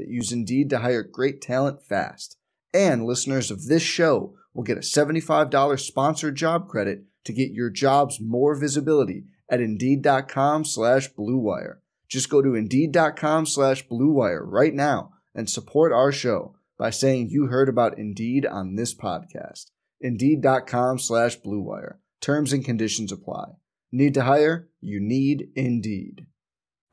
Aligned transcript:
that 0.00 0.08
use 0.08 0.32
Indeed 0.32 0.70
to 0.70 0.78
hire 0.78 1.02
great 1.02 1.40
talent 1.40 1.84
fast. 1.84 2.36
And 2.72 3.04
listeners 3.04 3.50
of 3.50 3.66
this 3.66 3.82
show 3.82 4.34
will 4.54 4.64
get 4.64 4.78
a 4.78 4.80
$75 4.80 5.78
sponsored 5.78 6.36
job 6.36 6.68
credit 6.68 7.04
to 7.24 7.32
get 7.32 7.52
your 7.52 7.70
jobs 7.70 8.18
more 8.20 8.54
visibility 8.54 9.24
at 9.48 9.60
Indeed.com 9.60 10.64
slash 10.64 11.12
BlueWire. 11.12 11.76
Just 12.08 12.30
go 12.30 12.42
to 12.42 12.54
Indeed.com 12.54 13.46
slash 13.46 13.86
BlueWire 13.86 14.42
right 14.42 14.74
now 14.74 15.12
and 15.34 15.48
support 15.48 15.92
our 15.92 16.10
show 16.10 16.56
by 16.78 16.90
saying 16.90 17.28
you 17.28 17.46
heard 17.46 17.68
about 17.68 17.98
Indeed 17.98 18.46
on 18.46 18.74
this 18.74 18.94
podcast. 18.94 19.66
Indeed.com 20.00 20.98
slash 20.98 21.38
BlueWire. 21.40 21.96
Terms 22.20 22.52
and 22.52 22.64
conditions 22.64 23.12
apply. 23.12 23.52
Need 23.92 24.14
to 24.14 24.22
hire? 24.22 24.68
You 24.80 25.00
need 25.00 25.48
Indeed. 25.54 26.26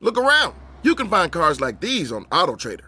Look 0.00 0.18
around. 0.18 0.54
You 0.82 0.94
can 0.94 1.08
find 1.08 1.32
cars 1.32 1.60
like 1.60 1.80
these 1.80 2.12
on 2.12 2.24
AutoTrader, 2.26 2.87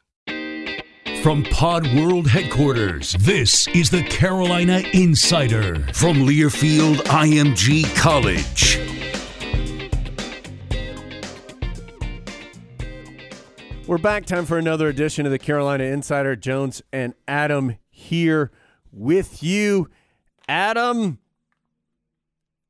From 1.21 1.43
Pod 1.43 1.85
World 1.93 2.27
headquarters, 2.27 3.13
this 3.19 3.67
is 3.75 3.91
the 3.91 4.01
Carolina 4.01 4.81
Insider 4.91 5.75
from 5.93 6.17
Learfield 6.17 6.95
IMG 6.95 7.95
College. 7.95 8.79
We're 13.85 13.99
back. 13.99 14.25
Time 14.25 14.47
for 14.47 14.57
another 14.57 14.87
edition 14.87 15.27
of 15.27 15.31
the 15.31 15.37
Carolina 15.37 15.83
Insider. 15.83 16.35
Jones 16.35 16.81
and 16.91 17.13
Adam 17.27 17.77
here 17.91 18.49
with 18.91 19.43
you. 19.43 19.91
Adam, 20.47 21.19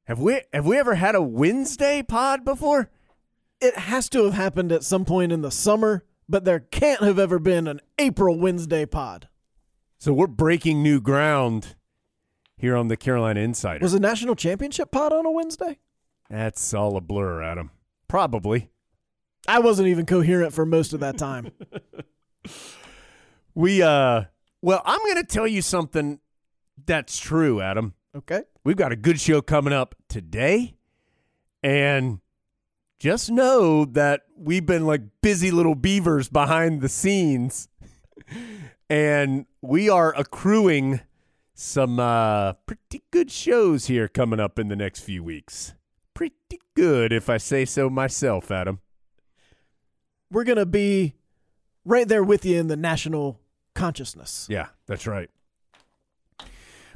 have 0.03 0.19
we 0.19 0.41
have 0.51 0.65
we 0.65 0.77
ever 0.77 0.95
had 0.95 1.15
a 1.15 1.21
Wednesday 1.21 2.03
pod 2.03 2.43
before? 2.43 2.89
It 3.61 3.77
has 3.77 4.09
to 4.09 4.25
have 4.25 4.33
happened 4.33 4.73
at 4.73 4.83
some 4.83 5.05
point 5.05 5.31
in 5.31 5.41
the 5.41 5.51
summer, 5.51 6.03
but 6.31 6.45
there 6.45 6.59
can't 6.59 7.03
have 7.03 7.19
ever 7.19 7.37
been 7.37 7.67
an 7.67 7.81
April 7.99 8.39
Wednesday 8.39 8.85
pod. 8.85 9.27
So 9.99 10.13
we're 10.13 10.27
breaking 10.27 10.81
new 10.81 10.99
ground 10.99 11.75
here 12.57 12.75
on 12.75 12.87
the 12.87 12.97
Carolina 12.97 13.41
Insider. 13.41 13.83
Was 13.83 13.93
a 13.93 13.99
national 13.99 14.35
championship 14.35 14.91
pod 14.91 15.13
on 15.13 15.25
a 15.25 15.31
Wednesday? 15.31 15.77
That's 16.29 16.73
all 16.73 16.95
a 16.95 17.01
blur, 17.01 17.43
Adam. 17.43 17.71
Probably. 18.07 18.71
I 19.47 19.59
wasn't 19.59 19.89
even 19.89 20.05
coherent 20.05 20.53
for 20.53 20.65
most 20.65 20.93
of 20.93 21.01
that 21.01 21.17
time. 21.17 21.51
We 23.53 23.81
uh 23.81 24.23
well, 24.61 24.81
I'm 24.85 24.99
going 24.99 25.17
to 25.17 25.23
tell 25.23 25.45
you 25.45 25.61
something 25.61 26.19
that's 26.85 27.19
true, 27.19 27.61
Adam. 27.61 27.95
okay. 28.15 28.43
We've 28.63 28.77
got 28.77 28.91
a 28.91 28.95
good 28.95 29.19
show 29.19 29.41
coming 29.41 29.73
up 29.73 29.95
today. 30.07 30.75
And 31.63 32.19
just 33.01 33.31
know 33.31 33.83
that 33.83 34.21
we've 34.37 34.67
been 34.67 34.85
like 34.85 35.01
busy 35.23 35.49
little 35.49 35.73
beavers 35.73 36.29
behind 36.29 36.81
the 36.81 36.87
scenes. 36.87 37.67
and 38.91 39.47
we 39.59 39.89
are 39.89 40.13
accruing 40.15 40.99
some 41.55 41.99
uh, 41.99 42.53
pretty 42.67 43.01
good 43.09 43.31
shows 43.31 43.87
here 43.87 44.07
coming 44.07 44.39
up 44.39 44.59
in 44.59 44.67
the 44.67 44.75
next 44.75 44.99
few 44.99 45.23
weeks. 45.23 45.73
Pretty 46.13 46.61
good, 46.75 47.11
if 47.11 47.27
I 47.27 47.37
say 47.37 47.65
so 47.65 47.89
myself, 47.89 48.51
Adam. 48.51 48.81
We're 50.29 50.43
going 50.43 50.59
to 50.59 50.67
be 50.67 51.15
right 51.83 52.07
there 52.07 52.23
with 52.23 52.45
you 52.45 52.59
in 52.59 52.67
the 52.67 52.77
national 52.77 53.39
consciousness. 53.73 54.45
Yeah, 54.47 54.67
that's 54.85 55.07
right. 55.07 55.31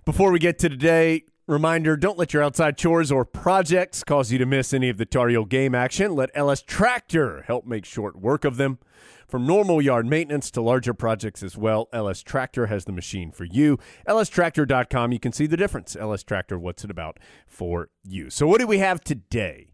Before 0.06 0.32
we 0.32 0.38
get 0.38 0.60
to 0.60 0.70
today, 0.70 1.24
reminder 1.48 1.96
don't 1.96 2.18
let 2.18 2.34
your 2.34 2.44
outside 2.44 2.78
chores 2.78 3.12
or 3.12 3.24
projects 3.24 4.04
cause 4.04 4.32
you 4.32 4.38
to 4.38 4.46
miss 4.46 4.74
any 4.74 4.90
of 4.90 4.98
the 4.98 5.06
Tar 5.06 5.30
Heel 5.30 5.46
game 5.46 5.76
action. 5.76 6.16
Let 6.16 6.32
LS 6.34 6.62
Tractor 6.62 7.44
help 7.48 7.66
make 7.66 7.86
short 7.86 8.16
work 8.16 8.46
of 8.46 8.58
them. 8.58 8.80
From 9.28 9.48
normal 9.48 9.82
yard 9.82 10.06
maintenance 10.06 10.52
to 10.52 10.62
larger 10.62 10.94
projects 10.94 11.42
as 11.42 11.58
well, 11.58 11.90
LS 11.92 12.22
Tractor 12.22 12.68
has 12.68 12.86
the 12.86 12.92
machine 12.92 13.32
for 13.32 13.44
you. 13.44 13.80
LSTractor.com, 14.08 15.12
you 15.12 15.20
can 15.20 15.32
see 15.32 15.48
the 15.48 15.58
difference. 15.58 15.96
LS 15.96 16.24
Tractor, 16.24 16.60
what's 16.60 16.84
it 16.84 16.92
about 16.92 17.20
for 17.48 17.90
you? 18.04 18.30
So, 18.30 18.46
what 18.46 18.60
do 18.60 18.68
we 18.68 18.78
have 18.80 19.02
today? 19.02 19.72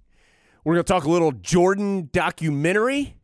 We're 0.63 0.75
going 0.75 0.85
to 0.85 0.93
talk 0.93 1.03
a 1.03 1.09
little 1.09 1.31
Jordan 1.31 2.09
documentary, 2.13 3.17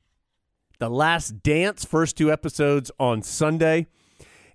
The 0.79 0.90
Last 0.90 1.44
Dance, 1.44 1.85
first 1.85 2.18
two 2.18 2.31
episodes 2.31 2.91
on 3.00 3.22
Sunday. 3.22 3.88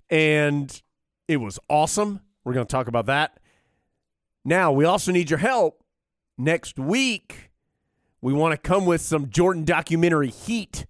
And 0.09 0.81
it 1.27 1.37
was 1.37 1.59
awesome. 1.69 2.21
We're 2.43 2.53
going 2.53 2.67
to 2.67 2.71
talk 2.71 2.87
about 2.87 3.07
that. 3.07 3.39
Now, 4.45 4.71
we 4.71 4.85
also 4.85 5.11
need 5.11 5.29
your 5.29 5.39
help. 5.39 5.83
Next 6.37 6.77
week, 6.77 7.51
we 8.21 8.33
want 8.33 8.51
to 8.53 8.57
come 8.57 8.85
with 8.85 9.01
some 9.01 9.29
Jordan 9.29 9.63
documentary 9.63 10.29
heat. 10.29 10.85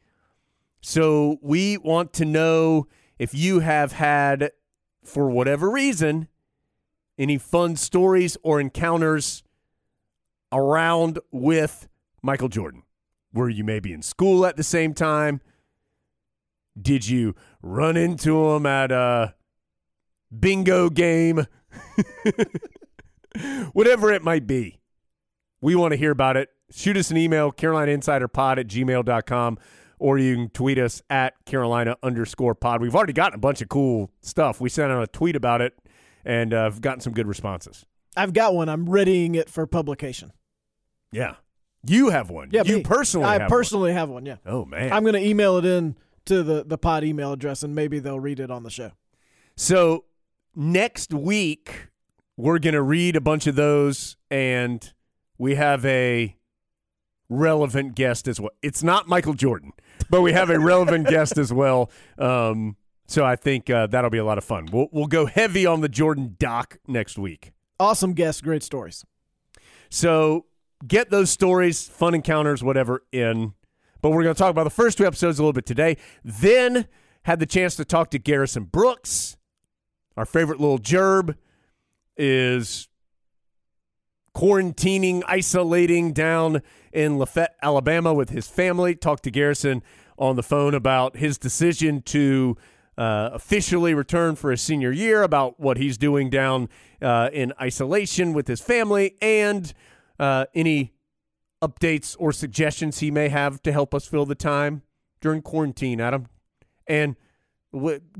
So, 0.81 1.37
we 1.41 1.77
want 1.77 2.13
to 2.13 2.25
know 2.25 2.87
if 3.19 3.33
you 3.33 3.59
have 3.59 3.93
had, 3.93 4.51
for 5.03 5.29
whatever 5.29 5.69
reason, 5.69 6.27
any 7.17 7.37
fun 7.37 7.75
stories 7.75 8.37
or 8.43 8.59
encounters 8.59 9.43
around 10.51 11.19
with 11.31 11.87
Michael 12.21 12.49
Jordan. 12.49 12.83
Were 13.33 13.49
you 13.49 13.63
maybe 13.63 13.93
in 13.93 14.01
school 14.01 14.45
at 14.45 14.57
the 14.57 14.63
same 14.63 14.93
time? 14.93 15.41
Did 16.79 17.07
you 17.07 17.35
run 17.61 17.97
into 17.97 18.51
him 18.51 18.65
at 18.65 18.91
a 18.91 19.35
bingo 20.37 20.89
game? 20.89 21.45
Whatever 23.73 24.11
it 24.11 24.23
might 24.23 24.47
be. 24.47 24.79
We 25.61 25.75
want 25.75 25.91
to 25.91 25.97
hear 25.97 26.11
about 26.11 26.37
it. 26.37 26.49
Shoot 26.71 26.97
us 26.97 27.11
an 27.11 27.17
email, 27.17 27.51
carolinainsiderpod 27.51 28.57
at 28.57 28.67
gmail.com, 28.67 29.57
or 29.99 30.17
you 30.17 30.35
can 30.35 30.49
tweet 30.49 30.77
us 30.77 31.01
at 31.09 31.33
carolina 31.45 31.95
underscore 32.03 32.55
pod. 32.55 32.81
We've 32.81 32.95
already 32.95 33.13
gotten 33.13 33.35
a 33.35 33.39
bunch 33.39 33.61
of 33.61 33.69
cool 33.69 34.11
stuff. 34.21 34.59
We 34.59 34.69
sent 34.69 34.91
out 34.91 35.03
a 35.03 35.07
tweet 35.07 35.35
about 35.35 35.61
it 35.61 35.73
and 36.25 36.53
uh, 36.53 36.65
I've 36.65 36.81
gotten 36.81 36.99
some 36.99 37.13
good 37.13 37.27
responses. 37.27 37.85
I've 38.15 38.33
got 38.33 38.53
one. 38.53 38.69
I'm 38.69 38.89
readying 38.89 39.35
it 39.35 39.49
for 39.49 39.65
publication. 39.65 40.31
Yeah. 41.11 41.35
You 41.85 42.09
have 42.09 42.29
one. 42.29 42.49
Yeah, 42.51 42.63
you 42.65 42.77
me. 42.77 42.83
personally 42.83 43.27
I 43.27 43.39
have 43.39 43.49
personally 43.49 43.93
have 43.93 44.09
one. 44.09 44.25
Yeah. 44.25 44.37
Oh, 44.45 44.65
man. 44.65 44.91
I'm 44.91 45.03
going 45.03 45.15
to 45.15 45.25
email 45.25 45.57
it 45.57 45.65
in 45.65 45.97
to 46.25 46.41
the 46.43 46.63
the 46.63 46.77
pod 46.77 47.03
email 47.03 47.33
address, 47.33 47.63
and 47.63 47.75
maybe 47.75 47.99
they'll 47.99 48.19
read 48.19 48.39
it 48.39 48.49
on 48.49 48.63
the 48.63 48.69
show. 48.69 48.91
So 49.57 50.05
next 50.55 51.13
week 51.13 51.89
we're 52.37 52.59
going 52.59 52.73
to 52.73 52.81
read 52.81 53.15
a 53.15 53.21
bunch 53.21 53.47
of 53.47 53.55
those 53.55 54.17
and 54.31 54.93
we 55.37 55.55
have 55.55 55.85
a 55.85 56.35
relevant 57.29 57.95
guest 57.95 58.27
as 58.27 58.39
well. 58.39 58.51
It's 58.61 58.83
not 58.83 59.07
Michael 59.07 59.33
Jordan, 59.33 59.71
but 60.09 60.21
we 60.21 60.33
have 60.33 60.49
a 60.49 60.59
relevant 60.59 61.07
guest 61.07 61.37
as 61.37 61.51
well. 61.53 61.89
Um, 62.17 62.75
So 63.07 63.25
I 63.25 63.35
think 63.35 63.69
uh, 63.69 63.87
that'll 63.87 64.09
be 64.09 64.17
a 64.17 64.25
lot 64.25 64.37
of 64.37 64.43
fun. 64.43 64.67
We'll, 64.71 64.87
we'll 64.91 65.07
go 65.07 65.25
heavy 65.25 65.65
on 65.65 65.81
the 65.81 65.89
Jordan 65.89 66.35
doc 66.39 66.77
next 66.87 67.17
week. 67.17 67.51
Awesome 67.79 68.13
guests, 68.13 68.41
great 68.41 68.63
stories. 68.63 69.03
So 69.89 70.45
get 70.87 71.09
those 71.09 71.29
stories, 71.29 71.87
fun 71.87 72.15
encounters, 72.15 72.63
whatever, 72.63 73.03
in. 73.11 73.53
But 74.01 74.11
we're 74.11 74.23
going 74.23 74.35
to 74.35 74.39
talk 74.39 74.51
about 74.51 74.63
the 74.63 74.69
first 74.69 74.97
two 74.97 75.05
episodes 75.05 75.37
a 75.37 75.41
little 75.41 75.53
bit 75.53 75.65
today. 75.65 75.97
Then 76.23 76.87
had 77.23 77.39
the 77.39 77.45
chance 77.45 77.75
to 77.75 77.85
talk 77.85 78.09
to 78.11 78.19
Garrison 78.19 78.63
Brooks. 78.65 79.37
Our 80.17 80.25
favorite 80.25 80.59
little 80.59 80.79
gerb 80.79 81.35
is 82.17 82.87
quarantining, 84.35 85.23
isolating 85.27 86.13
down 86.13 86.61
in 86.91 87.17
Lafayette, 87.17 87.55
Alabama 87.61 88.13
with 88.13 88.29
his 88.29 88.47
family. 88.47 88.95
Talked 88.95 89.23
to 89.23 89.31
Garrison 89.31 89.83
on 90.17 90.35
the 90.35 90.43
phone 90.43 90.73
about 90.73 91.17
his 91.17 91.37
decision 91.37 92.01
to 92.03 92.57
uh, 92.97 93.29
officially 93.33 93.93
return 93.93 94.35
for 94.35 94.51
his 94.51 94.61
senior 94.61 94.91
year, 94.91 95.23
about 95.23 95.59
what 95.59 95.77
he's 95.77 95.97
doing 95.97 96.29
down 96.29 96.69
uh, 97.01 97.29
in 97.33 97.53
isolation 97.59 98.33
with 98.33 98.47
his 98.47 98.61
family, 98.61 99.15
and 99.21 99.73
uh, 100.19 100.45
any 100.53 100.93
updates 101.61 102.15
or 102.19 102.31
suggestions 102.31 102.99
he 102.99 103.09
may 103.09 103.29
have 103.29 103.61
to 103.63 103.71
help 103.71 103.95
us 103.95 104.05
fill 104.05 104.25
the 104.25 104.35
time 104.35 104.83
during 105.21 105.41
quarantine, 105.41 106.01
Adam. 106.01 106.27
And 106.85 107.15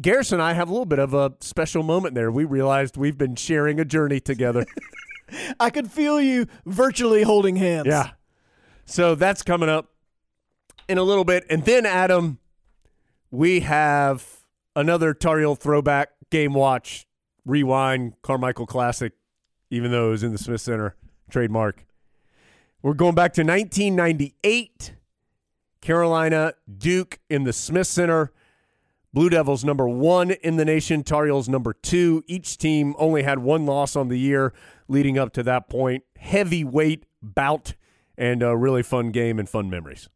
Garrison 0.01 0.39
and 0.39 0.44
I 0.44 0.53
have 0.53 0.67
a 0.67 0.71
little 0.71 0.85
bit 0.85 1.00
of 1.00 1.13
a 1.13 1.33
special 1.39 1.83
moment 1.83 2.15
there. 2.15 2.31
We 2.31 2.44
realized 2.44 2.97
we've 2.97 3.17
been 3.17 3.35
sharing 3.35 3.79
a 3.79 3.85
journey 3.85 4.19
together. 4.19 4.65
I 5.59 5.69
could 5.69 5.91
feel 5.91 6.19
you 6.19 6.47
virtually 6.65 7.23
holding 7.23 7.55
hands. 7.55 7.88
Yeah. 7.88 8.11
So 8.85 9.15
that's 9.15 9.44
coming 9.44 9.69
up 9.69 9.91
in 10.88 10.97
a 10.97 11.03
little 11.03 11.23
bit. 11.23 11.45
And 11.50 11.63
then, 11.65 11.85
Adam, 11.85 12.39
we 13.31 13.61
have 13.61 14.25
another 14.75 15.13
Tar 15.13 15.39
Heel 15.39 15.56
throwback 15.56 16.09
game 16.29 16.53
watch 16.53 17.06
rewind 17.45 18.13
Carmichael 18.21 18.65
Classic, 18.65 19.13
even 19.69 19.91
though 19.91 20.07
it 20.07 20.11
was 20.11 20.23
in 20.23 20.31
the 20.31 20.38
Smith 20.38 20.61
Center 20.61 20.95
trademark. 21.29 21.85
We're 22.81 22.94
going 22.94 23.15
back 23.15 23.33
to 23.33 23.44
1998. 23.44 24.95
Carolina 25.81 26.53
Duke 26.77 27.19
in 27.29 27.44
the 27.44 27.53
Smith 27.53 27.88
Center. 27.88 28.31
Blue 29.13 29.30
Devils 29.30 29.63
number 29.63 29.88
one 29.88 30.31
in 30.31 30.56
the 30.56 30.65
nation, 30.65 31.04
Tar 31.04 31.25
Heels 31.25 31.48
number 31.48 31.74
two. 31.74 32.24
Each 32.25 32.57
team 32.57 32.95
only 32.98 33.21
had 33.21 33.39
one 33.39 33.65
loss 33.65 33.95
on 33.95 34.07
the 34.07 34.18
year 34.18 34.54
leading 34.88 35.19
up 35.19 35.33
to 35.33 35.44
that 35.44 35.69
point. 35.69 36.04
Heavyweight 36.18 37.06
bout 37.21 37.75
and 38.18 38.42
a 38.42 38.57
really 38.57 38.81
fun 38.81 39.12
game 39.12 39.38
and 39.38 39.48
fun 39.48 39.69
memories. 39.69 40.10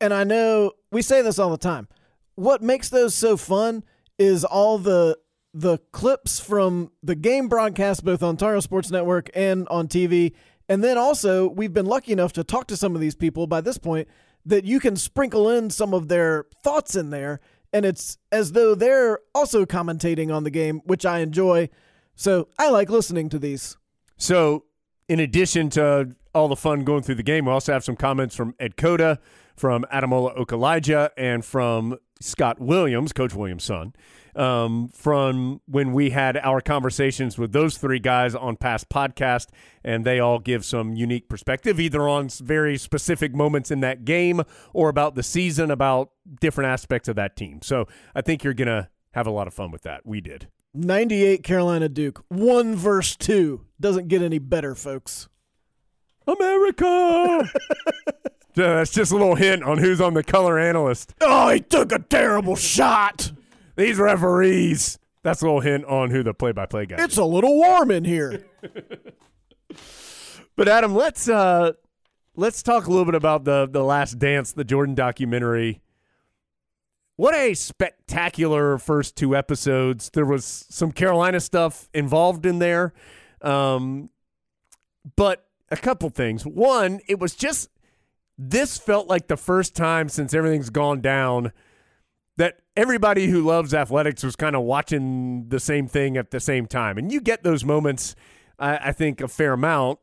And 0.00 0.12
I 0.12 0.24
know 0.24 0.72
we 0.90 1.02
say 1.02 1.22
this 1.22 1.38
all 1.38 1.50
the 1.50 1.56
time. 1.56 1.86
What 2.34 2.62
makes 2.62 2.88
those 2.88 3.14
so 3.14 3.36
fun 3.36 3.84
is 4.18 4.44
all 4.44 4.78
the 4.78 5.16
the 5.56 5.78
clips 5.92 6.40
from 6.40 6.90
the 7.00 7.14
game 7.14 7.46
broadcast 7.46 8.04
both 8.04 8.24
on 8.24 8.36
Tar 8.36 8.54
Heel 8.54 8.60
Sports 8.60 8.90
Network 8.90 9.30
and 9.36 9.68
on 9.68 9.86
TV. 9.86 10.32
And 10.68 10.82
then 10.82 10.98
also 10.98 11.48
we've 11.48 11.72
been 11.72 11.86
lucky 11.86 12.10
enough 12.12 12.32
to 12.32 12.42
talk 12.42 12.66
to 12.68 12.76
some 12.76 12.96
of 12.96 13.00
these 13.00 13.14
people 13.14 13.46
by 13.46 13.60
this 13.60 13.78
point 13.78 14.08
that 14.46 14.64
you 14.64 14.80
can 14.80 14.96
sprinkle 14.96 15.48
in 15.48 15.70
some 15.70 15.94
of 15.94 16.08
their 16.08 16.46
thoughts 16.62 16.94
in 16.94 17.10
there 17.10 17.40
and 17.74 17.84
it's 17.84 18.18
as 18.30 18.52
though 18.52 18.76
they're 18.76 19.18
also 19.34 19.66
commentating 19.66 20.32
on 20.32 20.44
the 20.44 20.50
game, 20.50 20.80
which 20.84 21.04
I 21.04 21.18
enjoy. 21.18 21.68
So 22.14 22.48
I 22.56 22.70
like 22.70 22.88
listening 22.88 23.28
to 23.30 23.38
these. 23.38 23.76
So, 24.16 24.64
in 25.08 25.18
addition 25.18 25.70
to 25.70 26.14
all 26.32 26.46
the 26.46 26.56
fun 26.56 26.84
going 26.84 27.02
through 27.02 27.16
the 27.16 27.24
game, 27.24 27.46
we 27.46 27.52
also 27.52 27.72
have 27.72 27.82
some 27.82 27.96
comments 27.96 28.36
from 28.36 28.54
Ed 28.60 28.76
Cota, 28.76 29.18
from 29.56 29.84
Ademola 29.92 30.38
Okulaja, 30.38 31.10
and 31.18 31.44
from 31.44 31.98
Scott 32.20 32.60
Williams, 32.60 33.12
Coach 33.12 33.34
Williams' 33.34 33.64
son, 33.64 33.92
um, 34.36 34.88
from 34.88 35.60
when 35.66 35.92
we 35.92 36.10
had 36.10 36.36
our 36.36 36.60
conversations 36.60 37.38
with 37.38 37.52
those 37.52 37.76
three 37.78 37.98
guys 37.98 38.34
on 38.34 38.56
past 38.56 38.88
podcast, 38.88 39.48
and 39.84 40.04
they 40.04 40.20
all 40.20 40.38
give 40.38 40.64
some 40.64 40.94
unique 40.94 41.28
perspective, 41.28 41.78
either 41.78 42.08
on 42.08 42.28
very 42.28 42.76
specific 42.76 43.34
moments 43.34 43.70
in 43.70 43.80
that 43.80 44.04
game 44.04 44.42
or 44.72 44.88
about 44.88 45.14
the 45.14 45.22
season, 45.22 45.70
about 45.70 46.10
different 46.40 46.68
aspects 46.70 47.08
of 47.08 47.16
that 47.16 47.36
team. 47.36 47.60
So 47.62 47.86
I 48.14 48.20
think 48.22 48.44
you're 48.44 48.54
gonna 48.54 48.90
have 49.12 49.26
a 49.26 49.30
lot 49.30 49.46
of 49.46 49.54
fun 49.54 49.70
with 49.70 49.82
that. 49.82 50.04
We 50.04 50.20
did. 50.20 50.48
98 50.74 51.44
Carolina 51.44 51.88
Duke, 51.88 52.24
1 52.28 52.74
verse 52.74 53.14
2. 53.16 53.60
Doesn't 53.80 54.08
get 54.08 54.22
any 54.22 54.38
better, 54.38 54.74
folks. 54.74 55.28
America. 56.26 57.48
That's 58.54 58.90
just 58.90 59.10
a 59.10 59.16
little 59.16 59.34
hint 59.34 59.62
on 59.64 59.78
who's 59.78 60.00
on 60.00 60.14
the 60.14 60.22
color 60.22 60.58
analyst. 60.58 61.14
Oh, 61.20 61.50
he 61.50 61.60
took 61.60 61.92
a 61.92 61.98
terrible 61.98 62.56
shot. 62.56 63.32
These 63.76 63.98
referees. 63.98 64.98
That's 65.22 65.40
a 65.42 65.46
little 65.46 65.60
hint 65.60 65.84
on 65.86 66.10
who 66.10 66.22
the 66.22 66.34
play-by-play 66.34 66.86
guy. 66.86 66.96
is. 66.96 67.04
It's 67.04 67.16
a 67.16 67.24
little 67.24 67.56
warm 67.56 67.90
in 67.90 68.04
here. 68.04 68.44
But 70.56 70.68
Adam, 70.68 70.94
let's 70.94 71.28
uh 71.28 71.72
let's 72.36 72.62
talk 72.62 72.86
a 72.86 72.90
little 72.90 73.04
bit 73.04 73.16
about 73.16 73.44
the 73.44 73.66
the 73.68 73.82
Last 73.82 74.18
Dance, 74.18 74.52
the 74.52 74.64
Jordan 74.64 74.94
documentary. 74.94 75.80
What 77.16 77.34
a 77.34 77.54
spectacular 77.54 78.78
first 78.78 79.16
two 79.16 79.36
episodes. 79.36 80.10
There 80.12 80.24
was 80.24 80.44
some 80.70 80.92
Carolina 80.92 81.40
stuff 81.40 81.88
involved 81.92 82.46
in 82.46 82.60
there. 82.60 82.92
Um 83.42 84.10
but 85.16 85.46
a 85.70 85.76
couple 85.76 86.08
things. 86.10 86.44
One, 86.46 87.00
it 87.08 87.18
was 87.18 87.34
just 87.34 87.68
this 88.38 88.78
felt 88.78 89.08
like 89.08 89.26
the 89.26 89.36
first 89.36 89.74
time 89.74 90.08
since 90.08 90.34
everything's 90.34 90.70
gone 90.70 91.00
down 91.00 91.52
everybody 92.76 93.28
who 93.28 93.42
loves 93.42 93.72
athletics 93.72 94.22
was 94.22 94.36
kind 94.36 94.56
of 94.56 94.62
watching 94.62 95.48
the 95.48 95.60
same 95.60 95.86
thing 95.86 96.16
at 96.16 96.30
the 96.30 96.40
same 96.40 96.66
time. 96.66 96.98
And 96.98 97.12
you 97.12 97.20
get 97.20 97.42
those 97.42 97.64
moments, 97.64 98.16
I, 98.58 98.92
think, 98.92 99.20
a 99.20 99.28
fair 99.28 99.52
amount 99.52 99.98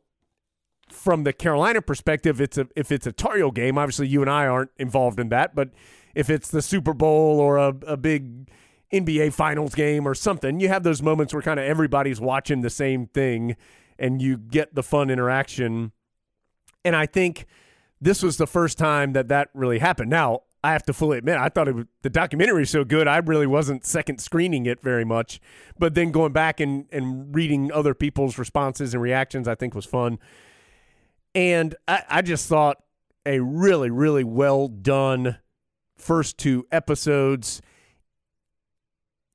from 0.88 1.24
the 1.24 1.32
Carolina 1.32 1.82
perspective. 1.82 2.40
It's 2.40 2.58
a 2.58 2.68
if 2.76 2.92
it's 2.92 3.06
a 3.06 3.12
Tar 3.12 3.36
Heel 3.36 3.50
game, 3.50 3.78
obviously 3.78 4.08
you 4.08 4.20
and 4.20 4.30
I 4.30 4.46
aren't 4.46 4.70
involved 4.78 5.18
in 5.18 5.28
that, 5.30 5.54
but 5.54 5.70
if 6.14 6.28
it's 6.28 6.50
the 6.50 6.62
Super 6.62 6.92
Bowl 6.92 7.40
or 7.40 7.56
a, 7.56 7.74
a 7.86 7.96
big 7.96 8.50
NBA 8.92 9.32
Finals 9.32 9.74
game 9.74 10.06
or 10.06 10.14
something, 10.14 10.60
you 10.60 10.68
have 10.68 10.82
those 10.82 11.02
moments 11.02 11.32
where 11.32 11.42
kind 11.42 11.58
of 11.58 11.64
everybody's 11.64 12.20
watching 12.20 12.60
the 12.60 12.70
same 12.70 13.06
thing, 13.06 13.56
and 13.98 14.20
you 14.20 14.36
get 14.36 14.74
the 14.74 14.82
fun 14.82 15.08
interaction. 15.10 15.92
And 16.84 16.94
I 16.94 17.06
think 17.06 17.46
this 18.00 18.22
was 18.22 18.36
the 18.36 18.46
first 18.46 18.76
time 18.76 19.14
that 19.14 19.28
that 19.28 19.48
really 19.54 19.78
happened. 19.78 20.10
Now, 20.10 20.42
I 20.64 20.72
have 20.72 20.84
to 20.84 20.92
fully 20.92 21.18
admit, 21.18 21.38
I 21.38 21.48
thought 21.48 21.66
it 21.66 21.74
was, 21.74 21.86
the 22.02 22.10
documentary 22.10 22.60
was 22.60 22.70
so 22.70 22.84
good, 22.84 23.08
I 23.08 23.16
really 23.18 23.48
wasn't 23.48 23.84
second 23.84 24.20
screening 24.20 24.66
it 24.66 24.80
very 24.80 25.04
much. 25.04 25.40
But 25.78 25.94
then 25.94 26.12
going 26.12 26.32
back 26.32 26.60
and, 26.60 26.86
and 26.92 27.34
reading 27.34 27.72
other 27.72 27.94
people's 27.94 28.38
responses 28.38 28.94
and 28.94 29.02
reactions, 29.02 29.48
I 29.48 29.56
think 29.56 29.74
was 29.74 29.86
fun. 29.86 30.20
And 31.34 31.74
I, 31.88 32.04
I 32.08 32.22
just 32.22 32.48
thought 32.48 32.78
a 33.26 33.40
really, 33.40 33.90
really 33.90 34.24
well 34.24 34.68
done 34.68 35.38
first 35.96 36.38
two 36.38 36.66
episodes. 36.70 37.60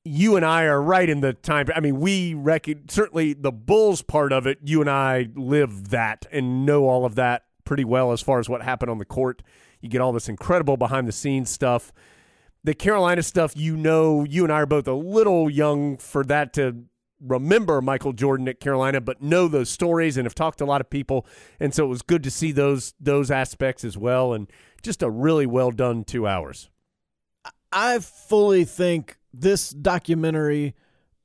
You 0.04 0.36
and 0.36 0.46
I 0.46 0.64
are 0.64 0.80
right 0.80 1.08
in 1.08 1.20
the 1.20 1.34
time. 1.34 1.66
I 1.74 1.80
mean, 1.80 2.00
we 2.00 2.32
reckon 2.32 2.88
certainly 2.88 3.34
the 3.34 3.52
Bulls 3.52 4.00
part 4.00 4.32
of 4.32 4.46
it. 4.46 4.58
You 4.62 4.80
and 4.80 4.88
I 4.88 5.28
live 5.34 5.90
that 5.90 6.26
and 6.30 6.64
know 6.64 6.88
all 6.88 7.04
of 7.04 7.16
that 7.16 7.44
pretty 7.64 7.84
well 7.84 8.12
as 8.12 8.22
far 8.22 8.38
as 8.38 8.48
what 8.48 8.62
happened 8.62 8.90
on 8.90 8.96
the 8.98 9.04
court. 9.04 9.42
You 9.80 9.88
get 9.88 10.00
all 10.00 10.12
this 10.12 10.28
incredible 10.28 10.76
behind 10.76 11.06
the 11.06 11.12
scenes 11.12 11.50
stuff. 11.50 11.92
The 12.64 12.74
Carolina 12.74 13.22
stuff, 13.22 13.56
you 13.56 13.76
know, 13.76 14.24
you 14.24 14.44
and 14.44 14.52
I 14.52 14.62
are 14.62 14.66
both 14.66 14.88
a 14.88 14.92
little 14.92 15.48
young 15.48 15.96
for 15.96 16.24
that 16.24 16.52
to 16.54 16.84
remember 17.20 17.80
Michael 17.80 18.12
Jordan 18.12 18.48
at 18.48 18.60
Carolina, 18.60 19.00
but 19.00 19.22
know 19.22 19.48
those 19.48 19.70
stories 19.70 20.16
and 20.16 20.26
have 20.26 20.34
talked 20.34 20.58
to 20.58 20.64
a 20.64 20.66
lot 20.66 20.80
of 20.80 20.90
people. 20.90 21.26
And 21.60 21.74
so 21.74 21.84
it 21.84 21.88
was 21.88 22.02
good 22.02 22.22
to 22.24 22.30
see 22.30 22.52
those 22.52 22.94
those 23.00 23.30
aspects 23.30 23.84
as 23.84 23.96
well. 23.96 24.32
And 24.32 24.50
just 24.82 25.02
a 25.02 25.10
really 25.10 25.46
well 25.46 25.70
done 25.70 26.04
two 26.04 26.26
hours. 26.26 26.70
I 27.72 27.98
fully 27.98 28.64
think 28.64 29.18
this 29.32 29.70
documentary 29.70 30.74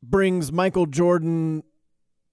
brings 0.01 0.51
Michael 0.51 0.86
Jordan 0.86 1.63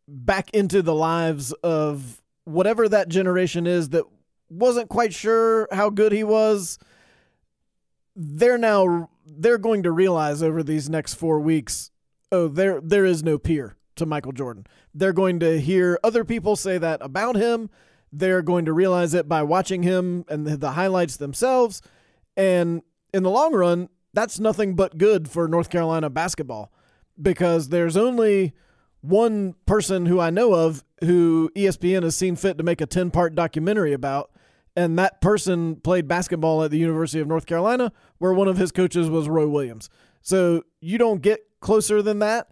back 0.08 0.50
into 0.50 0.82
the 0.82 0.94
lives 0.94 1.52
of 1.62 2.20
whatever 2.44 2.88
that 2.88 3.08
generation 3.08 3.66
is 3.66 3.90
that 3.90 4.04
wasn't 4.50 4.88
quite 4.88 5.14
sure 5.14 5.69
how 5.73 5.90
good 5.90 6.12
he 6.12 6.25
was. 6.25 6.78
They're 8.16 8.59
now 8.59 9.09
they're 9.25 9.59
going 9.59 9.85
to 9.85 9.92
realize 9.92 10.42
over 10.42 10.62
these 10.62 10.90
next 10.90 11.14
4 11.14 11.40
weeks, 11.40 11.90
oh, 12.33 12.49
there 12.49 12.80
there 12.80 13.04
is 13.04 13.23
no 13.23 13.38
peer 13.38 13.76
to 13.97 14.07
Michael 14.07 14.33
Jordan. 14.33 14.66
They're 14.95 15.12
going 15.12 15.38
to 15.40 15.61
hear 15.61 15.99
other 16.02 16.25
people 16.25 16.57
say 16.57 16.78
that 16.78 17.00
about 17.02 17.37
him. 17.37 17.71
They're 18.12 18.42
going 18.42 18.64
to 18.64 18.73
realize 18.73 19.14
it 19.14 19.28
by 19.28 19.42
watching 19.45 19.85
him 19.85 20.25
and 20.28 20.47
the, 20.47 20.73
highlights 20.73 21.16
themselves. 21.16 21.80
And 22.37 22.83
in 23.14 23.23
the 23.23 23.30
long 23.30 23.54
run, 23.54 23.88
that's 24.12 24.40
nothing 24.40 24.75
but 24.75 24.99
good 24.99 25.30
for 25.30 25.47
North 25.47 25.71
Carolina 25.71 26.11
basketball 26.11 26.73
because 27.21 27.69
there's 27.69 27.97
only 27.97 28.52
one 29.00 29.54
person 29.66 30.07
who 30.07 30.19
I 30.19 30.30
know 30.30 30.54
of 30.54 30.85
who 31.04 31.50
ESPN 31.54 32.02
has 32.02 32.16
seen 32.16 32.35
fit 32.35 32.59
to 32.59 32.64
make 32.64 32.80
a 32.80 32.87
10 32.87 33.11
part 33.11 33.35
documentary 33.35 33.92
about, 33.92 34.30
and 34.80 34.99
that 34.99 35.20
person 35.20 35.76
played 35.76 36.08
basketball 36.08 36.64
at 36.64 36.70
the 36.70 36.78
University 36.78 37.20
of 37.20 37.28
North 37.28 37.44
Carolina, 37.44 37.92
where 38.16 38.32
one 38.32 38.49
of 38.49 38.56
his 38.56 38.72
coaches 38.72 39.10
was 39.10 39.28
Roy 39.28 39.46
Williams. 39.46 39.90
So 40.22 40.62
you 40.80 40.96
don't 40.96 41.20
get 41.20 41.40
closer 41.60 42.00
than 42.00 42.20
that. 42.20 42.50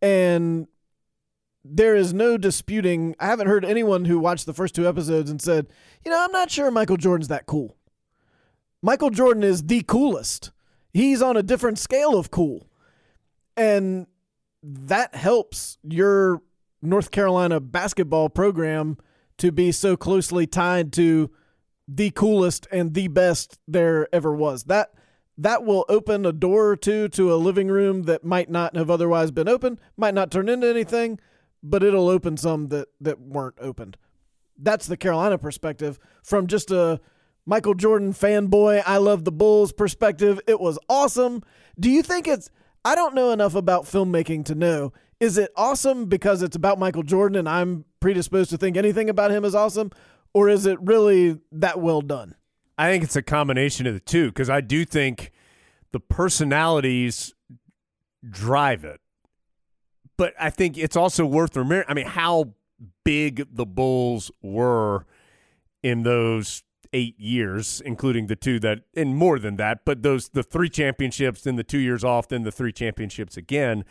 And 0.00 0.68
there 1.62 1.94
is 1.94 2.14
no 2.14 2.38
disputing. 2.38 3.14
I 3.20 3.26
haven't 3.26 3.48
heard 3.48 3.62
anyone 3.62 4.06
who 4.06 4.18
watched 4.18 4.46
the 4.46 4.54
first 4.54 4.74
two 4.74 4.88
episodes 4.88 5.30
and 5.30 5.38
said, 5.38 5.66
you 6.02 6.10
know, 6.10 6.18
I'm 6.18 6.32
not 6.32 6.50
sure 6.50 6.70
Michael 6.70 6.96
Jordan's 6.96 7.28
that 7.28 7.44
cool. 7.44 7.76
Michael 8.80 9.10
Jordan 9.10 9.42
is 9.42 9.64
the 9.64 9.82
coolest. 9.82 10.52
He's 10.94 11.20
on 11.20 11.36
a 11.36 11.42
different 11.42 11.78
scale 11.78 12.16
of 12.16 12.30
cool. 12.30 12.70
And 13.54 14.06
that 14.62 15.14
helps 15.14 15.76
your 15.82 16.40
North 16.80 17.10
Carolina 17.10 17.60
basketball 17.60 18.30
program 18.30 18.96
to 19.36 19.52
be 19.52 19.72
so 19.72 19.94
closely 19.94 20.46
tied 20.46 20.90
to 20.94 21.30
the 21.88 22.10
coolest 22.10 22.66
and 22.70 22.94
the 22.94 23.08
best 23.08 23.58
there 23.66 24.08
ever 24.12 24.32
was. 24.34 24.64
That 24.64 24.92
that 25.38 25.64
will 25.64 25.84
open 25.88 26.24
a 26.24 26.32
door 26.32 26.70
or 26.70 26.76
two 26.76 27.08
to 27.08 27.32
a 27.32 27.36
living 27.36 27.68
room 27.68 28.04
that 28.04 28.24
might 28.24 28.50
not 28.50 28.74
have 28.74 28.90
otherwise 28.90 29.30
been 29.30 29.48
open, 29.48 29.78
might 29.96 30.14
not 30.14 30.30
turn 30.30 30.48
into 30.48 30.68
anything, 30.68 31.20
but 31.62 31.82
it'll 31.82 32.08
open 32.08 32.36
some 32.36 32.68
that 32.68 32.88
that 33.00 33.20
weren't 33.20 33.56
opened. 33.60 33.96
That's 34.58 34.86
the 34.86 34.96
Carolina 34.96 35.38
perspective 35.38 35.98
from 36.22 36.46
just 36.46 36.70
a 36.70 37.00
Michael 37.48 37.74
Jordan 37.74 38.12
fanboy, 38.12 38.82
I 38.84 38.96
love 38.96 39.24
the 39.24 39.30
Bulls 39.32 39.72
perspective. 39.72 40.40
It 40.48 40.58
was 40.58 40.80
awesome. 40.88 41.44
Do 41.78 41.88
you 41.88 42.02
think 42.02 42.26
it's 42.26 42.50
I 42.84 42.94
don't 42.94 43.14
know 43.14 43.30
enough 43.30 43.54
about 43.54 43.84
filmmaking 43.84 44.44
to 44.46 44.54
know. 44.54 44.92
Is 45.20 45.38
it 45.38 45.50
awesome 45.56 46.06
because 46.06 46.42
it's 46.42 46.56
about 46.56 46.78
Michael 46.78 47.02
Jordan 47.02 47.38
and 47.38 47.48
I'm 47.48 47.84
predisposed 48.00 48.50
to 48.50 48.58
think 48.58 48.76
anything 48.76 49.08
about 49.08 49.30
him 49.30 49.44
is 49.44 49.54
awesome 49.54 49.92
or 50.36 50.50
is 50.50 50.66
it 50.66 50.78
really 50.82 51.38
that 51.50 51.80
well 51.80 52.02
done? 52.02 52.34
I 52.76 52.90
think 52.90 53.02
it's 53.02 53.16
a 53.16 53.22
combination 53.22 53.86
of 53.86 53.94
the 53.94 54.00
two 54.00 54.26
because 54.26 54.50
I 54.50 54.60
do 54.60 54.84
think 54.84 55.32
the 55.92 55.98
personalities 55.98 57.32
drive 58.28 58.84
it. 58.84 59.00
But 60.18 60.34
I 60.38 60.50
think 60.50 60.76
it's 60.76 60.94
also 60.94 61.24
worth 61.24 61.56
remembering. 61.56 61.86
I 61.88 61.94
mean, 61.94 62.04
how 62.04 62.52
big 63.02 63.46
the 63.50 63.64
Bulls 63.64 64.30
were 64.42 65.06
in 65.82 66.02
those 66.02 66.62
eight 66.92 67.18
years, 67.18 67.80
including 67.80 68.26
the 68.26 68.36
two 68.36 68.60
that, 68.60 68.80
and 68.94 69.16
more 69.16 69.38
than 69.38 69.56
that, 69.56 69.86
but 69.86 70.02
those, 70.02 70.28
the 70.28 70.42
three 70.42 70.68
championships, 70.68 71.40
then 71.44 71.56
the 71.56 71.64
two 71.64 71.78
years 71.78 72.04
off, 72.04 72.28
then 72.28 72.42
the 72.42 72.52
three 72.52 72.72
championships 72.72 73.38
again. 73.38 73.86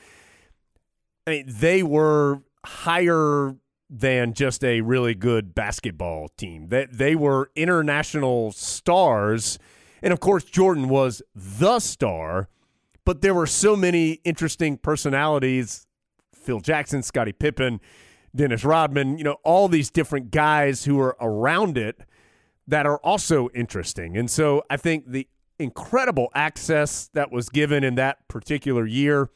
I 1.25 1.31
mean, 1.31 1.45
they 1.47 1.81
were 1.81 2.43
higher 2.63 3.55
than 3.89 4.33
just 4.33 4.63
a 4.63 4.81
really 4.81 5.13
good 5.13 5.53
basketball 5.53 6.29
team. 6.37 6.69
That 6.69 6.91
they, 6.91 6.97
they 6.97 7.15
were 7.15 7.51
international 7.55 8.51
stars, 8.51 9.59
and 10.01 10.11
of 10.11 10.19
course 10.19 10.43
Jordan 10.43 10.89
was 10.89 11.21
the 11.35 11.79
star, 11.79 12.49
but 13.05 13.21
there 13.21 13.33
were 13.33 13.47
so 13.47 13.75
many 13.75 14.13
interesting 14.23 14.77
personalities: 14.77 15.87
Phil 16.33 16.59
Jackson, 16.59 17.03
Scottie 17.03 17.33
Pippen, 17.33 17.79
Dennis 18.35 18.63
Rodman. 18.63 19.17
You 19.17 19.23
know, 19.23 19.37
all 19.43 19.67
these 19.67 19.89
different 19.89 20.31
guys 20.31 20.85
who 20.85 20.95
were 20.95 21.15
around 21.19 21.77
it 21.77 22.01
that 22.67 22.85
are 22.85 22.97
also 22.97 23.49
interesting. 23.53 24.17
And 24.17 24.29
so 24.29 24.63
I 24.69 24.77
think 24.77 25.11
the 25.11 25.27
incredible 25.59 26.29
access 26.33 27.09
that 27.13 27.31
was 27.31 27.49
given 27.49 27.83
in 27.83 27.95
that 27.95 28.27
particular 28.27 28.85
year 28.85 29.29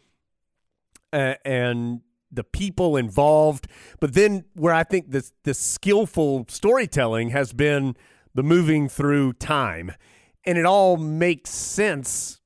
uh, 1.13 1.35
and 1.45 2.01
the 2.31 2.43
people 2.43 2.97
involved. 2.97 3.67
But 3.99 4.13
then 4.13 4.45
where 4.55 4.73
I 4.73 4.83
think 4.83 5.11
the 5.11 5.29
the 5.43 5.53
skillful 5.53 6.45
storytelling 6.49 7.29
has 7.29 7.53
been 7.53 7.95
the 8.33 8.43
moving 8.43 8.87
through 8.87 9.33
time. 9.33 9.91
And 10.45 10.57
it 10.57 10.65
all 10.65 10.97
makes 10.97 11.49
sense 11.49 12.39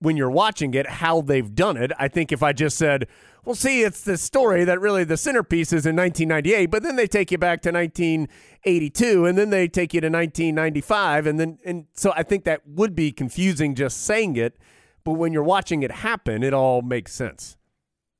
when 0.00 0.16
you're 0.16 0.30
watching 0.30 0.74
it 0.74 0.86
how 0.86 1.20
they've 1.20 1.54
done 1.54 1.76
it. 1.76 1.92
I 1.98 2.08
think 2.08 2.32
if 2.32 2.42
I 2.42 2.52
just 2.52 2.76
said, 2.76 3.08
well, 3.44 3.54
see, 3.54 3.82
it's 3.82 4.02
the 4.02 4.18
story 4.18 4.64
that 4.64 4.80
really 4.80 5.04
the 5.04 5.16
centerpiece 5.16 5.72
is 5.72 5.86
in 5.86 5.96
1998, 5.96 6.66
but 6.66 6.82
then 6.82 6.96
they 6.96 7.06
take 7.06 7.30
you 7.30 7.38
back 7.38 7.62
to 7.62 7.72
1982, 7.72 9.24
and 9.24 9.38
then 9.38 9.50
they 9.50 9.68
take 9.68 9.94
you 9.94 10.00
to 10.00 10.08
1995, 10.08 11.26
and 11.26 11.40
then 11.40 11.58
and 11.64 11.86
so 11.94 12.12
I 12.14 12.22
think 12.22 12.44
that 12.44 12.66
would 12.66 12.94
be 12.94 13.10
confusing 13.10 13.74
just 13.74 14.02
saying 14.02 14.36
it, 14.36 14.58
but 15.04 15.12
when 15.12 15.32
you're 15.32 15.42
watching 15.42 15.82
it 15.82 15.90
happen, 15.90 16.42
it 16.42 16.52
all 16.52 16.82
makes 16.82 17.14
sense. 17.14 17.56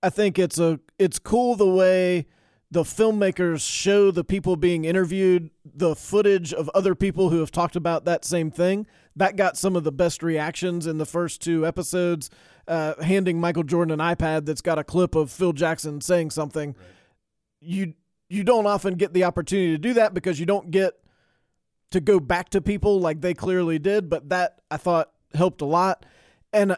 I 0.03 0.11
think 0.11 0.39
it's 0.39 0.59
a 0.59 0.81
it's 0.99 1.19
cool 1.19 1.55
the 1.55 1.69
way 1.69 2.27
the 2.71 2.83
filmmakers 2.83 3.61
show 3.69 4.11
the 4.11 4.25
people 4.25 4.57
being 4.57 4.85
interviewed 4.85 5.51
the 5.65 5.97
footage 5.97 6.53
of 6.53 6.69
other 6.75 6.95
people 6.95 7.31
who 7.31 7.41
have 7.41 7.51
talked 7.51 7.77
about 7.77 8.05
that 8.05 8.25
same 8.25 8.51
thing. 8.51 8.87
That 9.17 9.37
got 9.37 9.57
some 9.57 9.75
of 9.75 9.85
the 9.85 9.93
best 9.93 10.23
reactions 10.23 10.87
in 10.87 10.99
the 10.99 11.07
first 11.07 11.41
two 11.41 11.67
episodes. 11.67 12.31
Uh, 12.67 13.03
handing 13.03 13.41
Michael 13.41 13.63
Jordan 13.63 13.99
an 13.99 14.15
iPad 14.15 14.45
that's 14.45 14.61
got 14.61 14.79
a 14.79 14.85
clip 14.85 15.15
of 15.15 15.31
Phil 15.31 15.55
Jackson 15.55 16.03
saying 16.03 16.31
something. 16.31 16.75
Right. 16.77 16.87
You 17.61 17.95
you 18.29 18.45
don't 18.45 18.67
often 18.67 18.95
get 18.95 19.15
the 19.15 19.25
opportunity 19.25 19.73
to 19.73 19.79
do 19.79 19.95
that 19.95 20.13
because 20.13 20.39
you 20.39 20.45
don't 20.45 20.71
get 20.71 20.95
to 21.91 22.01
go 22.01 22.21
back 22.21 22.51
to 22.51 22.61
people 22.61 23.01
like 23.01 23.23
they 23.23 23.33
clearly 23.33 23.79
did. 23.79 24.11
But 24.11 24.29
that 24.29 24.61
I 24.71 24.77
thought 24.77 25.11
helped 25.35 25.63
a 25.63 25.65
lot, 25.67 26.05
and 26.53 26.77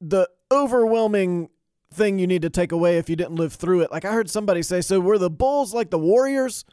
the 0.00 0.28
overwhelming 0.52 1.48
thing 1.92 2.18
you 2.18 2.26
need 2.26 2.42
to 2.42 2.50
take 2.50 2.72
away 2.72 2.98
if 2.98 3.10
you 3.10 3.16
didn't 3.16 3.36
live 3.36 3.54
through 3.54 3.80
it. 3.80 3.90
Like 3.90 4.04
I 4.04 4.12
heard 4.12 4.30
somebody 4.30 4.62
say, 4.62 4.80
so 4.80 5.00
were 5.00 5.18
the 5.18 5.30
Bulls 5.30 5.74
like 5.74 5.90
the 5.90 5.98
Warriors? 5.98 6.64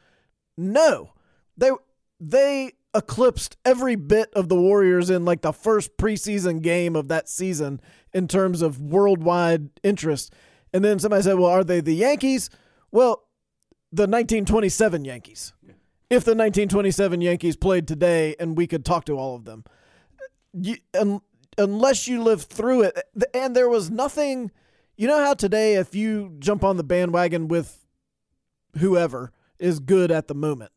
No. 0.58 1.14
They 1.58 1.72
they 2.20 2.74
eclipsed 2.96 3.58
every 3.66 3.96
bit 3.96 4.30
of 4.34 4.50
the 4.50 4.56
Warriors 4.56 5.10
in 5.10 5.26
like 5.26 5.42
the 5.42 5.52
first 5.52 5.98
preseason 5.98 6.62
game 6.62 6.96
of 6.96 7.08
that 7.10 7.30
season 7.30 7.80
in 8.14 8.28
terms 8.28 8.62
of 8.62 8.82
worldwide 8.82 9.70
interest. 9.84 10.34
And 10.74 10.84
then 10.84 11.00
somebody 11.00 11.24
said, 11.24 11.38
"Well, 11.38 11.52
are 11.52 11.64
they 11.64 11.82
the 11.82 11.96
Yankees?" 11.96 12.50
Well, 12.92 13.28
the 13.92 14.04
1927 14.04 15.06
Yankees. 15.06 15.54
If 16.10 16.24
the 16.24 16.32
1927 16.32 17.22
Yankees 17.22 17.56
played 17.58 17.88
today 17.88 18.36
and 18.40 18.58
we 18.58 18.68
could 18.68 18.86
talk 18.86 19.06
to 19.06 19.18
all 19.18 19.36
of 19.36 19.46
them. 19.46 19.66
You, 20.54 20.78
un, 20.98 21.22
unless 21.58 22.08
you 22.08 22.24
lived 22.24 22.44
through 22.50 22.84
it 22.84 22.98
and 23.34 23.56
there 23.56 23.70
was 23.70 23.92
nothing 23.92 24.52
you 24.98 25.08
know 25.08 25.24
how 25.24 25.34
today, 25.34 25.76
if 25.76 25.96
you 25.96 26.36
jump 26.40 26.64
on 26.64 26.78
the 26.78 26.84
bandwagon 26.84 27.48
with 27.48 27.86
whoever 28.78 29.32
is 29.60 29.80
good 29.80 30.12
at 30.12 30.28
the 30.28 30.36
moment, 30.36 30.72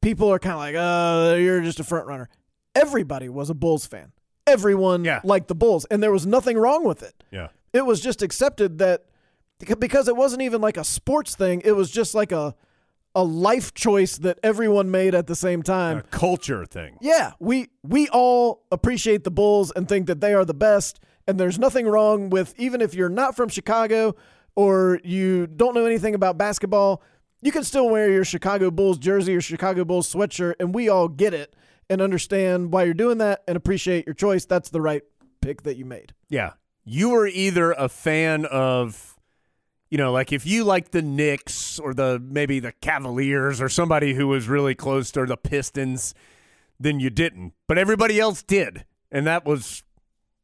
people 0.00 0.32
are 0.32 0.38
kind 0.38 0.54
of 0.54 0.58
like, 0.60 0.74
oh, 0.76 1.36
you're 1.36 1.60
just 1.60 1.78
a 1.78 1.84
front 1.84 2.06
runner. 2.06 2.28
Everybody 2.74 3.28
was 3.28 3.50
a 3.50 3.54
Bulls 3.54 3.86
fan. 3.86 4.12
Everyone 4.46 5.04
yeah. 5.04 5.20
liked 5.24 5.48
the 5.48 5.54
Bulls, 5.54 5.84
and 5.86 6.02
there 6.02 6.12
was 6.12 6.26
nothing 6.26 6.56
wrong 6.56 6.84
with 6.84 7.02
it. 7.02 7.22
Yeah. 7.30 7.48
It 7.72 7.84
was 7.84 8.00
just 8.00 8.22
accepted 8.22 8.78
that 8.78 9.04
because 9.78 10.08
it 10.08 10.16
wasn't 10.16 10.42
even 10.42 10.60
like 10.60 10.78
a 10.78 10.84
sports 10.84 11.34
thing, 11.34 11.60
it 11.64 11.72
was 11.72 11.90
just 11.90 12.14
like 12.14 12.32
a 12.32 12.54
a 13.14 13.24
life 13.24 13.74
choice 13.74 14.18
that 14.18 14.38
everyone 14.42 14.90
made 14.90 15.14
at 15.14 15.26
the 15.26 15.34
same 15.34 15.62
time. 15.62 15.98
A 15.98 16.02
culture 16.02 16.64
thing. 16.64 16.96
Yeah, 17.00 17.32
we 17.40 17.68
we 17.82 18.08
all 18.08 18.64
appreciate 18.70 19.24
the 19.24 19.30
Bulls 19.30 19.72
and 19.74 19.88
think 19.88 20.06
that 20.06 20.20
they 20.20 20.34
are 20.34 20.44
the 20.44 20.54
best 20.54 21.00
and 21.28 21.38
there's 21.38 21.58
nothing 21.58 21.86
wrong 21.86 22.30
with 22.30 22.54
even 22.58 22.80
if 22.80 22.94
you're 22.94 23.10
not 23.10 23.36
from 23.36 23.50
Chicago 23.50 24.16
or 24.56 24.98
you 25.04 25.46
don't 25.46 25.74
know 25.74 25.84
anything 25.84 26.14
about 26.14 26.38
basketball, 26.38 27.02
you 27.42 27.52
can 27.52 27.62
still 27.62 27.88
wear 27.88 28.10
your 28.10 28.24
Chicago 28.24 28.70
Bulls 28.70 28.98
jersey 28.98 29.36
or 29.36 29.40
Chicago 29.40 29.84
Bulls 29.84 30.12
sweatshirt, 30.12 30.54
and 30.58 30.74
we 30.74 30.88
all 30.88 31.06
get 31.06 31.34
it 31.34 31.54
and 31.88 32.00
understand 32.00 32.72
why 32.72 32.84
you're 32.84 32.94
doing 32.94 33.18
that 33.18 33.44
and 33.46 33.56
appreciate 33.56 34.06
your 34.06 34.14
choice. 34.14 34.46
That's 34.46 34.70
the 34.70 34.80
right 34.80 35.02
pick 35.40 35.62
that 35.62 35.76
you 35.76 35.84
made. 35.84 36.14
Yeah. 36.28 36.54
You 36.84 37.10
were 37.10 37.26
either 37.26 37.72
a 37.72 37.88
fan 37.88 38.46
of, 38.46 39.18
you 39.90 39.98
know, 39.98 40.10
like 40.10 40.32
if 40.32 40.46
you 40.46 40.64
like 40.64 40.90
the 40.90 41.02
Knicks 41.02 41.78
or 41.78 41.92
the 41.92 42.18
maybe 42.18 42.58
the 42.58 42.72
Cavaliers 42.72 43.60
or 43.60 43.68
somebody 43.68 44.14
who 44.14 44.26
was 44.26 44.48
really 44.48 44.74
close 44.74 45.12
to 45.12 45.26
the 45.26 45.36
Pistons, 45.36 46.14
then 46.80 46.98
you 46.98 47.10
didn't. 47.10 47.52
But 47.66 47.76
everybody 47.76 48.18
else 48.18 48.42
did. 48.42 48.86
And 49.12 49.26
that 49.26 49.44
was 49.44 49.82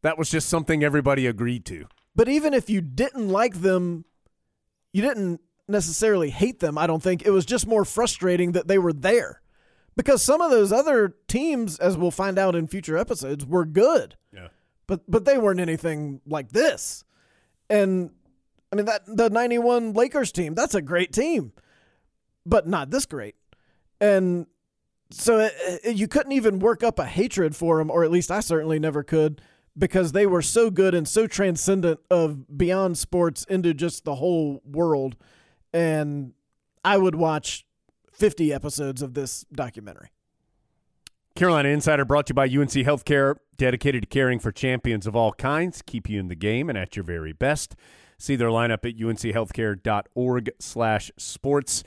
that 0.05 0.19
was 0.19 0.29
just 0.29 0.51
something 0.51 0.85
everybody 0.85 1.27
agreed 1.27 1.65
to. 1.65 1.87
But 2.15 2.29
even 2.29 2.53
if 2.53 2.69
you 2.69 2.83
didn't 2.83 3.31
like 3.31 3.63
them, 3.63 4.05
you 4.93 5.01
didn't 5.01 5.41
necessarily 5.67 6.29
hate 6.29 6.61
them, 6.61 6.77
I 6.77 6.87
don't 6.87 7.03
think. 7.03 7.23
It 7.23 7.31
was 7.31 7.47
just 7.47 7.67
more 7.67 7.87
frustrating 7.87 8.53
that 8.53 8.69
they 8.69 8.77
were 8.77 8.93
there. 8.93 9.41
Because 9.97 10.23
some 10.23 10.43
of 10.43 10.51
those 10.51 10.73
other 10.73 11.15
teams, 11.27 11.79
as 11.79 11.97
we'll 11.97 12.11
find 12.11 12.39
out 12.39 12.55
in 12.55 12.67
future 12.67 12.99
episodes, 12.99 13.47
were 13.47 13.65
good. 13.65 14.17
Yeah. 14.31 14.49
But 14.87 15.11
but 15.11 15.25
they 15.25 15.39
weren't 15.39 15.59
anything 15.61 16.21
like 16.27 16.53
this. 16.53 17.03
And 17.71 18.11
I 18.71 18.77
mean 18.77 18.85
that 18.85 19.07
the 19.07 19.31
91 19.31 19.95
Lakers 19.95 20.33
team, 20.33 20.55
that's 20.55 20.75
a 20.75 20.83
great 20.83 21.15
team. 21.15 21.53
But 22.45 22.69
not 22.69 22.91
this 22.91 23.07
great. 23.07 23.37
And 24.03 24.49
so 25.11 25.39
it, 25.39 25.55
it, 25.83 25.97
you 25.97 26.09
couldn't 26.09 26.33
even 26.33 26.59
work 26.59 26.83
up 26.83 26.99
a 26.99 27.07
hatred 27.07 27.57
for 27.57 27.79
them 27.79 27.91
or 27.91 28.05
at 28.05 28.11
least 28.11 28.31
I 28.31 28.41
certainly 28.41 28.79
never 28.79 29.03
could 29.03 29.41
because 29.77 30.13
they 30.13 30.27
were 30.27 30.43
so 30.43 30.71
good 30.71 30.95
and 30.95 31.09
so 31.09 31.27
transcendent 31.27 32.01
of 32.11 32.57
beyond 32.57 32.97
sports 32.97 33.45
into 33.45 33.75
just 33.75 34.05
the 34.05 34.17
whole 34.17 34.63
world. 34.65 35.17
And 35.73 36.33
I 36.85 36.97
would 36.97 37.15
watch 37.15 37.67
50 38.13 38.53
episodes 38.53 39.03
of 39.03 39.15
this 39.15 39.45
documentary. 39.53 40.11
Carolina 41.35 41.71
Insider 41.71 42.05
brought 42.05 42.27
to 42.27 42.31
you 42.31 42.35
by 42.35 42.45
UNC 42.45 42.71
Healthcare, 42.71 43.35
dedicated 43.57 44.03
to 44.03 44.09
caring 44.09 44.39
for 44.39 44.53
champions 44.53 45.05
of 45.05 45.17
all 45.17 45.33
kinds, 45.33 45.83
keep 45.83 46.09
you 46.09 46.21
in 46.21 46.29
the 46.29 46.37
game 46.37 46.69
and 46.69 46.79
at 46.79 46.95
your 46.95 47.05
very 47.05 47.33
best. 47.33 47.75
See 48.19 48.37
their 48.37 48.49
lineup 48.49 48.85
at 48.85 48.97
unchealthcare.org 48.97 50.51
slash 50.61 51.11
sports. 51.17 51.83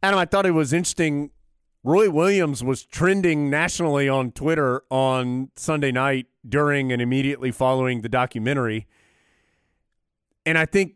Adam, 0.00 0.18
I 0.20 0.26
thought 0.26 0.46
it 0.46 0.52
was 0.52 0.72
interesting. 0.72 1.30
Roy 1.84 2.08
Williams 2.08 2.64
was 2.64 2.82
trending 2.86 3.50
nationally 3.50 4.08
on 4.08 4.32
Twitter 4.32 4.82
on 4.90 5.50
Sunday 5.54 5.92
night 5.92 6.26
during 6.48 6.90
and 6.90 7.02
immediately 7.02 7.50
following 7.52 8.00
the 8.00 8.08
documentary. 8.08 8.86
And 10.46 10.56
I 10.56 10.64
think 10.64 10.94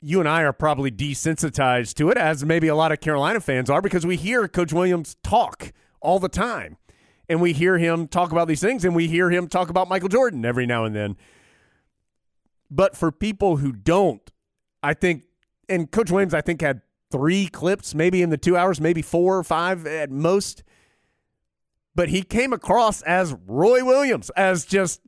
you 0.00 0.20
and 0.20 0.28
I 0.28 0.42
are 0.42 0.52
probably 0.52 0.92
desensitized 0.92 1.94
to 1.94 2.10
it, 2.10 2.16
as 2.16 2.44
maybe 2.44 2.68
a 2.68 2.76
lot 2.76 2.92
of 2.92 3.00
Carolina 3.00 3.40
fans 3.40 3.68
are, 3.68 3.82
because 3.82 4.06
we 4.06 4.16
hear 4.16 4.46
Coach 4.46 4.72
Williams 4.72 5.16
talk 5.24 5.72
all 6.00 6.20
the 6.20 6.28
time 6.28 6.76
and 7.28 7.40
we 7.40 7.52
hear 7.52 7.78
him 7.78 8.06
talk 8.06 8.30
about 8.30 8.46
these 8.46 8.60
things 8.60 8.84
and 8.84 8.94
we 8.94 9.08
hear 9.08 9.30
him 9.30 9.48
talk 9.48 9.68
about 9.68 9.88
Michael 9.88 10.08
Jordan 10.08 10.44
every 10.44 10.64
now 10.64 10.84
and 10.84 10.94
then. 10.94 11.16
But 12.70 12.96
for 12.96 13.10
people 13.10 13.56
who 13.56 13.72
don't, 13.72 14.30
I 14.80 14.94
think, 14.94 15.24
and 15.68 15.90
Coach 15.90 16.12
Williams, 16.12 16.34
I 16.34 16.40
think, 16.40 16.60
had 16.60 16.82
three 17.10 17.46
clips, 17.46 17.94
maybe 17.94 18.22
in 18.22 18.30
the 18.30 18.38
two 18.38 18.56
hours, 18.56 18.80
maybe 18.80 19.02
four 19.02 19.38
or 19.38 19.44
five 19.44 19.86
at 19.86 20.10
most. 20.10 20.62
But 21.94 22.08
he 22.08 22.22
came 22.22 22.52
across 22.52 23.02
as 23.02 23.34
Roy 23.46 23.84
Williams, 23.84 24.30
as 24.30 24.64
just 24.64 25.00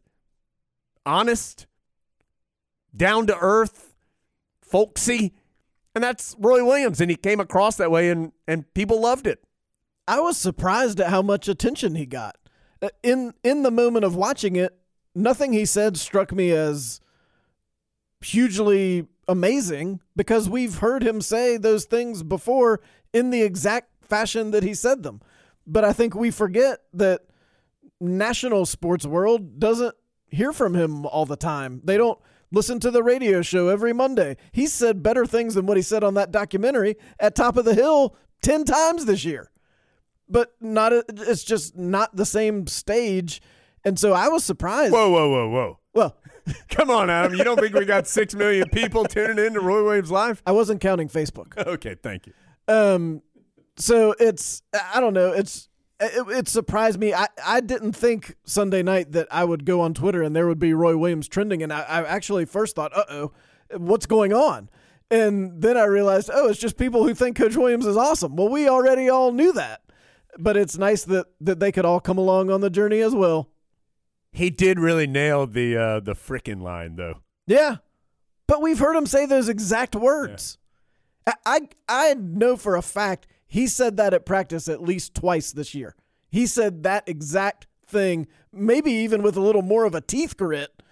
honest, 1.07 1.67
down 2.95 3.27
to 3.29 3.39
earth, 3.39 3.95
folksy. 4.61 5.33
And 5.95 6.03
that's 6.03 6.35
Roy 6.39 6.65
Williams. 6.65 7.01
And 7.01 7.11
he 7.11 7.17
came 7.17 7.41
across 7.41 7.77
that 7.77 7.91
way, 7.91 8.11
and, 8.11 8.33
and 8.49 8.73
people 8.75 9.01
loved 9.01 9.27
it. 9.27 9.45
I 10.09 10.21
was 10.21 10.37
surprised 10.37 11.01
at 11.01 11.11
how 11.11 11.23
much 11.23 11.49
attention 11.49 11.95
he 11.95 12.07
got. 12.07 12.37
Uh, 12.81 12.89
In 13.03 13.35
in 13.45 13.63
the 13.63 13.71
moment 13.71 14.05
of 14.05 14.17
watching 14.17 14.57
it, 14.57 14.77
nothing 15.15 15.53
he 15.53 15.65
said 15.65 15.97
struck 15.97 16.33
me 16.33 16.51
as 16.51 17.01
hugely 18.21 19.07
amazing 19.29 20.01
because 20.17 20.49
we've 20.49 20.79
heard 20.79 21.03
him 21.03 21.21
say 21.21 21.57
those 21.57 21.85
things 21.85 22.23
before 22.23 22.81
in 23.13 23.31
the 23.31 23.43
exact 23.43 24.07
fashion 24.07 24.51
that 24.51 24.63
he 24.63 24.75
said 24.75 25.03
them. 25.03 25.21
But 25.67 25.85
I 25.85 25.93
think 25.93 26.15
we 26.15 26.31
forget 26.31 26.81
that 26.95 27.23
national 28.01 28.67
sports 28.67 29.07
world 29.07 29.61
doesn't 29.61 29.95
hear 30.29 30.53
from 30.53 30.75
him 30.75 31.07
all 31.07 31.27
the 31.27 31.37
time. 31.37 31.81
They 31.85 31.97
don't 31.97 32.19
listen 32.51 32.81
to 32.81 32.91
the 32.91 33.03
radio 33.03 33.43
show 33.43 33.69
every 33.69 33.93
Monday. 33.93 34.37
He 34.51 34.67
said 34.67 35.03
better 35.03 35.25
things 35.25 35.55
than 35.55 35.67
what 35.67 35.77
he 35.77 35.83
said 35.83 36.03
on 36.03 36.15
that 36.15 36.31
documentary 36.31 36.97
at 37.21 37.35
Top 37.35 37.57
of 37.57 37.65
the 37.65 37.75
Hill 37.75 38.17
10 38.43 38.65
times 38.65 39.05
this 39.05 39.25
year 39.25 39.53
but 40.33 40.55
not 40.61 40.93
it's 40.93 41.45
just 41.45 41.77
not 41.77 42.17
the 42.17 42.25
same 42.25 42.67
stage. 42.67 43.43
And 43.85 43.99
so 43.99 44.13
I 44.13 44.29
was 44.29 44.43
surprised. 44.43 44.93
Whoa, 44.93 45.11
whoa, 45.11 45.29
whoa, 45.29 45.49
whoa. 45.49 45.79
Well, 45.93 46.17
Come 46.71 46.91
on, 46.91 47.11
Adam. 47.11 47.35
You 47.35 47.45
don't 47.45 47.59
think 47.59 47.75
we 47.75 47.85
got 47.85 48.07
six 48.07 48.35
million 48.35 48.69
people 48.71 49.05
tuning 49.05 49.45
in 49.45 49.55
to 49.55 49.61
Roy 49.61 49.85
Williams 49.85 50.11
Live? 50.11 50.43
I 50.47 50.53
wasn't 50.53 50.81
counting 50.81 51.09
Facebook. 51.09 51.53
Okay, 51.73 51.95
thank 51.95 52.27
you. 52.27 52.33
Um, 52.69 53.23
so 53.77 54.15
it's 54.19 54.63
I 54.95 55.01
don't 55.01 55.15
know. 55.15 55.33
It's 55.33 55.69
it, 56.01 56.29
it 56.29 56.49
surprised 56.49 56.99
me. 56.99 57.15
I, 57.15 57.29
I 57.45 57.61
didn't 57.61 57.93
think 57.93 58.37
Sunday 58.45 58.83
night 58.83 59.13
that 59.13 59.29
I 59.31 59.45
would 59.45 59.65
go 59.65 59.81
on 59.81 59.95
Twitter 59.95 60.23
and 60.23 60.35
there 60.35 60.47
would 60.47 60.59
be 60.59 60.75
Roy 60.75 60.97
Williams 60.97 61.29
trending, 61.29 61.63
and 61.63 61.73
I, 61.73 61.81
I 61.81 62.05
actually 62.05 62.45
first 62.45 62.75
thought, 62.75 62.97
uh 62.97 63.05
oh, 63.09 63.33
what's 63.77 64.07
going 64.07 64.33
on? 64.33 64.69
And 65.11 65.61
then 65.63 65.77
I 65.77 65.85
realized, 65.85 66.31
oh, 66.33 66.49
it's 66.49 66.59
just 66.59 66.77
people 66.77 67.07
who 67.07 67.15
think 67.15 67.37
Coach 67.37 67.57
Williams 67.57 67.87
is 67.87 67.97
awesome. 67.97 68.35
Well, 68.37 68.49
we 68.49 68.69
already 68.69 69.09
all 69.09 69.31
knew 69.33 69.53
that, 69.53 69.83
but 70.39 70.57
it's 70.57 70.77
nice 70.77 71.05
that 71.05 71.27
that 71.41 71.61
they 71.61 71.73
could 71.73 71.85
all 71.85 72.01
come 72.01 72.19
along 72.19 72.51
on 72.51 72.61
the 72.61 72.71
journey 72.71 73.01
as 73.01 73.15
well. 73.15 73.49
He 74.33 74.51
did 74.51 74.81
really 74.81 75.07
nail 75.07 75.47
the 75.47 75.77
uh, 75.77 76.01
the 76.01 76.15
frickin' 76.15 76.63
line 76.63 76.97
though. 76.97 77.19
Yeah, 77.47 77.77
but 78.47 78.63
we've 78.63 78.79
heard 78.79 78.97
him 78.97 79.07
say 79.07 79.27
those 79.27 79.49
exact 79.49 79.95
words. 79.95 80.59
I, 81.27 81.35
I 81.45 81.61
I 81.89 82.15
know 82.15 82.57
for 82.57 82.77
a 82.77 82.83
fact 82.83 83.27
he 83.47 83.67
said 83.67 83.99
that 83.99 84.15
at 84.15 84.25
practice 84.25 84.69
at 84.69 84.83
least 84.83 85.15
twice 85.15 85.53
this 85.53 85.75
year. 85.75 85.95
He 86.31 86.47
said 86.47 86.83
that 86.85 87.07
exact 87.07 87.67
thing, 87.87 88.27
maybe 88.51 88.91
even 88.91 89.23
with 89.23 89.37
a 89.37 89.41
little 89.41 89.61
more 89.61 89.85
of 89.85 89.95
a 89.95 90.01
teeth 90.01 90.39
grit. 90.39 90.83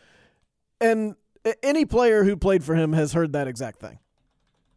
And 0.78 1.16
any 1.62 1.86
player 1.86 2.24
who 2.24 2.36
played 2.36 2.62
for 2.62 2.74
him 2.74 2.92
has 2.92 3.14
heard 3.14 3.32
that 3.32 3.48
exact 3.48 3.80
thing. 3.80 3.98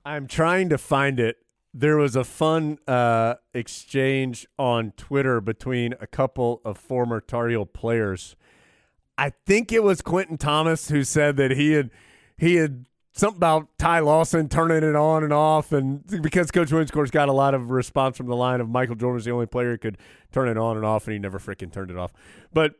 I'm 0.05 0.27
trying 0.27 0.69
to 0.69 0.77
find 0.77 1.19
it. 1.19 1.37
There 1.73 1.97
was 1.97 2.15
a 2.15 2.23
fun 2.23 2.77
uh, 2.87 3.35
exchange 3.53 4.47
on 4.57 4.91
Twitter 4.95 5.41
between 5.41 5.93
a 5.99 6.07
couple 6.07 6.61
of 6.63 6.77
former 6.77 7.19
Tar 7.19 7.49
Heel 7.49 7.65
players. 7.65 8.35
I 9.17 9.31
think 9.45 9.71
it 9.71 9.83
was 9.83 10.01
Quentin 10.01 10.37
Thomas 10.37 10.89
who 10.89 11.03
said 11.03 11.37
that 11.37 11.51
he 11.51 11.73
had 11.73 11.91
he 12.37 12.55
had 12.55 12.85
something 13.13 13.37
about 13.37 13.67
Ty 13.77 13.99
Lawson 13.99 14.49
turning 14.49 14.83
it 14.83 14.95
on 14.95 15.23
and 15.23 15.31
off, 15.31 15.71
and 15.71 16.03
because 16.21 16.49
Coach 16.51 16.71
Williams, 16.71 16.89
of 16.89 16.93
course, 16.95 17.11
got 17.11 17.29
a 17.29 17.33
lot 17.33 17.53
of 17.53 17.69
response 17.69 18.17
from 18.17 18.25
the 18.27 18.35
line 18.35 18.59
of 18.59 18.67
Michael 18.69 18.95
Jordan 18.95 19.15
was 19.15 19.25
the 19.25 19.31
only 19.31 19.45
player 19.45 19.71
who 19.71 19.77
could 19.77 19.97
turn 20.31 20.47
it 20.49 20.57
on 20.57 20.77
and 20.77 20.85
off, 20.85 21.05
and 21.05 21.13
he 21.13 21.19
never 21.19 21.37
freaking 21.39 21.71
turned 21.71 21.91
it 21.91 21.97
off. 21.97 22.11
But 22.51 22.73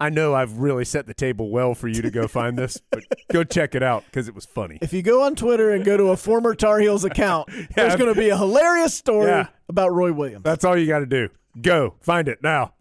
I 0.00 0.08
know 0.10 0.32
I've 0.32 0.58
really 0.58 0.84
set 0.86 1.06
the 1.06 1.12
table 1.14 1.50
well 1.50 1.74
for 1.74 1.88
you 1.88 2.00
to 2.02 2.10
go 2.10 2.26
find 2.26 2.56
this, 2.56 2.80
but 2.90 3.04
go 3.30 3.44
check 3.44 3.74
it 3.74 3.82
out 3.82 4.04
because 4.06 4.28
it 4.28 4.34
was 4.34 4.46
funny. 4.46 4.78
If 4.80 4.92
you 4.94 5.02
go 5.02 5.22
on 5.24 5.34
Twitter 5.34 5.70
and 5.72 5.84
go 5.84 5.96
to 5.98 6.04
a 6.04 6.16
former 6.16 6.54
Tar 6.54 6.78
Heels 6.78 7.04
account, 7.04 7.50
there's 7.76 7.96
going 7.96 8.12
to 8.14 8.18
be 8.18 8.30
a 8.30 8.36
hilarious 8.38 8.94
story 8.94 9.26
Yeah. 9.26 9.48
about 9.68 9.92
Roy 9.92 10.12
Williams. 10.12 10.44
That's 10.44 10.64
all 10.64 10.76
you 10.76 10.86
got 10.86 11.00
to 11.00 11.06
do. 11.06 11.28
Go 11.60 11.96
find 12.00 12.28
it 12.28 12.42
now. 12.42 12.72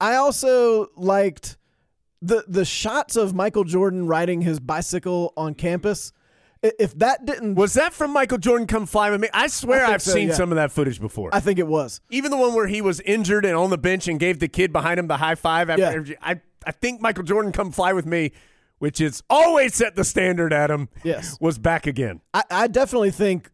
I 0.00 0.16
also 0.16 0.88
liked 0.96 1.56
the 2.22 2.44
the 2.48 2.64
shots 2.64 3.16
of 3.16 3.34
Michael 3.34 3.64
Jordan 3.64 4.06
riding 4.06 4.42
his 4.42 4.60
bicycle 4.60 5.32
on 5.36 5.54
campus. 5.54 6.12
If 6.62 6.98
that 6.98 7.24
didn't, 7.24 7.54
Was 7.54 7.72
that 7.74 7.94
from 7.94 8.12
Michael 8.12 8.36
Jordan 8.36 8.66
Come 8.66 8.84
Fly 8.84 9.10
With 9.10 9.20
Me? 9.22 9.28
I 9.32 9.46
swear 9.46 9.86
I 9.86 9.94
I've 9.94 10.02
so, 10.02 10.12
seen 10.12 10.28
yeah. 10.28 10.34
some 10.34 10.52
of 10.52 10.56
that 10.56 10.70
footage 10.70 11.00
before. 11.00 11.30
I 11.32 11.40
think 11.40 11.58
it 11.58 11.66
was. 11.66 12.02
Even 12.10 12.30
the 12.30 12.36
one 12.36 12.52
where 12.54 12.66
he 12.66 12.82
was 12.82 13.00
injured 13.00 13.46
and 13.46 13.56
on 13.56 13.70
the 13.70 13.78
bench 13.78 14.08
and 14.08 14.20
gave 14.20 14.40
the 14.40 14.48
kid 14.48 14.70
behind 14.70 15.00
him 15.00 15.06
the 15.06 15.16
high 15.16 15.36
five 15.36 15.70
after 15.70 16.02
Yeah. 16.06 16.16
I 16.20 16.40
I 16.66 16.72
think 16.72 17.00
Michael 17.00 17.24
Jordan 17.24 17.52
Come 17.52 17.72
Fly 17.72 17.94
With 17.94 18.04
Me, 18.04 18.32
which 18.78 19.00
is 19.00 19.22
always 19.30 19.74
set 19.74 19.96
the 19.96 20.04
standard, 20.04 20.52
Adam, 20.52 20.90
Yes. 21.02 21.38
was 21.40 21.58
back 21.58 21.86
again. 21.86 22.20
I, 22.34 22.42
I 22.50 22.66
definitely 22.66 23.10
think. 23.12 23.50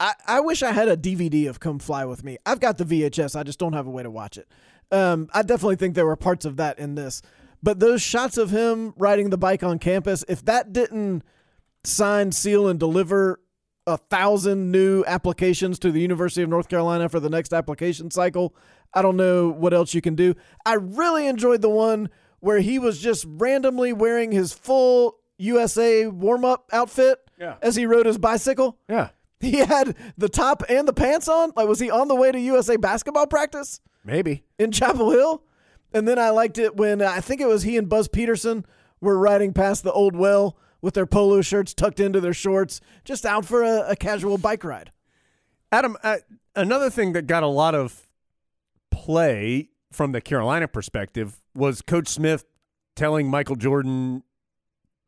I, 0.00 0.14
I 0.26 0.40
wish 0.40 0.62
I 0.64 0.72
had 0.72 0.88
a 0.88 0.96
DVD 0.96 1.48
of 1.48 1.60
Come 1.60 1.78
Fly 1.78 2.04
With 2.04 2.24
Me. 2.24 2.38
I've 2.46 2.58
got 2.60 2.78
the 2.78 2.84
VHS. 2.84 3.36
I 3.38 3.42
just 3.44 3.58
don't 3.60 3.72
have 3.74 3.86
a 3.86 3.90
way 3.90 4.02
to 4.02 4.10
watch 4.10 4.36
it. 4.38 4.48
Um, 4.90 5.28
I 5.34 5.42
definitely 5.42 5.76
think 5.76 5.94
there 5.94 6.06
were 6.06 6.16
parts 6.16 6.44
of 6.44 6.56
that 6.56 6.78
in 6.78 6.94
this. 6.94 7.22
But 7.62 7.80
those 7.80 8.00
shots 8.02 8.38
of 8.38 8.50
him 8.50 8.94
riding 8.96 9.30
the 9.30 9.38
bike 9.38 9.62
on 9.62 9.78
campus, 9.78 10.24
if 10.28 10.44
that 10.44 10.72
didn't 10.72 11.22
sign, 11.84 12.32
seal, 12.32 12.68
and 12.68 12.78
deliver 12.78 13.40
a 13.86 13.96
thousand 13.96 14.70
new 14.70 15.04
applications 15.06 15.78
to 15.80 15.90
the 15.90 16.00
University 16.00 16.42
of 16.42 16.48
North 16.48 16.68
Carolina 16.68 17.08
for 17.08 17.20
the 17.20 17.30
next 17.30 17.52
application 17.52 18.10
cycle, 18.10 18.54
I 18.94 19.02
don't 19.02 19.16
know 19.16 19.48
what 19.48 19.74
else 19.74 19.92
you 19.94 20.00
can 20.00 20.14
do. 20.14 20.34
I 20.64 20.74
really 20.74 21.26
enjoyed 21.26 21.62
the 21.62 21.70
one 21.70 22.10
where 22.40 22.60
he 22.60 22.78
was 22.78 23.00
just 23.00 23.24
randomly 23.28 23.92
wearing 23.92 24.30
his 24.30 24.52
full 24.52 25.16
USA 25.38 26.06
warm 26.06 26.44
up 26.44 26.68
outfit 26.72 27.18
Yeah. 27.38 27.56
as 27.62 27.76
he 27.76 27.86
rode 27.86 28.06
his 28.06 28.18
bicycle. 28.18 28.78
Yeah, 28.88 29.08
He 29.40 29.58
had 29.58 29.96
the 30.16 30.28
top 30.28 30.62
and 30.68 30.86
the 30.86 30.92
pants 30.92 31.28
on. 31.28 31.52
Like, 31.56 31.66
was 31.68 31.80
he 31.80 31.90
on 31.90 32.08
the 32.08 32.14
way 32.14 32.30
to 32.32 32.38
USA 32.40 32.76
basketball 32.76 33.26
practice 33.26 33.80
maybe. 34.08 34.44
in 34.58 34.72
Chapel 34.72 35.10
Hill? 35.10 35.42
And 35.92 36.08
then 36.08 36.18
I 36.18 36.30
liked 36.30 36.58
it 36.58 36.76
when 36.76 37.00
I 37.00 37.20
think 37.20 37.40
it 37.40 37.46
was 37.46 37.62
he 37.62 37.76
and 37.76 37.88
Buzz 37.88 38.08
Peterson 38.08 38.66
were 39.00 39.18
riding 39.18 39.52
past 39.52 39.84
the 39.84 39.92
old 39.92 40.16
well 40.16 40.56
with 40.80 40.94
their 40.94 41.06
polo 41.06 41.40
shirts 41.40 41.74
tucked 41.74 42.00
into 42.00 42.20
their 42.20 42.34
shorts, 42.34 42.80
just 43.04 43.24
out 43.24 43.44
for 43.44 43.62
a, 43.62 43.90
a 43.90 43.96
casual 43.96 44.38
bike 44.38 44.64
ride. 44.64 44.92
Adam, 45.72 45.96
uh, 46.02 46.16
another 46.54 46.90
thing 46.90 47.12
that 47.12 47.26
got 47.26 47.42
a 47.42 47.48
lot 47.48 47.74
of 47.74 48.08
play 48.90 49.70
from 49.90 50.12
the 50.12 50.20
Carolina 50.20 50.68
perspective 50.68 51.40
was 51.54 51.82
Coach 51.82 52.08
Smith 52.08 52.44
telling 52.94 53.28
Michael 53.28 53.56
Jordan 53.56 54.22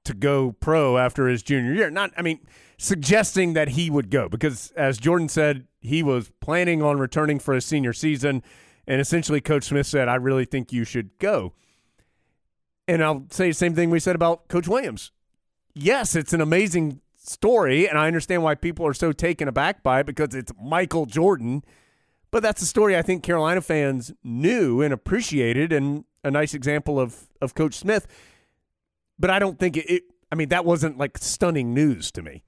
to 0.05 0.15
go 0.15 0.53
pro 0.53 0.97
after 0.99 1.29
his 1.29 1.43
junior 1.43 1.73
year. 1.73 1.91
Not, 1.91 2.13
I 2.17 2.23
mean, 2.23 2.41
suggesting 2.79 3.53
that 3.53 3.71
he 3.71 3.91
would 3.91 4.11
go 4.11 4.29
because, 4.29 4.73
as 4.73 4.99
Jordan 4.99 5.29
said, 5.29 5.67
he 5.81 6.03
was 6.03 6.31
planning 6.41 6.83
on 6.83 6.99
returning 6.99 7.39
for 7.39 7.55
his 7.55 7.65
senior 7.65 7.93
season. 7.93 8.43
And 8.91 9.01
essentially, 9.01 9.41
Coach 9.41 9.63
Smith 9.63 9.87
said, 9.87 10.09
I 10.09 10.17
really 10.17 10.45
think 10.45 10.73
you 10.73 10.83
should 10.83 11.17
go. 11.21 11.53
And 12.89 13.05
I'll 13.05 13.25
say 13.31 13.47
the 13.47 13.55
same 13.55 13.73
thing 13.73 13.89
we 13.89 14.01
said 14.01 14.17
about 14.17 14.49
Coach 14.49 14.67
Williams. 14.67 15.13
Yes, 15.75 16.17
it's 16.17 16.33
an 16.33 16.41
amazing 16.41 17.01
story, 17.15 17.89
and 17.89 17.97
I 17.97 18.09
understand 18.09 18.43
why 18.43 18.57
people 18.57 18.85
are 18.85 18.93
so 18.93 19.13
taken 19.13 19.47
aback 19.47 19.85
by 19.85 20.01
it 20.01 20.07
because 20.07 20.35
it's 20.35 20.51
Michael 20.61 21.07
Jordan. 21.07 21.63
But 22.33 22.43
that's 22.43 22.63
a 22.63 22.67
story 22.67 22.97
I 22.97 23.03
think 23.03 23.23
Carolina 23.23 23.61
fans 23.61 24.13
knew 24.25 24.83
and 24.83 24.93
appreciated, 24.93 25.73
and 25.73 26.05
a 26.25 26.31
nice 26.33 26.53
example 26.53 26.99
of 26.99 27.29
of 27.41 27.55
Coach 27.55 27.75
Smith. 27.75 28.09
But 29.21 29.31
I 29.31 29.39
don't 29.39 29.57
think 29.61 29.77
it. 29.77 29.89
it 29.89 30.03
I 30.33 30.35
mean, 30.35 30.49
that 30.49 30.65
wasn't 30.65 30.99
like 30.99 31.17
stunning 31.17 31.73
news 31.73 32.11
to 32.11 32.23
me. 32.23 32.43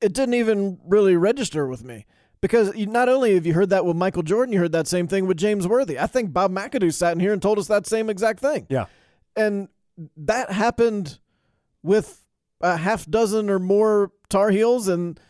It 0.00 0.12
didn't 0.12 0.34
even 0.34 0.78
really 0.84 1.16
register 1.16 1.66
with 1.66 1.82
me 1.82 2.06
Because 2.40 2.74
you, 2.74 2.86
not 2.86 3.08
only 3.08 3.34
have 3.34 3.44
you 3.44 3.52
heard 3.52 3.70
that 3.70 3.84
with 3.84 3.96
Michael 3.96 4.22
Jordan, 4.22 4.52
you 4.52 4.60
heard 4.60 4.72
that 4.72 4.86
same 4.86 5.06
thing 5.06 5.26
with 5.26 5.36
James 5.36 5.68
Worthy. 5.68 5.98
I 5.98 6.06
think 6.06 6.32
Bob 6.32 6.50
McAdoo 6.52 6.92
sat 6.92 7.12
in 7.12 7.20
here 7.20 7.32
and 7.32 7.42
told 7.42 7.58
us 7.58 7.66
that 7.66 7.86
same 7.86 8.08
exact 8.08 8.40
thing. 8.40 8.66
Yeah. 8.70 8.86
And 9.36 9.68
that 10.16 10.50
happened 10.50 11.18
with 11.82 12.24
a 12.62 12.78
half 12.78 13.06
dozen 13.06 13.50
or 13.50 13.58
more 13.58 14.12
Tar 14.28 14.50
Heels, 14.50 14.88
and 14.88 15.20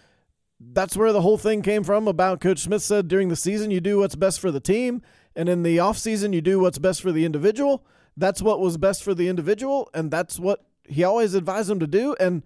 that's 0.60 0.96
where 0.96 1.12
the 1.12 1.22
whole 1.22 1.38
thing 1.38 1.62
came 1.62 1.82
from 1.82 2.06
about 2.06 2.40
Coach 2.40 2.60
Smith 2.60 2.82
said 2.82 3.08
during 3.08 3.28
the 3.28 3.36
season 3.36 3.70
you 3.70 3.80
do 3.80 3.98
what's 3.98 4.14
best 4.14 4.40
for 4.40 4.50
the 4.50 4.60
team, 4.60 5.02
and 5.34 5.48
in 5.48 5.62
the 5.62 5.78
offseason 5.78 6.32
you 6.32 6.40
do 6.40 6.60
what's 6.60 6.78
best 6.78 7.02
for 7.02 7.12
the 7.12 7.24
individual. 7.24 7.84
That's 8.16 8.42
what 8.42 8.60
was 8.60 8.76
best 8.76 9.02
for 9.02 9.14
the 9.14 9.28
individual, 9.28 9.88
and 9.94 10.10
that's 10.10 10.38
what 10.38 10.64
he 10.84 11.02
always 11.04 11.34
advised 11.34 11.70
them 11.70 11.80
to 11.80 11.86
do. 11.86 12.14
And 12.20 12.42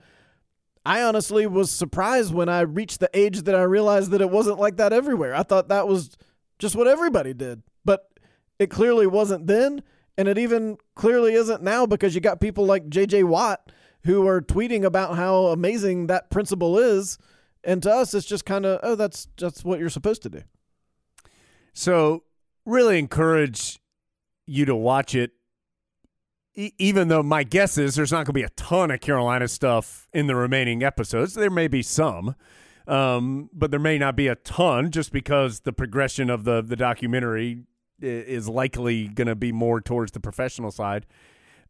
I 0.85 1.03
honestly 1.03 1.47
was 1.47 1.71
surprised 1.71 2.35
when 2.35 2.49
I 2.49 2.61
reached 2.61 3.01
the 3.01 3.11
age 3.15 3.43
that 3.43 3.55
I 3.55 3.63
realized 3.63 4.11
that 4.11 4.21
it 4.21 4.31
wasn't 4.31 4.59
like 4.59 4.77
that 4.77 4.93
everywhere. 4.93 5.35
I 5.35 5.43
thought 5.43 5.69
that 5.69 5.89
was 5.89 6.17
just 6.59 6.77
what 6.77 6.87
everybody 6.87 7.33
did. 7.33 7.63
But 7.85 8.09
it 8.59 8.71
clearly 8.71 9.07
wasn't 9.07 9.47
then, 9.47 9.83
and 10.19 10.29
it 10.29 10.39
even 10.39 10.77
clearly 10.95 11.35
isn't 11.35 11.63
now 11.63 11.87
because 11.87 12.15
you 12.15 12.21
got 12.21 12.41
people 12.41 12.67
like 12.67 12.89
JJ 12.89 13.25
Watt 13.25 13.73
who 14.05 14.27
are 14.27 14.43
tweeting 14.43 14.85
about 14.85 15.17
how 15.17 15.47
amazing 15.47 16.07
that 16.09 16.31
principle 16.31 16.79
is. 16.79 17.19
And 17.63 17.83
to 17.83 17.91
us, 17.91 18.13
it's 18.13 18.27
just 18.27 18.45
kind 18.45 18.67
of, 18.67 18.81
oh, 18.83 18.95
that's 18.95 19.29
that's 19.39 19.65
what 19.65 19.81
you're 19.81 19.89
supposed 19.89 20.23
to 20.25 20.29
do. 20.29 20.43
So, 21.73 22.25
really 22.67 22.99
encourage 22.99 23.81
you 24.47 24.67
to 24.67 24.77
watch 24.77 25.15
it 25.15 25.33
even 26.55 27.09
though 27.09 27.23
my 27.23 27.43
guess 27.43 27.79
is 27.79 27.95
there's 27.95 28.13
not 28.13 28.19
going 28.19 28.27
to 28.27 28.33
be 28.33 28.43
a 28.43 28.51
ton 28.51 28.91
of 28.91 29.01
Carolina 29.01 29.49
stuff 29.49 30.09
in 30.13 30.27
the 30.27 30.37
remaining 30.37 30.83
episodes. 30.83 31.35
There 31.35 31.51
may 31.51 31.69
be 31.69 31.83
some, 31.83 32.37
um, 32.87 33.51
but 33.53 33.71
there 33.71 33.81
may 33.81 33.99
not 33.99 34.17
be 34.17 34.29
a 34.29 34.37
ton 34.37 34.91
just 34.91 35.13
because 35.13 35.61
the 35.61 35.73
progression 35.73 36.31
of 36.31 36.45
the 36.45 36.63
the 36.63 36.77
documentary 36.77 37.65
is 38.01 38.49
likely 38.49 39.09
going 39.09 39.29
to 39.29 39.35
be 39.35 39.53
more 39.53 39.81
towards 39.81 40.13
the 40.13 40.21
professional 40.21 40.71
side. 40.71 41.07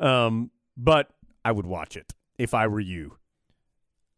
Um, 0.01 0.51
but 0.77 1.11
I 1.45 1.53
would 1.53 1.67
watch 1.67 1.97
it 1.97 2.13
if 2.39 2.55
I 2.55 2.67
were 2.67 2.81
you. 2.81 3.17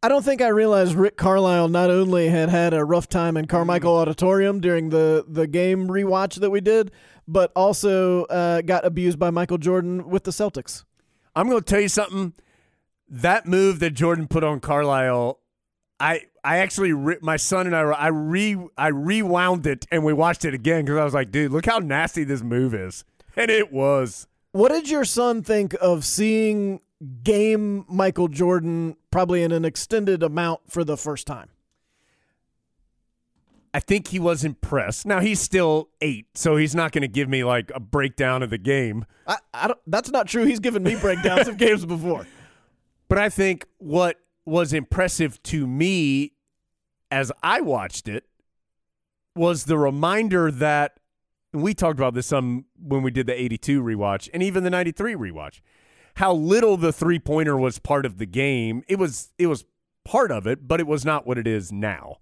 I 0.02 0.09
don't 0.09 0.24
think 0.24 0.40
I 0.40 0.48
realized 0.48 0.94
Rick 0.94 1.16
Carlisle 1.16 1.68
not 1.68 1.90
only 1.90 2.29
had 2.29 2.48
had 2.48 2.72
a 2.72 2.85
rough 2.85 3.09
time 3.09 3.37
in 3.37 3.46
Carmichael 3.46 3.96
Auditorium 3.96 4.61
during 4.61 4.90
the, 4.90 5.24
the 5.26 5.46
game 5.46 5.88
rewatch 5.88 6.37
that 6.37 6.50
we 6.50 6.61
did, 6.61 6.92
but 7.29 7.53
also 7.55 8.25
uh, 8.25 8.61
got 8.62 8.85
abused 8.85 9.19
by 9.19 9.31
Michael 9.31 9.59
Jordan 9.59 10.09
with 10.09 10.25
the 10.25 10.31
Celtics. 10.31 10.85
I'm 11.35 11.49
going 11.49 11.61
to 11.61 11.65
tell 11.65 11.81
you 11.81 11.89
something. 11.89 12.35
That 13.09 13.47
move 13.47 13.79
that 13.81 13.91
Jordan 13.91 14.27
put 14.27 14.43
on 14.43 14.59
Carlisle, 14.59 15.39
I 16.01 16.23
I 16.43 16.59
actually 16.59 16.93
re- 16.93 17.19
my 17.23 17.37
son 17.37 17.67
and 17.67 17.77
I 17.77 17.83
I 17.83 18.09
re 18.09 18.57
I 18.77 18.89
rewound 18.89 19.67
it 19.67 19.87
and 19.93 20.05
we 20.05 20.12
watched 20.12 20.45
it 20.45 20.55
again 20.55 20.85
because 20.85 20.99
I 20.99 21.05
was 21.05 21.15
like, 21.15 21.31
dude, 21.31 21.53
look 21.53 21.67
how 21.67 21.79
nasty 21.79 22.25
this 22.25 22.43
move 22.43 22.75
is, 22.75 23.05
and 23.37 23.49
it 23.51 23.73
was. 23.73 24.27
What 24.51 24.73
did 24.73 24.89
your 24.89 25.05
son 25.05 25.43
think 25.43 25.77
of 25.81 26.05
seeing 26.05 26.81
game 27.23 27.85
Michael 27.89 28.29
Jordan 28.29 28.97
probably 29.11 29.43
in 29.43 29.53
an 29.53 29.65
extended 29.65 30.23
amount 30.23 30.61
for 30.69 30.83
the 30.83 30.97
first 30.97 31.27
time? 31.27 31.51
I 33.77 33.81
think 33.81 34.09
he 34.09 34.19
was 34.19 34.43
impressed. 34.43 35.05
Now 35.05 35.21
he's 35.21 35.39
still 35.39 35.91
eight, 36.01 36.29
so 36.35 36.57
he's 36.57 36.75
not 36.75 36.93
going 36.93 37.03
to 37.03 37.09
give 37.09 37.29
me 37.29 37.45
like 37.45 37.71
a 37.75 37.79
breakdown 37.79 38.43
of 38.43 38.49
the 38.49 38.57
game. 38.57 39.05
I, 39.27 39.37
I 39.53 39.75
that's 39.87 40.11
not 40.11 40.29
true. 40.29 40.47
He's 40.47 40.61
given 40.61 40.83
me 40.83 40.97
breakdowns 40.97 41.47
of 41.47 41.59
games 41.59 41.85
before. 41.85 42.27
But 43.11 43.19
I 43.19 43.29
think 43.29 43.67
what 43.77 44.17
was 44.47 44.73
impressive 44.73 45.43
to 45.43 45.67
me 45.67 46.33
as 47.11 47.31
I 47.43 47.61
watched 47.61 48.09
it 48.09 48.25
was 49.35 49.65
the 49.65 49.77
reminder 49.77 50.51
that 50.51 50.99
we 51.53 51.75
talked 51.75 51.99
about 51.99 52.15
this 52.15 52.29
some 52.29 52.65
when 52.83 53.03
we 53.03 53.11
did 53.11 53.27
the 53.27 53.39
82 53.39 53.83
rewatch 53.83 54.31
and 54.33 54.43
even 54.43 54.65
the 54.65 54.71
93 54.71 55.17
rewatch. 55.17 55.61
How 56.15 56.33
little 56.33 56.79
the 56.79 56.95
three-pointer 56.95 57.59
was 57.59 57.79
part 57.79 58.07
of 58.07 58.17
the 58.17 58.25
game. 58.25 58.85
It 58.89 58.99
was 58.99 59.35
it 59.37 59.49
was 59.49 59.67
part 60.03 60.31
of 60.31 60.47
it, 60.47 60.67
but 60.67 60.81
it 60.81 60.87
was 60.87 61.05
not 61.05 61.27
what 61.27 61.37
it 61.37 61.47
is 61.47 61.71
now. 61.71 62.21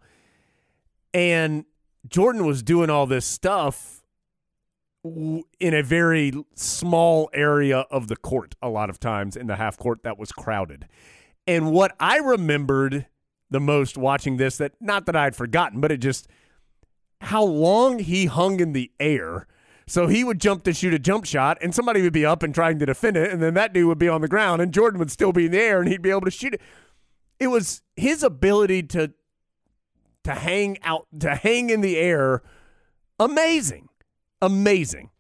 And 1.15 1.65
Jordan 2.07 2.45
was 2.45 2.63
doing 2.63 2.91
all 2.91 3.07
this 3.07 3.25
stuff 3.25 4.03
in 5.05 5.75
a 5.75 5.83
very 5.83 6.33
small 6.55 7.31
area 7.33 7.81
of 7.91 8.09
the 8.09 8.17
court 8.17 8.55
a 8.61 8.69
lot 8.69 8.91
of 8.91 8.99
times 8.99 9.37
in 9.37 9.47
the 9.47 9.57
half 9.57 9.79
court 9.79 10.03
that 10.03 10.19
was 10.19 10.33
crowded. 10.33 10.87
And 11.47 11.71
what 11.71 11.95
I 12.01 12.17
remembered 12.19 13.07
the 13.51 13.61
most 13.61 13.97
watching 13.97 14.39
this 14.39 14.57
that 14.59 14.73
not 14.81 15.07
that 15.07 15.15
I'd 15.15 15.37
forgotten, 15.37 15.81
but 15.81 15.93
it 15.93 15.99
just 15.99 16.27
how 17.21 17.45
long 17.45 18.01
he 18.01 18.27
hung 18.27 18.61
in 18.61 18.73
the 18.73 18.91
air. 18.99 19.47
So 19.87 20.07
he 20.07 20.25
would 20.25 20.41
jump 20.41 20.65
to 20.65 20.73
shoot 20.73 20.95
a 20.95 20.99
jump 20.99 21.27
shot, 21.27 21.59
and 21.61 21.75
somebody 21.75 22.01
would 22.01 22.13
be 22.13 22.25
up 22.25 22.43
and 22.43 22.55
trying 22.55 22.79
to 22.79 22.87
defend 22.87 23.19
it, 23.19 23.31
and 23.31 23.43
then 23.43 23.53
that 23.55 23.75
dude 23.75 23.87
would 23.87 23.99
be 23.99 24.09
on 24.09 24.23
the 24.23 24.29
ground, 24.29 24.63
and 24.63 24.73
Jordan 24.73 24.99
would 24.99 25.11
still 25.11 25.33
be 25.33 25.45
in 25.45 25.53
the 25.53 25.61
air, 25.61 25.79
and 25.81 25.89
he'd 25.89 26.01
be 26.01 26.11
able 26.11 26.23
to 26.23 26.31
shoot 26.31 26.55
it. 26.55 26.63
It 27.39 27.49
was 27.49 27.83
his 27.95 28.23
ability 28.23 28.85
to 28.85 29.13
to 30.25 30.33
hang 30.35 30.79
out, 30.83 31.07
to 31.21 31.35
hang 31.35 31.71
in 31.71 31.81
the 31.81 31.97
air, 31.97 32.43
amazing, 33.19 33.89
amazing. 34.43 35.11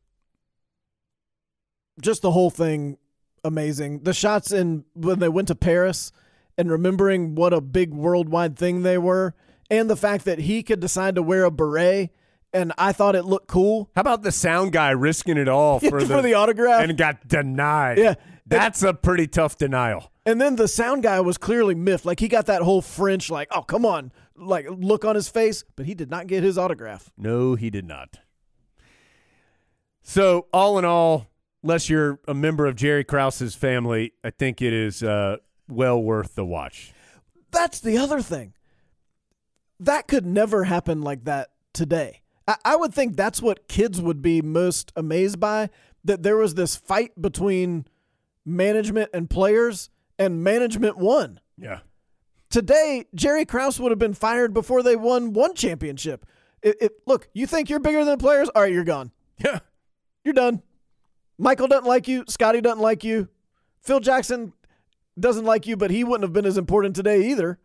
just 2.00 2.22
the 2.22 2.32
whole 2.32 2.50
thing 2.50 2.98
amazing. 3.44 4.00
The 4.02 4.14
shots 4.14 4.52
in 4.52 4.84
when 4.94 5.18
they 5.18 5.28
went 5.28 5.48
to 5.48 5.54
Paris 5.54 6.10
and 6.56 6.70
remembering 6.70 7.34
what 7.34 7.52
a 7.52 7.60
big 7.60 7.92
worldwide 7.92 8.56
thing 8.58 8.82
they 8.82 8.98
were, 8.98 9.34
and 9.70 9.88
the 9.90 9.96
fact 9.96 10.24
that 10.24 10.40
he 10.40 10.62
could 10.62 10.80
decide 10.80 11.14
to 11.16 11.22
wear 11.22 11.44
a 11.44 11.50
beret, 11.50 12.10
and 12.52 12.72
I 12.78 12.92
thought 12.92 13.14
it 13.16 13.24
looked 13.24 13.48
cool. 13.48 13.90
How 13.94 14.00
about 14.00 14.22
the 14.22 14.32
sound 14.32 14.72
guy 14.72 14.90
risking 14.90 15.36
it 15.36 15.48
all 15.48 15.78
for, 15.80 16.00
For 16.00 16.22
the 16.22 16.34
autograph. 16.34 16.82
and 16.82 16.96
got 16.96 17.26
denied? 17.28 17.98
Yeah. 17.98 18.14
that's 18.46 18.82
a 18.82 18.94
pretty 18.94 19.26
tough 19.26 19.56
denial. 19.58 20.10
And 20.26 20.40
then 20.40 20.56
the 20.56 20.68
sound 20.68 21.02
guy 21.02 21.20
was 21.20 21.36
clearly 21.38 21.74
miffed. 21.74 22.04
Like 22.06 22.20
he 22.20 22.28
got 22.28 22.46
that 22.46 22.62
whole 22.62 22.80
French, 22.82 23.30
like, 23.30 23.48
oh, 23.50 23.62
come 23.62 23.84
on, 23.84 24.10
like 24.36 24.66
look 24.68 25.04
on 25.04 25.14
his 25.14 25.28
face, 25.28 25.64
but 25.76 25.86
he 25.86 25.94
did 25.94 26.10
not 26.10 26.26
get 26.26 26.42
his 26.42 26.58
autograph. 26.58 27.10
No, 27.16 27.54
he 27.54 27.70
did 27.70 27.86
not. 27.86 28.18
So, 30.02 30.46
all 30.52 30.78
in 30.78 30.84
all, 30.84 31.28
unless 31.62 31.88
you're 31.88 32.20
a 32.28 32.34
member 32.34 32.66
of 32.66 32.76
Jerry 32.76 33.04
Krause's 33.04 33.54
family, 33.54 34.12
I 34.22 34.30
think 34.30 34.60
it 34.60 34.72
is 34.72 35.02
uh, 35.02 35.38
well 35.68 36.02
worth 36.02 36.34
the 36.34 36.44
watch. 36.44 36.92
That's 37.50 37.80
the 37.80 37.96
other 37.96 38.20
thing. 38.20 38.52
That 39.80 40.06
could 40.06 40.26
never 40.26 40.64
happen 40.64 41.00
like 41.00 41.24
that 41.24 41.50
today. 41.72 42.20
I, 42.46 42.56
I 42.64 42.76
would 42.76 42.92
think 42.92 43.16
that's 43.16 43.40
what 43.40 43.68
kids 43.68 44.00
would 44.00 44.20
be 44.20 44.42
most 44.42 44.92
amazed 44.94 45.40
by 45.40 45.70
that 46.04 46.22
there 46.22 46.36
was 46.36 46.54
this 46.54 46.76
fight 46.76 47.20
between 47.20 47.86
management 48.44 49.10
and 49.14 49.30
players, 49.30 49.88
and 50.18 50.44
management 50.44 50.98
won. 50.98 51.40
Yeah. 51.56 51.80
Today, 52.54 53.06
Jerry 53.16 53.44
Krause 53.44 53.80
would 53.80 53.90
have 53.90 53.98
been 53.98 54.14
fired 54.14 54.54
before 54.54 54.84
they 54.84 54.94
won 54.94 55.32
one 55.32 55.56
championship. 55.56 56.24
It, 56.62 56.76
it, 56.80 56.92
look, 57.04 57.28
you 57.32 57.48
think 57.48 57.68
you're 57.68 57.80
bigger 57.80 58.04
than 58.04 58.16
the 58.16 58.22
players? 58.22 58.48
All 58.48 58.62
right, 58.62 58.72
you're 58.72 58.84
gone. 58.84 59.10
Yeah. 59.44 59.58
You're 60.22 60.34
done. 60.34 60.62
Michael 61.36 61.66
doesn't 61.66 61.88
like 61.88 62.06
you. 62.06 62.22
Scottie 62.28 62.60
doesn't 62.60 62.78
like 62.78 63.02
you. 63.02 63.28
Phil 63.82 63.98
Jackson 63.98 64.52
doesn't 65.18 65.44
like 65.44 65.66
you, 65.66 65.76
but 65.76 65.90
he 65.90 66.04
wouldn't 66.04 66.22
have 66.22 66.32
been 66.32 66.46
as 66.46 66.56
important 66.56 66.94
today 66.94 67.28
either. 67.28 67.58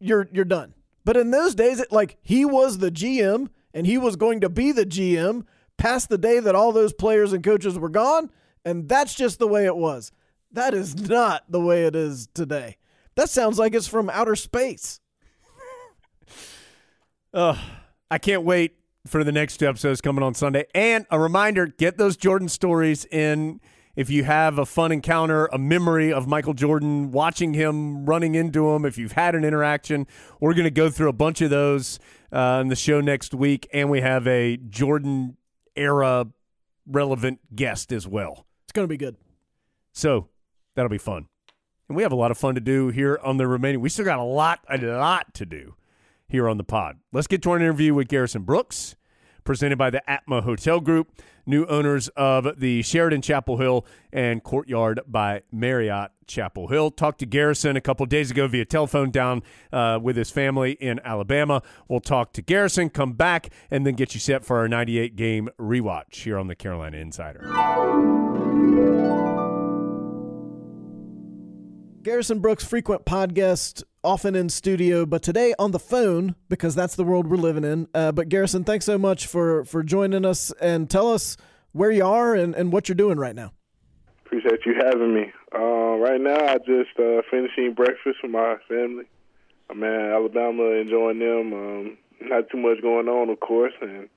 You're 0.00 0.30
you're 0.32 0.46
done. 0.46 0.72
But 1.04 1.18
in 1.18 1.30
those 1.30 1.54
days, 1.54 1.78
it 1.78 1.92
like 1.92 2.16
he 2.22 2.46
was 2.46 2.78
the 2.78 2.90
GM 2.90 3.50
and 3.74 3.86
he 3.86 3.98
was 3.98 4.16
going 4.16 4.40
to 4.40 4.48
be 4.48 4.72
the 4.72 4.86
GM 4.86 5.44
past 5.76 6.08
the 6.08 6.16
day 6.16 6.40
that 6.40 6.54
all 6.54 6.72
those 6.72 6.94
players 6.94 7.34
and 7.34 7.44
coaches 7.44 7.78
were 7.78 7.90
gone, 7.90 8.30
and 8.64 8.88
that's 8.88 9.14
just 9.14 9.38
the 9.38 9.46
way 9.46 9.66
it 9.66 9.76
was. 9.76 10.10
That 10.52 10.72
is 10.72 10.96
not 11.06 11.44
the 11.50 11.60
way 11.60 11.84
it 11.84 11.94
is 11.94 12.28
today. 12.32 12.78
That 13.14 13.28
sounds 13.28 13.58
like 13.58 13.74
it's 13.74 13.88
from 13.88 14.10
outer 14.10 14.36
space. 14.36 15.00
Ugh. 17.34 17.58
I 18.10 18.18
can't 18.18 18.42
wait 18.42 18.76
for 19.06 19.24
the 19.24 19.32
next 19.32 19.56
two 19.56 19.66
episodes 19.66 20.00
coming 20.00 20.22
on 20.22 20.34
Sunday. 20.34 20.66
And 20.74 21.06
a 21.10 21.18
reminder 21.18 21.66
get 21.66 21.96
those 21.96 22.16
Jordan 22.16 22.48
stories 22.48 23.04
in. 23.06 23.60
If 23.94 24.08
you 24.08 24.24
have 24.24 24.58
a 24.58 24.64
fun 24.64 24.90
encounter, 24.90 25.46
a 25.46 25.58
memory 25.58 26.12
of 26.12 26.26
Michael 26.26 26.54
Jordan, 26.54 27.10
watching 27.10 27.52
him, 27.52 28.06
running 28.06 28.34
into 28.34 28.70
him, 28.70 28.86
if 28.86 28.96
you've 28.96 29.12
had 29.12 29.34
an 29.34 29.44
interaction, 29.44 30.06
we're 30.40 30.54
going 30.54 30.64
to 30.64 30.70
go 30.70 30.88
through 30.88 31.10
a 31.10 31.14
bunch 31.14 31.42
of 31.42 31.50
those 31.50 31.98
uh, 32.32 32.58
in 32.62 32.68
the 32.68 32.76
show 32.76 33.02
next 33.02 33.34
week. 33.34 33.68
And 33.72 33.90
we 33.90 34.00
have 34.00 34.26
a 34.26 34.56
Jordan 34.56 35.36
era 35.76 36.26
relevant 36.86 37.40
guest 37.54 37.92
as 37.92 38.06
well. 38.06 38.46
It's 38.64 38.72
going 38.72 38.84
to 38.84 38.92
be 38.92 38.96
good. 38.96 39.16
So 39.92 40.28
that'll 40.74 40.88
be 40.88 40.98
fun. 40.98 41.28
And 41.92 41.96
we 41.98 42.04
have 42.04 42.12
a 42.12 42.16
lot 42.16 42.30
of 42.30 42.38
fun 42.38 42.54
to 42.54 42.60
do 42.62 42.88
here 42.88 43.20
on 43.22 43.36
the 43.36 43.46
remaining. 43.46 43.82
We 43.82 43.90
still 43.90 44.06
got 44.06 44.18
a 44.18 44.22
lot, 44.22 44.60
a 44.66 44.78
lot 44.78 45.34
to 45.34 45.44
do 45.44 45.74
here 46.26 46.48
on 46.48 46.56
the 46.56 46.64
pod. 46.64 46.98
Let's 47.12 47.26
get 47.26 47.42
to 47.42 47.50
our 47.50 47.58
interview 47.58 47.92
with 47.92 48.08
Garrison 48.08 48.44
Brooks, 48.44 48.96
presented 49.44 49.76
by 49.76 49.90
the 49.90 50.10
Atma 50.10 50.40
Hotel 50.40 50.80
Group. 50.80 51.20
new 51.44 51.66
owners 51.66 52.08
of 52.16 52.58
the 52.58 52.80
Sheraton 52.80 53.20
Chapel 53.20 53.58
Hill 53.58 53.84
and 54.10 54.42
Courtyard 54.42 55.00
by 55.06 55.42
Marriott 55.52 56.12
Chapel 56.26 56.68
Hill. 56.68 56.90
Talked 56.90 57.18
to 57.18 57.26
Garrison 57.26 57.76
a 57.76 57.82
couple 57.82 58.06
days 58.06 58.30
ago 58.30 58.48
via 58.48 58.64
telephone 58.64 59.10
down 59.10 59.42
uh, 59.70 59.98
with 60.00 60.16
his 60.16 60.30
family 60.30 60.72
in 60.80 60.98
Alabama. 61.04 61.60
We'll 61.88 62.00
talk 62.00 62.32
to 62.32 62.40
Garrison, 62.40 62.88
come 62.88 63.12
back, 63.12 63.50
and 63.70 63.86
then 63.86 63.96
get 63.96 64.14
you 64.14 64.20
set 64.20 64.46
for 64.46 64.56
our 64.56 64.66
98 64.66 65.14
game 65.14 65.50
rewatch 65.60 66.22
here 66.22 66.38
on 66.38 66.46
the 66.46 66.54
Carolina 66.54 66.96
Insider. 66.96 68.61
Garrison 72.02 72.40
Brooks, 72.40 72.64
frequent 72.64 73.04
podcast, 73.04 73.84
often 74.02 74.34
in 74.34 74.48
studio, 74.48 75.06
but 75.06 75.22
today 75.22 75.54
on 75.56 75.70
the 75.70 75.78
phone 75.78 76.34
because 76.48 76.74
that's 76.74 76.96
the 76.96 77.04
world 77.04 77.28
we're 77.28 77.36
living 77.36 77.62
in. 77.62 77.86
Uh, 77.94 78.10
but 78.10 78.28
Garrison, 78.28 78.64
thanks 78.64 78.86
so 78.86 78.98
much 78.98 79.28
for 79.28 79.64
for 79.64 79.84
joining 79.84 80.24
us 80.24 80.50
and 80.60 80.90
tell 80.90 81.12
us 81.12 81.36
where 81.70 81.92
you 81.92 82.04
are 82.04 82.34
and, 82.34 82.56
and 82.56 82.72
what 82.72 82.88
you're 82.88 82.96
doing 82.96 83.18
right 83.18 83.36
now. 83.36 83.52
Appreciate 84.26 84.66
you 84.66 84.74
having 84.82 85.14
me. 85.14 85.32
Uh, 85.54 85.96
right 85.98 86.20
now, 86.20 86.44
I 86.44 86.58
just 86.58 86.98
uh, 86.98 87.22
finishing 87.30 87.72
breakfast 87.72 88.18
with 88.20 88.32
my 88.32 88.56
family. 88.68 89.04
I'm 89.70 89.80
in 89.84 90.12
Alabama, 90.12 90.72
enjoying 90.72 91.20
them. 91.20 91.52
Um, 91.52 91.98
not 92.20 92.50
too 92.50 92.58
much 92.58 92.82
going 92.82 93.06
on, 93.06 93.30
of 93.30 93.38
course, 93.38 93.74
and 93.80 94.08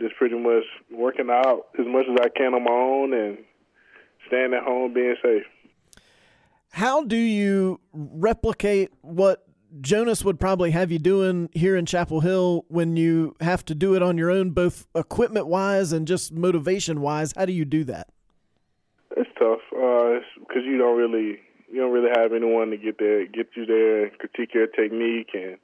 just 0.00 0.16
pretty 0.16 0.36
much 0.36 0.64
working 0.90 1.30
out 1.30 1.68
as 1.78 1.86
much 1.86 2.06
as 2.10 2.18
I 2.20 2.30
can 2.36 2.54
on 2.54 2.64
my 2.64 2.72
own 2.72 3.12
and 3.14 3.38
staying 4.26 4.54
at 4.54 4.64
home, 4.64 4.92
being 4.92 5.14
safe. 5.22 5.44
How 6.70 7.04
do 7.04 7.16
you 7.16 7.80
replicate 7.92 8.92
what 9.00 9.46
Jonas 9.80 10.24
would 10.24 10.38
probably 10.38 10.70
have 10.70 10.90
you 10.90 10.98
doing 10.98 11.48
here 11.52 11.76
in 11.76 11.86
Chapel 11.86 12.20
Hill 12.20 12.64
when 12.68 12.96
you 12.96 13.34
have 13.40 13.64
to 13.66 13.74
do 13.74 13.94
it 13.94 14.02
on 14.02 14.16
your 14.16 14.30
own, 14.30 14.50
both 14.50 14.86
equipment 14.94 15.46
wise 15.46 15.92
and 15.92 16.06
just 16.06 16.32
motivation 16.32 17.00
wise? 17.00 17.32
How 17.36 17.44
do 17.44 17.52
you 17.52 17.64
do 17.64 17.84
that? 17.84 18.08
It's 19.16 19.30
tough 19.38 19.60
because 19.70 20.62
uh, 20.64 20.68
you 20.68 20.78
don't 20.78 20.96
really 20.96 21.40
you 21.70 21.80
don't 21.80 21.92
really 21.92 22.10
have 22.14 22.32
anyone 22.32 22.70
to 22.70 22.76
get 22.76 22.98
there, 22.98 23.26
get 23.26 23.48
you 23.54 23.66
there, 23.66 24.10
critique 24.10 24.54
your 24.54 24.66
technique 24.66 25.30
and 25.34 25.58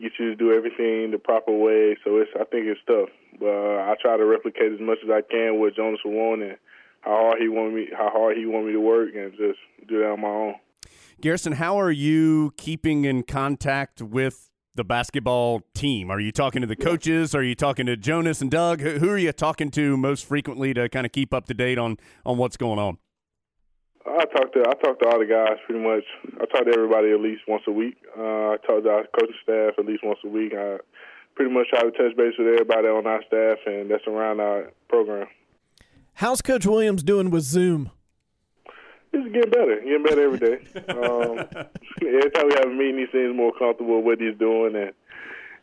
get 0.00 0.12
you 0.18 0.30
to 0.30 0.36
do 0.36 0.52
everything 0.52 1.10
the 1.10 1.18
proper 1.18 1.52
way. 1.52 1.96
So 2.04 2.18
it's 2.18 2.30
I 2.34 2.44
think 2.44 2.66
it's 2.66 2.80
tough, 2.86 3.08
but 3.38 3.46
uh, 3.46 3.90
I 3.90 3.94
try 4.00 4.16
to 4.16 4.24
replicate 4.24 4.72
as 4.72 4.80
much 4.80 4.98
as 5.04 5.10
I 5.10 5.22
can 5.22 5.58
what 5.58 5.74
Jonas 5.74 6.00
would 6.04 6.14
want 6.14 6.42
and 6.42 6.56
how 7.00 7.10
hard 7.10 7.38
he 7.40 7.48
wanted 7.48 7.74
me 7.74 7.88
how 7.96 8.10
hard 8.10 8.36
he 8.36 8.46
want 8.46 8.66
me 8.66 8.72
to 8.72 8.80
work 8.80 9.10
and 9.14 9.32
just 9.32 9.58
do 9.88 10.00
that 10.00 10.10
on 10.10 10.20
my 10.20 10.28
own. 10.28 10.54
Garrison, 11.20 11.52
how 11.52 11.78
are 11.78 11.90
you 11.90 12.52
keeping 12.56 13.04
in 13.04 13.22
contact 13.22 14.00
with 14.00 14.50
the 14.74 14.84
basketball 14.84 15.62
team? 15.74 16.10
Are 16.10 16.20
you 16.20 16.32
talking 16.32 16.62
to 16.62 16.66
the 16.66 16.76
coaches? 16.76 17.34
Are 17.34 17.42
you 17.42 17.54
talking 17.54 17.86
to 17.86 17.96
Jonas 17.96 18.40
and 18.40 18.50
Doug? 18.50 18.80
Who 18.80 19.08
are 19.10 19.18
you 19.18 19.32
talking 19.32 19.70
to 19.72 19.96
most 19.96 20.24
frequently 20.24 20.72
to 20.74 20.88
kind 20.88 21.04
of 21.04 21.12
keep 21.12 21.34
up 21.34 21.46
to 21.46 21.54
date 21.54 21.78
on 21.78 21.98
on 22.24 22.38
what's 22.38 22.56
going 22.56 22.78
on? 22.78 22.98
I 24.06 24.24
talk 24.24 24.52
to 24.54 24.60
I 24.60 24.72
talk 24.82 24.98
to 25.00 25.08
all 25.08 25.18
the 25.18 25.26
guys 25.26 25.58
pretty 25.66 25.84
much. 25.84 26.04
I 26.40 26.46
talk 26.46 26.64
to 26.64 26.72
everybody 26.72 27.12
at 27.12 27.20
least 27.20 27.42
once 27.46 27.62
a 27.68 27.72
week. 27.72 27.96
Uh, 28.16 28.52
I 28.52 28.56
talk 28.66 28.82
to 28.84 28.90
our 28.90 29.04
coaching 29.18 29.36
staff 29.42 29.74
at 29.78 29.84
least 29.84 30.02
once 30.02 30.20
a 30.24 30.28
week. 30.28 30.54
I 30.56 30.78
pretty 31.34 31.52
much 31.52 31.68
try 31.68 31.82
to 31.82 31.90
touch 31.90 32.16
base 32.16 32.34
with 32.38 32.48
everybody 32.48 32.88
on 32.88 33.06
our 33.06 33.22
staff 33.26 33.58
and 33.66 33.90
that's 33.90 34.06
around 34.06 34.40
our 34.40 34.72
program. 34.88 35.26
How's 36.20 36.42
Coach 36.42 36.66
Williams 36.66 37.02
doing 37.02 37.30
with 37.30 37.44
Zoom? 37.44 37.92
He's 39.10 39.32
getting 39.32 39.50
better, 39.50 39.80
getting 39.82 40.02
better 40.02 40.24
every 40.24 40.38
day. 40.38 40.58
Um, 40.90 41.38
every 42.02 42.30
time 42.32 42.48
we 42.48 42.54
have 42.56 42.66
a 42.66 42.74
meeting, 42.74 42.98
he 42.98 43.06
seems 43.10 43.34
more 43.34 43.52
comfortable 43.58 43.96
with 43.96 44.04
what 44.04 44.20
he's 44.20 44.36
doing 44.38 44.76
and 44.76 44.92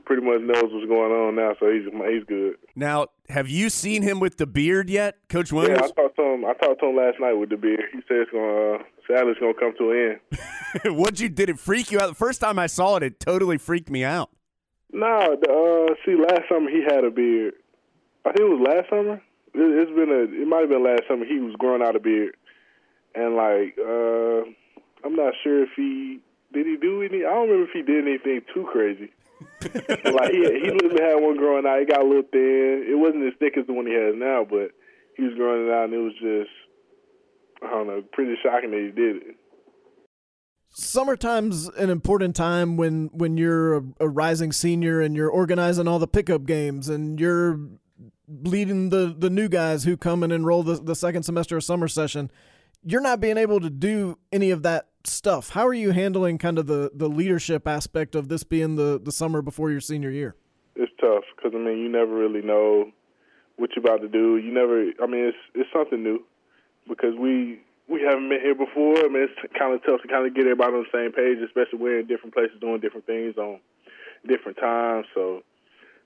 pretty 0.05 0.23
much 0.23 0.41
knows 0.41 0.73
what's 0.73 0.87
going 0.87 1.11
on 1.11 1.35
now. 1.35 1.53
So 1.59 1.69
he's 1.69 1.83
he's 2.09 2.23
good. 2.23 2.55
Now, 2.75 3.09
have 3.29 3.47
you 3.47 3.69
seen 3.69 4.01
him 4.01 4.19
with 4.19 4.37
the 4.37 4.47
beard 4.47 4.89
yet, 4.89 5.17
Coach 5.29 5.53
Williams? 5.53 5.79
Yeah, 5.79 5.85
I 5.85 6.01
talked 6.01 6.15
to 6.15 6.23
him. 6.23 6.43
I 6.43 6.53
talked 6.53 6.79
to 6.79 6.87
him 6.87 6.95
last 6.95 7.19
night 7.19 7.33
with 7.33 7.49
the 7.49 7.57
beard. 7.57 7.83
He 7.93 7.99
said 8.07 8.17
it's 8.21 8.31
gonna 8.31 8.77
uh, 8.77 8.83
sadly 9.07 9.33
it's 9.33 9.39
gonna 9.39 9.53
come 9.53 9.75
to 9.77 9.91
an 9.91 10.19
end. 10.83 10.97
what 10.97 11.19
you 11.19 11.29
did 11.29 11.49
it 11.49 11.59
freak 11.59 11.91
you 11.91 11.99
out? 11.99 12.07
The 12.07 12.15
first 12.15 12.41
time 12.41 12.57
I 12.57 12.65
saw 12.65 12.95
it, 12.95 13.03
it 13.03 13.19
totally 13.19 13.59
freaked 13.59 13.91
me 13.91 14.03
out. 14.03 14.31
No, 14.91 15.05
uh, 15.05 15.93
see, 16.03 16.15
last 16.15 16.49
summer 16.49 16.71
he 16.71 16.81
had 16.83 17.03
a 17.03 17.11
beard. 17.11 17.53
I 18.25 18.31
think 18.31 18.39
it 18.39 18.57
was 18.57 18.67
last 18.67 18.89
summer. 18.89 19.21
It, 19.53 19.87
has 19.87 19.95
been 19.95 20.09
a. 20.09 20.41
It 20.41 20.47
might 20.47 20.61
have 20.61 20.69
been 20.69 20.83
last 20.83 21.03
summer. 21.07 21.25
He 21.25 21.39
was 21.39 21.55
growing 21.57 21.81
out 21.81 21.95
a 21.95 21.99
beard 21.99 22.35
and 23.17 23.35
like 23.35 23.77
uh 23.81 24.45
I'm 25.05 25.15
not 25.15 25.33
sure 25.43 25.63
if 25.63 25.69
he 25.75 26.19
did 26.53 26.65
he 26.65 26.77
do 26.77 27.01
any. 27.01 27.25
I 27.25 27.33
don't 27.33 27.49
remember 27.49 27.69
if 27.69 27.73
he 27.73 27.81
did 27.81 28.07
anything 28.07 28.41
too 28.53 28.67
crazy. 28.71 29.11
like 29.61 30.31
he 30.31 30.39
he 30.39 30.69
literally 30.71 31.01
had 31.01 31.21
one 31.21 31.37
growing 31.37 31.65
out. 31.65 31.79
It 31.79 31.89
got 31.89 32.01
a 32.01 32.07
little 32.07 32.23
thin. 32.31 32.85
It 32.87 32.97
wasn't 32.97 33.27
as 33.27 33.33
thick 33.39 33.57
as 33.57 33.67
the 33.67 33.73
one 33.73 33.85
he 33.85 33.93
has 33.93 34.15
now, 34.15 34.45
but 34.49 34.71
he 35.15 35.23
was 35.23 35.33
growing 35.35 35.67
it 35.67 35.73
out, 35.73 35.85
and 35.85 35.93
it 35.93 35.97
was 35.97 36.13
just 36.13 36.53
I 37.63 37.69
don't 37.69 37.87
know, 37.87 38.03
pretty 38.13 38.35
shocking 38.41 38.71
that 38.71 38.79
he 38.79 38.91
did 38.91 39.17
it. 39.17 39.35
Summertime's 40.69 41.69
an 41.69 41.89
important 41.89 42.35
time 42.35 42.77
when 42.77 43.09
when 43.13 43.37
you're 43.37 43.77
a, 43.77 43.83
a 44.01 44.09
rising 44.09 44.51
senior 44.51 45.01
and 45.01 45.15
you're 45.15 45.29
organizing 45.29 45.87
all 45.87 45.99
the 45.99 46.07
pickup 46.07 46.45
games 46.45 46.87
and 46.89 47.19
you're 47.19 47.59
leading 48.27 48.89
the 48.89 49.15
the 49.17 49.29
new 49.29 49.47
guys 49.47 49.83
who 49.83 49.95
come 49.95 50.23
and 50.23 50.33
enroll 50.33 50.63
the, 50.63 50.75
the 50.75 50.95
second 50.95 51.23
semester 51.23 51.57
of 51.57 51.63
summer 51.63 51.87
session 51.87 52.29
you're 52.83 53.01
not 53.01 53.19
being 53.19 53.37
able 53.37 53.59
to 53.59 53.69
do 53.69 54.17
any 54.31 54.51
of 54.51 54.63
that 54.63 54.87
stuff. 55.03 55.49
How 55.49 55.67
are 55.67 55.73
you 55.73 55.91
handling 55.91 56.37
kind 56.37 56.57
of 56.57 56.67
the, 56.67 56.91
the 56.93 57.09
leadership 57.09 57.67
aspect 57.67 58.15
of 58.15 58.29
this 58.29 58.43
being 58.43 58.75
the, 58.75 58.99
the 59.01 59.11
summer 59.11 59.41
before 59.41 59.71
your 59.71 59.81
senior 59.81 60.09
year? 60.09 60.35
It's 60.75 60.91
tough 61.01 61.23
because 61.35 61.51
I 61.55 61.59
mean 61.59 61.79
you 61.79 61.89
never 61.89 62.13
really 62.13 62.41
know 62.41 62.91
what 63.57 63.71
you're 63.75 63.83
about 63.83 64.01
to 64.01 64.07
do. 64.07 64.37
You 64.37 64.53
never. 64.53 64.91
I 65.01 65.07
mean 65.07 65.25
it's 65.25 65.37
it's 65.55 65.69
something 65.73 66.03
new 66.03 66.23
because 66.87 67.15
we 67.19 67.59
we 67.89 68.01
haven't 68.01 68.29
been 68.29 68.41
here 68.41 68.55
before. 68.55 68.97
I 68.99 69.09
mean 69.09 69.27
it's 69.27 69.53
kind 69.57 69.73
of 69.73 69.83
tough 69.83 70.01
to 70.03 70.07
kind 70.07 70.27
of 70.27 70.35
get 70.35 70.45
everybody 70.45 70.73
on 70.73 70.85
the 70.85 70.97
same 70.97 71.11
page, 71.11 71.39
especially 71.43 71.79
we're 71.79 71.99
in 71.99 72.07
different 72.07 72.33
places 72.35 72.59
doing 72.61 72.79
different 72.79 73.07
things 73.07 73.37
on 73.37 73.59
different 74.27 74.59
times. 74.59 75.07
So 75.15 75.41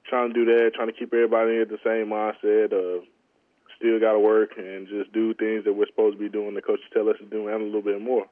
trying 0.09 0.33
to 0.33 0.33
do 0.33 0.45
that, 0.45 0.71
trying 0.73 0.87
to 0.87 0.93
keep 0.93 1.13
everybody 1.13 1.57
in 1.57 1.67
the 1.69 1.79
same 1.83 2.07
mindset 2.07 2.73
of 2.73 3.03
still 3.77 3.99
got 3.99 4.13
to 4.13 4.19
work 4.19 4.51
and 4.57 4.87
just 4.87 5.11
do 5.11 5.33
things 5.33 5.65
that 5.65 5.73
we're 5.73 5.87
supposed 5.87 6.17
to 6.17 6.23
be 6.23 6.29
doing. 6.29 6.53
The 6.53 6.61
coaches 6.61 6.85
tell 6.93 7.09
us 7.09 7.17
to 7.19 7.25
do, 7.25 7.47
and 7.47 7.61
a 7.61 7.65
little 7.65 7.81
bit 7.81 8.01
more. 8.01 8.25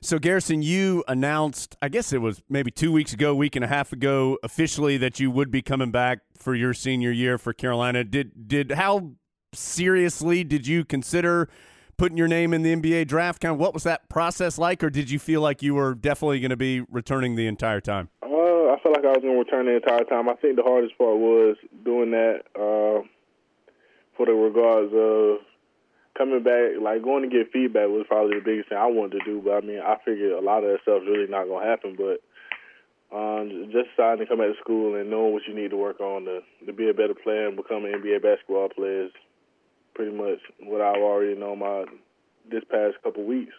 So, 0.00 0.18
Garrison, 0.18 0.62
you 0.62 1.04
announced, 1.06 1.76
I 1.80 1.88
guess 1.88 2.12
it 2.12 2.18
was 2.18 2.42
maybe 2.48 2.72
two 2.72 2.90
weeks 2.90 3.12
ago, 3.12 3.34
week 3.34 3.54
and 3.54 3.64
a 3.64 3.68
half 3.68 3.92
ago, 3.92 4.38
officially 4.42 4.96
that 4.96 5.20
you 5.20 5.30
would 5.30 5.50
be 5.50 5.62
coming 5.62 5.92
back 5.92 6.20
for 6.36 6.54
your 6.54 6.74
senior 6.74 7.12
year 7.12 7.38
for 7.38 7.52
Carolina. 7.52 8.02
Did 8.02 8.48
did 8.48 8.72
how 8.72 9.12
seriously 9.54 10.42
did 10.42 10.66
you 10.66 10.84
consider 10.84 11.48
putting 11.98 12.16
your 12.16 12.26
name 12.26 12.52
in 12.52 12.62
the 12.62 12.74
NBA 12.74 13.06
draft? 13.06 13.40
Kind 13.40 13.52
of 13.52 13.60
what 13.60 13.74
was 13.74 13.84
that 13.84 14.08
process 14.08 14.58
like, 14.58 14.82
or 14.82 14.90
did 14.90 15.08
you 15.08 15.20
feel 15.20 15.40
like 15.40 15.62
you 15.62 15.74
were 15.74 15.94
definitely 15.94 16.40
going 16.40 16.50
to 16.50 16.56
be 16.56 16.80
returning 16.90 17.36
the 17.36 17.46
entire 17.46 17.80
time? 17.80 18.08
I 18.72 18.80
felt 18.80 18.96
like 18.96 19.04
I 19.04 19.12
was 19.12 19.22
going 19.22 19.34
to 19.34 19.44
return 19.44 19.66
the 19.66 19.76
entire 19.76 20.04
time. 20.04 20.28
I 20.28 20.34
think 20.34 20.56
the 20.56 20.62
hardest 20.62 20.96
part 20.96 21.18
was 21.18 21.56
doing 21.84 22.12
that. 22.12 22.42
Uh, 22.56 23.06
for 24.16 24.26
the 24.26 24.32
regards 24.32 24.92
of 24.94 25.44
coming 26.16 26.42
back, 26.42 26.80
like 26.80 27.02
going 27.02 27.28
to 27.28 27.32
get 27.32 27.52
feedback 27.52 27.88
was 27.88 28.06
probably 28.08 28.38
the 28.38 28.44
biggest 28.44 28.68
thing 28.68 28.78
I 28.78 28.86
wanted 28.86 29.18
to 29.18 29.24
do. 29.24 29.42
But 29.44 29.64
I 29.64 29.66
mean, 29.66 29.80
I 29.80 29.96
figured 30.04 30.32
a 30.32 30.40
lot 30.40 30.64
of 30.64 30.70
that 30.70 30.82
stuff's 30.82 31.08
really 31.08 31.28
not 31.28 31.48
gonna 31.48 31.66
happen. 31.66 31.96
But 31.96 32.20
um, 33.12 33.72
just 33.72 33.88
deciding 33.96 34.24
to 34.24 34.28
come 34.28 34.38
back 34.38 34.52
to 34.52 34.60
school 34.60 34.96
and 34.96 35.10
knowing 35.10 35.32
what 35.32 35.42
you 35.48 35.54
need 35.54 35.70
to 35.70 35.76
work 35.76 36.00
on 36.00 36.24
to 36.24 36.40
to 36.66 36.72
be 36.72 36.88
a 36.88 36.94
better 36.94 37.14
player 37.14 37.48
and 37.48 37.56
become 37.56 37.84
an 37.84 37.92
NBA 37.92 38.22
basketball 38.22 38.68
player 38.68 39.06
is 39.06 39.12
pretty 39.94 40.12
much 40.12 40.40
what 40.60 40.80
I've 40.80 41.02
already 41.02 41.38
known 41.38 41.60
my 41.60 41.84
this 42.50 42.64
past 42.70 42.96
couple 43.02 43.24
weeks 43.24 43.54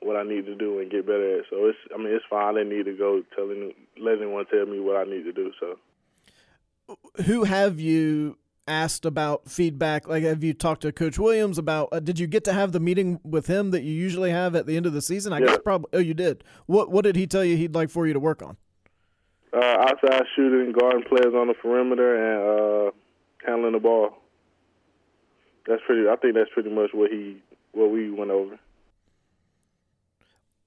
what 0.00 0.16
I 0.16 0.22
need 0.22 0.46
to 0.46 0.54
do 0.54 0.78
and 0.78 0.90
get 0.90 1.06
better 1.06 1.38
at. 1.38 1.44
So 1.50 1.66
it's 1.66 1.78
I 1.94 1.98
mean 1.98 2.08
it's 2.08 2.24
fine. 2.28 2.56
I 2.56 2.58
didn't 2.58 2.76
need 2.76 2.84
to 2.84 2.96
go 2.96 3.22
telling 3.34 3.72
letting 3.98 4.22
anyone 4.22 4.46
tell 4.46 4.66
me 4.66 4.80
what 4.80 4.96
I 4.96 5.04
need 5.04 5.24
to 5.24 5.32
do. 5.32 5.52
So 5.60 5.78
who 7.24 7.44
have 7.44 7.80
you 7.80 8.38
asked 8.68 9.04
about 9.04 9.48
feedback? 9.48 10.08
Like, 10.08 10.24
have 10.24 10.42
you 10.42 10.52
talked 10.54 10.82
to 10.82 10.92
Coach 10.92 11.18
Williams 11.18 11.58
about? 11.58 11.88
Uh, 11.92 12.00
did 12.00 12.18
you 12.18 12.26
get 12.26 12.44
to 12.44 12.52
have 12.52 12.72
the 12.72 12.80
meeting 12.80 13.20
with 13.24 13.46
him 13.46 13.70
that 13.70 13.82
you 13.82 13.92
usually 13.92 14.30
have 14.30 14.54
at 14.54 14.66
the 14.66 14.76
end 14.76 14.86
of 14.86 14.92
the 14.92 15.02
season? 15.02 15.32
I 15.32 15.38
yeah. 15.38 15.46
guess 15.46 15.58
probably. 15.62 15.90
Oh, 15.92 15.98
you 15.98 16.14
did. 16.14 16.44
What 16.66 16.90
What 16.90 17.04
did 17.04 17.16
he 17.16 17.26
tell 17.26 17.44
you 17.44 17.56
he'd 17.56 17.74
like 17.74 17.90
for 17.90 18.06
you 18.06 18.12
to 18.12 18.20
work 18.20 18.42
on? 18.42 18.56
Uh, 19.52 19.64
outside 19.64 20.24
shooting, 20.34 20.72
guarding 20.72 21.04
players 21.04 21.34
on 21.34 21.48
the 21.48 21.54
perimeter, 21.54 22.14
and 22.14 22.88
uh, 22.88 22.90
handling 23.46 23.72
the 23.72 23.80
ball. 23.80 24.10
That's 25.66 25.82
pretty. 25.86 26.08
I 26.08 26.16
think 26.16 26.34
that's 26.34 26.50
pretty 26.52 26.70
much 26.70 26.90
what 26.92 27.10
he 27.10 27.42
what 27.72 27.90
we 27.90 28.10
went 28.10 28.30
over. 28.30 28.58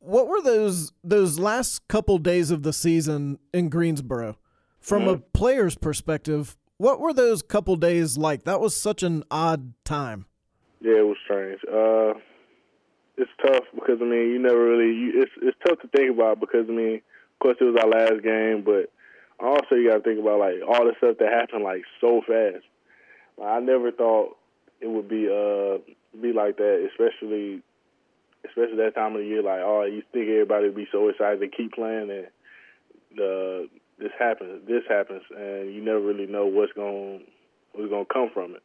What 0.10 0.28
were 0.28 0.42
those 0.42 0.92
those 1.04 1.38
last 1.38 1.88
couple 1.88 2.18
days 2.18 2.50
of 2.50 2.64
the 2.64 2.74
season 2.74 3.38
in 3.54 3.70
Greensboro? 3.70 4.38
From 4.80 5.04
mm-hmm. 5.04 5.10
a 5.10 5.18
player's 5.38 5.76
perspective, 5.76 6.58
what 6.78 7.00
were 7.00 7.14
those 7.14 7.44
couple 7.44 7.76
days 7.76 8.18
like? 8.18 8.44
That 8.44 8.60
was 8.60 8.76
such 8.76 9.04
an 9.04 9.24
odd 9.30 9.74
time. 9.86 10.26
Yeah, 10.82 11.00
it 11.00 11.06
was 11.06 11.18
strange. 11.24 11.60
Uh, 11.64 12.18
it's 13.18 13.30
tough 13.46 13.66
because 13.76 14.00
I 14.02 14.06
mean, 14.06 14.32
you 14.32 14.40
never 14.40 14.60
really. 14.60 14.96
You, 14.96 15.22
it's 15.22 15.32
it's 15.44 15.58
tough 15.68 15.80
to 15.82 15.88
think 15.90 16.16
about 16.16 16.40
because 16.40 16.66
I 16.68 16.72
mean, 16.72 16.96
of 16.96 17.40
course, 17.40 17.58
it 17.62 17.66
was 17.66 17.78
our 17.80 17.90
last 17.90 18.24
game, 18.24 18.64
but 18.66 18.92
also 19.40 19.76
you 19.76 19.90
got 19.90 19.98
to 19.98 20.04
think 20.04 20.20
about 20.20 20.40
like 20.40 20.56
all 20.68 20.86
the 20.86 20.96
stuff 20.98 21.18
that 21.20 21.32
happened 21.32 21.64
like 21.64 21.84
so 22.02 22.22
fast. 22.26 22.66
I 23.44 23.60
never 23.60 23.92
thought 23.92 24.38
it 24.82 24.90
would 24.90 25.08
be 25.08 25.28
uh 25.28 25.78
be 26.20 26.34
like 26.34 26.58
that, 26.58 26.90
especially 26.90 27.62
especially 28.46 28.78
that 28.78 28.96
time 28.96 29.16
of 29.16 29.22
the 29.22 29.28
year. 29.28 29.44
Like, 29.44 29.62
oh, 29.62 29.84
you 29.84 30.04
think 30.12 30.30
everybody 30.30 30.68
would 30.68 30.76
be 30.76 30.88
so 30.92 31.10
excited 31.10 31.40
to 31.40 31.48
keep 31.48 31.74
playing, 31.74 32.10
and 32.10 32.28
the 33.16 33.70
this 33.98 34.12
happens, 34.18 34.66
this 34.68 34.84
happens, 34.88 35.24
and 35.36 35.74
you 35.74 35.82
never 35.84 36.00
really 36.00 36.26
know 36.26 36.46
what's 36.46 36.74
going 36.74 37.26
what's 37.74 37.90
going 37.90 38.06
to 38.06 38.14
come 38.14 38.30
from 38.34 38.56
it. 38.56 38.64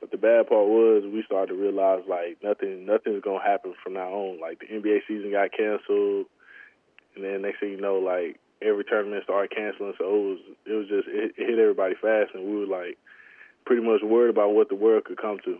But 0.00 0.10
the 0.10 0.16
bad 0.16 0.48
part 0.48 0.66
was 0.66 1.04
we 1.04 1.22
started 1.26 1.52
to 1.52 1.60
realize 1.60 2.00
like 2.08 2.38
nothing 2.42 2.86
nothing's 2.86 3.22
gonna 3.22 3.42
happen 3.42 3.74
from 3.84 3.94
now 3.94 4.08
on. 4.08 4.40
Like 4.40 4.60
the 4.60 4.66
NBA 4.66 5.00
season 5.06 5.30
got 5.30 5.52
canceled, 5.52 6.26
and 7.14 7.24
then 7.24 7.42
next 7.42 7.60
thing 7.60 7.72
you 7.72 7.80
know, 7.80 7.98
like 7.98 8.40
every 8.62 8.84
tournament 8.84 9.24
started 9.24 9.54
canceling. 9.54 9.92
So 9.98 10.04
it 10.04 10.24
was 10.24 10.38
it 10.64 10.72
was 10.72 10.88
just 10.88 11.08
it, 11.08 11.34
it 11.36 11.46
hit 11.50 11.58
everybody 11.58 11.94
fast, 12.00 12.30
and 12.32 12.44
we 12.44 12.60
were 12.60 12.66
like 12.66 12.96
pretty 13.66 13.82
much 13.82 14.00
worried 14.02 14.30
about 14.30 14.54
what 14.54 14.70
the 14.70 14.74
world 14.74 15.04
could 15.04 15.20
come 15.20 15.38
to. 15.44 15.58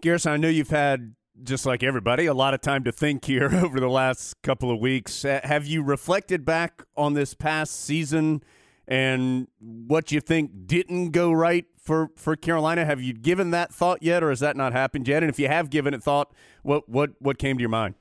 Garrison, 0.00 0.32
I 0.32 0.36
know 0.36 0.48
you've 0.48 0.70
had 0.70 1.14
just 1.42 1.66
like 1.66 1.82
everybody 1.82 2.26
a 2.26 2.34
lot 2.34 2.54
of 2.54 2.60
time 2.60 2.84
to 2.84 2.92
think 2.92 3.24
here 3.24 3.50
over 3.52 3.80
the 3.80 3.88
last 3.88 4.40
couple 4.42 4.70
of 4.70 4.78
weeks. 4.80 5.22
Have 5.22 5.66
you 5.66 5.82
reflected 5.82 6.44
back 6.44 6.82
on 6.96 7.14
this 7.14 7.34
past 7.34 7.84
season 7.84 8.42
and 8.86 9.48
what 9.60 10.12
you 10.12 10.20
think 10.20 10.66
didn't 10.66 11.10
go 11.10 11.32
right 11.32 11.66
for, 11.78 12.10
for 12.16 12.36
Carolina? 12.36 12.84
Have 12.84 13.00
you 13.00 13.12
given 13.12 13.50
that 13.50 13.72
thought 13.72 14.02
yet, 14.02 14.22
or 14.22 14.30
has 14.30 14.40
that 14.40 14.56
not 14.56 14.72
happened 14.72 15.08
yet? 15.08 15.22
And 15.22 15.30
if 15.30 15.38
you 15.38 15.48
have 15.48 15.70
given 15.70 15.94
it 15.94 16.02
thought, 16.02 16.32
what 16.62 16.88
what 16.88 17.10
what 17.18 17.38
came 17.38 17.56
to 17.56 17.60
your 17.60 17.70
mind? 17.70 17.94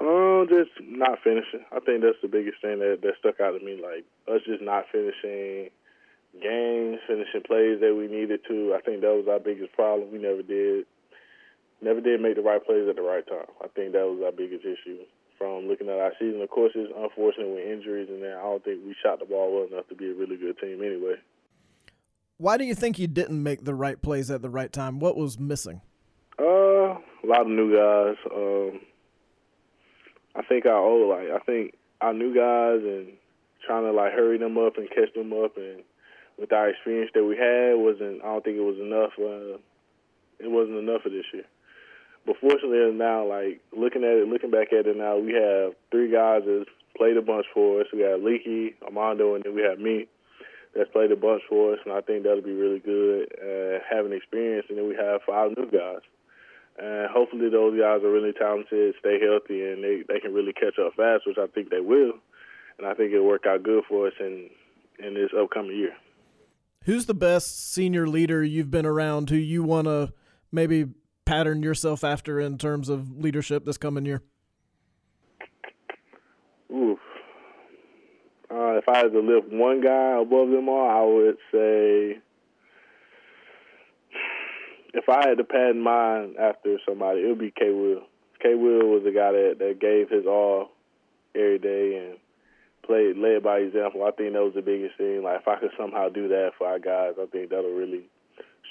Uh, 0.00 0.44
just 0.46 0.70
not 0.80 1.18
finishing. 1.24 1.64
I 1.72 1.80
think 1.80 2.02
that's 2.02 2.20
the 2.22 2.28
biggest 2.28 2.60
thing 2.62 2.78
that 2.78 3.00
that 3.02 3.14
stuck 3.18 3.40
out 3.40 3.58
to 3.58 3.64
me. 3.64 3.80
Like 3.82 4.04
us 4.32 4.42
just 4.46 4.62
not 4.62 4.84
finishing 4.92 5.70
games, 6.40 6.98
finishing 7.06 7.42
plays 7.46 7.80
that 7.80 7.94
we 7.96 8.06
needed 8.06 8.40
to. 8.48 8.74
I 8.76 8.80
think 8.80 9.00
that 9.00 9.14
was 9.14 9.26
our 9.28 9.40
biggest 9.40 9.72
problem. 9.72 10.12
We 10.12 10.18
never 10.18 10.42
did, 10.42 10.86
never 11.80 12.00
did 12.00 12.20
make 12.20 12.36
the 12.36 12.42
right 12.42 12.64
plays 12.64 12.88
at 12.88 12.96
the 12.96 13.02
right 13.02 13.26
time. 13.26 13.46
I 13.62 13.68
think 13.68 13.92
that 13.92 14.06
was 14.06 14.20
our 14.24 14.32
biggest 14.32 14.64
issue. 14.64 14.98
From 15.38 15.68
looking 15.68 15.88
at 15.88 16.00
our 16.00 16.12
season, 16.18 16.42
of 16.42 16.50
course, 16.50 16.72
it's 16.74 16.92
unfortunate 16.96 17.48
with 17.48 17.64
injuries, 17.64 18.08
and 18.10 18.20
then 18.20 18.32
I 18.32 18.42
don't 18.42 18.64
think 18.64 18.80
we 18.84 18.94
shot 19.00 19.20
the 19.20 19.24
ball 19.24 19.54
well 19.54 19.68
enough 19.70 19.86
to 19.88 19.94
be 19.94 20.10
a 20.10 20.14
really 20.14 20.36
good 20.36 20.58
team 20.58 20.82
anyway. 20.82 21.14
Why 22.38 22.56
do 22.56 22.64
you 22.64 22.74
think 22.74 22.98
you 22.98 23.06
didn't 23.06 23.40
make 23.40 23.64
the 23.64 23.74
right 23.74 24.00
plays 24.02 24.30
at 24.32 24.42
the 24.42 24.50
right 24.50 24.72
time? 24.72 24.98
What 24.98 25.16
was 25.16 25.38
missing? 25.38 25.80
Uh, 26.40 26.44
a 26.44 27.26
lot 27.26 27.42
of 27.42 27.48
new 27.48 27.70
guys. 27.74 28.16
Um, 28.34 28.80
I 30.34 30.42
think 30.42 30.66
our 30.66 30.78
old, 30.78 31.08
like 31.08 31.30
I 31.30 31.38
think 31.44 31.74
our 32.00 32.12
new 32.12 32.34
guys 32.34 32.82
and 32.82 33.12
trying 33.66 33.84
to 33.84 33.92
like 33.92 34.12
hurry 34.12 34.38
them 34.38 34.58
up 34.58 34.76
and 34.76 34.88
catch 34.88 35.12
them 35.14 35.32
up, 35.32 35.56
and 35.56 35.82
with 36.38 36.52
our 36.52 36.70
experience 36.70 37.10
that 37.14 37.24
we 37.24 37.36
had, 37.36 37.74
wasn't. 37.74 38.22
I 38.22 38.26
don't 38.26 38.44
think 38.44 38.56
it 38.56 38.60
was 38.60 38.78
enough. 38.78 39.12
Uh, 39.18 39.58
it 40.38 40.50
wasn't 40.50 40.78
enough 40.78 41.02
for 41.02 41.10
this 41.10 41.26
year. 41.32 41.44
But 42.28 42.36
fortunately 42.42 42.92
now, 42.92 43.24
like 43.24 43.64
looking 43.72 44.04
at 44.04 44.20
it, 44.20 44.28
looking 44.28 44.50
back 44.50 44.68
at 44.70 44.86
it 44.86 44.98
now, 44.98 45.16
we 45.16 45.32
have 45.32 45.72
three 45.90 46.12
guys 46.12 46.42
that's 46.44 46.68
played 46.94 47.16
a 47.16 47.22
bunch 47.22 47.46
for 47.54 47.80
us. 47.80 47.86
We 47.90 48.00
got 48.00 48.20
Leaky, 48.20 48.76
Armando, 48.84 49.34
and 49.34 49.42
then 49.42 49.54
we 49.54 49.62
have 49.62 49.78
me 49.78 50.08
that's 50.76 50.90
played 50.92 51.10
a 51.10 51.16
bunch 51.16 51.40
for 51.48 51.72
us, 51.72 51.78
and 51.86 51.94
I 51.94 52.02
think 52.02 52.24
that'll 52.24 52.44
be 52.44 52.52
really 52.52 52.80
good 52.80 53.32
uh, 53.40 53.80
having 53.88 54.12
experience. 54.12 54.66
And 54.68 54.76
then 54.76 54.86
we 54.86 54.94
have 54.94 55.22
five 55.24 55.56
new 55.56 55.70
guys, 55.72 56.04
and 56.76 57.08
hopefully 57.08 57.48
those 57.48 57.80
guys 57.80 58.04
are 58.04 58.12
really 58.12 58.36
talented, 58.36 58.94
stay 59.00 59.16
healthy, 59.24 59.64
and 59.64 59.82
they 59.82 60.04
they 60.06 60.20
can 60.20 60.34
really 60.34 60.52
catch 60.52 60.76
up 60.78 61.00
fast, 61.00 61.24
which 61.26 61.38
I 61.40 61.46
think 61.46 61.70
they 61.70 61.80
will. 61.80 62.12
And 62.76 62.86
I 62.86 62.92
think 62.92 63.10
it'll 63.10 63.26
work 63.26 63.46
out 63.48 63.62
good 63.62 63.84
for 63.88 64.08
us 64.08 64.14
in 64.20 64.50
in 64.98 65.14
this 65.14 65.30
upcoming 65.32 65.78
year. 65.78 65.96
Who's 66.84 67.06
the 67.06 67.14
best 67.14 67.72
senior 67.72 68.06
leader 68.06 68.44
you've 68.44 68.70
been 68.70 68.84
around 68.84 69.30
who 69.30 69.36
you 69.36 69.62
want 69.62 69.86
to 69.86 70.12
maybe 70.52 70.88
pattern 71.28 71.62
yourself 71.62 72.04
after 72.04 72.40
in 72.40 72.56
terms 72.56 72.88
of 72.88 73.20
leadership 73.20 73.66
this 73.66 73.76
coming 73.76 74.06
year? 74.06 74.22
Oof. 76.72 76.98
Uh, 78.50 78.78
if 78.78 78.88
I 78.88 78.96
had 78.96 79.12
to 79.12 79.20
lift 79.20 79.52
one 79.52 79.82
guy 79.82 80.18
above 80.20 80.48
them 80.48 80.70
all, 80.70 80.88
I 80.88 81.04
would 81.04 81.36
say 81.52 82.18
if 84.94 85.08
I 85.08 85.28
had 85.28 85.36
to 85.36 85.44
pattern 85.44 85.80
mine 85.80 86.34
after 86.40 86.78
somebody, 86.88 87.20
it 87.20 87.28
would 87.28 87.38
be 87.38 87.50
K. 87.50 87.72
Will. 87.72 88.04
K. 88.42 88.54
Will 88.54 88.88
was 88.88 89.02
the 89.04 89.12
guy 89.12 89.32
that, 89.32 89.56
that 89.58 89.80
gave 89.80 90.08
his 90.08 90.24
all 90.24 90.70
every 91.34 91.58
day 91.58 92.08
and 92.08 92.18
played 92.86 93.18
led 93.18 93.42
by 93.42 93.58
example. 93.58 94.02
I 94.02 94.12
think 94.12 94.32
that 94.32 94.42
was 94.42 94.54
the 94.54 94.62
biggest 94.62 94.96
thing. 94.96 95.22
Like 95.22 95.42
if 95.42 95.48
I 95.48 95.60
could 95.60 95.72
somehow 95.78 96.08
do 96.08 96.28
that 96.28 96.52
for 96.56 96.68
our 96.68 96.78
guys, 96.78 97.14
I 97.20 97.26
think 97.26 97.50
that'll 97.50 97.70
really 97.70 98.08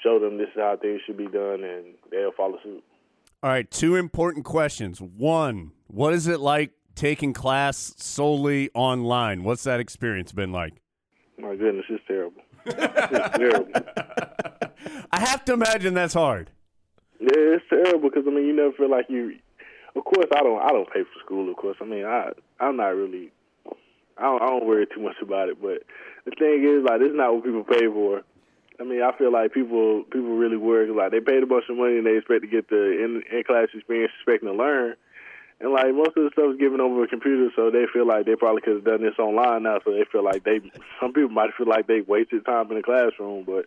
show 0.03 0.19
them 0.19 0.38
this 0.38 0.47
is 0.49 0.55
how 0.57 0.77
things 0.81 1.01
should 1.05 1.17
be 1.17 1.27
done, 1.27 1.63
and 1.63 1.95
they'll 2.12 2.31
follow 2.31 2.57
suit. 2.63 2.83
All 3.43 3.49
right, 3.49 3.69
two 3.69 3.95
important 3.95 4.45
questions. 4.45 4.99
One, 4.99 5.71
what 5.88 6.13
is 6.13 6.27
it 6.27 6.39
like 6.39 6.71
taking 6.95 7.33
class 7.33 7.93
solely 7.97 8.69
online? 8.73 9.43
What's 9.43 9.63
that 9.63 9.79
experience 9.79 10.31
been 10.31 10.51
like? 10.51 10.81
My 11.38 11.55
goodness, 11.55 11.86
it's 11.89 12.03
terrible. 12.07 12.41
it's 12.65 13.38
terrible. 13.38 13.71
I 15.12 15.19
have 15.19 15.45
to 15.45 15.53
imagine 15.53 15.93
that's 15.93 16.15
hard. 16.15 16.49
Yeah, 17.19 17.57
it's 17.57 17.65
terrible 17.69 18.10
because 18.10 18.23
I 18.27 18.31
mean, 18.31 18.47
you 18.47 18.55
never 18.55 18.71
feel 18.73 18.89
like 18.89 19.05
you. 19.10 19.36
Of 19.95 20.03
course, 20.03 20.27
I 20.36 20.41
don't. 20.41 20.62
I 20.62 20.69
don't 20.69 20.91
pay 20.91 21.03
for 21.03 21.19
school. 21.23 21.49
Of 21.49 21.57
course, 21.57 21.77
I 21.81 21.86
mean, 21.86 22.05
I 22.05 22.31
I'm 22.60 22.77
not 22.77 22.89
really. 22.95 23.31
I 24.17 24.23
don't, 24.23 24.41
I 24.41 24.47
don't 24.47 24.65
worry 24.65 24.88
too 24.88 25.01
much 25.01 25.15
about 25.21 25.49
it. 25.49 25.62
But 25.62 25.83
the 26.25 26.31
thing 26.38 26.65
is, 26.65 26.83
like, 26.83 26.99
this 26.99 27.10
is 27.10 27.15
not 27.15 27.33
what 27.36 27.43
people 27.43 27.63
pay 27.63 27.86
for. 27.86 28.23
I 28.79 28.83
mean, 28.83 29.01
I 29.01 29.11
feel 29.17 29.31
like 29.31 29.53
people 29.53 30.03
people 30.03 30.37
really 30.37 30.57
work 30.57 30.89
like 30.95 31.11
they 31.11 31.19
paid 31.19 31.41
a 31.41 31.47
bunch 31.47 31.65
of 31.69 31.77
money 31.77 31.97
and 31.97 32.05
they 32.05 32.17
expect 32.17 32.41
to 32.41 32.47
get 32.47 32.69
the 32.69 33.03
in, 33.03 33.23
in 33.31 33.43
class 33.43 33.69
experience, 33.73 34.13
expecting 34.17 34.49
to 34.49 34.55
learn. 34.55 34.95
And 35.59 35.73
like 35.73 35.93
most 35.95 36.15
of 36.15 36.23
the 36.23 36.29
stuff 36.33 36.53
is 36.53 36.59
given 36.59 36.79
over 36.79 37.03
a 37.03 37.07
computer, 37.07 37.49
so 37.55 37.71
they 37.71 37.85
feel 37.91 38.05
like 38.05 38.27
they 38.27 38.35
probably 38.35 38.61
could 38.61 38.75
have 38.75 38.85
done 38.85 39.01
this 39.01 39.17
online 39.17 39.63
now. 39.63 39.79
So 39.83 39.91
they 39.91 40.05
feel 40.11 40.23
like 40.23 40.43
they 40.43 40.61
some 41.01 41.13
people 41.13 41.29
might 41.29 41.55
feel 41.57 41.67
like 41.67 41.87
they 41.87 42.01
wasted 42.01 42.45
time 42.45 42.69
in 42.69 42.77
the 42.77 42.83
classroom, 42.83 43.43
but 43.43 43.65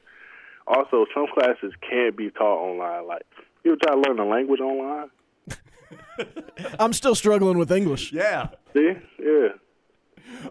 also 0.68 1.06
some 1.12 1.26
classes 1.34 1.72
can't 1.88 2.16
be 2.16 2.30
taught 2.30 2.62
online. 2.62 3.08
Like 3.08 3.26
you 3.64 3.76
try 3.76 3.94
to 3.94 4.00
learn 4.00 4.20
a 4.20 4.26
language 4.26 4.60
online. 4.60 5.10
I'm 6.78 6.92
still 6.92 7.16
struggling 7.16 7.58
with 7.58 7.72
English. 7.72 8.12
Yeah. 8.12 8.50
See, 8.72 8.92
yeah. 9.18 9.48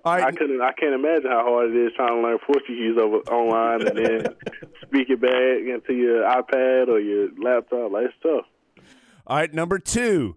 All 0.05 0.15
right. 0.15 0.23
I 0.23 0.31
couldn't. 0.31 0.61
I 0.61 0.71
can't 0.73 0.93
imagine 0.93 1.29
how 1.29 1.43
hard 1.43 1.71
it 1.71 1.77
is 1.77 1.91
trying 1.95 2.15
to 2.15 2.21
learn 2.21 2.37
Portuguese 2.45 2.97
over 2.97 3.17
online 3.31 3.87
and 3.87 3.97
then 3.97 4.35
speak 4.81 5.09
it 5.09 5.21
back 5.21 5.31
into 5.31 5.93
your 5.93 6.23
iPad 6.23 6.87
or 6.87 6.99
your 6.99 7.29
laptop. 7.37 7.91
Like 7.91 8.05
it's 8.05 8.15
tough. 8.21 8.45
All 9.27 9.37
right, 9.37 9.53
number 9.53 9.79
two. 9.79 10.35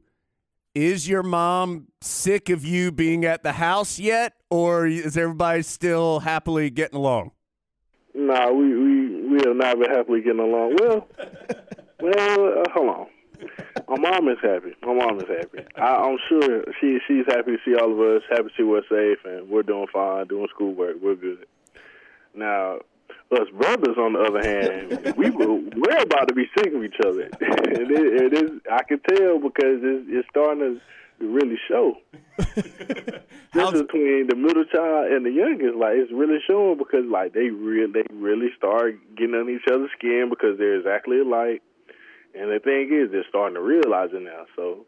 Is 0.74 1.07
your 1.07 1.22
mom 1.22 1.88
sick 2.00 2.48
of 2.48 2.64
you 2.64 2.92
being 2.92 3.26
at 3.26 3.42
the 3.42 3.52
house 3.52 3.98
yet, 3.98 4.37
or 4.48 4.87
is 4.87 5.18
everybody 5.18 5.61
still 5.62 6.20
happily 6.20 6.70
getting 6.70 6.96
along? 6.96 7.33
Nah, 8.14 8.50
we 8.50 8.74
we 8.74 9.22
we 9.33 9.38
have 9.44 9.57
not 9.57 9.78
been 9.78 9.90
happily 9.90 10.22
getting 10.22 10.40
along. 10.40 10.76
Well, 10.81 11.09
well, 12.00 12.59
uh, 12.59 12.70
hold 12.72 12.88
on. 12.88 13.07
My 13.88 13.98
mom 13.98 14.28
is 14.28 14.38
happy. 14.42 14.74
My 14.83 14.94
mom 14.94 15.18
is 15.18 15.28
happy. 15.28 15.64
I, 15.76 15.96
I'm 15.96 16.18
sure 16.28 16.64
she 16.81 16.98
she's 17.07 17.26
happy 17.26 17.52
to 17.52 17.59
see 17.64 17.74
all 17.74 17.92
of 17.92 18.00
us. 18.00 18.22
Happy 18.31 18.44
to 18.44 18.50
see 18.57 18.62
we're 18.62 18.83
safe 18.88 19.18
and 19.24 19.48
we're 19.48 19.62
doing 19.62 19.87
fine, 19.92 20.26
doing 20.26 20.48
schoolwork. 20.55 20.96
We're 21.02 21.16
good. 21.16 21.46
Now, 22.35 22.78
us 23.33 23.48
brothers, 23.57 23.96
on 23.98 24.12
the 24.12 24.20
other 24.20 24.42
hand, 24.42 25.14
we 25.16 25.31
were, 25.31 25.55
we're 25.55 26.02
about 26.02 26.28
to 26.28 26.35
be 26.35 26.46
sick 26.57 26.72
of 26.72 26.85
each 26.85 27.00
other. 27.05 27.22
it, 27.40 27.90
is, 27.90 28.22
it 28.22 28.44
is. 28.44 28.50
I 28.70 28.83
can 28.83 29.00
tell 29.00 29.38
because 29.38 29.81
it's, 29.83 30.07
it's 30.09 30.28
starting 30.31 30.81
to 31.20 31.26
really 31.26 31.59
show. 31.68 31.96
this 32.37 33.72
is 33.72 33.83
between 33.83 34.26
the 34.28 34.37
middle 34.37 34.64
child 34.64 35.12
and 35.12 35.24
the 35.24 35.31
youngest. 35.31 35.76
Like 35.76 35.94
it's 35.96 36.12
really 36.12 36.38
showing 36.46 36.78
because 36.78 37.05
like 37.11 37.33
they 37.33 37.48
really 37.50 37.92
they 37.92 38.05
really 38.12 38.48
start 38.57 38.96
getting 39.16 39.35
on 39.35 39.48
each 39.48 39.66
other's 39.70 39.90
skin 39.96 40.28
because 40.31 40.59
they're 40.59 40.78
exactly 40.78 41.20
alike. 41.20 41.62
And 42.35 42.51
the 42.51 42.61
thing 42.61 42.90
is, 42.92 43.12
they're 43.12 43.25
starting 43.29 43.55
to 43.55 43.61
realize 43.61 44.11
it 44.12 44.23
now. 44.23 44.47
So 44.57 44.87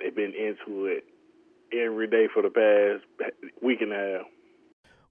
they've 0.00 0.14
been 0.14 0.34
into 0.34 0.86
it 0.86 1.04
every 1.72 2.08
day 2.08 2.26
for 2.32 2.42
the 2.42 2.50
past 2.50 3.32
week 3.62 3.80
and 3.80 3.92
a 3.92 3.96
half. 3.96 4.26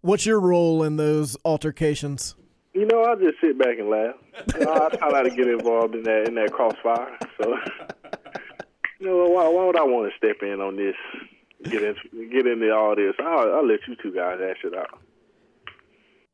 What's 0.01 0.25
your 0.25 0.39
role 0.39 0.83
in 0.83 0.97
those 0.97 1.37
altercations? 1.43 2.35
You 2.73 2.85
know, 2.85 3.03
I 3.03 3.15
just 3.15 3.41
sit 3.41 3.57
back 3.57 3.79
and 3.79 3.89
laugh. 3.89 4.15
You 4.53 4.65
know, 4.65 4.73
I 4.73 4.95
try 4.95 5.09
not 5.09 5.23
to 5.23 5.29
get 5.31 5.47
involved 5.47 5.95
in 5.95 6.03
that 6.03 6.27
in 6.27 6.35
that 6.35 6.51
crossfire. 6.51 7.17
So, 7.41 7.55
you 8.99 9.07
know, 9.07 9.25
why, 9.25 9.47
why 9.47 9.65
would 9.65 9.77
I 9.77 9.83
want 9.83 10.11
to 10.11 10.17
step 10.17 10.37
in 10.41 10.61
on 10.61 10.75
this? 10.75 10.95
Get 11.63 11.83
into 11.83 12.29
get 12.31 12.47
into 12.47 12.71
all 12.71 12.95
this. 12.95 13.15
I'll, 13.19 13.55
I'll 13.55 13.67
let 13.67 13.79
you 13.87 13.95
two 14.01 14.13
guys 14.13 14.39
hash 14.39 14.63
it 14.63 14.77
out. 14.77 14.99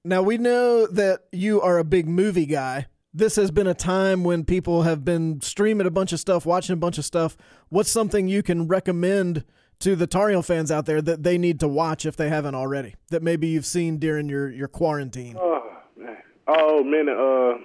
Now 0.03 0.21
we 0.21 0.37
know 0.37 0.85
that 0.85 1.21
you 1.31 1.61
are 1.61 1.79
a 1.79 1.83
big 1.83 2.07
movie 2.07 2.45
guy. 2.45 2.87
This 3.17 3.37
has 3.37 3.49
been 3.49 3.65
a 3.67 3.73
time 3.73 4.25
when 4.25 4.43
people 4.43 4.81
have 4.81 5.05
been 5.05 5.39
streaming 5.39 5.87
a 5.87 5.89
bunch 5.89 6.11
of 6.11 6.19
stuff, 6.19 6.45
watching 6.45 6.73
a 6.73 6.77
bunch 6.77 6.97
of 6.97 7.05
stuff. 7.05 7.37
What's 7.69 7.89
something 7.89 8.27
you 8.27 8.43
can 8.43 8.67
recommend 8.67 9.45
to 9.79 9.95
the 9.95 10.05
Tar 10.05 10.27
Heel 10.31 10.41
fans 10.41 10.69
out 10.69 10.85
there 10.85 11.01
that 11.01 11.23
they 11.23 11.37
need 11.37 11.61
to 11.61 11.67
watch 11.69 12.05
if 12.05 12.17
they 12.17 12.27
haven't 12.27 12.55
already? 12.55 12.95
That 13.11 13.23
maybe 13.23 13.47
you've 13.47 13.65
seen 13.65 13.99
during 13.99 14.27
your 14.27 14.49
your 14.49 14.67
quarantine. 14.67 15.37
Oh 15.39 15.63
man, 15.95 16.17
oh 16.49 16.83
man, 16.83 17.07
uh, 17.07 17.63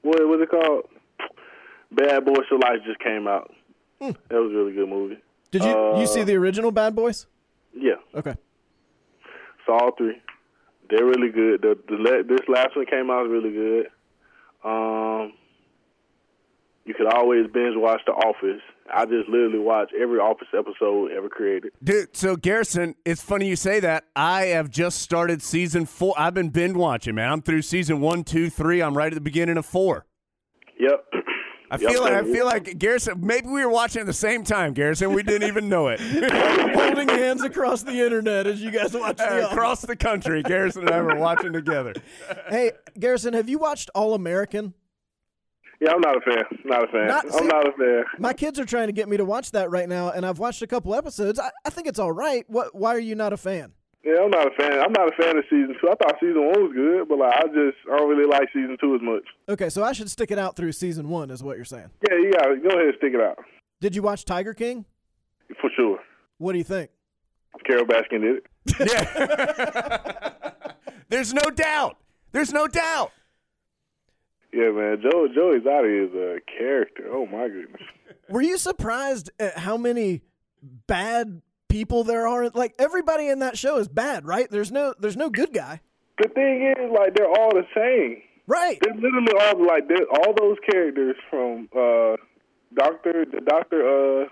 what 0.00 0.20
was 0.26 0.40
it 0.40 0.48
called? 0.50 0.84
Bad 1.92 2.24
Boys 2.24 2.46
for 2.48 2.56
Life 2.58 2.80
just 2.86 3.00
came 3.00 3.28
out. 3.28 3.52
That 4.00 4.16
was 4.30 4.50
a 4.50 4.56
really 4.56 4.72
good 4.72 4.88
movie. 4.88 5.18
Did 5.50 5.62
you 5.64 5.70
you 5.70 5.76
Uh, 5.76 6.06
see 6.06 6.22
the 6.22 6.36
original 6.36 6.72
Bad 6.72 6.94
Boys? 6.96 7.26
Yeah, 7.76 7.96
Okay. 8.14 8.34
saw 9.66 9.78
all 9.78 9.90
three. 9.98 10.16
They're 10.88 11.04
really 11.04 11.30
good. 11.30 11.60
The, 11.60 11.78
the 11.86 12.24
this 12.26 12.48
last 12.48 12.74
one 12.76 12.86
came 12.86 13.10
out 13.10 13.28
really 13.28 13.52
good. 13.52 13.88
Um, 14.64 15.32
you 16.84 16.94
could 16.94 17.06
always 17.06 17.46
binge 17.52 17.76
watch 17.76 18.00
The 18.06 18.12
Office. 18.12 18.60
I 18.92 19.06
just 19.06 19.28
literally 19.28 19.58
watch 19.58 19.90
every 19.98 20.18
Office 20.18 20.48
episode 20.56 21.10
ever 21.12 21.28
created. 21.28 21.72
Dude, 21.82 22.14
so 22.14 22.36
Garrison, 22.36 22.94
it's 23.04 23.22
funny 23.22 23.48
you 23.48 23.56
say 23.56 23.80
that. 23.80 24.04
I 24.14 24.46
have 24.46 24.70
just 24.70 25.00
started 25.00 25.42
season 25.42 25.86
four. 25.86 26.14
I've 26.18 26.34
been 26.34 26.50
binge 26.50 26.76
watching, 26.76 27.14
man. 27.14 27.30
I'm 27.30 27.42
through 27.42 27.62
season 27.62 28.00
one, 28.00 28.24
two, 28.24 28.50
three. 28.50 28.82
I'm 28.82 28.96
right 28.96 29.06
at 29.06 29.14
the 29.14 29.20
beginning 29.22 29.56
of 29.56 29.64
four. 29.64 30.06
Yep. 30.78 31.04
I 31.74 31.82
Yep, 31.82 31.90
feel 31.92 32.02
like 32.02 32.12
I 32.12 32.22
same. 32.22 32.32
feel 32.34 32.44
like 32.46 32.78
Garrison. 32.78 33.20
Maybe 33.26 33.48
we 33.48 33.64
were 33.64 33.70
watching 33.70 34.00
at 34.00 34.06
the 34.06 34.12
same 34.12 34.44
time, 34.44 34.72
Garrison. 34.72 35.12
We 35.12 35.22
didn't 35.22 35.48
even 35.48 35.68
know 35.68 35.88
it. 35.88 36.00
Holding 36.74 37.08
hands 37.08 37.42
across 37.42 37.82
the 37.82 37.92
internet 38.04 38.46
as 38.46 38.60
you 38.62 38.70
guys 38.70 38.94
watch 38.94 39.20
uh, 39.20 39.34
the 39.36 39.50
Across 39.50 39.82
the 39.82 39.96
country, 39.96 40.42
Garrison 40.42 40.82
and 40.82 40.90
I 40.90 41.00
were 41.02 41.16
watching 41.16 41.52
together. 41.52 41.94
Hey, 42.48 42.72
Garrison, 42.98 43.34
have 43.34 43.48
you 43.48 43.58
watched 43.58 43.90
All 43.94 44.14
American? 44.14 44.74
Yeah, 45.80 45.90
I'm 45.92 46.00
not 46.00 46.16
a 46.16 46.20
fan. 46.20 46.44
Not 46.64 46.84
a 46.84 46.86
fan. 46.92 47.06
Not- 47.08 47.30
see- 47.32 47.38
I'm 47.38 47.46
not 47.48 47.66
a 47.68 47.72
fan. 47.72 48.04
My 48.18 48.32
kids 48.32 48.58
are 48.60 48.64
trying 48.64 48.86
to 48.86 48.92
get 48.92 49.08
me 49.08 49.16
to 49.16 49.24
watch 49.24 49.50
that 49.50 49.70
right 49.70 49.88
now, 49.88 50.10
and 50.10 50.24
I've 50.24 50.38
watched 50.38 50.62
a 50.62 50.66
couple 50.66 50.94
episodes. 50.94 51.38
I, 51.38 51.50
I 51.64 51.70
think 51.70 51.88
it's 51.88 51.98
all 51.98 52.12
right. 52.12 52.44
What? 52.48 52.74
Why 52.74 52.94
are 52.94 52.98
you 53.00 53.14
not 53.16 53.32
a 53.32 53.36
fan? 53.36 53.72
Yeah, 54.04 54.22
I'm 54.22 54.30
not 54.30 54.46
a 54.46 54.50
fan. 54.56 54.72
I'm 54.80 54.92
not 54.92 55.08
a 55.08 55.16
fan 55.22 55.38
of 55.38 55.44
season 55.48 55.74
two. 55.80 55.88
I 55.88 55.94
thought 55.94 56.16
season 56.20 56.44
one 56.44 56.62
was 56.62 56.72
good, 56.74 57.08
but 57.08 57.18
like 57.18 57.32
I 57.36 57.42
just 57.48 57.78
I 57.90 57.96
don't 57.96 58.08
really 58.10 58.28
like 58.28 58.48
season 58.52 58.76
two 58.80 58.94
as 58.94 59.00
much. 59.02 59.22
Okay, 59.48 59.70
so 59.70 59.82
I 59.82 59.92
should 59.92 60.10
stick 60.10 60.30
it 60.30 60.38
out 60.38 60.56
through 60.56 60.72
season 60.72 61.08
one, 61.08 61.30
is 61.30 61.42
what 61.42 61.56
you're 61.56 61.64
saying. 61.64 61.90
Yeah, 62.08 62.16
you 62.16 62.32
got 62.32 62.46
to 62.46 62.56
go 62.56 62.68
ahead 62.68 62.84
and 62.88 62.94
stick 62.98 63.14
it 63.14 63.20
out 63.20 63.38
Did 63.80 63.96
you 63.96 64.02
watch 64.02 64.24
Tiger 64.24 64.52
King? 64.54 64.84
for 65.60 65.70
sure. 65.76 65.98
What 66.38 66.52
do 66.52 66.58
you 66.58 66.64
think? 66.64 66.90
Carole 67.66 67.84
Baskin 67.86 68.20
did 68.20 68.36
it. 68.36 68.46
Yeah. 68.92 70.32
There's 71.08 71.32
no 71.32 71.48
doubt. 71.50 71.96
There's 72.32 72.52
no 72.52 72.66
doubt. 72.66 73.12
Yeah, 74.52 74.70
man. 74.70 75.00
Joe 75.02 75.28
Joe 75.34 75.52
Exotic 75.52 75.90
is 75.90 76.14
a 76.14 76.38
character. 76.58 77.08
Oh 77.12 77.26
my 77.26 77.48
goodness. 77.48 77.82
Were 78.28 78.42
you 78.42 78.56
surprised 78.58 79.30
at 79.38 79.58
how 79.58 79.76
many 79.76 80.22
bad 80.86 81.42
people 81.74 82.04
there 82.04 82.28
are? 82.28 82.50
Like 82.50 82.74
everybody 82.78 83.26
in 83.26 83.40
that 83.40 83.58
show 83.58 83.78
is 83.78 83.88
bad, 83.88 84.24
right? 84.24 84.48
There's 84.48 84.70
no 84.70 84.94
there's 84.98 85.16
no 85.16 85.28
good 85.28 85.52
guy. 85.52 85.80
The 86.22 86.28
thing 86.28 86.72
is, 86.78 86.92
like, 86.94 87.14
they're 87.16 87.26
all 87.26 87.50
the 87.50 87.66
same. 87.74 88.22
Right. 88.46 88.78
They're 88.80 88.94
literally 88.94 89.32
all 89.40 89.66
like 89.66 89.88
they're, 89.88 90.06
all 90.08 90.32
those 90.38 90.58
characters 90.70 91.16
from 91.28 91.68
uh, 91.76 92.14
Doctor, 92.74 93.24
the 93.24 93.40
Doctor, 93.44 93.80
uh, 93.82 94.28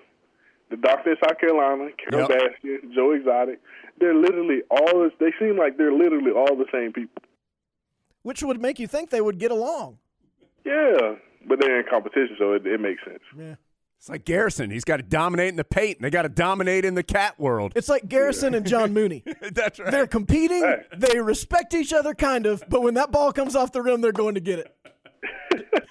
the 0.70 0.76
Doctor 0.76 1.11
in 1.11 1.16
South 1.24 1.38
Carolina, 1.40 1.88
Carole 1.99 2.28
Yep. 2.30 2.38
Baskin, 2.38 2.95
Joe 2.95 3.11
Exotic. 3.11 3.59
They're 3.99 4.14
literally 4.14 4.61
all. 4.70 5.11
They 5.18 5.32
seem 5.40 5.59
like 5.59 5.76
they're 5.76 5.93
literally 5.93 6.30
all 6.30 6.55
the 6.55 6.66
same 6.72 6.93
people. 6.93 7.22
Which 8.22 8.45
would 8.45 8.61
make 8.61 8.78
you 8.78 8.86
think 8.86 9.11
they 9.11 9.20
would 9.20 9.38
get 9.38 9.51
along. 9.51 9.99
Yeah, 10.64 11.16
but 11.49 11.59
they're 11.61 11.80
in 11.80 11.86
competition, 11.90 12.36
so 12.38 12.53
it, 12.53 12.64
it 12.64 12.80
makes 12.80 13.03
sense. 13.05 13.24
Yeah. 13.36 13.57
It's 14.03 14.09
like 14.09 14.25
Garrison. 14.25 14.73
He's 14.73 14.83
got 14.83 14.97
to 14.97 15.05
dominate 15.05 15.51
in 15.51 15.55
the 15.55 15.63
paint. 15.63 15.99
and 15.99 16.05
They 16.05 16.11
got 16.11 16.23
to 16.23 16.29
dominate 16.29 16.85
in 16.85 16.97
the 16.97 17.05
cat 17.05 17.39
world. 17.39 17.73
It's 17.77 17.89
like 17.89 18.09
Garrison 18.09 18.53
and 18.53 18.67
John 18.67 18.93
Mooney. 18.93 19.23
That's 19.53 19.79
right. 19.79 19.93
They're 19.93 20.09
competing. 20.09 20.61
Right. 20.61 20.81
They 20.99 21.21
respect 21.21 21.73
each 21.73 21.93
other, 21.93 22.13
kind 22.13 22.45
of. 22.47 22.65
But 22.69 22.83
when 22.83 22.95
that 22.95 23.13
ball 23.13 23.33
comes 23.33 23.55
off 23.55 23.71
the 23.71 23.81
rim, 23.81 24.01
they're 24.01 24.11
going 24.11 24.35
to 24.35 24.41
get 24.41 24.59
it. 24.59 25.89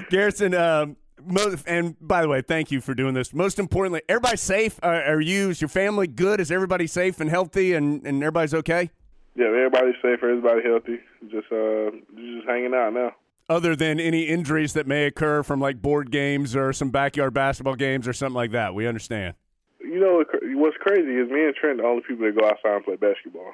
Garrison, 0.10 0.54
um, 0.56 0.96
mo- 1.24 1.54
and 1.68 1.94
by 2.00 2.20
the 2.20 2.26
way, 2.26 2.42
thank 2.42 2.72
you 2.72 2.80
for 2.80 2.94
doing 2.94 3.14
this. 3.14 3.32
Most 3.32 3.60
importantly, 3.60 4.02
everybody 4.08 4.36
safe? 4.36 4.80
Uh, 4.82 5.02
are 5.06 5.20
you? 5.20 5.50
Is 5.50 5.60
your 5.60 5.68
family 5.68 6.08
good? 6.08 6.40
Is 6.40 6.50
everybody 6.50 6.88
safe 6.88 7.20
and 7.20 7.30
healthy, 7.30 7.74
and, 7.74 8.04
and 8.04 8.24
everybody's 8.24 8.54
okay? 8.54 8.90
Yeah, 9.36 9.46
everybody's 9.46 9.94
safe, 10.02 10.18
everybody 10.20 10.62
healthy. 10.64 10.98
Just 11.30 11.46
uh, 11.52 11.92
just 12.16 12.48
hanging 12.48 12.72
out 12.74 12.92
now. 12.92 13.12
Other 13.48 13.76
than 13.76 13.98
any 14.00 14.22
injuries 14.22 14.72
that 14.74 14.86
may 14.86 15.04
occur 15.06 15.42
from 15.42 15.60
like 15.60 15.82
board 15.82 16.10
games 16.10 16.54
or 16.54 16.72
some 16.72 16.90
backyard 16.90 17.34
basketball 17.34 17.74
games 17.74 18.06
or 18.06 18.12
something 18.12 18.34
like 18.34 18.52
that, 18.52 18.74
we 18.74 18.86
understand. 18.86 19.34
You 19.80 20.00
know 20.00 20.24
what's 20.58 20.76
crazy 20.78 21.16
is 21.16 21.28
me 21.28 21.44
and 21.44 21.54
Trent 21.54 21.80
are 21.80 21.82
the 21.82 21.88
only 21.88 22.02
people 22.06 22.24
that 22.24 22.38
go 22.38 22.46
outside 22.46 22.76
and 22.76 22.84
play 22.84 22.96
basketball. 22.96 23.52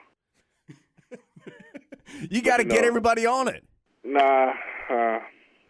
You 2.30 2.42
got 2.42 2.58
to 2.58 2.64
get 2.64 2.84
everybody 2.84 3.26
on 3.26 3.48
it. 3.48 3.64
Nah, 4.04 4.52
uh, 4.90 5.18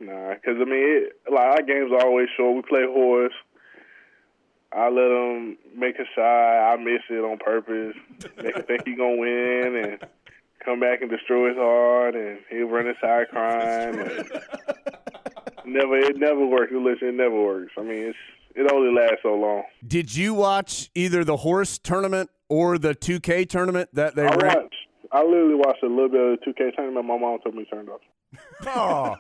nah. 0.01 0.35
Because 0.35 0.57
I 0.61 0.65
mean, 0.65 1.07
it, 1.07 1.13
like 1.31 1.45
our 1.45 1.63
games 1.63 1.91
are 1.93 2.07
always 2.07 2.29
short. 2.37 2.57
We 2.57 2.63
play 2.63 2.85
horse. 2.87 3.33
I 4.73 4.89
let 4.91 5.11
him 5.11 5.57
make 5.77 5.97
a 5.99 6.05
shot. 6.15 6.73
I 6.73 6.77
miss 6.77 7.01
it 7.11 7.25
on 7.25 7.39
purpose. 7.39 7.97
Make 8.37 8.57
him 8.57 8.63
think 8.65 8.83
he 8.87 8.95
gonna 8.95 9.17
win, 9.17 9.77
and 9.85 10.11
come 10.69 10.81
back 10.81 11.01
and 11.03 11.11
destroy 11.11 11.49
his 11.49 11.57
heart, 11.57 12.15
and 12.15 12.39
he'll 12.51 12.69
run 12.69 12.87
inside 12.87 13.29
crying. 13.31 13.99
And 13.99 14.29
never, 15.65 15.97
it 15.99 16.17
never 16.19 16.45
works. 16.47 16.71
You 16.71 16.85
Listen, 16.85 17.09
it 17.09 17.15
never 17.15 17.41
works. 17.41 17.73
I 17.79 17.83
mean, 17.83 18.03
it's 18.09 18.19
it 18.55 18.71
only 18.73 18.93
lasts 18.95 19.21
so 19.23 19.35
long. 19.35 19.63
Did 19.87 20.15
you 20.15 20.35
watch 20.35 20.91
either 20.95 21.25
the 21.25 21.37
horse 21.39 21.79
tournament 21.79 22.31
or 22.49 22.77
the 22.79 22.95
2K 22.95 23.49
tournament 23.49 23.91
that 23.93 24.15
they 24.17 24.27
I 24.27 24.35
ran? 24.35 24.57
watched. 24.57 24.75
I 25.13 25.23
literally 25.23 25.55
watched 25.55 25.83
a 25.83 25.87
little 25.87 26.09
bit 26.09 26.21
of 26.21 26.39
the 26.41 26.53
2K 26.53 26.75
tournament. 26.77 27.07
My 27.07 27.17
mom 27.19 27.39
told 27.43 27.55
me 27.55 27.65
to 27.65 27.71
turn 27.71 27.87
it 27.87 27.91
off. 27.91 28.01
Oh, 28.67 29.17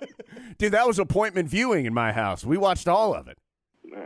dude, 0.58 0.72
that 0.72 0.86
was 0.86 0.98
appointment 0.98 1.48
viewing 1.48 1.86
in 1.86 1.94
my 1.94 2.12
house. 2.12 2.44
We 2.44 2.58
watched 2.58 2.88
all 2.88 3.14
of 3.14 3.26
it. 3.28 3.38
Nah. 3.84 4.00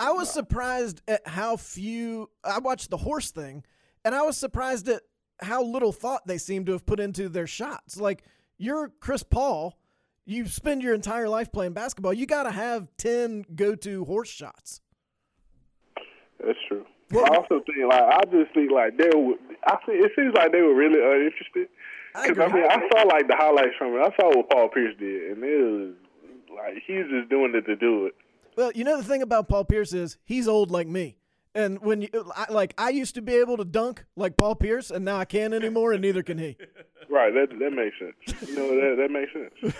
I 0.00 0.10
was 0.12 0.28
surprised 0.30 1.00
at 1.06 1.28
how 1.28 1.56
few. 1.56 2.28
I 2.42 2.58
watched 2.58 2.90
the 2.90 2.96
horse 2.96 3.30
thing, 3.30 3.62
and 4.04 4.16
I 4.16 4.22
was 4.22 4.36
surprised 4.36 4.88
at 4.88 5.02
how 5.42 5.62
little 5.62 5.92
thought 5.92 6.26
they 6.26 6.38
seem 6.38 6.64
to 6.66 6.72
have 6.72 6.86
put 6.86 7.00
into 7.00 7.28
their 7.28 7.46
shots. 7.46 7.96
Like 7.98 8.24
you're 8.58 8.90
Chris 9.00 9.22
Paul, 9.22 9.76
you 10.24 10.46
spend 10.46 10.82
your 10.82 10.94
entire 10.94 11.28
life 11.28 11.50
playing 11.52 11.72
basketball. 11.72 12.12
You 12.12 12.26
got 12.26 12.44
to 12.44 12.50
have 12.50 12.88
ten 12.96 13.44
go-to 13.54 14.04
horse 14.04 14.28
shots. 14.30 14.80
That's 16.44 16.58
true. 16.68 16.84
Well, 17.10 17.26
I 17.30 17.36
also 17.36 17.62
think 17.66 17.78
like 17.88 18.02
I 18.02 18.20
just 18.30 18.54
think 18.54 18.70
like 18.70 18.96
they 18.96 19.10
were. 19.16 19.34
I 19.66 19.76
think 19.86 20.04
it 20.04 20.12
seems 20.16 20.34
like 20.34 20.50
they 20.52 20.62
were 20.62 20.74
really 20.74 20.98
uninterested. 21.00 21.68
I 22.14 22.28
Because 22.28 22.38
I, 22.42 22.46
agree. 22.46 22.60
mean, 22.62 22.70
I 22.70 22.88
saw 22.92 23.02
like 23.06 23.28
the 23.28 23.36
highlights 23.36 23.76
from 23.78 23.94
it. 23.94 24.00
I 24.00 24.10
saw 24.20 24.28
what 24.36 24.50
Paul 24.50 24.68
Pierce 24.68 24.94
did, 24.98 25.32
and 25.32 25.44
it 25.44 25.62
was 25.64 25.94
like 26.56 26.74
he's 26.86 27.04
just 27.10 27.28
doing 27.30 27.52
it 27.54 27.62
to 27.66 27.76
do 27.76 28.06
it. 28.06 28.14
Well, 28.56 28.72
you 28.74 28.84
know 28.84 28.96
the 28.96 29.04
thing 29.04 29.22
about 29.22 29.48
Paul 29.48 29.64
Pierce 29.64 29.92
is 29.92 30.18
he's 30.24 30.48
old 30.48 30.70
like 30.70 30.88
me. 30.88 31.16
And 31.54 31.80
when 31.80 32.02
you 32.02 32.08
I, 32.34 32.50
like, 32.50 32.74
I 32.78 32.90
used 32.90 33.14
to 33.16 33.22
be 33.22 33.34
able 33.34 33.56
to 33.58 33.64
dunk 33.64 34.04
like 34.16 34.36
Paul 34.36 34.54
Pierce, 34.54 34.90
and 34.90 35.04
now 35.04 35.18
I 35.18 35.24
can't 35.24 35.52
anymore, 35.52 35.92
and 35.92 36.00
neither 36.02 36.22
can 36.22 36.38
he. 36.38 36.56
Right. 37.10 37.34
That 37.34 37.58
that 37.58 37.72
makes 37.72 37.96
sense. 37.98 38.48
You 38.48 38.56
know 38.56 38.68
that 38.68 38.96
that 38.96 39.10
makes 39.10 39.32
sense. 39.34 39.74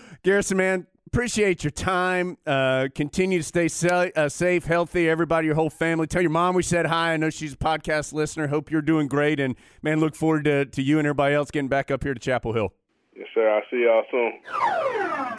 Garrison, 0.24 0.56
man, 0.56 0.86
appreciate 1.06 1.62
your 1.62 1.70
time. 1.70 2.38
Uh, 2.44 2.88
continue 2.92 3.38
to 3.38 3.44
stay 3.44 3.68
sa- 3.68 4.08
uh, 4.16 4.28
safe, 4.28 4.64
healthy. 4.64 5.08
Everybody, 5.08 5.46
your 5.46 5.54
whole 5.54 5.70
family. 5.70 6.08
Tell 6.08 6.22
your 6.22 6.30
mom 6.32 6.56
we 6.56 6.64
said 6.64 6.86
hi. 6.86 7.12
I 7.12 7.18
know 7.18 7.30
she's 7.30 7.52
a 7.52 7.56
podcast 7.56 8.12
listener. 8.12 8.48
Hope 8.48 8.70
you're 8.70 8.82
doing 8.82 9.06
great. 9.06 9.38
And, 9.38 9.54
man, 9.82 10.00
look 10.00 10.16
forward 10.16 10.44
to, 10.46 10.64
to 10.64 10.82
you 10.82 10.98
and 10.98 11.06
everybody 11.06 11.34
else 11.36 11.52
getting 11.52 11.68
back 11.68 11.92
up 11.92 12.02
here 12.02 12.14
to 12.14 12.18
Chapel 12.18 12.52
Hill. 12.52 12.72
Yes, 13.14 13.28
sir. 13.32 13.48
I'll 13.48 13.62
see 13.70 13.84
y'all 13.84 14.02
soon. 14.10 14.32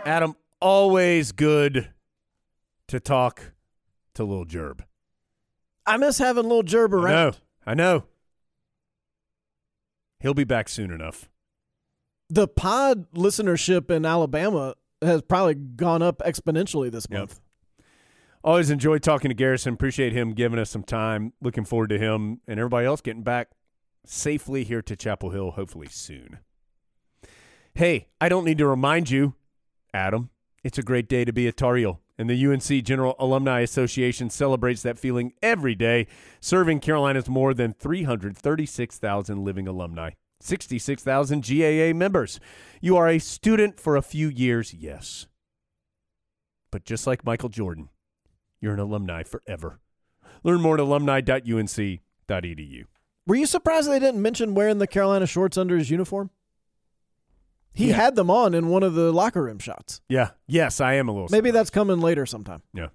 Adam, 0.05 0.35
always 0.61 1.33
good 1.33 1.89
to 2.87 2.99
talk 3.01 3.51
to 4.13 4.23
Lil 4.23 4.45
Jerb. 4.45 4.81
I 5.87 5.97
miss 5.97 6.17
having 6.19 6.43
little 6.43 6.63
Jerb 6.63 6.91
I 6.93 6.95
around. 6.97 7.31
know. 7.31 7.31
I 7.65 7.73
know. 7.73 8.03
He'll 10.19 10.33
be 10.33 10.43
back 10.43 10.67
soon 10.69 10.91
enough. 10.91 11.29
The 12.29 12.47
pod 12.47 13.09
listenership 13.13 13.89
in 13.89 14.05
Alabama 14.05 14.75
has 15.01 15.21
probably 15.21 15.55
gone 15.55 16.01
up 16.01 16.19
exponentially 16.25 16.91
this 16.91 17.07
Yep. 17.09 17.19
month. 17.19 17.39
Always 18.43 18.69
enjoyed 18.69 19.03
talking 19.03 19.29
to 19.29 19.35
Garrison. 19.35 19.73
Appreciate 19.73 20.13
him 20.13 20.33
giving 20.33 20.59
us 20.59 20.69
some 20.69 20.83
time. 20.83 21.33
Looking 21.41 21.65
forward 21.65 21.89
to 21.89 21.97
him 21.99 22.41
and 22.47 22.59
everybody 22.59 22.85
else 22.85 23.01
getting 23.01 23.23
back 23.23 23.51
safely 24.05 24.63
here 24.63 24.81
to 24.81 24.95
Chapel 24.95 25.31
Hill, 25.31 25.51
hopefully 25.51 25.87
soon. 25.89 26.39
Hey, 27.73 28.07
I 28.19 28.29
don't 28.29 28.45
need 28.45 28.57
to 28.57 28.67
remind 28.67 29.09
you, 29.09 29.35
Adam, 29.93 30.29
it's 30.63 30.77
a 30.77 30.83
great 30.83 31.07
day 31.07 31.25
to 31.25 31.33
be 31.33 31.47
a 31.47 31.51
Tar 31.51 31.75
Heel. 31.75 32.01
And 32.17 32.29
the 32.29 32.47
UNC 32.47 32.83
General 32.83 33.15
Alumni 33.19 33.61
Association 33.61 34.29
celebrates 34.29 34.81
that 34.81 34.97
feeling 34.97 35.33
every 35.43 35.75
day, 35.75 36.07
serving 36.39 36.79
Carolina's 36.79 37.29
more 37.29 37.53
than 37.53 37.73
336,000 37.73 39.43
living 39.43 39.67
alumni, 39.67 40.11
66,000 40.39 41.47
GAA 41.47 41.95
members. 41.95 42.39
You 42.81 42.97
are 42.97 43.07
a 43.07 43.19
student 43.19 43.79
for 43.79 43.95
a 43.95 44.01
few 44.01 44.29
years, 44.29 44.73
yes. 44.73 45.27
But 46.71 46.85
just 46.85 47.05
like 47.05 47.23
Michael 47.23 47.49
Jordan, 47.49 47.89
you're 48.59 48.73
an 48.73 48.79
alumni 48.79 49.23
forever. 49.23 49.79
Learn 50.43 50.61
more 50.61 50.75
at 50.75 50.79
alumni.unc.edu. 50.79 52.85
Were 53.27 53.35
you 53.35 53.45
surprised 53.45 53.89
they 53.89 53.99
didn't 53.99 54.21
mention 54.21 54.55
wearing 54.55 54.79
the 54.79 54.87
Carolina 54.87 55.27
shorts 55.27 55.57
under 55.57 55.77
his 55.77 55.91
uniform? 55.91 56.31
He 57.77 57.89
Yeah. 57.89 57.95
had 57.95 58.15
them 58.15 58.29
on 58.31 58.53
in 58.55 58.69
one 58.69 58.81
of 58.83 58.95
the 58.95 59.11
locker 59.11 59.43
room 59.43 59.59
shots. 59.59 60.01
Yeah. 60.09 60.31
Yes, 60.47 60.81
I 60.81 60.93
am 60.93 61.07
a 61.07 61.11
little. 61.11 61.27
Maybe 61.31 61.51
that's 61.51 61.69
coming 61.69 61.99
later 62.01 62.25
sometime. 62.25 62.63
Yeah. 62.73 62.87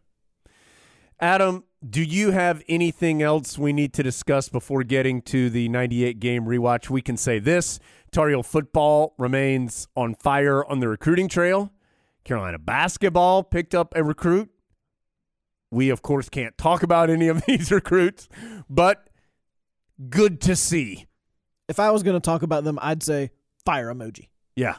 Adam, 1.20 1.62
do 1.88 2.02
you 2.02 2.32
have 2.32 2.62
anything 2.68 3.22
else 3.22 3.56
we 3.56 3.72
need 3.72 3.92
to 3.94 4.02
discuss 4.02 4.48
before 4.48 4.82
getting 4.82 5.22
to 5.22 5.50
the 5.50 5.68
98 5.68 6.18
game 6.18 6.46
rewatch? 6.46 6.90
We 6.90 7.00
can 7.00 7.16
say 7.16 7.38
this 7.38 7.78
Tar 8.10 8.28
Heel 8.28 8.42
football 8.42 9.14
remains 9.18 9.86
on 9.94 10.14
fire 10.16 10.64
on 10.68 10.80
the 10.80 10.88
recruiting 10.88 11.28
trail. 11.28 11.70
Carolina 12.24 12.58
basketball 12.58 13.44
picked 13.44 13.74
up 13.74 13.92
a 13.96 14.02
recruit. 14.02 14.50
We, 15.70 15.90
of 15.90 16.02
course, 16.02 16.28
can't 16.28 16.58
talk 16.58 16.82
about 16.82 17.08
any 17.08 17.28
of 17.28 17.42
these 17.46 17.70
recruits, 17.70 18.28
but 18.68 19.08
good 20.10 20.40
to 20.42 20.56
see. 20.56 21.06
If 21.68 21.78
I 21.78 21.90
was 21.92 22.02
going 22.02 22.14
to 22.16 22.20
talk 22.20 22.42
about 22.42 22.64
them, 22.64 22.78
I'd 22.82 23.02
say 23.02 23.30
fire 23.64 23.92
emoji. 23.94 24.28
Yeah. 24.57 24.76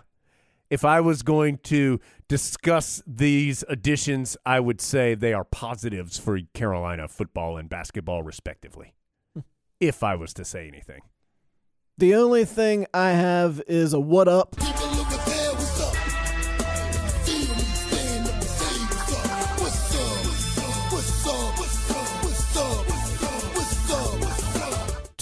If 0.69 0.83
I 0.83 1.01
was 1.01 1.21
going 1.21 1.59
to 1.65 1.99
discuss 2.27 3.03
these 3.05 3.63
additions, 3.67 4.35
I 4.45 4.59
would 4.59 4.81
say 4.81 5.13
they 5.13 5.33
are 5.33 5.43
positives 5.43 6.17
for 6.17 6.39
Carolina 6.53 7.07
football 7.07 7.57
and 7.57 7.69
basketball, 7.69 8.23
respectively. 8.23 8.95
Hmm. 9.33 9.41
if 9.79 10.03
I 10.03 10.15
was 10.15 10.33
to 10.35 10.45
say 10.45 10.67
anything. 10.67 11.01
The 11.97 12.15
only 12.15 12.45
thing 12.45 12.87
I 12.93 13.11
have 13.11 13.61
is 13.67 13.93
a 13.93 13.99
what 13.99 14.27
up. 14.27 14.55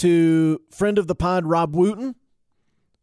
to 0.02 0.60
friend 0.68 0.98
of 0.98 1.06
the 1.06 1.14
pod 1.14 1.46
Rob 1.46 1.76
Wooten, 1.76 2.16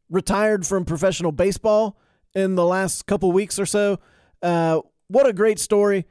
retired 0.10 0.66
from 0.66 0.86
professional 0.86 1.32
baseball 1.32 1.97
in 2.34 2.55
the 2.55 2.66
last 2.66 3.05
couple 3.05 3.32
weeks 3.32 3.60
or 3.60 3.66
so. 3.66 3.99
Uh, 4.41 4.82
what 5.07 5.28
a 5.28 5.34
great 5.34 5.60
story! 5.60 6.05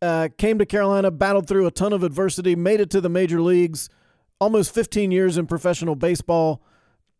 Uh, 0.00 0.28
came 0.38 0.58
to 0.58 0.66
Carolina, 0.66 1.10
battled 1.10 1.48
through 1.48 1.66
a 1.66 1.70
ton 1.70 1.92
of 1.92 2.02
adversity, 2.02 2.54
made 2.54 2.80
it 2.80 2.90
to 2.90 3.00
the 3.00 3.08
major 3.08 3.40
leagues. 3.40 3.88
Almost 4.40 4.72
15 4.72 5.10
years 5.10 5.36
in 5.36 5.46
professional 5.46 5.96
baseball. 5.96 6.62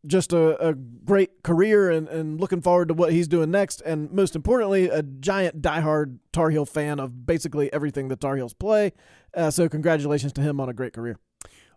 Just 0.06 0.32
a, 0.32 0.68
a 0.68 0.74
great 0.74 1.42
career, 1.42 1.90
and, 1.90 2.08
and 2.08 2.40
looking 2.40 2.62
forward 2.62 2.86
to 2.88 2.94
what 2.94 3.12
he's 3.12 3.26
doing 3.26 3.50
next. 3.50 3.80
And 3.80 4.12
most 4.12 4.36
importantly, 4.36 4.88
a 4.88 5.02
giant 5.02 5.60
diehard 5.60 6.18
Tar 6.32 6.50
Heel 6.50 6.64
fan 6.64 7.00
of 7.00 7.26
basically 7.26 7.72
everything 7.72 8.06
the 8.06 8.14
Tar 8.14 8.36
Heels 8.36 8.54
play. 8.54 8.92
Uh, 9.34 9.50
so, 9.50 9.68
congratulations 9.68 10.32
to 10.34 10.40
him 10.40 10.60
on 10.60 10.68
a 10.68 10.72
great 10.72 10.92
career. 10.92 11.18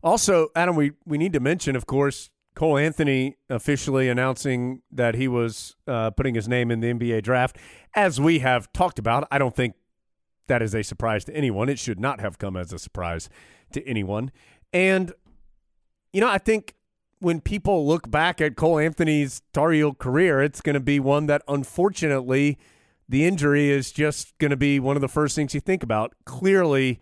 Also, 0.04 0.49
Adam, 0.56 0.76
we, 0.76 0.91
we 1.04 1.18
need 1.18 1.34
to 1.34 1.39
mention, 1.39 1.76
of 1.76 1.88
course, 1.88 2.30
Cole 2.56 2.78
Anthony 2.78 3.38
officially 3.49 4.10
announcing 4.10 4.82
that 4.91 5.16
he 5.16 5.28
was 5.28 5.76
uh, 5.88 6.12
putting 6.12 6.36
his 6.36 6.47
name 6.47 6.70
in 6.70 6.80
the 6.80 6.93
NBA 6.93 7.24
draft. 7.24 7.58
As 7.95 8.20
we 8.20 8.39
have 8.39 8.72
talked 8.74 8.99
about, 8.99 9.28
I 9.32 9.38
don't 9.38 9.56
think 9.56 9.76
that 10.47 10.62
is 10.62 10.76
a 10.76 10.84
surprise 10.84 11.24
to 11.26 11.36
anyone. 11.36 11.70
It 11.70 11.80
should 11.80 11.99
not 11.99 12.20
have 12.20 12.38
come 12.38 12.58
as 12.58 12.74
a 12.74 12.80
surprise 12.80 13.30
to 13.72 13.86
anyone. 13.88 14.32
And, 14.74 15.14
you 16.12 16.20
know, 16.20 16.28
I 16.28 16.38
think 16.38 16.76
when 17.20 17.39
people 17.39 17.88
look 17.88 18.10
back 18.10 18.41
at 18.41 18.56
Cole 18.56 18.80
Anthony's 18.80 19.41
Tar 19.54 19.74
career, 19.93 20.41
it's 20.41 20.60
going 20.60 20.74
to 20.74 20.80
be 20.80 20.99
one 20.99 21.28
that 21.28 21.43
unfortunately 21.47 22.58
the 23.08 23.26
injury 23.26 23.70
is 23.70 23.91
just 23.91 24.38
going 24.39 24.52
to 24.52 24.58
be 24.58 24.80
one 24.80 24.97
of 24.97 25.02
the 25.02 25.08
first 25.08 25.36
things 25.36 25.54
you 25.54 25.60
think 25.60 25.84
about. 25.84 26.14
Clearly, 26.26 26.99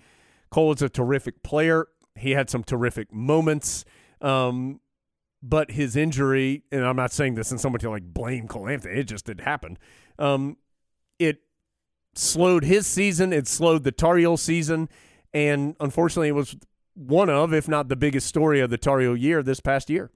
Cole 0.52 0.74
is 0.74 0.82
a 0.82 0.90
terrific 0.90 1.42
player. 1.42 1.88
He 2.16 2.32
had 2.32 2.50
some 2.50 2.64
terrific 2.64 3.14
moments. 3.14 3.86
Um, 4.22 4.82
but 5.42 5.72
his 5.72 5.96
injury, 5.96 6.64
and 6.72 6.86
I'm 6.86 6.96
not 6.96 7.12
saying 7.12 7.36
this 7.36 7.52
in 7.52 7.58
someone 7.58 7.80
to 7.80 7.90
like 7.90 8.04
blame 8.04 8.48
Cole 8.48 8.68
Anthony, 8.68 9.00
it 9.00 9.04
just 9.06 9.26
did 9.26 9.42
happen. 9.42 9.78
Um, 10.18 10.58
it 11.18 11.42
slowed 12.16 12.64
his 12.64 12.86
season, 12.88 13.32
it 13.32 13.48
slowed 13.48 13.84
the 13.84 13.92
Tar 13.92 14.18
Heel 14.18 14.38
season, 14.38 14.90
and 15.34 15.76
unfortunately, 15.80 16.30
it 16.30 16.36
was 16.36 16.56
one 16.94 17.30
of, 17.30 17.54
if 17.54 17.68
not 17.68 17.88
the 17.88 17.96
biggest 17.96 18.28
story 18.28 18.60
of 18.60 18.70
the 18.70 18.78
Tar 18.78 19.00
Heel 19.00 19.16
year 19.16 19.42
this 19.42 19.60
past 19.60 19.90
year. 19.90 20.12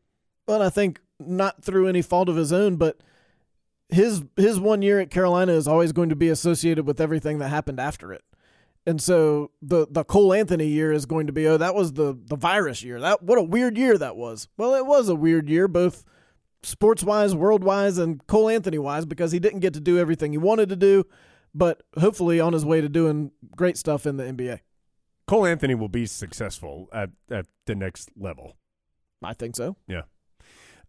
Well, 0.47 0.61
I 0.61 0.69
think 0.69 0.99
not 1.19 1.63
through 1.63 1.87
any 1.87 2.01
fault 2.01 2.27
of 2.27 2.35
his 2.35 2.51
own, 2.51 2.75
but 2.75 2.97
his 3.89 4.23
his 4.35 4.59
one 4.59 4.81
year 4.81 4.99
at 4.99 5.09
Carolina 5.09 5.53
is 5.53 5.67
always 5.67 5.91
going 5.91 6.09
to 6.09 6.15
be 6.15 6.29
associated 6.29 6.85
with 6.85 6.99
everything 6.99 7.37
that 7.39 7.49
happened 7.49 7.79
after 7.79 8.11
it. 8.11 8.23
And 8.85 9.01
so 9.01 9.51
the 9.61 9.87
the 9.89 10.03
Cole 10.03 10.33
Anthony 10.33 10.67
year 10.67 10.91
is 10.91 11.05
going 11.05 11.27
to 11.27 11.33
be 11.33 11.47
oh 11.47 11.57
that 11.57 11.73
was 11.73 11.93
the 11.93 12.17
the 12.25 12.35
virus 12.35 12.83
year. 12.83 12.99
That 12.99 13.23
what 13.23 13.37
a 13.37 13.43
weird 13.43 13.77
year 13.77 13.97
that 13.97 14.15
was. 14.15 14.47
Well, 14.57 14.75
it 14.75 14.85
was 14.85 15.07
a 15.09 15.15
weird 15.15 15.49
year 15.49 15.67
both 15.67 16.03
sports 16.63 17.03
wise, 17.03 17.35
world 17.35 17.63
wise, 17.63 17.97
and 17.97 18.25
Cole 18.27 18.49
Anthony 18.49 18.77
wise 18.77 19.05
because 19.05 19.31
he 19.31 19.39
didn't 19.39 19.59
get 19.59 19.73
to 19.73 19.79
do 19.79 19.97
everything 19.97 20.31
he 20.31 20.37
wanted 20.37 20.69
to 20.69 20.75
do, 20.75 21.05
but 21.53 21.83
hopefully 21.99 22.39
on 22.39 22.53
his 22.53 22.65
way 22.65 22.81
to 22.81 22.89
doing 22.89 23.31
great 23.55 23.77
stuff 23.77 24.05
in 24.05 24.17
the 24.17 24.23
NBA. 24.23 24.59
Cole 25.27 25.45
Anthony 25.45 25.75
will 25.75 25.89
be 25.89 26.05
successful 26.05 26.89
at, 26.91 27.09
at 27.31 27.45
the 27.65 27.75
next 27.75 28.11
level. 28.17 28.57
I 29.21 29.33
think 29.33 29.55
so. 29.55 29.77
Yeah. 29.87 30.03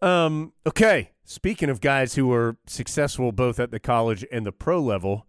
Um, 0.03 0.53
okay. 0.67 1.13
Speaking 1.25 1.71
of 1.71 1.81
guys 1.81 2.15
who 2.15 2.27
were 2.27 2.57
successful 2.67 3.33
both 3.33 3.61
at 3.61 3.71
the 3.71 3.79
college 3.79 4.25
and 4.33 4.45
the 4.45 4.53
pro 4.53 4.81
level, 4.81 5.27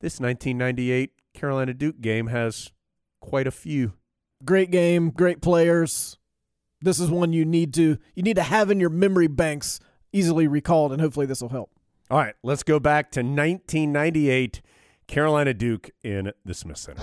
this 0.00 0.20
1998 0.20 1.12
Carolina 1.34 1.74
Duke 1.74 2.00
game 2.00 2.28
has 2.28 2.70
quite 3.20 3.46
a 3.46 3.50
few. 3.50 3.94
Great 4.44 4.70
game, 4.70 5.10
great 5.10 5.40
players. 5.40 6.18
This 6.80 6.98
is 6.98 7.10
one 7.10 7.32
you 7.32 7.44
need 7.44 7.74
to 7.74 7.98
you 8.14 8.22
need 8.22 8.36
to 8.36 8.42
have 8.42 8.70
in 8.70 8.80
your 8.80 8.90
memory 8.90 9.26
banks 9.26 9.80
easily 10.12 10.48
recalled, 10.48 10.92
and 10.92 11.00
hopefully 11.00 11.26
this 11.26 11.42
will 11.42 11.50
help. 11.50 11.70
All 12.10 12.18
right, 12.18 12.34
let's 12.42 12.62
go 12.62 12.80
back 12.80 13.10
to 13.12 13.20
1998 13.20 14.62
Carolina 15.06 15.54
Duke 15.54 15.90
in 16.02 16.32
the 16.44 16.54
Smith 16.54 16.78
Center. 16.78 17.00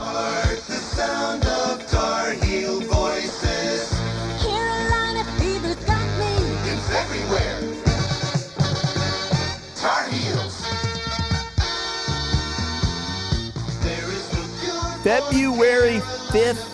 February 15.08 16.00
5th, 16.34 16.68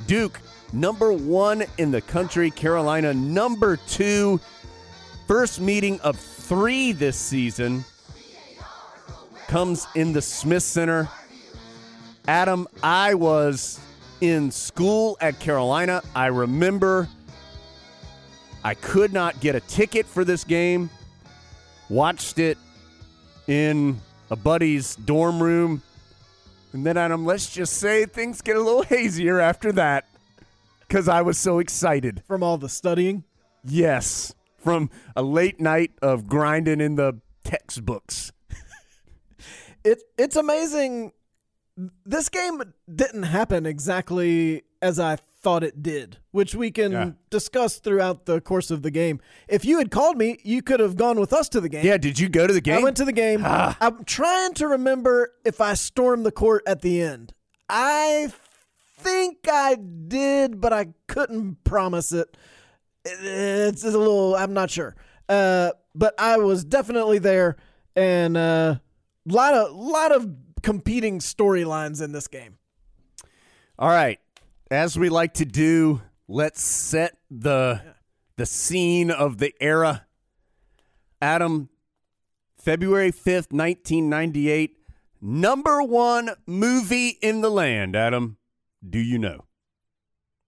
Duke, 0.06 0.40
number 0.72 1.12
one 1.12 1.64
in 1.80 1.90
the 1.90 2.02
country. 2.02 2.52
Carolina, 2.52 3.12
number 3.12 3.76
two. 3.76 4.40
First 5.26 5.60
meeting 5.60 6.00
of 6.02 6.16
three 6.16 6.92
this 6.92 7.18
season 7.18 7.84
comes 9.48 9.88
in 9.96 10.14
the 10.14 10.22
Smith 10.22 10.62
Center. 10.62 11.10
Adam, 12.28 12.68
I 12.84 13.16
was 13.16 13.80
in 14.22 14.52
school 14.52 15.18
at 15.22 15.40
Carolina. 15.40 16.04
I 16.14 16.28
remember 16.28 17.10
I 18.64 18.76
could 18.76 19.12
not 19.12 19.40
get 19.40 19.56
a 19.56 19.62
ticket 19.62 20.06
for 20.06 20.24
this 20.24 20.44
game. 20.44 20.92
Watched 21.90 22.38
it 22.38 22.60
in 23.52 24.00
a 24.30 24.36
buddy's 24.38 24.96
dorm 24.96 25.44
room. 25.44 25.82
And 26.72 26.86
then, 26.86 26.96
Adam, 26.96 27.26
let's 27.26 27.52
just 27.54 27.74
say 27.74 28.06
things 28.06 28.42
get 28.42 28.56
a 28.56 28.62
little 28.62 28.84
hazier 28.96 29.42
after 29.42 29.74
that 29.74 30.06
because 30.80 31.10
I 31.10 31.22
was 31.22 31.38
so 31.38 31.60
excited. 31.60 32.24
From 32.26 32.44
all 32.44 32.58
the 32.58 32.70
studying, 32.70 33.26
Yes, 33.64 34.34
from 34.58 34.90
a 35.16 35.22
late 35.22 35.60
night 35.60 35.92
of 36.02 36.28
grinding 36.28 36.82
in 36.82 36.96
the 36.96 37.20
textbooks. 37.44 38.32
it 39.84 40.02
it's 40.18 40.36
amazing. 40.36 41.12
This 42.06 42.30
game 42.30 42.62
didn't 42.94 43.24
happen 43.24 43.66
exactly 43.66 44.64
as 44.82 45.00
I 45.00 45.18
thought 45.42 45.64
it 45.64 45.82
did, 45.82 46.18
which 46.32 46.54
we 46.54 46.72
can 46.72 46.92
Yeah. 46.92 47.12
discuss 47.30 47.78
throughout 47.80 48.26
the 48.26 48.40
course 48.42 48.70
of 48.70 48.84
the 48.84 48.92
game. 48.92 49.20
If 49.48 49.66
you 49.66 49.80
had 49.80 49.90
called 49.90 50.18
me, 50.18 50.40
you 50.44 50.62
could 50.62 50.80
have 50.80 50.96
gone 50.96 51.20
with 51.20 51.34
us 51.34 51.50
to 51.50 51.62
the 51.62 51.70
game. 51.70 51.86
Yeah, 51.86 51.98
did 51.98 52.20
you 52.20 52.30
go 52.30 52.46
to 52.48 52.54
the 52.54 52.62
game? 52.62 52.78
I 52.80 52.84
went 52.84 52.98
to 52.98 53.06
the 53.06 53.12
game. 53.12 53.42
I'm 53.46 54.04
trying 54.06 54.54
to 54.56 54.68
remember 54.68 55.34
if 55.44 55.60
I 55.60 55.74
stormed 55.74 56.26
the 56.26 56.32
court 56.32 56.64
at 56.68 56.82
the 56.82 57.02
end. 57.02 57.34
I 57.68 58.32
think 58.98 59.48
I 59.52 59.76
did, 59.76 60.62
but 60.62 60.74
I 60.74 60.94
couldn't 61.08 61.64
promise 61.64 62.12
it. 62.12 62.38
It's 63.04 63.84
a 63.84 63.90
little, 63.98 64.36
I'm 64.36 64.54
not 64.54 64.70
sure. 64.70 64.96
Uh, 65.28 65.72
but 65.96 66.14
I 66.20 66.38
was 66.38 66.64
definitely 66.64 67.18
there, 67.18 67.58
and 67.96 68.38
a 68.38 68.40
uh, 68.40 68.76
lot 69.26 69.54
of 69.54 69.74
lot 69.74 70.12
of 70.12 70.30
competing 70.62 71.20
storylines 71.20 72.02
in 72.02 72.12
this 72.12 72.28
game. 72.28 72.58
All 73.80 73.90
right. 73.90 74.20
As 74.72 74.98
we 74.98 75.10
like 75.10 75.34
to 75.34 75.44
do, 75.44 76.02
let's 76.30 76.62
set 76.62 77.18
the 77.30 77.82
the 78.38 78.46
scene 78.46 79.12
of 79.12 79.38
the 79.38 79.54
era. 79.60 80.06
Adam, 81.22 81.68
February 82.56 83.12
5th, 83.12 83.52
1998, 83.52 84.78
number 85.20 85.84
1 85.84 86.30
movie 86.48 87.10
in 87.22 87.42
the 87.42 87.52
land. 87.52 87.98
Adam, 87.98 88.38
do 88.90 88.98
you 88.98 89.20
know? 89.20 89.44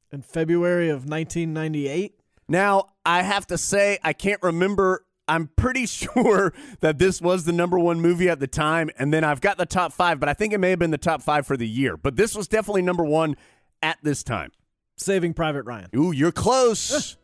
In 0.10 0.22
February 0.22 0.88
of 0.88 1.06
1998, 1.06 2.18
Now, 2.48 2.92
I 3.06 3.24
have 3.24 3.46
to 3.48 3.58
say, 3.58 4.00
I 4.06 4.14
can't 4.14 4.42
remember. 4.42 5.06
I'm 5.28 5.50
pretty 5.58 5.86
sure 5.88 6.54
that 6.80 6.98
this 6.98 7.22
was 7.22 7.44
the 7.44 7.52
number 7.52 7.78
one 7.78 8.00
movie 8.00 8.30
at 8.30 8.40
the 8.40 8.48
time, 8.48 8.90
and 8.98 9.14
then 9.14 9.26
I've 9.26 9.42
got 9.42 9.58
the 9.58 9.66
top 9.66 9.92
five, 9.92 10.22
but 10.22 10.30
I 10.30 10.34
think 10.34 10.54
it 10.54 10.60
may 10.60 10.70
have 10.70 10.80
been 10.80 10.92
the 10.92 10.98
top 10.98 11.22
five 11.22 11.46
for 11.46 11.58
the 11.58 11.68
year. 11.68 11.98
But 11.98 12.16
this 12.16 12.36
was 12.36 12.48
definitely 12.48 12.84
number 12.84 13.04
one 13.04 13.36
at 13.84 14.00
this 14.02 14.24
time. 14.24 14.52
Saving 14.96 15.34
Private 15.34 15.64
Ryan. 15.64 15.90
Ooh, 15.96 16.12
you're 16.12 16.32
close. 16.32 17.18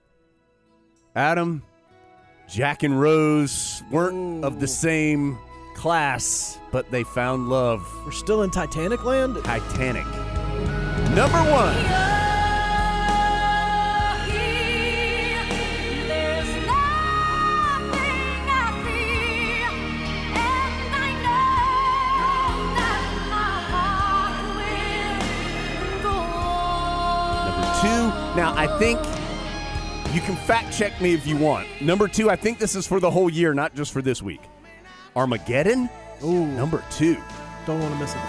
Adam, 1.15 1.63
Jack 2.47 2.83
and 2.83 2.99
Rose 2.99 3.81
weren't 3.89 4.43
of 4.43 4.59
the 4.59 4.67
same 4.67 5.37
class, 5.75 6.59
but 6.71 6.91
they 6.91 7.03
found 7.03 7.49
love. 7.49 7.87
We're 8.05 8.11
still 8.11 8.43
in 8.43 8.51
Titanic 8.51 9.03
land? 9.05 9.37
Titanic. 9.43 10.05
Number 11.15 11.39
one. 11.49 12.18
Two. 27.81 27.87
Now, 28.35 28.53
I 28.55 28.67
think 28.77 28.99
you 30.13 30.21
can 30.21 30.35
fact 30.35 30.75
check 30.75 30.99
me 31.01 31.13
if 31.13 31.25
you 31.25 31.37
want. 31.37 31.67
Number 31.81 32.07
two, 32.07 32.29
I 32.29 32.35
think 32.35 32.59
this 32.59 32.75
is 32.75 32.87
for 32.87 32.99
the 32.99 33.09
whole 33.11 33.29
year, 33.29 33.53
not 33.53 33.75
just 33.75 33.93
for 33.93 34.01
this 34.01 34.21
week. 34.21 34.41
Armageddon. 35.15 35.89
Ooh, 36.23 36.45
Number 36.47 36.83
two. 36.91 37.17
don't 37.65 37.79
want 37.79 37.93
to 37.93 37.99
miss 37.99 38.13
it. 38.15 38.19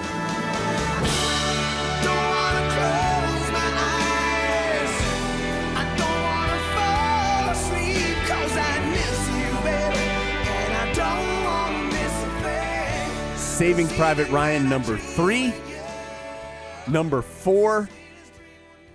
Saving 13.37 13.89
Private 13.89 14.31
Ryan, 14.31 14.71
number 14.71 14.97
three. 14.97 15.53
Number 16.89 17.21
four. 17.21 17.91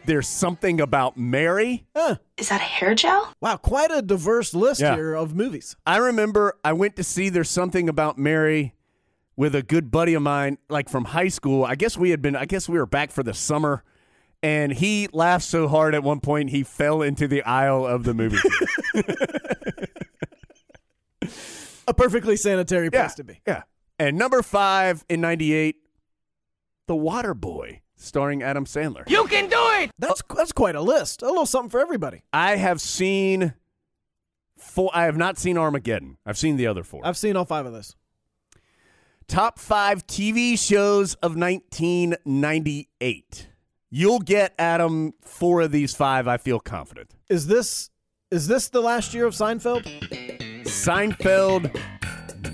There's 0.06 0.28
something 0.28 0.80
about 0.80 1.18
Mary. 1.18 1.86
Is 2.38 2.50
that 2.50 2.62
a 2.62 2.64
hair 2.64 2.96
gel? 2.96 3.34
Wow, 3.42 3.58
quite 3.58 3.92
a 3.92 4.02
diverse 4.02 4.54
list 4.54 4.82
Yeah. 4.82 4.96
here 4.96 5.14
of 5.16 5.36
movies. 5.36 5.76
I 5.86 5.98
remember 5.98 6.58
I 6.64 6.74
went 6.74 6.96
to 6.98 7.04
see 7.04 7.30
There's 7.30 7.50
Something 7.50 7.90
About 7.90 8.18
Mary 8.18 8.74
with 9.36 9.56
a 9.56 9.64
good 9.64 9.92
buddy 9.92 10.14
of 10.14 10.22
mine, 10.22 10.58
like 10.70 10.88
from 10.90 11.06
high 11.06 11.28
school. 11.28 11.66
I 11.66 11.76
guess 11.76 11.98
we 11.98 12.12
had 12.12 12.22
been, 12.22 12.36
I 12.36 12.46
guess 12.46 12.70
we 12.70 12.78
were 12.78 12.86
back 12.86 13.12
for 13.12 13.24
the 13.24 13.34
summer. 13.34 13.84
And 14.44 14.72
he 14.74 15.08
laughed 15.12 15.46
so 15.46 15.68
hard 15.68 15.96
at 15.96 16.04
one 16.04 16.20
point, 16.20 16.52
he 16.52 16.62
fell 16.64 17.02
into 17.02 17.28
the 17.28 17.42
aisle 17.44 17.86
of 17.86 18.04
the 18.04 18.14
movie. 18.14 18.38
theater. 18.94 19.86
A 21.88 21.94
perfectly 21.94 22.36
sanitary 22.36 22.90
place 22.90 23.02
yeah. 23.12 23.16
to 23.16 23.24
be. 23.24 23.42
Yeah. 23.48 23.64
And 24.00 24.18
number 24.18 24.42
five 24.42 25.06
in 25.08 25.22
98, 25.22 25.76
The 26.88 26.96
Water 26.96 27.34
Boy, 27.34 27.82
starring 27.96 28.44
Adam 28.44 28.66
Sandler. 28.66 29.10
You 29.10 29.26
can 29.26 29.50
do 29.50 29.58
it. 29.82 29.92
That's 29.98 30.22
that's 30.36 30.52
quite 30.52 30.76
a 30.76 30.82
list. 30.82 31.22
A 31.22 31.28
little 31.28 31.46
something 31.46 31.70
for 31.70 31.80
everybody. 31.80 32.24
I 32.34 32.58
have 32.58 32.82
seen 32.82 33.54
four, 34.58 34.92
I 34.94 35.06
have 35.06 35.18
not 35.18 35.38
seen 35.38 35.58
Armageddon. 35.58 36.18
I've 36.26 36.38
seen 36.38 36.58
the 36.58 36.68
other 36.68 36.84
four. 36.84 37.02
I've 37.04 37.18
seen 37.18 37.36
all 37.36 37.46
five 37.46 37.66
of 37.66 37.74
those. 37.74 37.96
Top 39.28 39.58
five 39.58 40.06
TV 40.06 40.60
shows 40.60 41.16
of 41.16 41.36
1998. 41.36 43.50
You'll 43.90 44.20
get 44.20 44.54
Adam 44.60 45.14
four 45.22 45.62
of 45.62 45.72
these 45.72 45.96
five. 45.96 46.28
I 46.28 46.38
feel 46.38 46.60
confident. 46.60 47.16
Is 47.30 47.48
this 47.48 47.90
is 48.32 48.48
this 48.48 48.70
the 48.70 48.82
last 48.82 49.14
year 49.14 49.26
of 49.26 49.34
Seinfeld? 49.34 49.86
Seinfeld, 50.66 51.74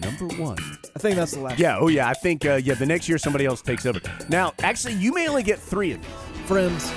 number 0.01 0.27
one. 0.41 0.57
I 1.01 1.03
think 1.03 1.15
that's 1.15 1.31
the 1.31 1.39
last. 1.39 1.57
Yeah. 1.57 1.79
Oh 1.79 1.87
yeah. 1.87 2.07
I 2.07 2.13
think 2.13 2.45
uh, 2.45 2.59
yeah. 2.63 2.75
The 2.75 2.85
next 2.85 3.09
year 3.09 3.17
somebody 3.17 3.47
else 3.47 3.63
takes 3.63 3.87
over. 3.87 3.99
Now, 4.29 4.53
actually, 4.61 4.93
you 4.93 5.11
may 5.11 5.27
only 5.27 5.41
get 5.41 5.57
three 5.57 5.93
of 5.93 5.99
these. 5.99 6.11
Friends. 6.45 6.91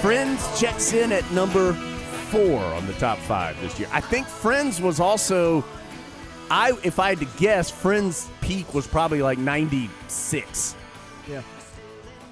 Friends 0.00 0.60
checks 0.60 0.92
in 0.92 1.10
at 1.10 1.28
number 1.32 1.72
four 2.30 2.60
on 2.60 2.86
the 2.86 2.92
top 2.94 3.18
five 3.18 3.60
this 3.60 3.80
year. 3.80 3.88
I 3.90 4.00
think 4.00 4.28
Friends 4.28 4.80
was 4.80 5.00
also. 5.00 5.64
I 6.52 6.70
if 6.84 7.00
I 7.00 7.08
had 7.08 7.18
to 7.18 7.28
guess, 7.36 7.68
Friends 7.68 8.30
peak 8.42 8.72
was 8.74 8.86
probably 8.86 9.22
like 9.22 9.38
96. 9.38 10.76
Yeah. 11.28 11.42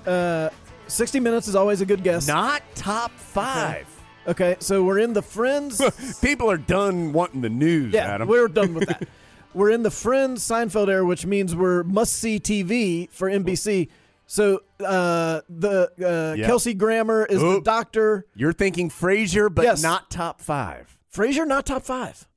Uh, 0.07 0.51
60 0.87 1.19
Minutes 1.19 1.49
is 1.49 1.57
always 1.57 1.81
a 1.81 1.87
good 1.87 2.05
guess. 2.05 2.29
Not 2.29 2.63
top 2.77 3.11
five. 3.11 3.89
Okay, 4.27 4.57
so 4.61 4.83
we're 4.85 4.99
in 4.99 5.13
the 5.15 5.23
Friends. 5.23 5.81
People 6.21 6.51
are 6.51 6.59
done 6.59 7.13
wanting 7.13 7.41
the 7.41 7.49
news, 7.49 7.93
yeah, 7.95 8.07
Adam. 8.15 8.29
we're 8.29 8.49
done 8.49 8.75
with 8.75 8.89
that. 8.89 9.09
we're 9.55 9.71
in 9.71 9.83
the 9.83 9.91
Friends 9.91 10.47
Seinfeld 10.47 10.89
era, 10.89 11.05
which 11.05 11.25
means 11.27 11.57
we're 11.57 11.83
must 11.85 12.13
see 12.15 12.39
TV 12.39 13.09
for 13.11 13.29
NBC. 13.31 13.89
So 14.27 14.63
uh, 14.79 15.41
the 15.49 16.37
uh. 16.41 16.47
Kelsey 16.47 16.75
Grammer 16.75 17.25
is 17.25 17.41
the 17.41 17.61
doctor. 17.61 18.27
You're 18.37 18.53
thinking 18.53 18.91
Frasier, 18.91 19.53
but 19.53 19.65
Yes. 19.65 19.83
not 19.83 20.11
top 20.11 20.41
five. 20.41 20.97
Frasier 21.13 21.47
not 21.47 21.67
top 21.67 21.83
five. 21.83 22.29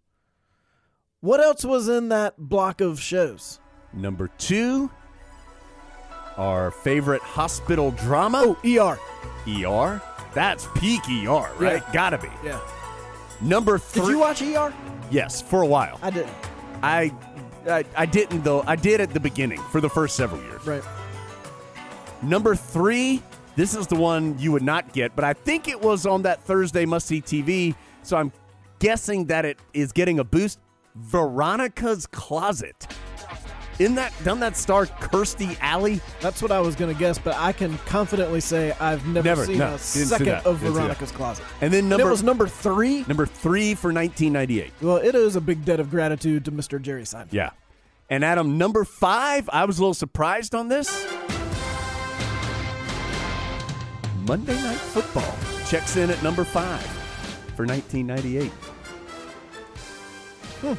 What 1.19 1.39
else 1.39 1.63
was 1.63 1.87
in 1.87 2.09
that 2.09 2.37
block 2.37 2.81
of 2.81 2.99
shows? 2.99 3.59
Number 3.93 4.29
two, 4.39 4.89
our 6.37 6.71
favorite 6.71 7.21
hospital 7.21 7.91
drama, 7.91 8.41
Oh, 8.43 8.57
ER. 8.65 8.99
ER. 9.47 10.01
That's 10.33 10.67
peak 10.75 11.01
ER, 11.09 11.49
right? 11.57 11.83
Yeah. 11.85 11.89
Gotta 11.93 12.17
be. 12.17 12.29
Yeah. 12.43 12.59
Number 13.41 13.77
three. 13.77 14.03
Did 14.03 14.11
you 14.11 14.19
watch 14.19 14.41
ER? 14.41 14.73
Yes, 15.11 15.41
for 15.41 15.61
a 15.61 15.67
while. 15.67 15.99
I 16.01 16.09
didn't. 16.09 16.33
I, 16.81 17.13
I, 17.69 17.85
I 17.95 18.05
didn't 18.05 18.43
though. 18.43 18.63
I 18.65 18.75
did 18.75 19.01
at 19.01 19.13
the 19.13 19.19
beginning 19.19 19.61
for 19.71 19.81
the 19.81 19.89
first 19.89 20.15
several 20.15 20.41
years. 20.43 20.65
Right. 20.65 20.83
Number 22.21 22.55
three. 22.55 23.21
This 23.55 23.75
is 23.75 23.85
the 23.85 23.95
one 23.95 24.37
you 24.39 24.51
would 24.51 24.63
not 24.63 24.93
get, 24.93 25.15
but 25.15 25.23
I 25.23 25.33
think 25.33 25.67
it 25.67 25.79
was 25.79 26.07
on 26.07 26.23
that 26.23 26.41
Thursday 26.43 26.85
must 26.85 27.05
see 27.05 27.21
TV. 27.21 27.75
So 28.01 28.17
I'm 28.17 28.31
guessing 28.79 29.25
that 29.25 29.45
it 29.45 29.59
is 29.75 29.91
getting 29.91 30.17
a 30.17 30.23
boost. 30.23 30.59
Veronica's 30.95 32.07
Closet. 32.07 32.87
In 33.79 33.95
that, 33.95 34.13
doesn't 34.23 34.39
that 34.41 34.55
star 34.55 34.85
Kirstie 34.85 35.57
Alley? 35.59 35.99
That's 36.21 36.41
what 36.41 36.51
I 36.51 36.59
was 36.59 36.75
going 36.75 36.93
to 36.93 36.99
guess, 36.99 37.17
but 37.17 37.35
I 37.35 37.51
can 37.51 37.77
confidently 37.79 38.39
say 38.39 38.71
I've 38.79 39.05
never, 39.07 39.27
Never, 39.29 39.45
seen 39.45 39.57
no, 39.57 39.73
a 39.73 39.77
second 39.79 40.29
of 40.45 40.59
didn't. 40.59 40.73
Veronica's 40.75 41.11
Closet. 41.11 41.43
And 41.59 41.73
then 41.73 41.79
And 41.81 41.89
number 41.89 42.07
it 42.07 42.11
was 42.11 42.21
number 42.23 42.47
three? 42.47 43.03
number 43.07 43.25
three 43.25 43.73
for 43.73 43.91
1998. 43.91 44.73
Well, 44.81 44.97
it 44.97 45.15
is 45.15 45.35
a 45.35 45.41
big 45.41 45.65
debt 45.65 45.79
of 45.79 45.89
gratitude 45.89 46.45
to 46.45 46.51
Mr. 46.51 46.79
Jerry 46.81 47.01
Seinfeld. 47.03 47.33
Yeah. 47.33 47.49
And 48.09 48.23
Adam, 48.23 48.57
number 48.59 48.83
five, 48.83 49.49
I 49.51 49.65
was 49.65 49.79
a 49.79 49.81
little 49.81 49.93
surprised 49.95 50.53
on 50.53 50.67
this. 50.67 50.89
Monday 54.27 54.55
Night 54.61 54.77
Football 54.77 55.35
checks 55.67 55.97
in 55.97 56.09
at 56.09 56.21
number 56.23 56.43
five 56.43 56.81
for 57.55 57.65
1998. 57.65 58.51
Hmm. 60.61 60.73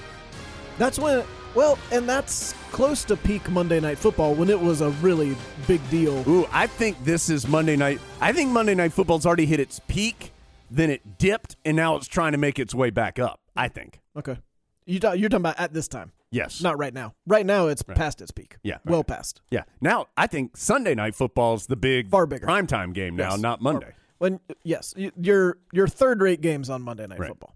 That's 0.78 0.98
when, 0.98 1.24
well, 1.54 1.78
and 1.92 2.08
that's 2.08 2.52
close 2.72 3.04
to 3.04 3.16
peak 3.16 3.48
Monday 3.50 3.80
Night 3.80 3.98
Football 3.98 4.34
when 4.34 4.48
it 4.50 4.60
was 4.60 4.80
a 4.80 4.90
really 4.90 5.36
big 5.66 5.80
deal. 5.90 6.28
Ooh, 6.28 6.46
I 6.52 6.66
think 6.66 7.02
this 7.04 7.30
is 7.30 7.46
Monday 7.46 7.76
Night. 7.76 8.00
I 8.20 8.32
think 8.32 8.50
Monday 8.50 8.74
Night 8.74 8.92
Football's 8.92 9.24
already 9.26 9.46
hit 9.46 9.60
its 9.60 9.80
peak, 9.86 10.32
then 10.70 10.90
it 10.90 11.18
dipped, 11.18 11.56
and 11.64 11.76
now 11.76 11.96
it's 11.96 12.08
trying 12.08 12.32
to 12.32 12.38
make 12.38 12.58
its 12.58 12.74
way 12.74 12.90
back 12.90 13.18
up. 13.18 13.40
I 13.56 13.68
think. 13.68 14.00
Okay. 14.16 14.38
You 14.86 14.98
you're 15.14 15.28
talking 15.28 15.36
about 15.36 15.58
at 15.60 15.72
this 15.72 15.88
time, 15.88 16.12
Yes. 16.30 16.60
not 16.60 16.76
right 16.76 16.92
now. 16.92 17.14
Right 17.26 17.46
now, 17.46 17.68
it's 17.68 17.82
past 17.82 18.20
its 18.20 18.30
peak. 18.32 18.56
Yeah, 18.62 18.78
Well 18.84 18.98
right. 18.98 19.06
past. 19.06 19.40
Yeah. 19.50 19.62
Now 19.80 20.08
I 20.16 20.26
think 20.26 20.56
Sunday 20.56 20.94
Night 20.94 21.14
Football's 21.14 21.66
the 21.68 21.76
big 21.76 22.10
Far 22.10 22.26
bigger. 22.26 22.46
primetime 22.46 22.92
game 22.92 23.16
now, 23.16 23.30
Yes. 23.30 23.40
not 23.40 23.62
Monday. 23.62 23.92
When 24.18 24.40
yes, 24.64 24.92
your 24.96 25.58
your 25.72 25.86
third 25.88 26.20
rate 26.20 26.40
games 26.40 26.68
on 26.68 26.82
Monday 26.82 27.06
Night 27.06 27.18
Right. 27.18 27.28
Football. 27.28 27.54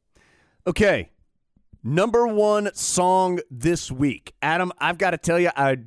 Okay. 0.67 1.11
Number 1.89 2.27
one 2.27 2.69
song 2.75 3.41
this 3.51 3.91
week. 3.91 4.35
Adam, 4.43 4.73
I've 4.79 4.99
got 4.99 5.13
to 5.13 5.17
tell 5.17 5.41
you, 5.41 5.49
I, 5.57 5.79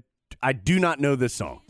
I 0.42 0.52
do 0.52 0.80
not 0.80 1.00
know 1.00 1.16
this 1.16 1.32
song. 1.32 1.62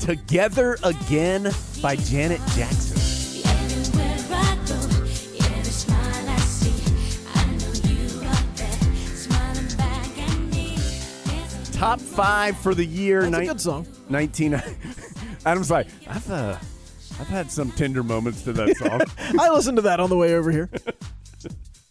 Together 0.00 0.76
Again 0.82 1.48
by 1.80 1.94
Janet 1.94 2.40
Jackson. 2.56 2.96
Top 11.72 12.00
five 12.00 12.58
for 12.58 12.74
the 12.74 12.84
year. 12.84 13.30
That's 13.30 13.44
a 13.44 13.46
good 13.46 13.60
song. 13.60 13.86
19. 14.08 14.54
Adam's 15.46 15.70
like, 15.70 15.86
I've, 16.08 16.28
uh, 16.28 16.58
I've 17.20 17.28
had 17.28 17.48
some 17.48 17.70
tender 17.70 18.02
moments 18.02 18.42
to 18.42 18.52
that 18.54 18.76
song. 18.76 19.02
I 19.40 19.50
listened 19.50 19.76
to 19.76 19.82
that 19.82 20.00
on 20.00 20.10
the 20.10 20.16
way 20.16 20.34
over 20.34 20.50
here. 20.50 20.68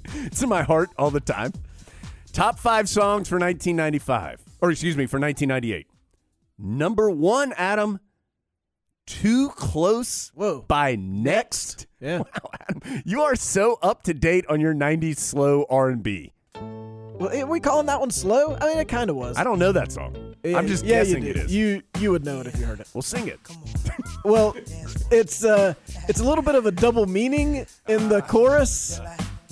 it's 0.06 0.42
in 0.42 0.50
my 0.50 0.64
heart 0.64 0.90
all 0.98 1.12
the 1.12 1.20
time. 1.20 1.54
Top 2.32 2.58
five 2.58 2.90
songs 2.90 3.30
for 3.30 3.36
1995. 3.36 4.42
Or 4.62 4.72
excuse 4.72 4.98
me, 4.98 5.06
for 5.06 5.20
1998. 5.20 5.88
Number 6.58 7.10
one, 7.10 7.54
Adam. 7.58 8.00
Too 9.06 9.50
close 9.50 10.32
Whoa. 10.34 10.64
by 10.68 10.96
next. 10.96 11.88
Yeah. 12.00 12.18
Wow, 12.24 12.50
Adam, 12.70 13.02
you 13.06 13.22
are 13.22 13.36
so 13.36 13.78
up 13.82 14.04
to 14.04 14.14
date 14.14 14.46
on 14.48 14.62
your 14.62 14.74
'90s 14.74 15.18
slow 15.18 15.66
R&B. 15.70 16.32
Well, 16.56 17.30
are 17.34 17.46
we 17.46 17.60
calling 17.60 17.86
that 17.88 18.00
one 18.00 18.12
slow? 18.12 18.58
I 18.60 18.68
mean, 18.68 18.78
it 18.80 18.88
kind 18.88 19.10
of 19.10 19.16
was. 19.16 19.38
I 19.38 19.44
don't 19.44 19.60
know 19.60 19.72
that 19.72 19.92
song. 19.92 20.36
Yeah, 20.44 20.58
I'm 20.58 20.68
just 20.68 20.84
yeah, 20.84 21.04
guessing 21.04 21.24
it 21.26 21.38
is. 21.38 21.54
You 21.54 21.82
you 22.00 22.12
would 22.12 22.26
know 22.26 22.42
it 22.42 22.48
if 22.48 22.58
you 22.60 22.66
heard 22.66 22.80
it. 22.80 22.88
We'll 22.94 23.02
sing 23.02 23.28
it. 23.28 23.40
Well, 24.26 24.56
it's 25.12 25.44
uh, 25.44 25.74
it's 26.08 26.20
a 26.20 26.24
little 26.24 26.44
bit 26.44 26.56
of 26.56 26.66
a 26.66 26.72
double 26.72 27.06
meaning 27.06 27.66
in 27.88 28.10
the 28.10 28.22
chorus 28.22 29.00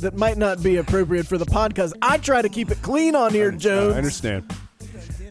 that 0.02 0.16
might 0.18 0.38
not 0.38 0.62
be 0.62 0.78
appropriate 0.78 1.26
for 1.28 1.38
the 1.38 1.46
podcast. 1.46 1.94
I 2.02 2.18
try 2.18 2.42
to 2.42 2.50
keep 2.50 2.70
it 2.72 2.82
clean 2.82 3.16
on 3.16 3.34
here, 3.34 3.52
Jones. 3.52 3.94
I 3.96 3.98
understand. 3.98 4.54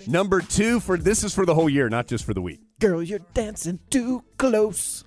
Number 0.06 0.40
two 0.40 0.80
for 0.80 0.96
this 0.96 1.22
is 1.24 1.34
for 1.34 1.44
the 1.46 1.54
whole 1.54 1.68
year, 1.68 1.88
not 1.88 2.06
just 2.06 2.24
for 2.24 2.34
the 2.34 2.40
week. 2.40 2.60
Girl, 2.80 3.02
you're 3.02 3.20
dancing 3.34 3.78
too 3.90 4.24
close. 4.38 5.04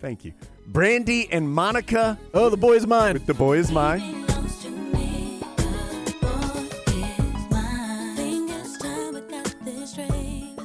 Thank 0.00 0.24
you. 0.24 0.32
Brandy 0.66 1.28
and 1.32 1.50
Monica 1.50 2.18
Oh, 2.32 2.48
the 2.50 2.56
boy 2.56 2.74
is 2.74 2.86
mine. 2.86 3.14
with 3.14 3.26
The 3.26 3.34
Boy 3.34 3.58
Is 3.58 3.72
Mine. 3.72 4.26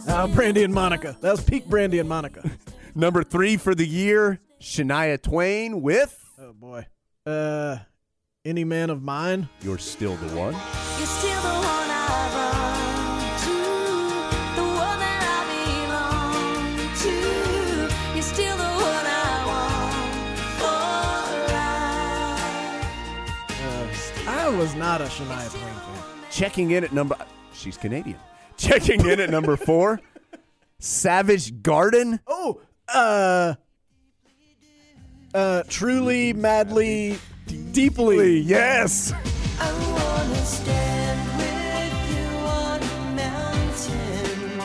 Uh, 0.06 0.28
Brandy 0.28 0.64
and 0.64 0.74
Monica. 0.74 1.18
That 1.22 1.32
was 1.32 1.44
peak 1.44 1.66
Brandy 1.66 1.98
and 2.00 2.08
Monica. 2.08 2.50
Number 2.96 3.24
three 3.24 3.58
for 3.58 3.74
the 3.74 3.88
year, 3.88 4.40
Shania 4.62 5.20
Twain 5.22 5.82
with 5.82 6.20
oh 6.40 6.54
boy. 6.54 6.86
Uh, 7.26 7.78
any 8.46 8.66
man 8.66 8.90
of 8.90 9.02
mine. 9.02 9.48
You're 9.62 9.78
Still 9.78 10.18
the 10.18 10.36
One. 10.36 10.54
You're 10.54 11.08
still 11.08 11.42
the 11.42 11.48
one 11.48 11.90
I 11.90 12.30
run 12.36 13.40
to, 13.40 13.56
the 14.58 14.64
one 14.68 15.00
that 15.00 15.24
I 15.32 15.48
belong 15.88 16.94
to. 17.04 17.14
You're 18.14 18.22
still 18.22 18.58
the 18.58 18.64
one 18.64 19.06
I 19.08 19.46
want 19.48 20.40
for 20.60 20.76
life. 23.64 24.28
I 24.28 24.50
was 24.58 24.76
not 24.76 25.00
a 25.00 25.06
Shania 25.06 25.50
Twain 25.50 25.64
fan. 25.64 26.04
Checking 26.30 26.72
in 26.72 26.84
at 26.84 26.92
number 26.92 27.16
She's 27.54 27.78
Canadian. 27.78 28.20
Checking 28.58 29.08
in 29.08 29.22
at 29.22 29.30
number 29.30 29.56
four, 29.56 30.02
Savage 30.80 31.62
Garden. 31.64 32.20
Oh, 32.28 32.60
uh, 32.94 33.56
uh, 35.34 35.64
truly, 35.70 36.34
madly, 36.34 37.18
deeply. 37.72 38.40
Yes. 38.40 39.14
I 39.60 39.72
wanna 39.72 40.36
stand 40.46 41.38
with 41.38 42.12
you 42.12 42.28
on 42.46 42.82
a 42.82 43.16
mountain. 43.16 44.62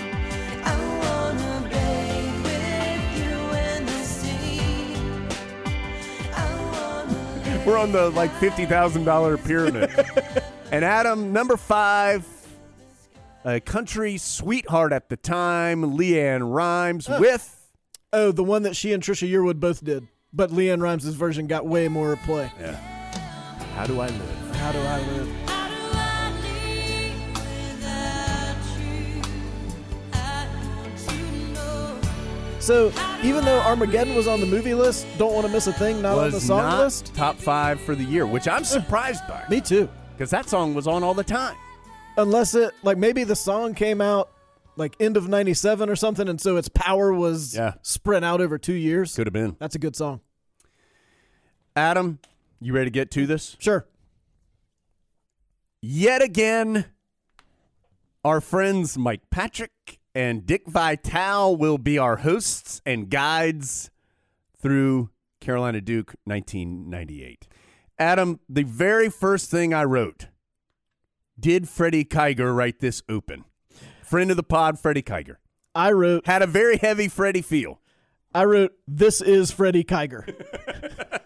I 0.64 0.74
wanna 1.02 1.68
bathe 1.70 2.42
with 2.44 3.18
you 3.18 3.36
in 3.58 3.86
the 3.86 4.02
sea. 4.04 4.96
I 6.34 6.36
wanna 6.72 7.62
We're 7.66 7.78
on 7.78 7.92
the 7.92 8.10
like 8.10 8.30
$50,000 8.32 9.44
pyramid. 9.44 9.90
and 10.72 10.84
Adam, 10.84 11.32
number 11.32 11.56
five, 11.56 12.26
a 13.44 13.60
country 13.60 14.16
sweetheart 14.18 14.92
at 14.92 15.08
the 15.08 15.16
time, 15.16 15.96
LeAnn 15.96 16.52
Rimes 16.54 17.08
with 17.08 17.54
Oh, 18.12 18.32
the 18.32 18.42
one 18.44 18.62
that 18.62 18.74
she 18.74 18.92
and 18.94 19.02
Trisha 19.02 19.30
Yearwood 19.30 19.60
both 19.60 19.84
did, 19.84 20.08
but 20.32 20.50
LeAnn 20.50 20.80
Rimes' 20.82 21.04
version 21.04 21.46
got 21.46 21.66
way 21.66 21.88
more 21.88 22.16
play. 22.16 22.50
Yeah. 22.60 22.72
How 23.74 23.86
Do 23.86 24.00
I 24.00 24.08
Live? 24.08 24.56
How 24.56 24.72
do 24.72 24.78
I 24.80 24.98
live? 25.00 25.28
How 25.46 25.68
do 25.68 25.74
I 25.94 26.20
live 26.72 27.34
without 27.72 28.56
you? 28.80 29.22
I 30.12 30.48
want 30.76 30.98
to 30.98 31.52
know. 31.54 32.00
So 32.60 32.92
even 33.22 33.44
though 33.44 33.60
Armageddon 33.60 34.14
was 34.16 34.26
on 34.26 34.40
the 34.40 34.46
movie 34.46 34.74
list, 34.74 35.06
don't 35.16 35.32
want 35.32 35.46
to 35.46 35.52
miss 35.52 35.66
a 35.68 35.72
thing, 35.72 36.02
not 36.02 36.18
on 36.18 36.30
the 36.32 36.40
song 36.40 36.58
not 36.62 36.80
list. 36.80 37.14
top 37.14 37.36
five 37.36 37.80
for 37.80 37.94
the 37.94 38.04
year, 38.04 38.26
which 38.26 38.48
I'm 38.48 38.62
eh, 38.62 38.66
surprised 38.66 39.26
by 39.28 39.44
Me 39.48 39.60
too. 39.60 39.88
because 40.16 40.30
that 40.30 40.48
song 40.48 40.74
was 40.74 40.86
on 40.88 41.04
all 41.04 41.14
the 41.14 41.22
time. 41.24 41.56
Unless 42.16 42.54
it 42.56 42.74
like 42.82 42.98
maybe 42.98 43.22
the 43.22 43.36
song 43.36 43.74
came 43.74 44.00
out 44.00 44.30
like 44.78 44.96
end 45.00 45.16
of 45.16 45.28
'97 45.28 45.88
or 45.90 45.96
something, 45.96 46.28
and 46.28 46.40
so 46.40 46.56
its 46.56 46.68
power 46.68 47.12
was 47.12 47.54
Yeah. 47.54 47.74
spread 47.82 48.24
out 48.24 48.40
over 48.40 48.56
two 48.58 48.74
years. 48.74 49.14
Could 49.16 49.26
have 49.26 49.32
been. 49.34 49.56
That's 49.58 49.74
a 49.74 49.78
good 49.78 49.96
song. 49.96 50.20
Adam, 51.76 52.18
you 52.60 52.72
ready 52.72 52.86
to 52.86 52.90
get 52.90 53.10
to 53.12 53.26
this? 53.26 53.56
Sure. 53.58 53.86
Yet 55.80 56.22
again, 56.22 56.86
our 58.24 58.40
friends 58.40 58.98
Mike 58.98 59.30
Patrick 59.30 60.00
and 60.14 60.44
Dick 60.44 60.66
Vitale 60.66 61.56
will 61.56 61.78
be 61.78 61.98
our 61.98 62.16
hosts 62.16 62.82
and 62.84 63.08
guides 63.08 63.90
through 64.60 65.10
Carolina 65.40 65.80
Duke 65.80 66.14
1998. 66.24 67.46
Adam, 67.98 68.40
the 68.48 68.64
very 68.64 69.08
first 69.08 69.50
thing 69.50 69.72
I 69.72 69.84
wrote 69.84 70.26
did 71.38 71.68
Freddie 71.68 72.04
Kiger 72.04 72.54
write 72.56 72.80
this 72.80 73.02
open? 73.08 73.44
Friend 74.08 74.30
of 74.30 74.38
the 74.38 74.42
pod, 74.42 74.78
Freddie 74.78 75.02
Kiger. 75.02 75.36
I 75.74 75.92
wrote. 75.92 76.26
Had 76.26 76.40
a 76.40 76.46
very 76.46 76.78
heavy 76.78 77.08
Freddie 77.08 77.42
feel. 77.42 77.78
I 78.34 78.44
wrote. 78.44 78.72
This 78.86 79.20
is 79.20 79.50
Freddie 79.50 79.84
Kiger. 79.84 80.24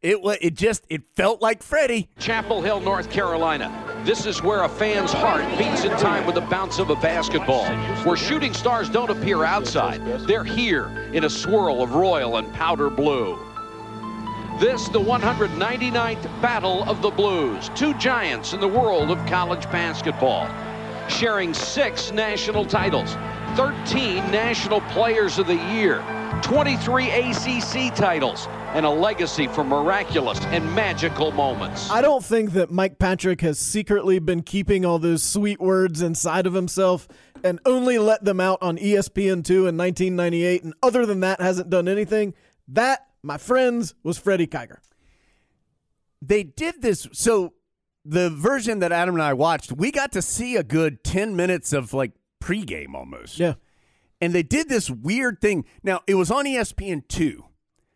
It 0.00 0.22
wa 0.22 0.36
it 0.40 0.54
just 0.54 0.84
it 0.88 1.02
felt 1.16 1.42
like 1.42 1.60
Freddie. 1.60 2.08
Chapel 2.20 2.62
Hill, 2.62 2.78
North 2.78 3.10
Carolina. 3.10 4.02
This 4.04 4.26
is 4.26 4.40
where 4.40 4.62
a 4.62 4.68
fan's 4.68 5.12
heart 5.12 5.44
beats 5.58 5.82
in 5.82 5.90
time 5.98 6.24
with 6.24 6.36
the 6.36 6.40
bounce 6.42 6.78
of 6.78 6.90
a 6.90 6.94
basketball. 6.94 7.66
Where 8.04 8.16
shooting 8.16 8.54
stars 8.54 8.88
don't 8.88 9.10
appear 9.10 9.42
outside, 9.42 10.00
they're 10.28 10.44
here 10.44 10.86
in 11.12 11.24
a 11.24 11.28
swirl 11.28 11.82
of 11.82 11.96
royal 11.96 12.36
and 12.36 12.54
powder 12.54 12.90
blue. 12.90 13.40
This, 14.60 14.88
the 14.88 15.00
199th 15.00 16.22
Battle 16.40 16.84
of 16.84 17.02
the 17.02 17.10
Blues. 17.10 17.68
Two 17.74 17.92
giants 17.94 18.52
in 18.52 18.60
the 18.60 18.68
world 18.68 19.10
of 19.10 19.18
college 19.26 19.64
basketball. 19.72 20.46
Sharing 21.08 21.54
six 21.54 22.12
national 22.12 22.64
titles, 22.66 23.14
13 23.56 24.30
National 24.30 24.80
Players 24.82 25.38
of 25.38 25.46
the 25.46 25.56
Year, 25.56 26.04
23 26.42 27.10
ACC 27.10 27.94
titles, 27.94 28.46
and 28.74 28.84
a 28.84 28.90
legacy 28.90 29.48
for 29.48 29.64
miraculous 29.64 30.38
and 30.46 30.64
magical 30.74 31.32
moments. 31.32 31.90
I 31.90 32.02
don't 32.02 32.24
think 32.24 32.52
that 32.52 32.70
Mike 32.70 32.98
Patrick 32.98 33.40
has 33.40 33.58
secretly 33.58 34.18
been 34.18 34.42
keeping 34.42 34.84
all 34.84 34.98
those 34.98 35.22
sweet 35.22 35.58
words 35.60 36.02
inside 36.02 36.46
of 36.46 36.52
himself 36.52 37.08
and 37.42 37.58
only 37.64 37.98
let 37.98 38.24
them 38.24 38.38
out 38.38 38.58
on 38.62 38.78
E 38.78 38.92
ESPN2 38.92 39.50
in 39.50 39.76
1998, 39.76 40.62
and 40.62 40.74
other 40.82 41.06
than 41.06 41.20
that, 41.20 41.40
hasn't 41.40 41.70
done 41.70 41.88
anything. 41.88 42.34
That, 42.68 43.06
my 43.22 43.38
friends, 43.38 43.94
was 44.02 44.18
Freddie 44.18 44.46
Kiger. 44.46 44.78
they 46.20 46.42
did 46.42 46.82
this 46.82 47.08
so 47.12 47.54
the 48.10 48.30
version 48.30 48.78
that 48.78 48.90
adam 48.92 49.14
and 49.14 49.22
i 49.22 49.32
watched 49.32 49.72
we 49.72 49.90
got 49.90 50.12
to 50.12 50.22
see 50.22 50.56
a 50.56 50.62
good 50.62 51.02
10 51.04 51.36
minutes 51.36 51.72
of 51.72 51.92
like 51.92 52.12
pregame 52.42 52.94
almost 52.94 53.38
Yeah. 53.38 53.54
and 54.20 54.32
they 54.34 54.42
did 54.42 54.68
this 54.68 54.88
weird 54.90 55.40
thing 55.40 55.64
now 55.82 56.00
it 56.06 56.14
was 56.14 56.30
on 56.30 56.46
E 56.46 56.54
espn2 56.56 57.40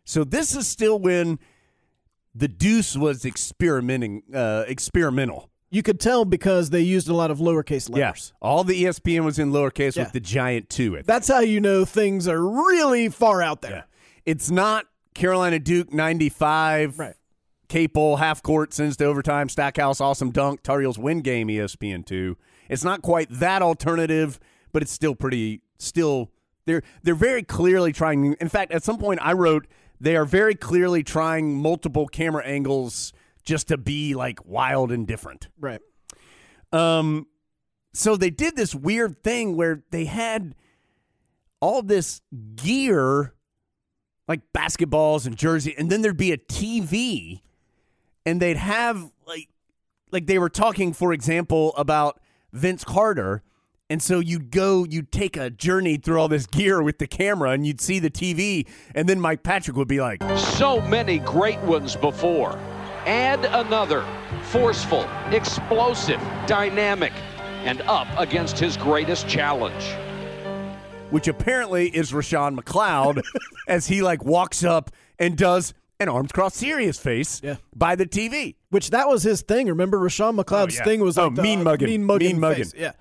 so 0.05 0.23
this 0.23 0.55
is 0.55 0.67
still 0.67 0.99
when 0.99 1.39
the 2.35 2.47
deuce 2.47 2.95
was 2.95 3.25
experimenting 3.25 4.23
uh 4.33 4.65
experimental 4.67 5.49
You 5.71 5.81
could 5.81 5.99
tell 5.99 6.25
because 6.25 6.69
they 6.69 6.81
used 6.81 7.07
a 7.09 7.13
lot 7.15 7.31
of 7.31 7.39
lowercase 7.39 7.89
letters. 7.89 7.97
yes 7.97 8.33
all 8.41 8.63
the 8.63 8.83
espn 8.83 9.23
was 9.23 9.39
in 9.39 9.51
lowercase 9.51 9.95
Yeah. 9.95 10.03
with 10.03 10.11
the 10.13 10.19
giant 10.19 10.69
2 10.69 10.97
at 10.97 11.07
That's 11.07 11.27
how 11.27 11.39
you 11.39 11.59
know 11.59 11.85
things 11.85 12.27
are 12.27 12.41
really 12.41 13.09
far 13.09 13.41
out 13.41 13.61
there. 13.61 13.71
Yeah. 13.71 13.83
It's 14.25 14.51
not 14.51 14.85
Carolina 15.13 15.59
Duke 15.59 15.91
95. 15.93 16.97
Right. 16.99 17.15
Capel, 17.73 18.17
half 18.17 18.43
court, 18.43 18.71
sends 18.71 18.97
to 18.97 19.05
overtime, 19.05 19.49
Stackhouse, 19.49 19.99
awesome 19.99 20.29
dunk, 20.29 20.61
Tar 20.61 20.81
Heels 20.81 20.99
win 20.99 21.21
game, 21.21 21.49
E 21.49 21.57
ESPN2. 21.57 22.35
It's 22.69 22.83
not 22.83 23.01
quite 23.01 23.27
that 23.31 23.63
alternative, 23.63 24.39
but 24.71 24.83
it's 24.83 24.91
still 24.91 25.15
pretty, 25.15 25.63
still, 25.79 26.29
they're, 26.67 26.83
they're 27.01 27.15
very 27.15 27.41
clearly 27.41 27.91
trying. 27.91 28.33
In 28.33 28.47
fact, 28.47 28.71
at 28.73 28.83
some 28.83 28.99
point 28.99 29.21
I 29.23 29.33
wrote, 29.33 29.65
they 29.99 30.15
are 30.15 30.23
very 30.23 30.53
clearly 30.53 31.01
trying 31.01 31.57
multiple 31.57 32.05
camera 32.05 32.45
angles 32.45 33.11
just 33.43 33.69
to 33.69 33.77
be 33.79 34.13
like 34.13 34.45
wild 34.45 34.91
and 34.91 35.07
different. 35.07 35.47
Right. 35.59 35.81
Um, 36.71 37.25
so 37.91 38.15
they 38.15 38.29
did 38.29 38.55
this 38.55 38.75
weird 38.75 39.23
thing 39.23 39.55
where 39.55 39.81
they 39.89 40.05
had 40.05 40.53
all 41.59 41.81
this 41.81 42.21
gear, 42.55 43.33
like 44.27 44.41
basketballs 44.55 45.25
and 45.25 45.35
jersey, 45.35 45.73
and 45.75 45.89
then 45.89 46.03
there'd 46.03 46.15
be 46.15 46.31
a 46.33 46.37
TV, 46.37 47.41
and 48.25 48.41
they'd 48.41 48.57
have 48.57 49.11
like, 49.27 49.49
like 50.11 50.27
they 50.27 50.39
were 50.39 50.49
talking, 50.49 50.93
for 50.93 51.13
example, 51.13 51.73
about 51.75 52.19
Vince 52.51 52.83
Carter. 52.83 53.43
And 53.89 54.01
so 54.01 54.19
you'd 54.19 54.49
go, 54.49 54.85
you'd 54.85 55.11
take 55.11 55.37
a 55.37 55.49
journey 55.49 55.97
through 55.97 56.19
all 56.19 56.27
this 56.29 56.47
gear 56.47 56.81
with 56.81 56.97
the 56.97 57.05
camera, 57.05 57.51
and 57.51 57.67
you'd 57.67 57.81
see 57.81 57.99
the 57.99 58.09
TV, 58.09 58.65
and 58.95 59.07
then 59.07 59.19
Mike 59.19 59.43
Patrick 59.43 59.75
would 59.77 59.89
be 59.89 59.99
like, 60.01 60.23
So 60.37 60.81
many 60.81 61.19
great 61.19 61.59
ones 61.59 61.95
before. 61.95 62.57
Add 63.05 63.43
another 63.45 64.05
forceful, 64.43 65.05
explosive, 65.31 66.21
dynamic, 66.47 67.11
and 67.65 67.81
up 67.81 68.07
against 68.17 68.57
his 68.57 68.77
greatest 68.77 69.27
challenge. 69.27 69.83
which 71.11 71.27
apparently 71.27 71.89
is 71.89 72.11
Roshown 72.11 72.57
McLeod, 72.57 73.21
as 73.67 73.87
he 73.87 74.01
like 74.01 74.23
walks 74.23 74.63
up 74.63 74.89
and 75.19 75.37
does 75.37 75.73
an 75.99 76.09
arms 76.09 76.31
crossed 76.31 76.55
serious 76.57 76.99
face 76.99 77.39
Yeah. 77.43 77.55
by 77.75 77.95
the 77.95 78.05
TV. 78.05 78.55
Which 78.69 78.89
that 78.89 79.07
was 79.07 79.23
his 79.23 79.41
thing. 79.41 79.67
Remember, 79.67 79.99
Roshown 79.99 80.39
McLeod's 80.39 80.75
Oh, 80.75 80.79
yeah. 80.79 80.83
thing 80.83 80.99
was 81.01 81.17
Oh, 81.17 81.29
the, 81.29 81.41
mean 81.41 81.61
uh, 81.61 81.63
mugging. 81.63 81.87
mean 81.89 82.03
mugging, 82.03 82.27
Mean 82.33 82.39
mugging. 82.39 82.63
face. 82.65 82.73
Yeah, 82.77 82.91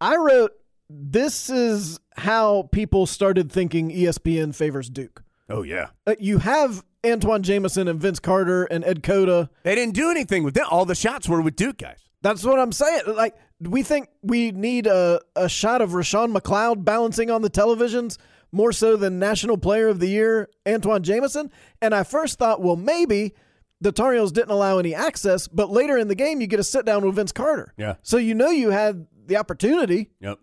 I 0.00 0.16
wrote 0.16 0.52
this 0.90 1.48
is 1.48 1.98
how 2.16 2.68
people 2.72 3.06
started 3.06 3.50
thinking 3.50 3.90
ESPN 3.90 4.54
favors 4.54 4.90
Duke. 4.90 5.22
Oh 5.48 5.62
yeah, 5.62 5.88
Uh, 6.06 6.14
you 6.18 6.38
have 6.38 6.84
Antawn 7.02 7.42
Jamison 7.42 7.86
and 7.88 8.00
Vince 8.00 8.18
Carter 8.18 8.64
and 8.64 8.84
Ed 8.84 9.02
Cota. 9.02 9.48
they 9.62 9.74
didn't 9.74 9.94
do 9.94 10.10
anything 10.10 10.42
with 10.42 10.54
them. 10.54 10.66
All 10.70 10.84
the 10.84 10.94
shots 10.94 11.28
were 11.28 11.40
with 11.40 11.56
Duke 11.56 11.78
guys. 11.78 11.98
That's 12.22 12.44
what 12.44 12.58
I'm 12.58 12.72
saying. 12.72 13.02
Like 13.14 13.34
we 13.60 13.82
think 13.82 14.08
we 14.22 14.50
need 14.52 14.86
a, 14.86 15.20
a 15.36 15.48
shot 15.48 15.80
of 15.82 15.90
Roshown 15.90 16.36
McLeod 16.36 16.84
balancing 16.84 17.30
on 17.30 17.42
the 17.42 17.50
televisions 17.50 18.16
more 18.54 18.72
so 18.72 18.96
than 18.96 19.18
National 19.18 19.58
Player 19.58 19.88
of 19.88 20.00
the 20.00 20.08
Year 20.08 20.48
Antawn 20.64 21.02
Jamison. 21.02 21.50
And 21.82 21.94
I 21.94 22.04
first 22.04 22.38
thought, 22.38 22.62
well, 22.62 22.76
maybe 22.76 23.34
the 23.80 23.92
Tar 23.92 24.14
Heels 24.14 24.32
didn't 24.32 24.50
allow 24.50 24.78
any 24.78 24.94
access, 24.94 25.48
but 25.48 25.70
later 25.70 25.98
in 25.98 26.08
the 26.08 26.14
game 26.14 26.40
you 26.40 26.46
get 26.46 26.60
a 26.60 26.64
sit 26.64 26.86
down 26.86 27.04
with 27.04 27.16
Vince 27.16 27.32
Carter. 27.32 27.74
Yeah. 27.76 27.96
So 28.02 28.16
you 28.16 28.34
know 28.34 28.50
you 28.50 28.70
had 28.70 29.06
the 29.26 29.36
opportunity. 29.36 30.10
Yep. 30.20 30.38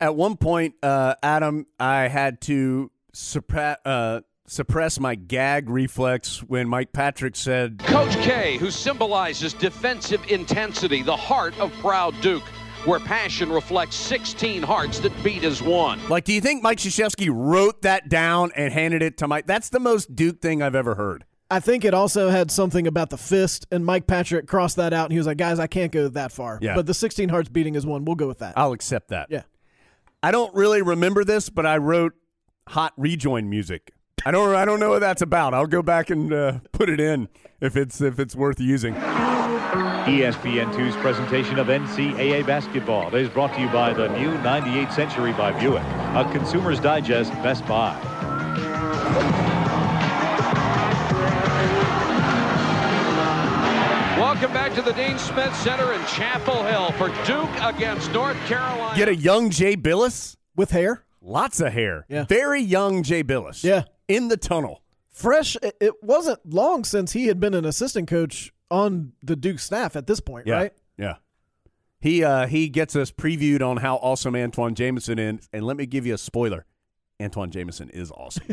At 0.00 0.14
one 0.14 0.36
point, 0.36 0.74
uh, 0.82 1.14
Adam, 1.22 1.66
I 1.78 2.08
had 2.08 2.40
to 2.42 2.90
suppress, 3.12 3.78
uh, 3.84 4.20
suppress 4.46 4.98
my 4.98 5.14
gag 5.14 5.68
reflex 5.68 6.42
when 6.42 6.68
Mike 6.68 6.92
Patrick 6.92 7.36
said, 7.36 7.78
Coach 7.80 8.14
K, 8.16 8.56
who 8.56 8.70
symbolizes 8.70 9.52
defensive 9.52 10.22
intensity, 10.28 11.02
the 11.02 11.16
heart 11.16 11.58
of 11.60 11.72
proud 11.74 12.18
Duke, 12.20 12.42
where 12.84 13.00
passion 13.00 13.50
reflects 13.50 13.96
16 13.96 14.62
hearts 14.62 14.98
that 15.00 15.12
beat 15.22 15.44
as 15.44 15.62
one. 15.62 16.00
like, 16.08 16.24
do 16.24 16.32
you 16.32 16.40
think 16.40 16.62
Mike 16.62 16.78
Krzyzewski 16.78 17.30
wrote 17.32 17.82
that 17.82 18.08
down 18.08 18.52
and 18.56 18.72
handed 18.72 19.02
it 19.02 19.18
to 19.18 19.28
Mike? 19.28 19.46
That's 19.46 19.68
the 19.68 19.80
most 19.80 20.14
Duke 20.16 20.40
thing 20.40 20.62
I've 20.62 20.74
ever 20.74 20.94
heard. 20.94 21.24
I 21.52 21.58
think 21.58 21.84
it 21.84 21.94
also 21.94 22.28
had 22.30 22.50
something 22.50 22.86
about 22.86 23.10
the 23.10 23.18
fist, 23.18 23.66
and 23.72 23.84
Mike 23.84 24.06
Patrick 24.06 24.46
crossed 24.46 24.76
that 24.76 24.92
out, 24.92 25.06
and 25.06 25.12
he 25.12 25.18
was 25.18 25.26
like, 25.26 25.36
"Guys, 25.36 25.58
I 25.58 25.66
can't 25.66 25.90
go 25.90 26.06
that 26.06 26.30
far." 26.30 26.60
Yeah. 26.62 26.76
But 26.76 26.86
the 26.86 26.94
16 26.94 27.28
hearts 27.28 27.48
beating 27.48 27.74
is 27.74 27.84
one. 27.84 28.04
We'll 28.04 28.14
go 28.14 28.28
with 28.28 28.38
that. 28.38 28.54
I'll 28.56 28.72
accept 28.72 29.08
that. 29.08 29.26
yeah. 29.30 29.42
I 30.22 30.30
don't 30.30 30.54
really 30.54 30.80
remember 30.80 31.24
this, 31.24 31.50
but 31.50 31.66
I 31.66 31.78
wrote 31.78 32.12
hot 32.68 32.92
rejoin 32.96 33.50
music. 33.50 33.92
I 34.24 34.30
don't. 34.30 34.54
I 34.54 34.64
don't 34.64 34.78
know 34.78 34.90
what 34.90 35.00
that's 35.00 35.22
about. 35.22 35.52
I'll 35.54 35.66
go 35.66 35.82
back 35.82 36.10
and 36.10 36.32
uh, 36.32 36.58
put 36.72 36.88
it 36.88 37.00
in 37.00 37.28
if 37.60 37.76
it's 37.76 38.00
if 38.00 38.20
it's 38.20 38.36
worth 38.36 38.60
using. 38.60 38.94
E 40.08 40.20
ESPN2's 40.20 40.96
presentation 40.96 41.58
of 41.58 41.66
NCAA 41.66 42.46
basketball 42.46 43.14
is 43.14 43.28
brought 43.28 43.54
to 43.54 43.60
you 43.60 43.68
by 43.68 43.92
the 43.92 44.08
new 44.08 44.32
98th 44.38 44.92
Century 44.92 45.32
by 45.32 45.52
Buick, 45.60 45.82
a 45.82 46.28
Consumer's 46.32 46.80
Digest 46.80 47.32
Best 47.42 47.66
Buy. 47.66 47.94
Welcome 54.18 54.52
back 54.52 54.74
to 54.74 54.82
the 54.82 54.92
Dean 54.92 55.18
Smith 55.18 55.54
Center 55.56 55.92
in 55.92 56.00
Chapel 56.06 56.64
Hill 56.64 56.92
for 56.92 57.08
Duke 57.26 57.50
against 57.62 58.10
North 58.12 58.38
Carolina. 58.46 58.96
Get 58.96 59.08
a 59.08 59.14
young 59.14 59.50
Jay 59.50 59.76
Bilas. 59.76 60.36
With 60.56 60.70
hair, 60.70 61.04
Lots 61.22 61.60
of 61.60 61.72
hair. 61.74 62.06
Yeah. 62.08 62.24
Very 62.24 62.62
young 62.62 63.02
Jay 63.02 63.22
Bilas. 63.22 63.62
Yeah. 63.62 63.84
In 64.08 64.28
the 64.28 64.38
tunnel. 64.38 64.82
Fresh. 65.20 65.56
It, 65.62 65.76
it 65.80 66.02
wasn't 66.02 66.40
long 66.44 66.84
since 66.84 67.12
he 67.12 67.26
had 67.26 67.38
been 67.40 67.54
an 67.54 67.64
assistant 67.64 68.08
coach 68.08 68.52
on 68.70 69.12
the 69.22 69.36
Duke 69.36 69.58
staff 69.58 69.96
at 69.96 70.06
this 70.06 70.20
point, 70.20 70.46
Yeah. 70.46 70.54
right? 70.54 70.72
Yeah. 70.96 71.14
He 72.00 72.24
uh 72.24 72.46
he 72.46 72.68
gets 72.68 72.96
us 72.96 73.10
previewed 73.10 73.60
on 73.62 73.76
how 73.78 73.96
awesome 73.96 74.34
Antawn 74.34 74.74
Jamison 74.74 75.18
is, 75.18 75.48
and 75.52 75.64
let 75.64 75.76
me 75.76 75.84
give 75.86 76.06
you 76.06 76.14
a 76.14 76.18
spoiler. 76.18 76.64
Antawn 77.20 77.50
Jamison 77.50 77.90
is 77.90 78.10
awesome. 78.10 78.46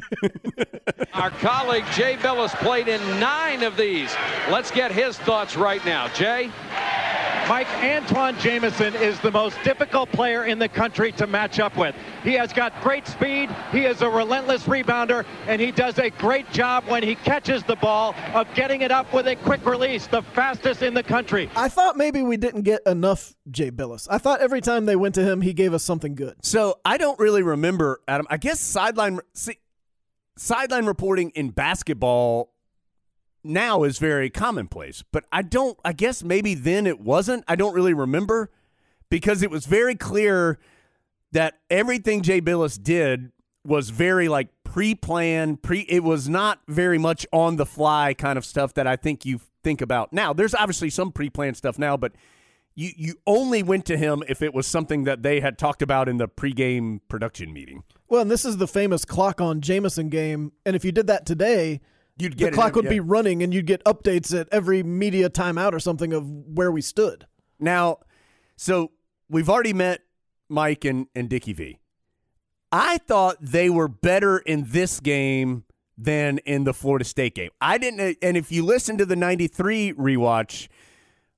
Our 1.14 1.30
colleague 1.30 1.86
Jay 1.94 2.16
Bilas 2.18 2.54
played 2.58 2.90
in 2.90 3.00
nine 3.20 3.64
of 3.64 3.78
these. 3.78 4.14
Let's 4.52 4.70
get 4.72 4.92
his 4.92 5.18
thoughts 5.20 5.56
right 5.56 5.84
now. 5.86 6.10
Jay? 6.10 6.52
Mike, 7.48 7.68
Antawn 7.82 8.38
Jamison 8.40 8.94
is 8.96 9.18
the 9.22 9.32
most 9.32 9.58
difficult 9.64 10.12
player 10.12 10.44
in 10.44 10.60
the 10.60 10.68
country 10.68 11.14
to 11.14 11.26
match 11.26 11.62
up 11.62 11.78
with. 11.78 11.96
He 12.22 12.34
has 12.34 12.52
got 12.52 12.74
great 12.82 13.08
speed, 13.08 13.50
he 13.72 13.86
is 13.86 14.02
a 14.02 14.10
relentless 14.10 14.64
rebounder, 14.64 15.26
and 15.48 15.62
he 15.62 15.72
does 15.72 15.98
a 15.98 16.10
great 16.10 16.52
job 16.52 16.84
when 16.88 17.04
he 17.04 17.16
catches 17.16 17.64
the 17.64 17.78
ball 17.78 18.14
of 18.34 18.54
getting 18.54 18.82
it 18.82 18.92
up 18.92 19.14
with 19.14 19.28
a 19.30 19.38
quick 19.38 19.66
release, 19.66 20.08
the 20.08 20.24
fastest 20.24 20.82
in 20.82 20.94
the 20.94 21.04
country. 21.04 21.50
I 21.56 21.70
thought 21.70 21.96
maybe 21.96 22.22
we 22.22 22.36
didn't 22.36 22.64
get 22.64 22.82
enough 22.86 23.34
Jay 23.50 23.72
Bilas. 23.72 24.10
I 24.12 24.18
thought 24.18 24.42
every 24.42 24.60
time 24.60 24.86
they 24.86 24.98
went 24.98 25.16
to 25.16 25.24
him, 25.24 25.40
he 25.40 25.54
gave 25.54 25.74
us 25.74 25.86
something 25.86 26.16
good. 26.16 26.36
so 26.44 26.82
I 26.84 26.98
don't 26.98 27.18
really 27.18 27.44
remember 27.44 28.02
Adam. 28.10 28.28
I 28.30 28.36
guess 28.36 28.60
sideline 28.60 29.22
see, 29.34 29.60
sideline 30.38 30.86
reporting 30.86 31.30
in 31.30 31.52
basketball 31.52 32.52
now 33.48 33.84
is 33.84 33.98
very 33.98 34.30
commonplace, 34.30 35.04
but 35.12 35.26
I 35.32 35.42
don't. 35.42 35.78
I 35.84 35.94
guess 35.94 36.24
maybe 36.24 36.54
then 36.54 36.88
it 36.88 37.00
wasn't. 37.00 37.44
I 37.48 37.56
don't 37.56 37.74
really 37.74 37.94
remember 37.94 38.52
because 39.10 39.42
it 39.42 39.52
was 39.52 39.66
very 39.66 39.96
clear 39.96 40.60
that 41.32 41.60
everything 41.70 42.22
Jay 42.22 42.42
Bilas 42.42 42.82
did 42.82 43.32
was 43.64 43.90
very 43.90 44.30
like 44.30 44.48
pre-planned, 44.64 45.62
pre 45.62 45.82
it 45.90 46.04
was 46.04 46.30
not 46.30 46.62
very 46.68 46.98
much 46.98 47.26
on 47.32 47.58
the 47.58 47.66
fly 47.66 48.14
kind 48.14 48.38
of 48.38 48.46
stuff 48.46 48.74
that 48.76 48.88
I 48.88 48.96
think 48.96 49.26
you 49.26 49.42
think 49.64 49.82
about. 49.82 50.14
Now, 50.14 50.34
there's 50.34 50.56
obviously 50.56 50.90
some 50.90 51.12
pre-planned 51.12 51.58
stuff 51.58 51.78
now, 51.78 51.98
but 51.98 52.14
you 52.76 52.92
you 52.96 53.16
only 53.26 53.64
went 53.64 53.86
to 53.86 53.98
him 53.98 54.24
if 54.30 54.42
it 54.42 54.54
was 54.54 54.68
something 54.68 55.04
that 55.04 55.24
they 55.24 55.40
had 55.40 55.58
talked 55.58 55.82
about 55.82 56.08
in 56.08 56.18
the 56.18 56.28
pregame 56.28 57.02
production 57.10 57.52
meeting. 57.52 57.84
Well, 58.08 58.22
and 58.22 58.32
this 58.32 58.46
is 58.46 58.58
the 58.58 58.68
famous 58.68 59.04
clock 59.04 59.42
on 59.42 59.62
Jamison 59.62 60.10
game, 60.10 60.54
and 60.66 60.76
if 60.76 60.86
you 60.86 60.92
did 60.92 61.08
that 61.08 61.26
today, 61.26 61.82
You'd 62.20 62.34
the 62.34 62.38
get 62.38 62.48
it 62.50 62.54
clock 62.54 62.70
every- 62.70 62.82
would 62.82 62.90
be 62.90 63.00
running, 63.00 63.44
and 63.44 63.54
you'd 63.54 63.68
get 63.68 63.84
updates 63.84 64.38
at 64.38 64.48
every 64.52 64.84
media 64.84 65.30
timeout 65.30 65.74
or 65.74 65.80
something 65.80 66.14
of 66.14 66.28
where 66.28 66.72
we 66.72 66.82
stood. 66.82 67.28
Now, 67.60 68.00
so 68.56 68.92
we've 69.30 69.50
already 69.50 69.74
met 69.74 70.02
Mike 70.50 70.86
and, 70.86 71.08
and 71.16 71.30
Dickie 71.30 71.54
V. 71.54 71.80
I 72.72 72.98
thought 72.98 73.38
they 73.40 73.70
were 73.70 73.88
better 73.88 74.38
in 74.40 74.66
this 74.68 75.00
game 75.00 75.64
than 75.98 76.38
in 76.40 76.64
the 76.64 76.74
Florida 76.74 77.06
State 77.06 77.34
game. 77.36 77.50
I 77.60 77.78
didn't, 77.78 78.18
and 78.22 78.38
if 78.38 78.52
you 78.52 78.64
listen 78.64 78.98
to 78.98 79.06
the 79.06 79.16
93 79.16 79.94
rewatch, 79.94 80.68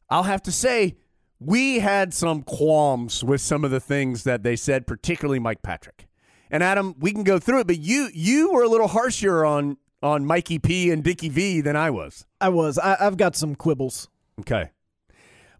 I'll 0.09 0.23
have 0.23 0.41
to 0.43 0.51
say 0.51 0.97
we 1.39 1.79
had 1.79 2.13
some 2.13 2.41
qualms 2.41 3.23
with 3.23 3.41
some 3.41 3.63
of 3.63 3.71
the 3.71 3.79
things 3.79 4.23
that 4.23 4.43
they 4.43 4.55
said, 4.55 4.87
particularly 4.87 5.39
Mike 5.39 5.61
Patrick. 5.61 6.07
And 6.51 6.63
Adam, 6.63 6.95
we 6.99 7.11
can 7.11 7.23
go 7.23 7.39
through 7.39 7.59
it, 7.61 7.67
but 7.67 7.77
you 7.77 8.09
you 8.11 8.51
were 8.51 8.63
a 8.63 8.67
little 8.67 8.87
harsher 8.87 9.45
on 9.45 9.77
on 10.01 10.25
Mikey 10.25 10.59
P 10.59 10.91
and 10.91 11.03
Dickie 11.03 11.29
V 11.29 11.61
than 11.61 11.75
I 11.75 11.89
was. 11.89 12.25
I 12.39 12.49
was. 12.49 12.77
I, 12.77 12.97
I've 12.99 13.17
got 13.17 13.35
some 13.35 13.55
quibbles. 13.55 14.07
Okay. 14.39 14.71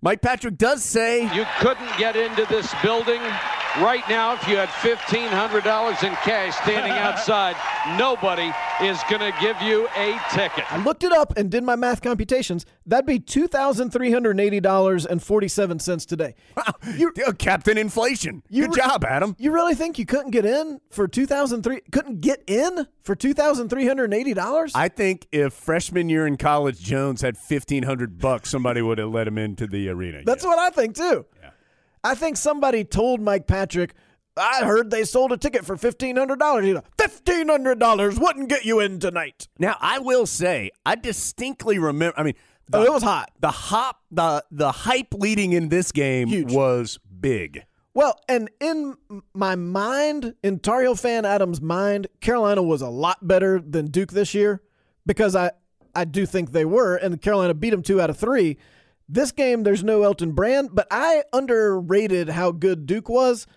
Mike 0.02 0.22
Patrick 0.22 0.58
does 0.58 0.82
say 0.82 1.24
You 1.36 1.46
couldn't 1.60 1.98
get 1.98 2.16
into 2.16 2.46
this 2.46 2.74
building 2.82 3.22
right 3.78 4.03
now 4.09 4.34
if 4.34 4.47
you 4.47 4.57
had 4.57 4.70
$1,500 4.70 6.03
in 6.03 6.15
cash 6.15 6.55
standing 6.57 6.91
outside. 6.97 7.55
Nobody 7.97 8.51
is 8.82 8.99
going 9.09 9.22
to 9.22 9.34
give 9.39 9.61
you 9.61 9.88
a 9.95 10.20
ticket. 10.32 10.72
I 10.72 10.84
looked 10.84 11.03
it 11.03 11.11
up 11.11 11.38
and 11.38 11.49
did 11.49 11.63
my 11.63 11.76
math 11.76 12.01
computations. 12.01 12.65
That'd 12.86 13.05
be 13.05 13.20
two 13.20 13.47
thousand 13.47 13.91
three 13.91 14.11
hundred 14.11 14.39
eighty 14.39 14.59
dollars 14.59 15.05
and 15.05 15.22
forty 15.24 15.47
seven 15.47 15.80
cents 15.80 16.05
today. 16.05 16.36
You, 16.95 17.11
uh, 17.26 17.34
Captain 17.34 17.78
Inflation. 17.78 18.43
You 18.49 18.63
Good 18.63 18.76
re- 18.76 18.82
job, 18.82 19.05
Adam. 19.05 19.36
You 19.39 19.51
really 19.51 19.76
think 19.76 19.97
you 19.99 20.05
couldn't 20.05 20.32
get 20.32 20.45
in 20.45 20.82
for 20.89 21.07
two 21.07 21.26
thousand 21.26 21.63
three? 21.63 21.82
Couldn't 21.91 22.22
get 22.22 22.43
in 22.47 22.88
for 23.03 23.15
two 23.15 23.34
thousand 23.34 23.70
three 23.70 23.88
hundred 23.88 24.13
eighty 24.13 24.34
dollars? 24.34 24.72
I 24.76 24.88
think 24.89 25.28
if 25.32 25.53
freshman 25.53 26.09
year 26.09 26.28
in 26.28 26.38
college 26.38 26.80
Jones 26.80 27.22
had 27.22 27.38
fifteen 27.38 27.84
hundred 27.84 28.20
bucks, 28.20 28.49
somebody 28.49 28.82
would 28.82 28.97
have 28.97 29.09
let 29.09 29.28
him 29.28 29.38
into 29.38 29.67
the 29.67 29.89
arena. 29.89 30.22
That's 30.26 30.43
what 30.45 30.59
I 30.59 30.70
think 30.70 30.95
too. 30.95 31.26
I 32.04 32.16
think 32.16 32.38
somebody 32.38 32.84
told 32.84 33.22
Mike 33.22 33.47
Patrick. 33.47 33.93
I 34.38 34.64
heard 34.64 34.89
they 34.89 35.04
sold 35.04 35.32
a 35.34 35.38
ticket 35.38 35.66
for 35.66 35.76
fifteen 35.76 36.16
hundred 36.16 36.39
dollars. 36.39 36.66
You 36.66 36.76
know, 36.76 36.84
fifteen 36.97 37.50
hundred 37.50 37.80
dollars 37.80 38.20
wouldn't 38.20 38.47
get 38.50 38.64
you 38.64 38.80
in 38.80 39.00
tonight. 39.00 39.47
Now 39.58 39.76
I 39.82 40.00
will 40.00 40.26
say, 40.26 40.72
I 40.86 40.95
distinctly 40.95 41.78
remember. 41.78 42.18
I 42.18 42.24
mean, 42.24 42.36
the, 42.70 42.78
Oh, 42.78 42.84
it 42.84 42.91
was 42.91 43.04
hot. 43.04 43.32
The 43.41 43.52
hop, 43.52 44.00
the 44.12 44.45
the 44.52 44.72
hype 44.72 45.14
leading 45.14 45.52
in 45.54 45.70
this 45.70 45.91
game 45.91 46.28
Huge. 46.30 46.54
was 46.54 47.00
big. 47.20 47.64
Well, 47.93 48.18
and 48.30 48.50
in 48.62 48.95
my 49.34 49.56
mind, 49.56 50.36
in 50.43 50.60
Tar 50.60 50.82
Heel 50.84 50.95
fan 50.95 51.26
Adams' 51.26 51.60
mind, 51.60 52.08
Carolina 52.22 52.64
was 52.64 52.82
a 52.82 52.88
lot 52.88 53.28
better 53.28 53.60
than 53.60 53.88
Duke 53.88 54.12
this 54.12 54.34
year 54.34 54.62
because 55.06 55.36
I, 55.36 55.52
I 55.95 56.06
do 56.06 56.26
think 56.26 56.52
they 56.52 56.64
were, 56.66 56.95
and 56.95 57.20
Carolina 57.22 57.56
beat 57.56 57.72
them 57.72 57.82
two 57.82 58.00
out 58.00 58.10
of 58.12 58.18
three. 58.18 58.58
This 59.12 59.32
game, 59.32 59.64
there's 59.64 59.84
no 59.84 60.03
Elton 60.03 60.34
Brand, 60.34 60.70
but 60.72 60.88
I 60.91 61.24
underrated 61.34 62.30
how 62.30 62.51
good 62.51 62.86
Duke 62.86 63.10
was. 63.10 63.47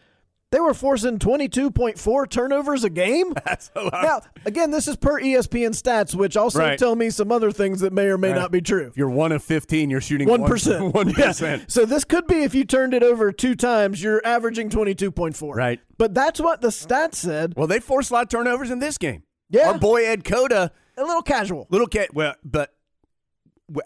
They 0.51 0.61
were 0.61 0.75
forcing 0.75 1.19
22.4 1.19 2.29
turnovers 2.29 2.85
a 2.85 2.91
game. 2.91 3.33
That's 3.47 3.71
a 3.75 3.83
lot. 3.85 4.03
Now, 4.03 4.21
again, 4.45 4.71
this 4.71 4.87
is 4.89 4.97
per 4.97 5.19
ESPN 5.21 5.71
stats, 5.71 6.15
which 6.15 6.37
also 6.37 6.59
Right. 6.59 6.79
tell 6.79 6.95
me 6.95 7.09
some 7.09 7.33
other 7.33 7.51
things 7.51 7.81
that 7.81 7.93
may 7.93 8.07
or 8.07 8.19
may 8.19 8.33
Right. 8.33 8.39
not 8.39 8.51
be 8.51 8.61
true. 8.61 8.87
If 8.89 8.97
you're 8.99 9.09
one 9.09 9.33
of 9.33 9.43
15, 9.43 9.89
you're 9.89 10.03
shooting 10.03 10.29
One 10.29 10.45
percent. 10.45 10.95
One 10.95 11.13
percent. 11.15 11.71
So 11.71 11.87
this 11.87 12.05
could 12.05 12.27
be 12.27 12.43
if 12.45 12.55
you 12.55 12.65
turned 12.65 12.93
it 12.93 13.03
over 13.03 13.33
two 13.33 13.55
times, 13.55 14.03
you're 14.03 14.21
averaging 14.27 14.69
22.4. 14.69 15.55
Right. 15.55 15.81
But 15.97 16.13
that's 16.15 16.39
what 16.41 16.61
the 16.61 16.69
stats 16.69 17.15
said. 17.15 17.55
Well, 17.57 17.67
they 17.67 17.81
forced 17.81 18.11
a 18.11 18.15
lot 18.15 18.23
of 18.25 18.29
turnovers 18.29 18.71
in 18.71 18.79
this 18.79 18.99
game. 18.99 19.23
Yeah. 19.49 19.69
Our 19.73 19.79
boy 19.79 20.05
Ed 20.05 20.23
Cota, 20.25 20.71
A 20.99 21.03
little 21.03 21.23
casual. 21.23 21.67
little 21.71 21.87
cat. 21.87 22.13
Well, 22.13 22.35
but 22.45 22.75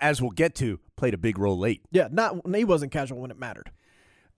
as 0.00 0.20
we'll 0.20 0.30
get 0.32 0.56
to, 0.56 0.80
played 0.96 1.14
a 1.14 1.18
big 1.18 1.38
role 1.38 1.58
late. 1.58 1.82
Yeah, 1.90 2.08
not 2.10 2.40
he 2.54 2.64
wasn't 2.64 2.92
casual 2.92 3.20
when 3.20 3.30
it 3.30 3.38
mattered. 3.38 3.70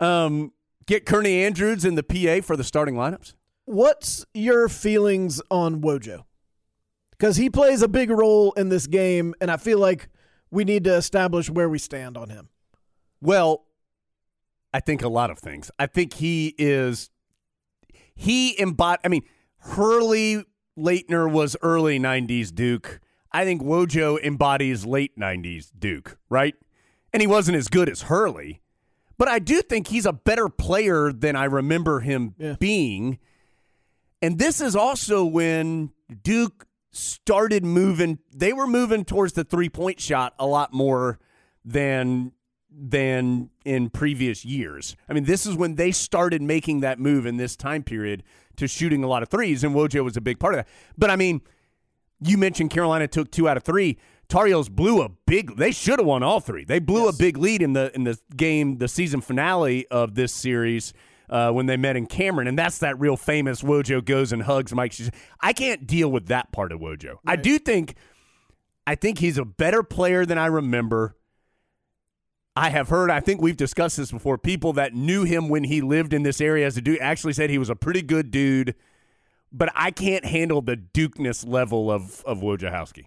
Um, 0.00 0.52
get 0.86 1.06
Kearney 1.06 1.42
Andrews 1.42 1.84
in 1.84 1.94
the 1.94 2.02
PA 2.02 2.44
for 2.44 2.56
the 2.56 2.64
starting 2.64 2.94
lineups. 2.94 3.34
What's 3.64 4.24
your 4.32 4.68
feelings 4.68 5.42
on 5.50 5.80
Wojo? 5.82 6.24
Because 7.10 7.36
he 7.36 7.50
plays 7.50 7.82
a 7.82 7.88
big 7.88 8.10
role 8.10 8.52
in 8.52 8.68
this 8.68 8.86
game, 8.86 9.34
and 9.40 9.50
I 9.50 9.56
feel 9.56 9.78
like 9.78 10.08
we 10.50 10.64
need 10.64 10.84
to 10.84 10.94
establish 10.94 11.50
where 11.50 11.68
we 11.68 11.78
stand 11.78 12.16
on 12.16 12.30
him. 12.30 12.48
Well, 13.20 13.64
I 14.72 14.80
think 14.80 15.02
a 15.02 15.08
lot 15.08 15.30
of 15.30 15.38
things. 15.38 15.70
I 15.78 15.86
think 15.86 16.14
he 16.14 16.54
is 16.58 17.10
he 18.14 18.58
embodied. 18.60 19.00
I 19.04 19.08
mean, 19.08 19.22
Hurley 19.58 20.44
Laettner 20.78 21.30
was 21.30 21.56
early 21.62 21.98
'90s 21.98 22.54
Duke. 22.54 23.00
I 23.38 23.44
think 23.44 23.62
Wojo 23.62 24.20
embodies 24.22 24.84
late 24.84 25.16
'90s 25.16 25.70
Duke, 25.78 26.18
right? 26.28 26.54
And 27.12 27.20
he 27.20 27.26
wasn't 27.26 27.56
as 27.56 27.68
good 27.68 27.88
as 27.88 28.02
Hurley, 28.02 28.62
but 29.16 29.28
I 29.28 29.38
do 29.38 29.62
think 29.62 29.86
he's 29.86 30.06
a 30.06 30.12
better 30.12 30.48
player 30.48 31.12
than 31.12 31.36
I 31.36 31.44
remember 31.44 32.00
him 32.00 32.34
Yeah. 32.36 32.56
being. 32.58 33.18
And 34.20 34.38
this 34.38 34.60
is 34.60 34.74
also 34.74 35.24
when 35.24 35.92
Duke 36.24 36.66
started 36.90 37.64
moving. 37.64 38.18
They 38.34 38.52
were 38.52 38.66
moving 38.66 39.04
towards 39.04 39.34
the 39.34 39.44
three 39.44 39.68
point 39.68 40.00
shot 40.00 40.34
a 40.38 40.46
lot 40.46 40.72
more 40.72 41.20
than 41.64 42.32
than 42.70 43.50
in 43.64 43.90
previous 43.90 44.44
years. 44.44 44.96
I 45.08 45.12
mean, 45.12 45.24
this 45.24 45.46
is 45.46 45.54
when 45.56 45.76
they 45.76 45.92
started 45.92 46.42
making 46.42 46.80
that 46.80 46.98
move 46.98 47.24
in 47.26 47.36
this 47.36 47.56
time 47.56 47.82
period 47.84 48.22
to 48.56 48.66
shooting 48.66 49.02
a 49.04 49.06
lot 49.08 49.22
of 49.22 49.28
threes, 49.28 49.62
and 49.64 49.74
Wojo 49.74 50.02
was 50.02 50.16
a 50.16 50.20
big 50.20 50.38
part 50.40 50.54
of 50.54 50.58
that. 50.58 50.68
But 50.96 51.10
I 51.10 51.16
mean, 51.16 51.40
you 52.20 52.36
mentioned 52.36 52.70
Carolina 52.70 53.08
took 53.08 53.30
two 53.30 53.48
out 53.48 53.56
of 53.56 53.62
three. 53.62 53.98
Tar 54.28 54.46
Heels 54.46 54.68
blew 54.68 55.02
a 55.02 55.08
big. 55.26 55.56
They 55.56 55.72
should 55.72 55.98
have 55.98 56.06
won 56.06 56.22
all 56.22 56.40
three. 56.40 56.64
They 56.64 56.78
blew 56.78 57.08
a 57.08 57.12
big 57.12 57.38
lead 57.38 57.62
in 57.62 57.72
the 57.72 57.90
in 57.94 58.04
the 58.04 58.18
game, 58.36 58.78
the 58.78 58.88
season 58.88 59.20
finale 59.20 59.86
of 59.88 60.14
this 60.14 60.32
series. 60.32 60.92
Uh, 61.30 61.50
when 61.50 61.66
they 61.66 61.76
met 61.76 61.94
in 61.94 62.06
Cameron, 62.06 62.48
and 62.48 62.58
that's 62.58 62.78
that 62.78 62.98
real 62.98 63.14
famous 63.14 63.60
Wojo 63.60 64.02
goes 64.02 64.32
and 64.32 64.42
hugs 64.42 64.72
Mike. 64.72 64.94
I 65.42 65.52
can't 65.52 65.86
deal 65.86 66.10
with 66.10 66.28
that 66.28 66.52
part 66.52 66.72
of 66.72 66.80
Wojo. 66.80 67.16
I 67.26 67.36
do 67.36 67.58
think, 67.58 67.96
I 68.86 68.94
think 68.94 69.18
he's 69.18 69.36
a 69.36 69.44
better 69.44 69.82
player 69.82 70.24
than 70.24 70.38
I 70.38 70.46
remember. 70.46 71.18
I 72.56 72.70
have 72.70 72.88
heard, 72.88 73.10
I 73.10 73.20
think 73.20 73.42
we've 73.42 73.58
discussed 73.58 73.98
this 73.98 74.10
before. 74.10 74.38
People 74.38 74.72
that 74.72 74.94
knew 74.94 75.24
him 75.24 75.50
when 75.50 75.64
he 75.64 75.82
lived 75.82 76.14
in 76.14 76.22
this 76.22 76.40
area 76.40 76.66
as 76.66 76.78
a 76.78 76.80
dude 76.80 76.98
actually 76.98 77.34
said 77.34 77.50
he 77.50 77.58
was 77.58 77.68
a 77.68 77.76
pretty 77.76 78.00
good 78.00 78.30
dude, 78.30 78.74
but 79.52 79.70
I 79.74 79.90
can't 79.90 80.24
handle 80.24 80.60
the 80.62 80.76
Dukeness 80.76 81.46
level 81.46 81.90
of 81.90 82.22
of 82.24 82.38
Wojciechowski. 82.40 83.06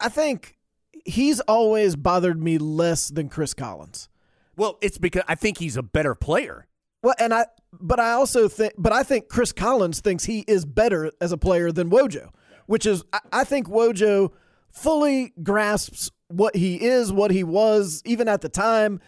I 0.00 0.08
think 0.08 0.58
he's 1.04 1.40
always 1.40 1.96
bothered 1.96 2.42
me 2.42 2.58
less 2.58 3.08
than 3.08 3.28
Chris 3.28 3.54
Collins. 3.54 4.08
Well, 4.56 4.78
it's 4.80 4.98
because 4.98 5.22
I 5.28 5.34
think 5.34 5.58
he's 5.58 5.76
a 5.76 5.82
better 5.82 6.14
player. 6.14 6.66
Well, 7.02 7.14
and 7.18 7.34
I, 7.34 7.46
but 7.72 7.98
I 7.98 8.12
also 8.12 8.48
think, 8.48 8.74
but 8.78 8.92
I 8.92 9.02
think 9.02 9.28
Chris 9.28 9.52
Collins 9.52 10.00
thinks 10.00 10.24
he 10.24 10.44
is 10.46 10.64
better 10.64 11.10
as 11.20 11.32
a 11.32 11.38
player 11.38 11.72
than 11.72 11.90
Wojo, 11.90 12.28
which 12.66 12.86
is, 12.86 13.02
I, 13.12 13.20
I 13.32 13.44
think 13.44 13.66
Wojo 13.66 14.32
fully 14.70 15.32
grasps 15.42 16.10
what 16.28 16.54
he 16.54 16.82
is, 16.82 17.12
what 17.12 17.30
he 17.30 17.42
was, 17.42 18.02
even 18.04 18.28
at 18.28 18.40
the 18.40 18.48
time. 18.48 19.00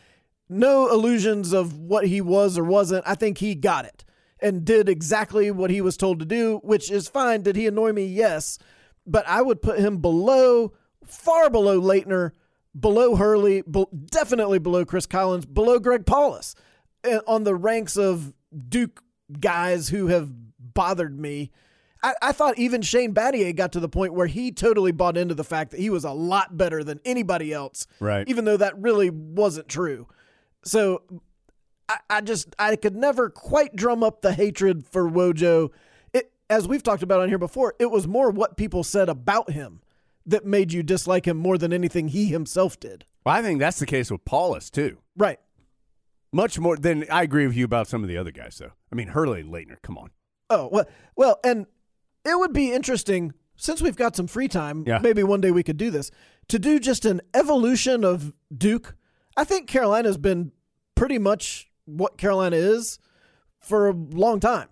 No 0.49 0.91
illusions 0.91 1.53
of 1.53 1.79
what 1.79 2.07
he 2.07 2.21
was 2.21 2.59
or 2.59 2.65
wasn't. 2.65 3.05
I 3.07 3.15
think 3.15 3.39
he 3.39 3.55
got 3.55 3.85
it 3.85 4.05
and 4.45 4.65
did 4.65 4.89
exactly 4.89 5.51
what 5.51 5.71
he 5.71 5.81
was 5.81 5.97
told 5.97 6.19
to 6.21 6.25
do, 6.27 6.61
which 6.63 6.91
is 6.91 7.09
fine. 7.09 7.43
Did 7.43 7.57
he 7.57 7.67
annoy 7.67 7.93
me? 7.93 8.05
Yes. 8.05 8.59
But 9.07 9.27
I 9.27 9.41
would 9.43 9.63
put 9.63 9.79
him 9.79 9.97
below, 9.99 10.73
far 11.05 11.49
below 11.51 11.81
Laettner, 11.81 12.33
below 12.79 13.17
Hurley, 13.17 13.63
be- 13.63 13.87
definitely 14.07 14.59
below 14.59 14.85
Chris 14.85 15.07
Collins, 15.07 15.47
below 15.47 15.79
Greg 15.79 16.05
Paulus 16.07 16.55
uh, 17.05 17.21
on 17.27 17.45
the 17.45 17.55
ranks 17.55 17.97
of 17.97 18.35
Duke 18.69 19.03
guys 19.41 19.89
who 19.89 20.09
have 20.09 20.31
bothered 20.59 21.19
me. 21.19 21.51
I, 22.03 22.15
I 22.21 22.33
thought 22.33 22.59
even 22.59 22.83
Shane 22.83 23.15
Battier 23.15 23.57
got 23.57 23.73
to 23.73 23.81
the 23.81 23.89
point 23.89 24.13
where 24.13 24.27
he 24.27 24.53
totally 24.53 24.93
bought 24.93 25.17
into 25.17 25.35
the 25.35 25.45
fact 25.45 25.71
that 25.71 25.81
he 25.81 25.89
was 25.89 26.05
a 26.05 26.13
lot 26.13 26.57
better 26.59 26.85
than 26.85 27.01
anybody 27.07 27.53
else, 27.53 27.87
Right. 27.99 28.29
even 28.29 28.45
though 28.45 28.59
that 28.59 28.79
really 28.79 29.09
wasn't 29.09 29.69
true. 29.69 30.07
So 30.65 31.03
I, 31.89 31.99
I 32.11 32.21
just 32.21 32.55
I 32.59 32.77
could 32.77 32.97
never 32.97 33.31
quite 33.31 33.77
drum 33.77 34.03
up 34.03 34.23
the 34.23 34.33
hatred 34.33 34.87
for 34.87 35.09
Wojo. 35.09 35.71
It, 36.13 36.33
as 36.49 36.67
we've 36.67 36.83
talked 36.83 37.03
about 37.03 37.21
on 37.21 37.29
here 37.29 37.39
before, 37.39 37.75
it 37.79 37.91
was 37.91 38.07
more 38.07 38.31
what 38.31 38.57
people 38.57 38.85
said 38.85 39.09
about 39.09 39.51
him 39.51 39.81
that 40.27 40.45
made 40.47 40.73
you 40.73 40.83
dislike 40.83 41.27
him 41.27 41.37
more 41.37 41.59
than 41.59 41.73
anything 41.73 42.09
he 42.09 42.27
himself 42.27 42.81
did. 42.81 43.05
Well, 43.25 43.35
I 43.35 43.43
think 43.43 43.59
that's 43.59 43.79
the 43.79 43.87
case 43.87 44.11
with 44.11 44.25
Paulus 44.25 44.71
too. 44.71 44.99
Right. 45.17 45.39
Much 46.33 46.59
more 46.59 46.77
than 46.77 47.05
I 47.11 47.23
agree 47.23 47.47
with 47.47 47.57
you 47.57 47.65
about 47.65 47.87
some 47.87 48.03
of 48.03 48.09
the 48.09 48.17
other 48.17 48.33
guys, 48.33 48.59
though. 48.59 48.73
I 48.91 48.97
mean, 48.97 49.09
Hurley 49.09 49.41
and 49.41 49.53
Laettner, 49.53 49.81
come 49.83 49.97
on. 49.97 50.11
Oh 50.51 50.69
well, 50.71 50.87
well, 51.17 51.39
and 51.45 51.67
it 52.25 52.39
would 52.39 52.53
be 52.53 52.73
interesting 52.73 53.33
since 53.57 53.81
we've 53.81 53.97
got 53.97 54.17
some 54.17 54.27
free 54.27 54.49
time. 54.49 54.85
Yeah. 54.87 54.99
Maybe 54.99 55.23
one 55.23 55.41
day 55.41 55.51
we 55.51 55.63
could 55.63 55.77
do 55.77 55.91
this 55.91 56.11
to 56.49 56.59
do 56.59 56.79
just 56.79 57.05
an 57.05 57.21
evolution 57.33 58.05
of 58.05 58.33
Duke. 58.57 58.97
I 59.37 59.45
think 59.45 59.69
Carolina's 59.69 60.19
been 60.19 60.53
pretty 60.95 61.19
much 61.19 61.71
what 61.87 62.17
Carolina 62.17 62.57
is 62.57 62.99
for 63.61 63.89
a 63.89 63.93
long 63.93 64.41
time. 64.41 64.69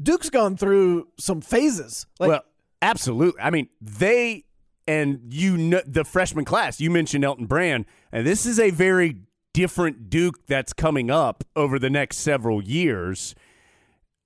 Duke's 0.00 0.30
gone 0.30 0.56
through 0.56 1.08
some 1.18 1.40
phases. 1.40 2.06
Like, 2.18 2.28
well, 2.28 2.44
absolutely. 2.82 3.40
I 3.40 3.50
mean, 3.50 3.68
they 3.80 4.44
and 4.86 5.20
you 5.32 5.56
know 5.56 5.82
the 5.86 6.04
freshman 6.04 6.44
class. 6.44 6.80
You 6.80 6.90
mentioned 6.90 7.24
Elton 7.24 7.46
Brand, 7.46 7.86
and 8.12 8.26
this 8.26 8.46
is 8.46 8.60
a 8.60 8.70
very 8.70 9.16
different 9.52 10.10
Duke 10.10 10.46
that's 10.46 10.72
coming 10.72 11.10
up 11.10 11.44
over 11.56 11.78
the 11.78 11.90
next 11.90 12.18
several 12.18 12.62
years. 12.62 13.34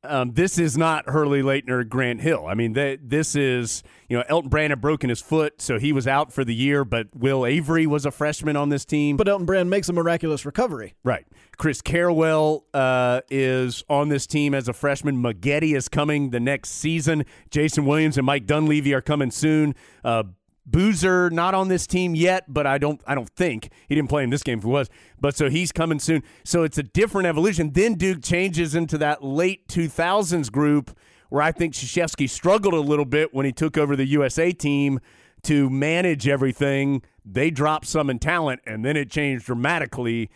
Um, 0.03 0.33
this 0.33 0.59
is 0.59 0.79
not 0.79 1.09
Hurley 1.11 1.43
Laettner, 1.43 1.87
Grant 1.87 2.23
Hill. 2.23 2.47
I 2.47 2.55
mean, 2.55 2.73
they, 2.73 2.97
this 3.03 3.37
is 3.37 3.83
you 4.09 4.17
know 4.17 4.25
Elton 4.29 4.49
Brand 4.49 4.71
had 4.71 4.81
broken 4.81 5.11
his 5.11 5.21
foot, 5.21 5.61
so 5.61 5.79
he 5.79 5.93
was 5.93 6.07
out 6.07 6.33
for 6.33 6.45
the 6.45 6.55
year. 6.55 6.85
But 6.85 7.09
Will 7.15 7.45
Avery 7.45 7.87
was 7.87 8.07
a 8.07 8.11
freshman 8.11 8.57
on 8.57 8.71
this 8.71 8.85
team. 8.85 9.17
but 9.17 9.29
Elton 9.29 9.45
Brand 9.47 9.69
makes 9.69 9.89
a 9.89 9.93
miraculous 9.93 10.47
recovery. 10.47 10.95
Right. 11.05 11.27
Chris 11.59 11.83
Carrawell 11.83 12.63
uh, 12.73 13.21
is 13.31 13.85
on 13.91 14.09
this 14.09 14.27
team 14.27 14.55
as 14.55 14.69
a 14.69 14.73
freshman. 14.73 15.23
Maggette 15.23 15.75
is 15.77 15.89
coming 15.89 16.31
the 16.31 16.41
next 16.41 16.71
season. 16.71 17.27
Jason 17.51 17.85
Williams 17.85 18.17
and 18.17 18.25
Mike 18.25 18.47
Dunleavy 18.47 18.95
are 18.95 19.03
coming 19.03 19.31
soon. 19.31 19.75
Uh, 20.03 20.23
Boozer 20.71 21.31
not 21.31 21.55
on 21.55 21.69
this 21.69 21.87
team 21.87 22.15
yet, 22.15 22.45
but 22.49 22.67
I 22.67 22.79
don't 22.79 23.01
I 23.07 23.15
don't 23.15 23.31
think 23.31 23.71
he 23.89 23.95
didn't 23.95 24.09
play 24.09 24.23
in 24.23 24.31
this 24.31 24.43
game 24.43 24.59
if 24.59 24.65
he 24.65 24.71
was. 24.71 24.89
But 25.21 25.37
so 25.37 25.51
he's 25.51 25.73
coming 25.73 25.99
soon. 25.99 26.23
So 26.45 26.63
it's 26.63 26.79
a 26.79 26.83
different 26.83 27.27
evolution. 27.27 27.73
Then 27.73 27.95
Duke 27.95 28.23
changes 28.23 28.75
into 28.75 28.99
that 28.99 29.25
late 29.25 29.69
2000s 29.69 30.51
group 30.51 30.97
where 31.29 31.43
I 31.43 31.53
think 31.53 31.75
Krzyzewski 31.75 32.29
struggled 32.29 32.75
a 32.75 32.81
little 32.81 33.05
bit 33.05 33.33
when 33.33 33.47
he 33.47 33.53
took 33.53 33.79
over 33.79 33.97
the 33.97 34.07
USA 34.07 34.53
team 34.53 35.01
to 35.43 35.71
manage 35.71 36.29
everything. 36.29 37.03
They 37.25 37.51
dropped 37.51 37.87
some 37.87 38.11
in 38.11 38.19
talent, 38.19 38.61
and 38.67 38.85
then 38.85 38.97
it 38.97 39.11
changed 39.11 39.47
dramatically 39.47 40.29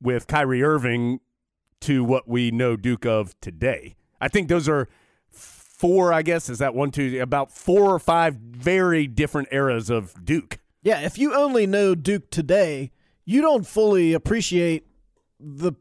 with 0.00 0.26
Kyrie 0.26 0.62
Irving 0.62 1.20
to 1.80 2.04
what 2.04 2.28
we 2.28 2.50
know 2.50 2.76
Duke 2.76 3.06
of 3.06 3.38
today. 3.40 3.96
I 4.20 4.28
think 4.28 4.48
those 4.48 4.68
are 4.68 4.88
four, 5.82 6.12
I 6.12 6.22
guess, 6.22 6.48
is 6.48 6.58
that 6.58 6.76
one, 6.76 6.92
two, 6.92 7.20
about 7.20 7.50
four 7.50 7.92
or 7.92 7.98
five 7.98 8.36
very 8.36 9.08
different 9.08 9.48
eras 9.50 9.90
of 9.90 10.24
Duke. 10.24 10.60
Yeah, 10.84 11.00
if 11.00 11.18
you 11.18 11.34
only 11.34 11.66
know 11.66 11.96
Duke 11.96 12.30
today, 12.30 12.92
you 13.24 13.42
don't 13.42 13.66
fully 13.66 14.12
appreciate 14.12 14.86
the 15.40 15.72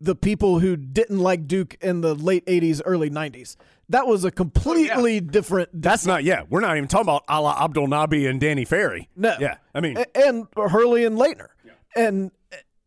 the 0.00 0.16
people 0.16 0.58
who 0.58 0.76
didn't 0.76 1.20
like 1.20 1.46
Duke 1.46 1.76
in 1.80 2.00
the 2.00 2.16
late 2.16 2.44
80s, 2.46 2.82
early 2.84 3.08
90s. 3.08 3.56
That 3.88 4.08
was 4.08 4.24
a 4.24 4.28
oh, 4.28 4.30
completely 4.32 5.20
different 5.20 5.70
That's 5.72 6.04
not, 6.04 6.24
yeah, 6.24 6.42
we're 6.50 6.60
not 6.60 6.76
even 6.76 6.88
talking 6.88 7.06
about 7.06 7.26
Alaa 7.26 7.56
Abdelnaby 7.56 8.28
and 8.28 8.40
Danny 8.40 8.64
Ferry. 8.64 9.08
No. 9.16 9.34
Yeah, 9.38 9.58
I 9.72 9.80
mean, 9.80 9.96
A- 9.96 10.26
and 10.26 10.46
Hurley 10.56 11.04
and 11.04 11.16
Laettner. 11.16 11.48
And 11.96 12.32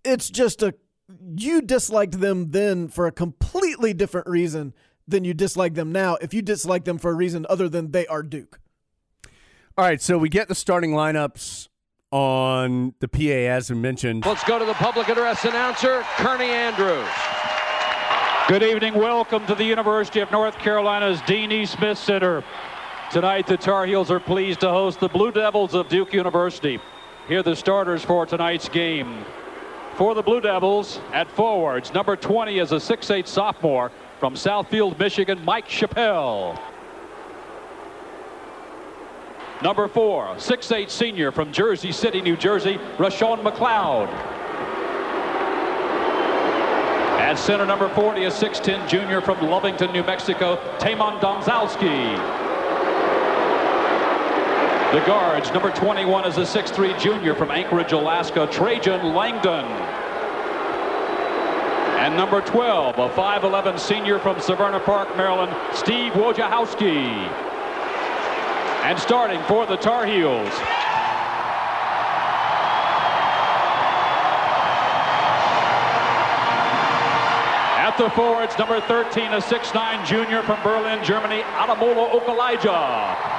it's 0.03 0.30
just 0.30 0.61
a 0.61 0.76
you 1.38 1.61
disliked 1.61 2.20
them 2.20 2.51
then 2.51 2.89
for 2.89 3.07
a 3.07 3.11
completely 3.11 3.93
different 3.93 4.28
reason 4.28 4.74
than 5.08 5.24
you 5.24 5.34
dislike 5.34 5.74
them 5.74 5.91
now 5.91 6.16
if 6.22 6.34
you 6.34 6.41
dislike 6.41 6.86
them 6.86 6.97
for 6.97 7.12
a 7.12 7.14
reason 7.14 7.45
other 7.49 7.70
than 7.70 7.91
they 7.91 8.05
are 8.08 8.24
Duke. 8.24 8.60
all 9.78 9.86
right, 9.86 10.01
so 10.01 10.18
we 10.18 10.30
get 10.30 10.47
the 10.47 10.55
starting 10.55 10.91
lineups 10.91 11.70
on 12.12 12.93
the 12.99 13.08
PA 13.08 13.20
as 13.53 13.70
we 13.70 13.76
mentioned. 13.78 14.26
Let's 14.26 14.43
go 14.43 14.60
to 14.60 14.66
the 14.66 14.74
public 14.74 15.10
address 15.10 15.43
announcer, 15.45 16.03
Kearney 16.18 16.49
Andrews. 16.49 17.08
Good 18.47 18.64
evening. 18.64 18.93
Welcome 18.93 19.45
to 19.47 19.55
the 19.55 19.66
University 19.66 20.22
of 20.22 20.32
North 20.32 20.58
Carolina's 20.58 21.22
Dean 21.24 21.51
E. 21.51 21.66
Smith 21.66 21.97
Center. 21.97 22.45
Tonight, 23.12 23.45
the 23.45 23.58
Tar 23.58 23.86
Heels 23.86 24.10
are 24.10 24.22
pleased 24.22 24.62
to 24.62 24.70
host 24.70 25.01
the 25.01 25.10
Blue 25.10 25.34
Devils 25.34 25.74
of 25.74 25.89
Duke 25.89 26.14
University. 26.14 26.80
Here 27.28 27.39
are 27.39 27.43
the 27.43 27.58
starters 27.58 28.05
for 28.05 28.26
tonight's 28.26 28.70
game. 28.70 29.26
For 29.95 30.16
the 30.16 30.22
Blue 30.22 30.39
Devils, 30.39 31.01
at 31.12 31.30
forwards, 31.32 31.93
number 31.93 32.16
20 32.16 32.60
is 32.60 32.72
a 32.72 32.76
6'8 32.76 33.28
sophomore 33.28 33.91
from 34.20 34.34
Southfield, 34.34 34.97
Michigan, 34.97 35.43
Mike 35.45 35.68
Chappell. 35.68 36.59
Number 39.61 39.88
four, 39.88 40.36
6'8 40.36 40.89
senior 40.89 41.32
from 41.32 41.51
Jersey 41.51 41.91
City, 41.91 42.22
New 42.22 42.38
Jersey, 42.38 42.78
Roshown 42.97 43.41
McLeod. 43.41 44.07
At 47.20 47.36
center, 47.36 47.65
number 47.65 47.89
40, 47.89 48.26
a 48.26 48.30
6'10 48.30 48.88
junior 48.88 49.20
from 49.20 49.38
Lovington, 49.38 49.91
New 49.91 50.03
Mexico, 50.03 50.57
Taymon 50.78 51.20
Domzalski. 51.20 52.15
The 54.93 55.05
guards, 55.05 55.51
number 55.51 55.72
21 55.72 56.26
is 56.26 56.38
a 56.38 56.41
6'3 56.41 56.97
junior 56.99 57.36
from 57.36 57.51
Anchorage, 57.51 57.91
Alaska, 57.91 58.47
Trajan 58.51 59.13
Langdon. 59.13 59.65
And 61.98 62.16
number 62.16 62.41
12, 62.41 63.00
a 63.00 63.10
5'11 63.10 63.80
senior 63.80 64.20
from 64.20 64.36
Severna 64.36 64.84
Park, 64.86 65.18
Maryland, 65.18 65.56
Steve 65.76 66.14
Wojciechowski. 66.14 67.08
And 68.86 69.00
starting 69.00 69.41
for 69.43 69.66
the 69.66 69.78
Tar 69.78 70.06
Heels, 70.06 70.54
At 77.88 77.98
the 77.98 78.10
forwards, 78.12 78.56
number 78.60 78.80
13, 78.82 79.34
a 79.34 79.38
6'9 79.38 80.06
junior 80.06 80.43
from 80.43 80.62
Berlin, 80.62 81.04
Germany, 81.04 81.41
Ademola 81.41 82.12
Okulaja. 82.12 83.37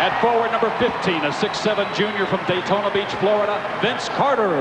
At 0.00 0.18
forward, 0.22 0.50
number 0.50 0.72
15, 0.80 1.28
a 1.28 1.28
6'7 1.28 1.94
junior 1.94 2.24
from 2.24 2.40
Daytona 2.46 2.90
Beach, 2.90 3.12
Florida, 3.20 3.60
Vince 3.82 4.08
Carter. 4.16 4.56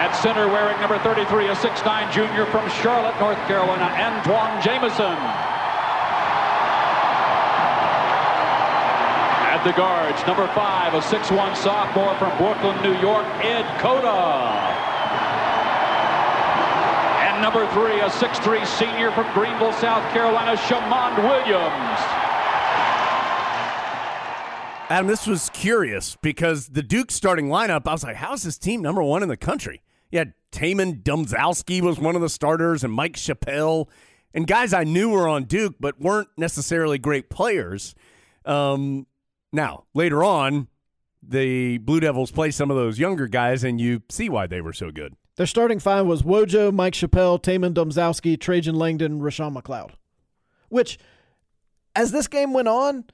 At 0.00 0.12
center, 0.22 0.48
wearing 0.48 0.80
number 0.80 0.98
33, 1.00 1.48
a 1.48 1.54
6'9 1.54 2.10
junior 2.10 2.46
from 2.46 2.66
Charlotte, 2.70 3.12
North 3.20 3.36
Carolina, 3.44 3.92
Antawn 3.92 4.64
Jamison. 4.64 5.20
At 9.52 9.60
the 9.64 9.72
guards, 9.74 10.24
number 10.26 10.48
five, 10.54 10.94
a 10.94 11.00
6'1 11.00 11.56
sophomore 11.56 12.16
from 12.16 12.34
Brooklyn, 12.38 12.82
New 12.82 12.98
York, 13.02 13.26
Ed 13.44 13.68
Cota. 13.80 14.73
And 17.34 17.42
number 17.42 17.66
three, 17.72 17.98
a 17.98 18.08
6'3 18.08 18.64
senior 18.64 19.10
from 19.10 19.26
Greenville, 19.34 19.72
South 19.72 20.08
Carolina, 20.12 20.56
Shammond 20.56 21.16
Williams. 21.16 21.98
Adam, 24.88 25.08
this 25.08 25.26
was 25.26 25.50
curious 25.50 26.16
because 26.22 26.68
the 26.68 26.82
Duke 26.82 27.10
starting 27.10 27.48
lineup, 27.48 27.88
I 27.88 27.92
was 27.92 28.04
like, 28.04 28.14
how 28.14 28.34
is 28.34 28.44
this 28.44 28.56
team 28.56 28.82
number 28.82 29.02
one 29.02 29.24
in 29.24 29.28
the 29.28 29.36
country? 29.36 29.82
Yeah, 30.12 30.26
Taymon 30.52 31.02
Domzalski 31.02 31.80
was 31.80 31.98
one 31.98 32.14
of 32.14 32.22
the 32.22 32.28
starters, 32.28 32.84
and 32.84 32.92
Mike 32.92 33.16
Chappell, 33.16 33.90
and 34.32 34.46
guys 34.46 34.72
I 34.72 34.84
knew 34.84 35.08
were 35.08 35.26
on 35.26 35.42
Duke, 35.42 35.74
but 35.80 36.00
weren't 36.00 36.28
necessarily 36.36 36.98
great 36.98 37.30
players. 37.30 37.96
Um, 38.44 39.08
now, 39.52 39.86
later 39.92 40.22
on, 40.22 40.68
the 41.20 41.78
Blue 41.78 41.98
Devils 41.98 42.30
play 42.30 42.52
some 42.52 42.70
of 42.70 42.76
those 42.76 43.00
younger 43.00 43.26
guys, 43.26 43.64
and 43.64 43.80
you 43.80 44.02
see 44.08 44.28
why 44.28 44.46
they 44.46 44.60
were 44.60 44.72
so 44.72 44.92
good. 44.92 45.16
Their 45.36 45.46
starting 45.46 45.80
five 45.80 46.06
was 46.06 46.22
Wojo, 46.22 46.72
Mike 46.72 46.94
Chappell, 46.94 47.38
Taymon 47.38 47.74
Domzalski, 47.74 48.38
Trajan 48.38 48.76
Langdon, 48.76 49.20
Roshown 49.20 49.56
McLeod. 49.56 49.92
Which, 50.68 50.98
as 51.96 52.12
this 52.12 52.28
game 52.28 52.52
went 52.52 52.68
on, 52.68 53.04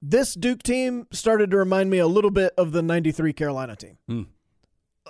this 0.00 0.34
Duke 0.34 0.62
team 0.62 1.06
started 1.12 1.50
to 1.50 1.56
remind 1.56 1.90
me 1.90 1.98
a 1.98 2.06
little 2.06 2.30
bit 2.30 2.54
of 2.56 2.72
the 2.72 2.82
93 2.82 3.32
Carolina 3.32 3.76
team. 3.76 3.98
Hmm. 4.06 4.22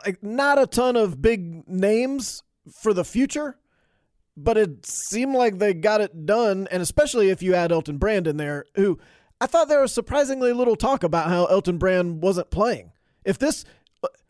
Like, 0.04 0.22
not 0.22 0.60
a 0.60 0.66
ton 0.66 0.96
of 0.96 1.20
big 1.22 1.68
names 1.68 2.42
for 2.72 2.92
the 2.92 3.04
future, 3.04 3.58
but 4.36 4.56
it 4.56 4.86
seemed 4.86 5.34
like 5.34 5.58
they 5.58 5.74
got 5.74 6.00
it 6.00 6.26
done. 6.26 6.68
And 6.70 6.82
especially 6.82 7.30
if 7.30 7.42
you 7.42 7.54
add 7.54 7.72
Elton 7.72 7.98
Brand 7.98 8.26
in 8.26 8.36
there, 8.36 8.64
who 8.74 8.98
I 9.40 9.46
thought 9.46 9.68
there 9.68 9.80
was 9.80 9.92
surprisingly 9.92 10.52
little 10.52 10.76
talk 10.76 11.02
about 11.04 11.28
how 11.28 11.46
Elton 11.46 11.78
Brand 11.78 12.22
wasn't 12.22 12.50
playing. 12.50 12.92
If 13.24 13.38
this, 13.38 13.64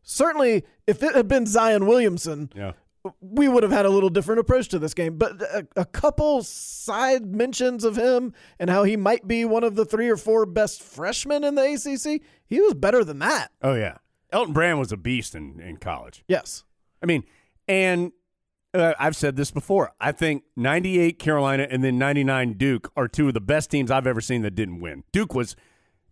certainly, 0.03 0.65
if 0.89 1.03
it 1.05 1.15
had 1.15 1.29
been 1.29 1.47
Zion 1.47 1.87
Williamson, 1.87 2.51
Yeah. 2.57 2.73
we 3.21 3.47
would 3.47 3.63
have 3.63 3.71
had 3.71 3.87
a 3.87 3.91
little 3.91 4.09
different 4.11 4.41
approach 4.41 4.69
to 4.71 4.79
this 4.81 4.95
game. 4.95 5.17
But 5.19 5.41
a, 5.43 5.67
a 5.77 5.85
couple 5.85 6.43
side 6.43 7.27
mentions 7.27 7.85
of 7.85 7.97
him 7.97 8.33
and 8.59 8.69
how 8.71 8.83
he 8.83 8.97
might 8.97 9.29
be 9.29 9.45
one 9.45 9.63
of 9.63 9.77
the 9.77 9.85
three 9.85 10.09
or 10.09 10.17
four 10.17 10.47
best 10.47 10.83
freshmen 10.83 11.45
in 11.45 11.55
the 11.55 11.63
ACC, 11.75 12.23
he 12.47 12.61
was 12.61 12.75
better 12.75 13.05
than 13.05 13.21
that. 13.21 13.53
Oh, 13.63 13.75
yeah. 13.75 13.99
Elton 14.33 14.53
Brand 14.53 14.79
was 14.79 14.91
a 14.93 14.97
beast 14.97 15.35
in, 15.35 15.61
in 15.61 15.77
college. 15.77 16.25
Yes. 16.27 16.65
I 17.03 17.07
mean, 17.07 17.23
and 17.69 18.13
uh, 18.75 18.93
I've 18.99 19.17
said 19.17 19.37
this 19.37 19.51
before. 19.51 19.93
I 20.01 20.13
think 20.13 20.43
98 20.57 21.19
Carolina 21.19 21.67
and 21.71 21.83
then 21.83 21.97
99 21.99 22.55
Duke 22.55 22.93
are 22.97 23.09
two 23.09 23.29
of 23.29 23.35
the 23.35 23.41
best 23.41 23.71
teams 23.71 23.91
I've 23.91 24.07
ever 24.07 24.21
seen 24.21 24.43
that 24.43 24.55
didn't 24.55 24.81
win. 24.81 25.05
Duke 25.13 25.35
was 25.35 25.57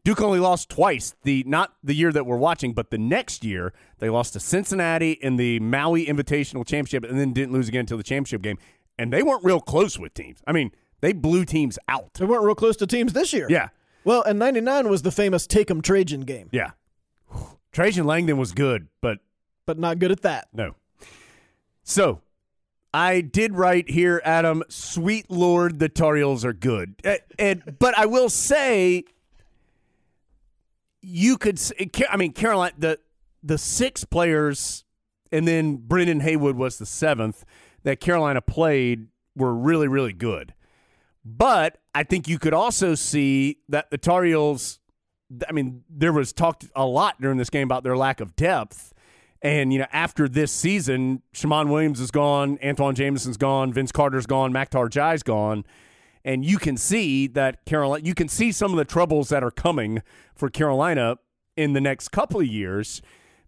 Duke 0.06 0.22
only 0.22 0.38
lost 0.38 0.68
twice. 0.68 1.16
The 1.24 1.42
not 1.48 1.74
the 1.82 1.92
year 1.92 2.12
that 2.12 2.24
we're 2.24 2.36
watching, 2.36 2.74
but 2.74 2.90
the 2.92 2.96
next 2.96 3.42
year 3.42 3.72
they 3.98 4.08
lost 4.08 4.34
to 4.34 4.40
Cincinnati 4.40 5.10
in 5.10 5.34
the 5.34 5.58
Maui 5.58 6.06
Invitational 6.06 6.64
Championship 6.64 7.02
and 7.02 7.18
then 7.18 7.32
didn't 7.32 7.52
lose 7.52 7.66
again 7.66 7.80
until 7.80 7.96
the 7.96 8.04
championship 8.04 8.40
game. 8.40 8.56
And 8.96 9.12
they 9.12 9.24
weren't 9.24 9.42
real 9.42 9.60
close 9.60 9.98
with 9.98 10.14
teams. 10.14 10.38
I 10.46 10.52
mean, 10.52 10.70
they 11.00 11.12
blew 11.12 11.44
teams 11.44 11.76
out. 11.88 12.14
They 12.14 12.24
weren't 12.24 12.44
real 12.44 12.54
close 12.54 12.76
to 12.76 12.86
teams 12.86 13.14
this 13.14 13.32
year. 13.32 13.48
Yeah. 13.50 13.70
Well, 14.04 14.22
and 14.22 14.38
99 14.38 14.88
was 14.88 15.02
the 15.02 15.10
famous 15.10 15.44
take 15.44 15.68
'em 15.72 15.82
Trajan 15.82 16.20
game, 16.20 16.50
Yeah. 16.52 16.70
Trajan 17.72 18.06
Langdon 18.06 18.38
was 18.38 18.52
good, 18.52 18.86
but 19.00 19.18
but 19.66 19.76
not 19.76 19.98
good 19.98 20.12
at 20.12 20.22
that. 20.22 20.46
No. 20.52 20.76
So, 21.82 22.20
I 22.94 23.22
did 23.22 23.56
write 23.56 23.90
here, 23.90 24.22
Adam. 24.24 24.62
Sweet 24.68 25.32
Lord, 25.32 25.80
the 25.80 25.88
Tar 25.88 26.14
Heels 26.14 26.44
are 26.44 26.52
good, 26.52 26.94
and, 27.02 27.18
and 27.40 27.76
but 27.80 27.98
I 27.98 28.06
will 28.06 28.28
say, 28.30 29.02
you 31.06 31.38
could. 31.38 31.60
I 32.10 32.16
mean, 32.16 32.32
Caroline, 32.32 32.72
the 32.76 32.98
the 33.42 33.58
six 33.58 34.04
players, 34.04 34.84
and 35.30 35.46
then 35.46 35.76
Brendan 35.76 36.20
Haywood 36.20 36.56
was 36.56 36.78
the 36.78 36.86
seventh 36.86 37.44
that 37.84 38.00
Carolina 38.00 38.40
played 38.40 39.06
were 39.36 39.54
really, 39.54 39.86
really 39.86 40.12
good. 40.12 40.52
But 41.24 41.78
I 41.94 42.02
think 42.02 42.26
you 42.26 42.38
could 42.38 42.54
also 42.54 42.94
see 42.94 43.58
that 43.68 43.90
the 43.90 43.98
Tar 43.98 44.24
Heels. 44.24 44.80
I 45.48 45.52
mean, 45.52 45.82
there 45.88 46.12
was 46.12 46.32
talked 46.32 46.66
a 46.74 46.86
lot 46.86 47.20
during 47.20 47.36
this 47.36 47.50
game 47.50 47.64
about 47.64 47.84
their 47.84 47.96
lack 47.96 48.20
of 48.20 48.36
depth. 48.36 48.92
And, 49.42 49.72
you 49.72 49.78
know, 49.78 49.86
after 49.92 50.28
this 50.28 50.50
season, 50.50 51.22
Shimon 51.32 51.68
Williams 51.68 52.00
is 52.00 52.10
gone, 52.10 52.58
Antawn 52.58 52.94
Jamison's 52.94 53.36
gone, 53.36 53.72
Vince 53.72 53.92
Carter's 53.92 54.26
gone, 54.26 54.52
Makhtar 54.52 54.88
N'Diaye's 54.88 55.22
gone. 55.22 55.64
And 56.26 56.44
you 56.44 56.58
can 56.58 56.76
see 56.76 57.28
that 57.28 57.64
Carolina, 57.64 58.04
you 58.04 58.12
can 58.12 58.26
see 58.28 58.50
some 58.50 58.72
of 58.72 58.76
the 58.76 58.84
troubles 58.84 59.28
that 59.28 59.44
are 59.44 59.52
coming 59.52 60.02
for 60.34 60.50
Carolina 60.50 61.18
in 61.56 61.72
the 61.72 61.80
next 61.80 62.08
couple 62.08 62.40
of 62.40 62.46
years 62.48 63.00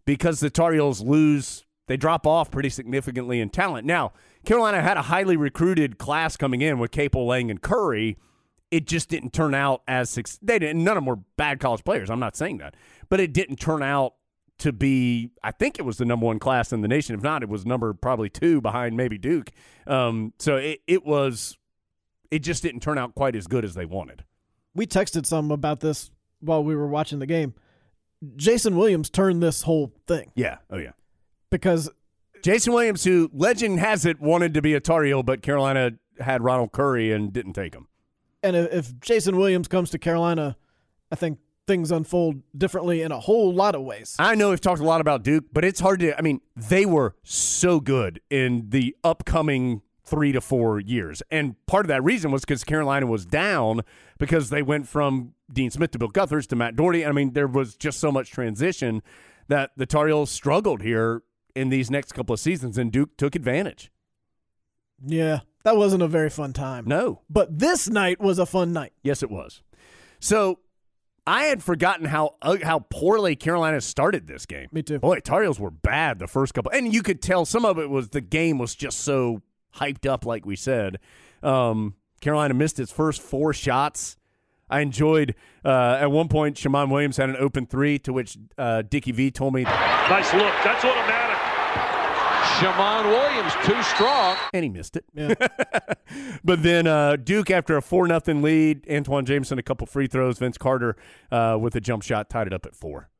because 0.07 0.39
the 0.39 0.49
Tar 0.49 0.73
Heels 0.73 1.01
lose, 1.01 1.67
they 1.89 1.97
drop 1.97 2.25
off 2.25 2.53
pretty 2.53 2.71
significantly 2.71 3.41
in 3.41 3.51
talent. 3.51 3.85
Now, 3.85 4.13
Carolina 4.47 4.81
had 4.81 4.97
a 4.97 5.03
highly 5.03 5.37
recruited 5.37 5.99
class 5.99 6.37
coming 6.37 6.63
in 6.63 6.79
with 6.79 6.93
Capel, 6.93 7.27
Lang, 7.27 7.51
and 7.51 7.61
Curry. 7.61 8.17
It 8.71 8.87
just 8.87 9.09
didn't 9.09 9.33
turn 9.33 9.55
out 9.55 9.83
as 9.89 10.15
they 10.41 10.61
didn't. 10.61 10.85
None 10.85 10.97
of 10.97 11.03
them 11.03 11.07
were 11.07 11.23
bad 11.37 11.59
college 11.59 11.83
players. 11.83 12.09
I'm 12.11 12.21
not 12.21 12.37
saying 12.37 12.59
that, 12.59 12.77
but 13.09 13.19
it 13.19 13.33
didn't 13.33 13.57
turn 13.57 13.83
out 13.83 14.15
to 14.59 14.73
be. 14.73 15.33
I 15.43 15.51
think 15.51 15.81
it 15.81 15.83
was 15.83 15.97
the 15.97 16.05
number 16.05 16.27
one 16.27 16.39
class 16.39 16.73
in 16.73 16.83
the 16.83 16.89
nation. 16.89 17.17
If 17.17 17.23
not, 17.23 17.43
it 17.43 17.49
was 17.49 17.67
number 17.67 17.93
probably 17.93 18.31
two 18.31 18.61
behind 18.61 18.97
maybe 18.97 19.19
Duke. 19.19 19.51
Um, 19.85 20.33
so 20.39 20.57
it 20.57 20.81
it 20.87 21.05
was. 21.05 21.57
It 22.31 22.41
just 22.41 22.63
didn't 22.63 22.81
turn 22.81 22.99
out 22.99 23.15
quite 23.15 23.35
as 23.37 23.47
good 23.47 23.65
as 23.65 23.75
they 23.75 23.85
wanted. 23.87 24.25
We 24.75 24.87
texted 24.87 25.27
some 25.27 25.51
about 25.51 25.81
this 25.81 26.11
while 26.41 26.63
we 26.63 26.77
were 26.77 26.87
watching 26.89 27.19
the 27.19 27.27
game. 27.27 27.55
Jason 28.37 28.77
Williams 28.77 29.11
turned 29.11 29.43
this 29.43 29.63
whole 29.63 29.93
thing 30.07 30.33
Yeah. 30.35 30.59
Oh 30.71 30.77
yeah. 30.79 30.91
because 31.51 31.89
Jason 32.43 32.73
Williams, 32.73 33.05
who 33.05 33.31
legend 33.33 33.81
has 33.81 34.05
it 34.05 34.21
wanted 34.21 34.55
to 34.55 34.63
be 34.63 34.75
a 34.75 34.81
Tar 34.81 35.05
Heel, 35.05 35.23
but 35.23 35.43
Carolina 35.43 35.93
had 36.21 36.43
Ronald 36.43 36.73
Curry 36.73 37.13
and 37.13 37.33
didn't 37.33 37.53
take 37.55 37.75
him. 37.75 37.87
and 38.43 38.55
if, 38.57 38.73
if 38.73 39.01
Jason 39.01 39.37
Williams 39.37 39.69
comes 39.69 39.91
to 39.91 39.99
Carolina, 39.99 40.57
I 41.13 41.17
think 41.17 41.39
things 41.67 41.91
unfold 41.93 42.43
differently 42.57 43.03
in 43.03 43.13
a 43.13 43.21
whole 43.21 43.53
lot 43.53 43.75
of 43.75 43.83
ways. 43.83 44.17
I 44.19 44.35
know 44.35 44.51
we've 44.51 44.61
talked 44.61 44.81
a 44.81 44.85
lot 44.85 45.01
about 45.01 45.23
Duke, 45.23 45.45
but 45.53 45.65
it's 45.65 45.81
hard 45.81 46.01
to. 46.01 46.17
I 46.19 46.23
mean, 46.23 46.41
they 46.57 46.87
were 46.87 47.15
so 47.23 47.79
good 47.81 48.21
in 48.31 48.71
the 48.71 48.97
upcoming 49.05 49.83
three 50.09 50.33
to 50.33 50.41
four 50.41 50.81
years. 50.81 51.23
And 51.31 51.55
part 51.67 51.85
of 51.85 51.89
that 51.89 52.03
reason 52.03 52.31
was 52.31 52.43
because 52.43 52.65
Carolina 52.65 53.07
was 53.07 53.25
down 53.25 53.83
because 54.19 54.51
they 54.51 54.63
went 54.63 54.89
from 54.89 55.35
Dean 55.53 55.71
Smith 55.71 55.93
to 55.93 55.99
Bill 55.99 56.09
Guthridge 56.09 56.47
to 56.49 56.57
Matt 56.57 56.77
Doherty. 56.77 57.05
I 57.05 57.13
mean, 57.13 57.33
there 57.33 57.47
was 57.47 57.77
just 57.77 58.01
so 58.01 58.11
much 58.11 58.31
transition 58.31 59.03
that 59.49 59.71
the 59.77 59.87
Tar 59.87 60.09
Heels 60.09 60.31
struggled 60.31 60.83
here 60.83 61.23
in 61.55 61.69
these 61.71 61.91
next 61.91 62.13
couple 62.13 62.33
of 62.33 62.41
seasons, 62.41 62.79
and 62.79 62.93
Duke 62.93 63.17
took 63.17 63.35
advantage. 63.35 63.91
Yeah, 65.05 65.41
that 65.65 65.77
wasn't 65.77 66.03
a 66.03 66.09
very 66.09 66.31
fun 66.31 66.53
time. 66.53 66.85
No. 66.87 67.23
But 67.31 67.59
this 67.59 67.89
night 67.89 68.21
was 68.21 68.39
a 68.39 68.47
fun 68.47 68.73
night. 68.73 68.93
Yes, 69.03 69.23
it 69.23 69.31
was. 69.31 69.63
So 70.21 70.61
I 71.27 71.45
had 71.45 71.63
forgotten 71.63 72.07
how 72.07 72.37
uh, 72.43 72.57
how 72.63 72.81
poorly 72.91 73.37
Carolina 73.37 73.81
started 73.81 74.27
this 74.27 74.47
game. 74.47 74.69
Me 74.73 74.83
too. 74.83 74.99
Boy, 74.99 75.21
Tar 75.21 75.43
Heels 75.43 75.61
were 75.61 75.71
bad 75.71 76.19
the 76.19 76.27
first 76.27 76.55
couple, 76.55 76.73
and 76.73 76.93
you 76.93 77.03
could 77.03 77.21
tell 77.21 77.45
some 77.45 77.65
of 77.65 77.79
it 77.79 77.91
was 77.91 78.09
the 78.09 78.21
game 78.21 78.59
was 78.59 78.75
just 78.75 79.01
so 79.01 79.43
hyped 79.77 80.07
up, 80.09 80.25
like 80.25 80.45
we 80.47 80.57
said. 80.57 80.99
Um, 81.43 81.95
Carolina 82.21 82.55
missed 82.55 82.81
its 82.81 82.91
first 82.93 83.21
four 83.23 83.53
shots. 83.53 84.17
I 84.71 84.81
enjoyed 84.81 85.35
uh, 85.65 85.99
at 86.01 86.11
one 86.11 86.29
point. 86.29 86.59
Shaman 86.59 86.91
Williams 86.91 87.17
had 87.17 87.31
an 87.31 87.37
open 87.39 87.67
three, 87.67 87.99
to 88.01 88.13
which 88.13 88.37
uh, 88.59 88.83
Dickie 88.83 89.13
V 89.13 89.31
told 89.31 89.55
me, 89.55 89.63
Nice 89.63 90.33
look. 90.35 90.53
That's 90.63 90.85
automatic. 90.85 91.39
Shaman 92.61 93.07
Williams, 93.07 93.53
too 93.65 93.81
strong. 93.83 94.37
and 94.53 94.65
he 94.65 94.69
missed 94.69 94.97
it. 94.97 95.05
but 96.45 96.63
then 96.63 96.87
uh, 96.87 97.17
Duke, 97.17 97.51
after 97.51 97.77
a 97.77 97.83
four 97.83 98.09
nothing 98.09 98.43
lead, 98.43 98.85
Antawn 98.89 99.25
Jamison 99.25 99.59
a 99.59 99.63
couple 99.63 99.87
free 99.87 100.07
throws, 100.09 100.39
Vince 100.39 100.59
Carter 100.59 100.97
uh, 101.31 101.57
with 101.61 101.77
a 101.77 101.81
jump 101.81 102.03
shot 102.03 102.29
tied 102.29 102.47
it 102.49 102.53
up 102.53 102.67
at 102.67 102.75
four. 102.75 103.11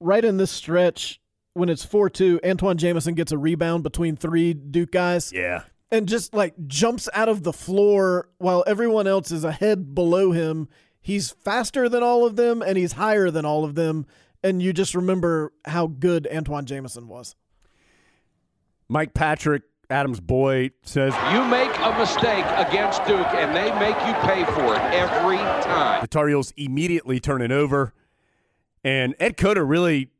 Right 0.00 0.24
in 0.24 0.36
this 0.38 0.50
stretch, 0.50 1.20
when 1.54 1.68
it's 1.68 1.84
4 1.84 2.10
2, 2.10 2.40
Antawn 2.44 2.76
Jamison 2.76 3.14
gets 3.14 3.32
a 3.32 3.38
rebound 3.38 3.82
between 3.82 4.16
three 4.16 4.52
Duke 4.54 4.92
guys 4.92 5.32
Yeah, 5.32 5.62
and 5.90 6.06
just 6.08 6.34
like 6.34 6.54
jumps 6.66 7.08
out 7.14 7.28
of 7.28 7.42
the 7.42 7.52
floor 7.52 8.28
while 8.38 8.62
everyone 8.66 9.06
else 9.06 9.30
is 9.30 9.44
a 9.44 9.52
head 9.52 9.94
below 9.94 10.32
him. 10.32 10.68
He's 11.00 11.30
faster 11.30 11.88
than 11.88 12.02
all 12.02 12.24
of 12.26 12.36
them 12.36 12.62
and 12.62 12.76
he's 12.78 12.92
higher 12.92 13.30
than 13.30 13.44
all 13.44 13.64
of 13.64 13.74
them. 13.74 14.06
And 14.42 14.62
you 14.62 14.72
just 14.72 14.94
remember 14.94 15.52
how 15.64 15.86
good 15.86 16.26
Antawn 16.30 16.64
Jamison 16.66 17.08
was. 17.08 17.34
Mike 18.88 19.14
Patrick, 19.14 19.62
Adams' 19.88 20.20
boy, 20.20 20.70
says 20.82 21.14
You 21.32 21.44
make 21.46 21.70
a 21.78 21.98
mistake 21.98 22.44
against 22.56 23.04
Duke, 23.06 23.26
and 23.34 23.54
they 23.56 23.70
make 23.78 23.96
you 24.06 24.12
pay 24.28 24.44
for 24.52 24.74
it 24.74 24.80
every 24.94 25.36
time. 25.36 26.00
the 26.02 26.08
Tar 26.08 26.28
Heels 26.28 26.52
immediately 26.56 27.20
turn 27.20 27.40
it 27.42 27.52
over. 27.52 27.92
And 28.82 29.14
Ed 29.18 29.36
Cota 29.38 29.64
really, 29.64 30.10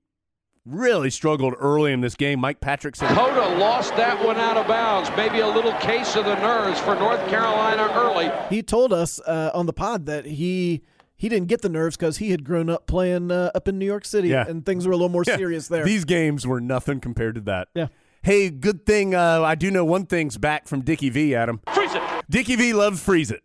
really 0.67 1.11
struggled 1.11 1.55
early 1.59 1.93
in 1.93 2.01
this 2.01 2.15
game. 2.15 2.41
Mike 2.41 2.61
Patrick 2.61 2.97
said, 2.97 3.15
Cota 3.15 3.47
lost 3.59 3.95
that 3.97 4.25
one 4.25 4.37
out 4.39 4.57
of 4.57 4.67
bounds. 4.67 5.11
Maybe 5.17 5.41
a 5.41 5.47
little 5.47 5.73
case 5.75 6.17
of 6.17 6.25
the 6.25 6.37
nerves 6.37 6.81
for 6.81 6.95
North 6.95 7.21
Carolina 7.29 7.91
early. 7.95 8.31
He 8.49 8.63
told 8.63 8.93
us 8.93 9.21
uh, 9.21 9.51
on 9.55 9.67
the 9.67 9.73
pod 9.73 10.07
that 10.07 10.25
he 10.27 10.83
he 11.17 11.29
didn't 11.29 11.47
get 11.49 11.63
the 11.63 11.69
nerves 11.69 11.97
because 11.97 12.17
he 12.17 12.31
had 12.33 12.45
grown 12.45 12.69
up 12.69 12.87
playing 12.87 13.31
uh, 13.31 13.51
up 13.55 13.69
in 13.69 13.79
New 13.79 13.85
York 13.87 14.05
City 14.05 14.29
Yeah. 14.29 14.47
and 14.49 14.67
things 14.67 14.87
were 14.87 14.93
a 14.93 14.97
little 14.97 15.09
more 15.11 15.23
Yeah, 15.27 15.37
serious 15.37 15.69
there. 15.69 15.85
These 15.85 16.05
games 16.05 16.47
were 16.47 16.61
nothing 16.61 17.01
compared 17.01 17.37
to 17.37 17.41
that. 17.43 17.69
Yeah. 17.75 17.87
Hey, 18.23 18.49
good 18.51 18.87
thing 18.87 19.15
uh, 19.15 19.43
I 19.43 19.55
do 19.55 19.71
know 19.71 19.85
one 19.85 20.07
thing's 20.07 20.39
back 20.39 20.67
from 20.67 20.81
Dickie 20.81 21.11
V, 21.11 21.35
Adam. 21.35 21.61
Freeze 21.75 21.95
it. 21.95 22.03
Dickie 22.31 22.57
V 22.57 22.73
loves 22.73 23.01
freeze 23.03 23.31
it. 23.31 23.43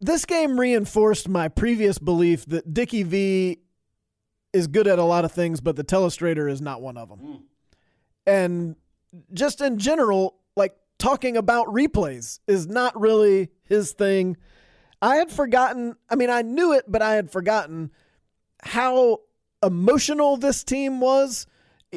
this 0.00 0.24
game 0.24 0.58
reinforced 0.58 1.28
my 1.28 1.46
previous 1.48 1.98
belief 1.98 2.44
that 2.46 2.74
Dickie 2.74 3.04
V 3.04 3.58
is 4.52 4.66
good 4.66 4.86
at 4.86 4.98
a 4.98 5.04
lot 5.04 5.24
of 5.24 5.32
things, 5.32 5.60
but 5.60 5.76
the 5.76 5.84
telestrator 5.84 6.50
is 6.50 6.60
not 6.60 6.80
one 6.80 6.96
of 6.96 7.08
them. 7.08 7.44
And 8.26 8.76
just 9.32 9.60
in 9.60 9.78
general, 9.78 10.36
like 10.56 10.76
talking 10.98 11.36
about 11.36 11.66
replays 11.68 12.40
is 12.46 12.66
not 12.66 12.98
really 12.98 13.50
his 13.64 13.92
thing. 13.92 14.36
I 15.00 15.16
had 15.16 15.30
forgotten, 15.30 15.94
I 16.10 16.16
mean, 16.16 16.30
I 16.30 16.42
knew 16.42 16.72
it, 16.72 16.84
but 16.88 17.02
I 17.02 17.14
had 17.14 17.30
forgotten 17.30 17.90
how 18.62 19.20
emotional 19.62 20.36
this 20.36 20.64
team 20.64 21.00
was. 21.00 21.46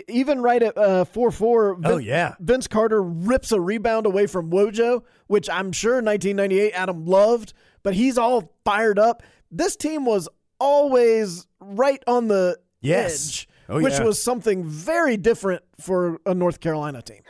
Even 0.07 0.41
right 0.41 0.64
at 0.64 0.78
uh, 0.78 1.03
4 1.03 1.32
4, 1.32 1.80
Oh, 1.84 1.98
yeah. 1.98 2.36
Vince 2.40 2.65
Carter 2.68 3.03
rips 3.03 3.52
a 3.52 3.60
rebound 3.60 4.06
away 4.06 4.26
from 4.26 4.49
Wojo, 4.49 5.03
which 5.28 5.49
I'm 5.49 5.73
sure 5.73 5.95
1998 5.95 6.72
Adam 6.72 7.06
loved, 7.06 7.52
but 7.84 7.94
he's 7.94 8.18
all 8.18 8.53
fired 8.64 8.98
up. 8.98 9.22
This 9.52 9.76
team 9.76 10.06
was 10.06 10.30
always 10.65 11.47
right 11.59 12.03
on 12.07 12.27
the 12.27 12.57
Yes. 12.81 13.27
edge, 13.27 13.47
Oh, 13.69 13.81
which 13.81 13.93
yeah. 13.93 14.03
was 14.03 14.21
something 14.21 14.63
very 14.63 15.17
different 15.17 15.63
for 15.79 16.19
a 16.25 16.33
North 16.33 16.59
Carolina 16.59 17.01
team. 17.01 17.21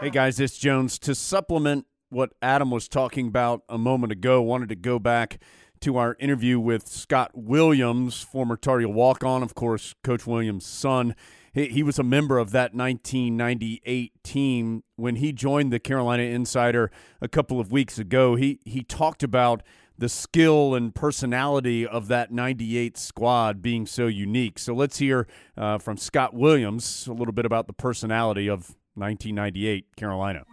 Hey 0.00 0.10
guys, 0.10 0.38
it's 0.38 0.56
Jones. 0.58 0.98
To 1.00 1.14
supplement 1.14 1.86
what 2.10 2.32
Adam 2.40 2.70
was 2.70 2.86
talking 2.88 3.26
about 3.28 3.62
a 3.68 3.76
moment 3.78 4.12
ago, 4.12 4.40
wanted 4.40 4.68
to 4.68 4.76
go 4.76 4.98
back 5.00 5.40
to 5.80 5.96
our 5.96 6.16
interview 6.20 6.58
with 6.60 6.86
Scott 6.86 7.32
Williams, 7.34 8.22
former 8.22 8.56
Tar 8.56 8.80
Heel 8.80 8.92
walk-on, 8.92 9.42
of 9.42 9.54
course, 9.54 9.94
Coach 10.04 10.26
Williams' 10.26 10.66
son. 10.66 11.14
He, 11.52 11.66
he 11.66 11.82
was 11.82 11.98
a 11.98 12.02
member 12.04 12.38
of 12.38 12.50
that 12.52 12.74
1998 12.74 14.12
team 14.22 14.82
when 14.96 15.16
he 15.16 15.32
joined 15.32 15.72
the 15.72 15.78
Carolina 15.80 16.22
Insider 16.24 16.90
a 17.20 17.28
couple 17.28 17.58
of 17.60 17.72
weeks 17.72 17.98
ago. 17.98 18.34
He 18.36 18.60
he 18.64 18.82
talked 18.82 19.22
about 19.22 19.62
the 19.98 20.08
skill 20.08 20.74
and 20.74 20.94
personality 20.94 21.86
of 21.86 22.06
that 22.08 22.30
98 22.30 22.96
squad 22.96 23.60
being 23.60 23.84
so 23.84 24.06
unique. 24.06 24.58
So 24.58 24.72
let's 24.72 24.98
hear 24.98 25.26
uh, 25.56 25.78
from 25.78 25.96
Scott 25.96 26.34
Williams 26.34 27.08
a 27.08 27.12
little 27.12 27.34
bit 27.34 27.44
about 27.44 27.66
the 27.66 27.72
personality 27.72 28.48
of 28.48 28.76
1998 28.94 29.96
Carolina. 29.96 30.44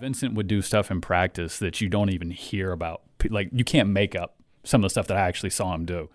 Vincent 0.00 0.34
would 0.34 0.46
do 0.46 0.62
stuff 0.62 0.90
in 0.90 1.00
practice 1.00 1.58
that 1.58 1.80
you 1.80 1.88
don't 1.88 2.10
even 2.10 2.30
hear 2.30 2.72
about. 2.72 3.02
Like 3.28 3.48
you 3.52 3.64
can't 3.64 3.88
make 3.88 4.14
up 4.14 4.36
some 4.62 4.80
of 4.80 4.82
the 4.84 4.90
stuff 4.90 5.06
that 5.08 5.16
I 5.16 5.22
actually 5.22 5.50
saw 5.50 5.74
him 5.74 5.84
do. 5.84 6.10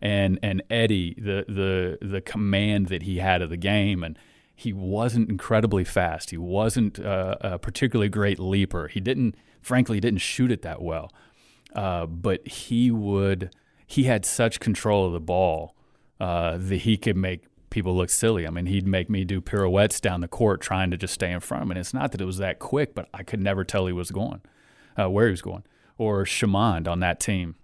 And 0.00 0.38
and 0.42 0.62
Eddie, 0.70 1.14
the 1.14 1.44
the 1.48 2.06
the 2.06 2.20
command 2.20 2.86
that 2.88 3.02
he 3.02 3.18
had 3.18 3.42
of 3.42 3.50
the 3.50 3.56
game, 3.56 4.02
and 4.02 4.18
he 4.54 4.72
wasn't 4.72 5.28
incredibly 5.28 5.84
fast. 5.84 6.30
He 6.30 6.36
wasn't 6.36 6.98
uh, 6.98 7.36
a 7.40 7.58
particularly 7.58 8.08
great 8.08 8.38
leaper. 8.38 8.88
He 8.88 9.00
didn't, 9.00 9.34
frankly, 9.60 10.00
didn't 10.00 10.20
shoot 10.20 10.52
it 10.52 10.62
that 10.62 10.82
well. 10.82 11.10
Uh, 11.74 12.06
but 12.06 12.46
he 12.46 12.90
would. 12.90 13.54
He 13.86 14.04
had 14.04 14.24
such 14.24 14.60
control 14.60 15.06
of 15.06 15.12
the 15.12 15.20
ball 15.20 15.74
uh, 16.20 16.56
that 16.58 16.82
he 16.82 16.96
could 16.96 17.16
make 17.16 17.46
people 17.70 17.96
look 17.96 18.10
silly. 18.10 18.46
I 18.46 18.50
mean, 18.50 18.66
he'd 18.66 18.86
make 18.86 19.08
me 19.10 19.24
do 19.24 19.40
pirouettes 19.40 20.00
down 20.00 20.20
the 20.20 20.28
court 20.28 20.60
trying 20.60 20.90
to 20.90 20.96
just 20.96 21.14
stay 21.14 21.32
in 21.32 21.40
front 21.40 21.62
of 21.62 21.66
him. 21.66 21.72
And 21.72 21.80
it's 21.80 21.94
not 21.94 22.12
that 22.12 22.20
it 22.20 22.26
was 22.26 22.38
that 22.38 22.58
quick, 22.58 22.94
but 22.94 23.08
I 23.12 23.22
could 23.22 23.40
never 23.40 23.64
tell 23.64 23.86
he 23.86 23.92
was 23.92 24.10
going, 24.10 24.42
uh, 24.98 25.10
where 25.10 25.26
he 25.26 25.30
was 25.30 25.42
going. 25.42 25.64
Or 25.98 26.24
Shammond 26.24 26.86
on 26.86 27.00
that 27.00 27.18
team. 27.18 27.56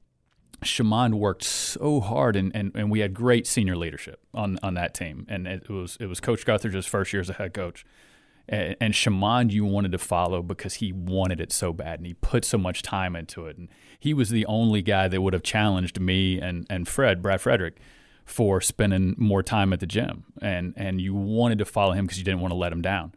Shammond 0.62 1.18
worked 1.18 1.44
so 1.44 2.01
hard, 2.01 2.35
and, 2.35 2.55
and, 2.55 2.72
and 2.74 2.90
we 2.90 3.01
had 3.01 3.14
great 3.14 3.47
senior 3.47 3.76
leadership 3.76 4.20
on, 4.35 4.59
on 4.62 4.74
that 4.74 4.94
team. 4.94 5.26
And 5.28 5.47
it 5.47 5.68
was 5.68 5.97
it 6.01 6.06
was 6.06 6.20
Coach 6.20 6.44
Guthridge's 6.44 6.86
first 6.86 7.12
year 7.12 7.20
as 7.20 7.30
a 7.30 7.35
head 7.35 7.55
coach. 7.55 7.85
And, 8.48 8.76
and 8.80 8.94
Shammond, 8.94 9.52
you 9.52 9.64
wanted 9.64 9.93
to 9.93 9.98
follow 9.98 10.43
because 10.43 10.74
he 10.74 10.93
wanted 10.93 11.40
it 11.40 11.52
so 11.52 11.72
bad, 11.72 12.01
and 12.01 12.06
he 12.06 12.14
put 12.14 12.44
so 12.44 12.59
much 12.59 12.82
time 12.82 13.14
into 13.14 13.47
it. 13.47 13.56
And 13.56 13.68
he 13.98 14.12
was 14.14 14.30
the 14.30 14.47
only 14.47 14.82
guy 14.82 15.06
that 15.09 15.20
would 15.20 15.32
have 15.32 15.43
challenged 15.43 16.01
me 16.01 16.40
and, 16.40 16.66
and 16.68 16.89
Fred, 16.89 17.22
Brad 17.22 17.40
Frederick, 17.40 17.78
for 18.24 18.60
spending 18.60 19.14
more 19.16 19.43
time 19.43 19.72
at 19.72 19.80
the 19.80 19.86
gym. 19.86 20.24
And 20.43 20.74
and 20.76 21.01
you 21.01 21.14
wanted 21.14 21.59
to 21.59 21.64
follow 21.64 21.93
him 21.93 22.06
because 22.06 22.18
you 22.18 22.24
didn't 22.24 22.40
want 22.40 22.52
to 22.52 22.59
let 22.59 22.72
him 22.72 22.82
down. 22.82 23.12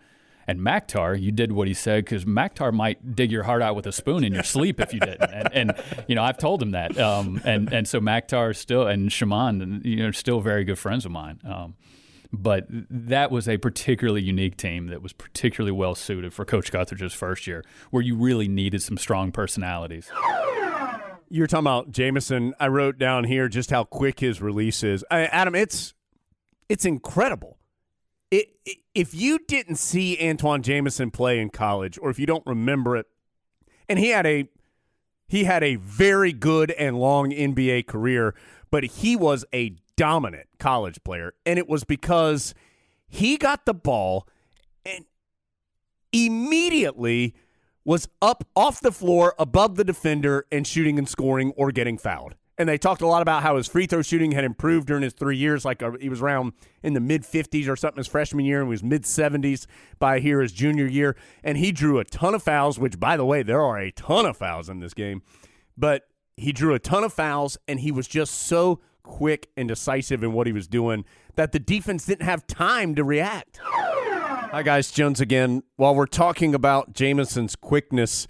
And 0.48 0.60
Makhtar, 0.60 1.20
you 1.20 1.32
did 1.32 1.52
what 1.52 1.68
he 1.68 1.74
said 1.74 2.06
because 2.06 2.26
Makhtar 2.26 2.74
might 2.74 3.16
dig 3.16 3.32
your 3.32 3.44
heart 3.44 3.62
out 3.62 3.76
with 3.76 3.88
a 3.88 3.92
spoon 3.92 4.24
in 4.24 4.34
your 4.34 4.44
sleep 4.56 4.80
if 4.80 4.94
you 4.94 5.00
didn't. 5.00 5.32
And, 5.32 5.50
and 5.54 5.84
you 6.08 6.16
know, 6.16 6.24
I've 6.24 6.38
told 6.38 6.62
him 6.62 6.72
that. 6.72 6.98
Um, 6.98 7.42
and 7.44 7.72
and 7.72 7.88
so 7.88 8.00
Makhtar 8.00 8.56
still 8.56 8.88
and 8.88 9.12
Shaman, 9.12 9.82
you 9.84 9.98
know, 9.98 10.12
still 10.12 10.42
very 10.42 10.64
good 10.64 10.80
friends 10.80 11.06
of 11.06 11.12
mine. 11.12 11.40
Um, 11.44 11.76
but 12.34 12.66
that 12.70 13.30
was 13.30 13.50
a 13.50 13.58
particularly 13.58 14.22
unique 14.22 14.56
team 14.56 14.88
that 14.88 15.02
was 15.02 15.12
particularly 15.14 15.74
well 15.74 15.96
suited 15.96 16.34
for 16.34 16.46
Coach 16.46 16.72
Guthridge's 16.72 17.14
first 17.14 17.46
year, 17.46 17.64
where 17.90 18.02
you 18.02 18.16
really 18.16 18.48
needed 18.48 18.82
some 18.82 18.98
strong 18.98 19.32
personalities. 19.32 20.10
You're 21.30 21.48
talking 21.48 21.64
about 21.64 21.92
Jamison. 21.92 22.54
I 22.60 22.68
wrote 22.68 22.98
down 22.98 23.26
here 23.26 23.48
just 23.48 23.70
how 23.70 23.84
quick 23.84 24.20
his 24.20 24.42
release 24.42 24.84
is. 24.84 25.04
I, 25.12 25.26
Adam, 25.26 25.56
it's 25.56 25.94
it's 26.70 26.86
incredible. 26.86 27.58
It, 28.32 28.48
if 28.96 29.14
you 29.14 29.40
didn't 29.48 29.76
see 29.76 30.18
Antawn 30.18 30.62
Jamison 30.62 31.12
play 31.12 31.40
in 31.40 31.50
college, 31.50 32.00
or 32.02 32.10
if 32.10 32.18
you 32.18 32.26
don't 32.26 32.46
remember 32.46 32.96
it, 32.96 33.06
and 33.90 34.00
he 34.00 34.10
had 34.10 34.26
a 34.26 34.48
he 35.28 35.44
had 35.46 35.64
a 35.64 35.76
very 35.76 36.34
good 36.34 36.72
and 36.72 37.00
long 37.00 37.32
NBA 37.32 37.88
career, 37.88 38.36
but 38.70 38.84
he 38.84 39.16
was 39.16 39.46
a 39.54 39.76
dominant 39.96 40.48
college 40.60 41.04
player, 41.04 41.34
and 41.46 41.60
it 41.60 41.70
was 41.70 41.84
because 41.84 42.54
he 43.08 43.38
got 43.38 43.66
the 43.66 43.74
ball 43.74 44.28
and 44.86 45.06
immediately 46.12 47.36
was 47.84 48.08
up 48.22 48.46
off 48.56 48.80
the 48.82 48.92
floor 48.92 49.34
above 49.40 49.76
the 49.76 49.84
defender 49.84 50.46
and 50.52 50.68
shooting 50.68 50.98
and 50.98 51.08
scoring 51.08 51.52
or 51.58 51.72
getting 51.72 51.98
fouled. 51.98 52.36
And 52.62 52.70
they 52.70 52.78
talked 52.78 53.02
a 53.02 53.08
lot 53.08 53.24
about 53.24 53.42
how 53.42 53.58
his 53.58 53.68
free 53.68 53.88
throw 53.88 54.04
shooting 54.04 54.34
had 54.34 54.44
improved 54.44 54.86
during 54.86 55.02
his 55.02 55.14
three 55.14 55.36
years. 55.36 55.66
Like 55.66 55.82
uh, 55.82 55.94
he 56.00 56.10
was 56.10 56.22
around 56.22 56.54
in 56.84 56.94
the 56.94 57.00
mid 57.00 57.24
50s 57.24 57.68
or 57.68 57.76
something 57.76 57.98
his 57.98 58.06
freshman 58.06 58.46
year, 58.46 58.60
and 58.60 58.68
he 58.68 58.70
was 58.70 58.84
mid 58.84 59.02
70s 59.02 59.66
by 59.98 60.20
here 60.20 60.42
his 60.42 60.52
junior 60.52 60.86
year. 60.86 61.16
And 61.44 61.58
he 61.58 61.72
drew 61.72 61.98
a 61.98 62.06
ton 62.06 62.36
of 62.36 62.44
fouls, 62.44 62.78
which, 62.78 63.00
by 63.00 63.18
the 63.18 63.26
way, 63.26 63.42
there 63.42 63.62
are 63.62 63.80
a 63.80 63.90
ton 63.90 64.28
of 64.28 64.38
fouls 64.38 64.70
in 64.70 64.80
this 64.80 64.94
game. 64.94 65.24
But 65.76 66.04
he 66.38 66.52
drew 66.52 66.76
a 66.76 66.80
ton 66.80 67.04
of 67.04 67.12
fouls, 67.12 67.58
and 67.68 67.80
he 67.80 67.92
was 67.92 68.08
just 68.08 68.36
so 68.36 68.80
quick 69.02 69.50
and 69.58 69.68
decisive 69.68 70.24
in 70.24 70.32
what 70.32 70.46
he 70.46 70.54
was 70.54 70.68
doing 70.68 71.04
that 71.34 71.54
the 71.54 71.60
defense 71.60 72.06
didn't 72.06 72.26
have 72.26 72.46
time 72.46 72.94
to 72.94 73.04
react. 73.04 73.60
Hi, 73.64 74.62
guys. 74.62 74.92
Jones 74.92 75.20
again. 75.20 75.64
While 75.78 75.96
we're 75.96 76.06
talking 76.06 76.54
about 76.54 76.94
Jamison's 76.94 77.56
quickness, 77.56 78.28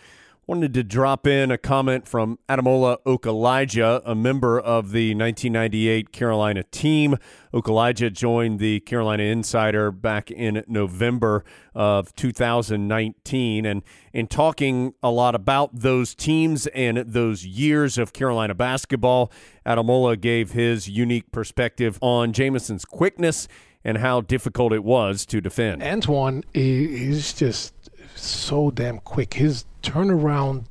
wanted 0.48 0.74
to 0.74 0.84
drop 0.84 1.28
in 1.28 1.52
a 1.52 1.58
comment 1.58 2.08
from 2.08 2.40
Ademola 2.50 2.98
Okulaja, 3.06 4.02
a 4.06 4.16
member 4.16 4.60
of 4.60 4.92
the 4.92 5.14
1998 5.14 6.12
Carolina 6.12 6.64
team. 6.64 7.16
Okulaja 7.54 8.12
joined 8.12 8.60
the 8.60 8.80
Carolina 8.82 9.24
Insider 9.24 9.92
back 9.92 10.32
in 10.32 10.64
November 10.68 11.46
of 11.76 12.14
2019. 12.16 13.66
And 13.66 13.84
in 14.14 14.28
talking 14.28 14.94
a 15.04 15.12
lot 15.12 15.36
about 15.36 15.70
those 15.74 16.16
teams 16.16 16.68
and 16.68 16.98
those 16.98 17.46
years 17.46 17.98
of 17.98 18.12
Carolina 18.12 18.56
basketball, 18.56 19.32
Ademola 19.66 20.20
gave 20.20 20.52
his 20.52 20.90
unique 20.90 21.32
perspective 21.32 22.00
on 22.02 22.34
Jamison's 22.34 22.84
quickness 22.84 23.48
and 23.84 24.00
how 24.00 24.22
difficult 24.22 24.74
it 24.74 24.84
was 24.84 25.26
to 25.28 25.42
defend. 25.42 25.82
Antawn 25.82 26.44
is 26.54 27.34
just 27.34 27.74
so 28.16 28.70
damn 28.72 29.00
quick. 29.00 29.36
His 29.36 29.66
turnaround 29.82 30.66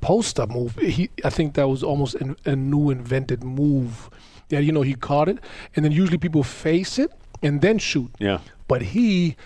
post 0.00 0.38
up 0.38 0.50
move, 0.50 0.76
he 0.76 1.10
I 1.24 1.30
think 1.30 1.54
that 1.54 1.68
was 1.68 1.82
almost 1.82 2.14
an, 2.16 2.36
a 2.44 2.54
new 2.54 2.90
invented 2.90 3.42
move. 3.42 4.10
Yeah, 4.48 4.60
you 4.60 4.70
know, 4.70 4.82
he 4.82 4.94
caught 4.94 5.28
it, 5.28 5.38
and 5.74 5.84
then 5.84 5.92
usually 5.92 6.18
people 6.18 6.44
face 6.44 6.98
it 6.98 7.10
and 7.42 7.60
then 7.60 7.78
shoot. 7.78 8.10
Yeah. 8.18 8.38
But 8.68 8.82
he 8.82 9.36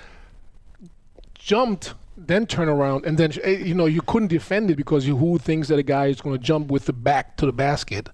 jumped, 1.34 1.94
then 2.16 2.46
turn 2.46 2.68
around, 2.68 3.06
and 3.06 3.16
then 3.16 3.32
eh, 3.42 3.58
you 3.58 3.74
know 3.74 3.86
you 3.86 4.02
couldn't 4.02 4.28
defend 4.28 4.70
it 4.70 4.76
because 4.76 5.06
you 5.06 5.16
who 5.16 5.38
thinks 5.38 5.68
that 5.68 5.78
a 5.78 5.82
guy 5.82 6.06
is 6.06 6.20
going 6.20 6.36
to 6.36 6.42
jump 6.42 6.70
with 6.70 6.86
the 6.86 6.92
back 6.92 7.36
to 7.38 7.46
the 7.46 7.52
basket. 7.52 8.08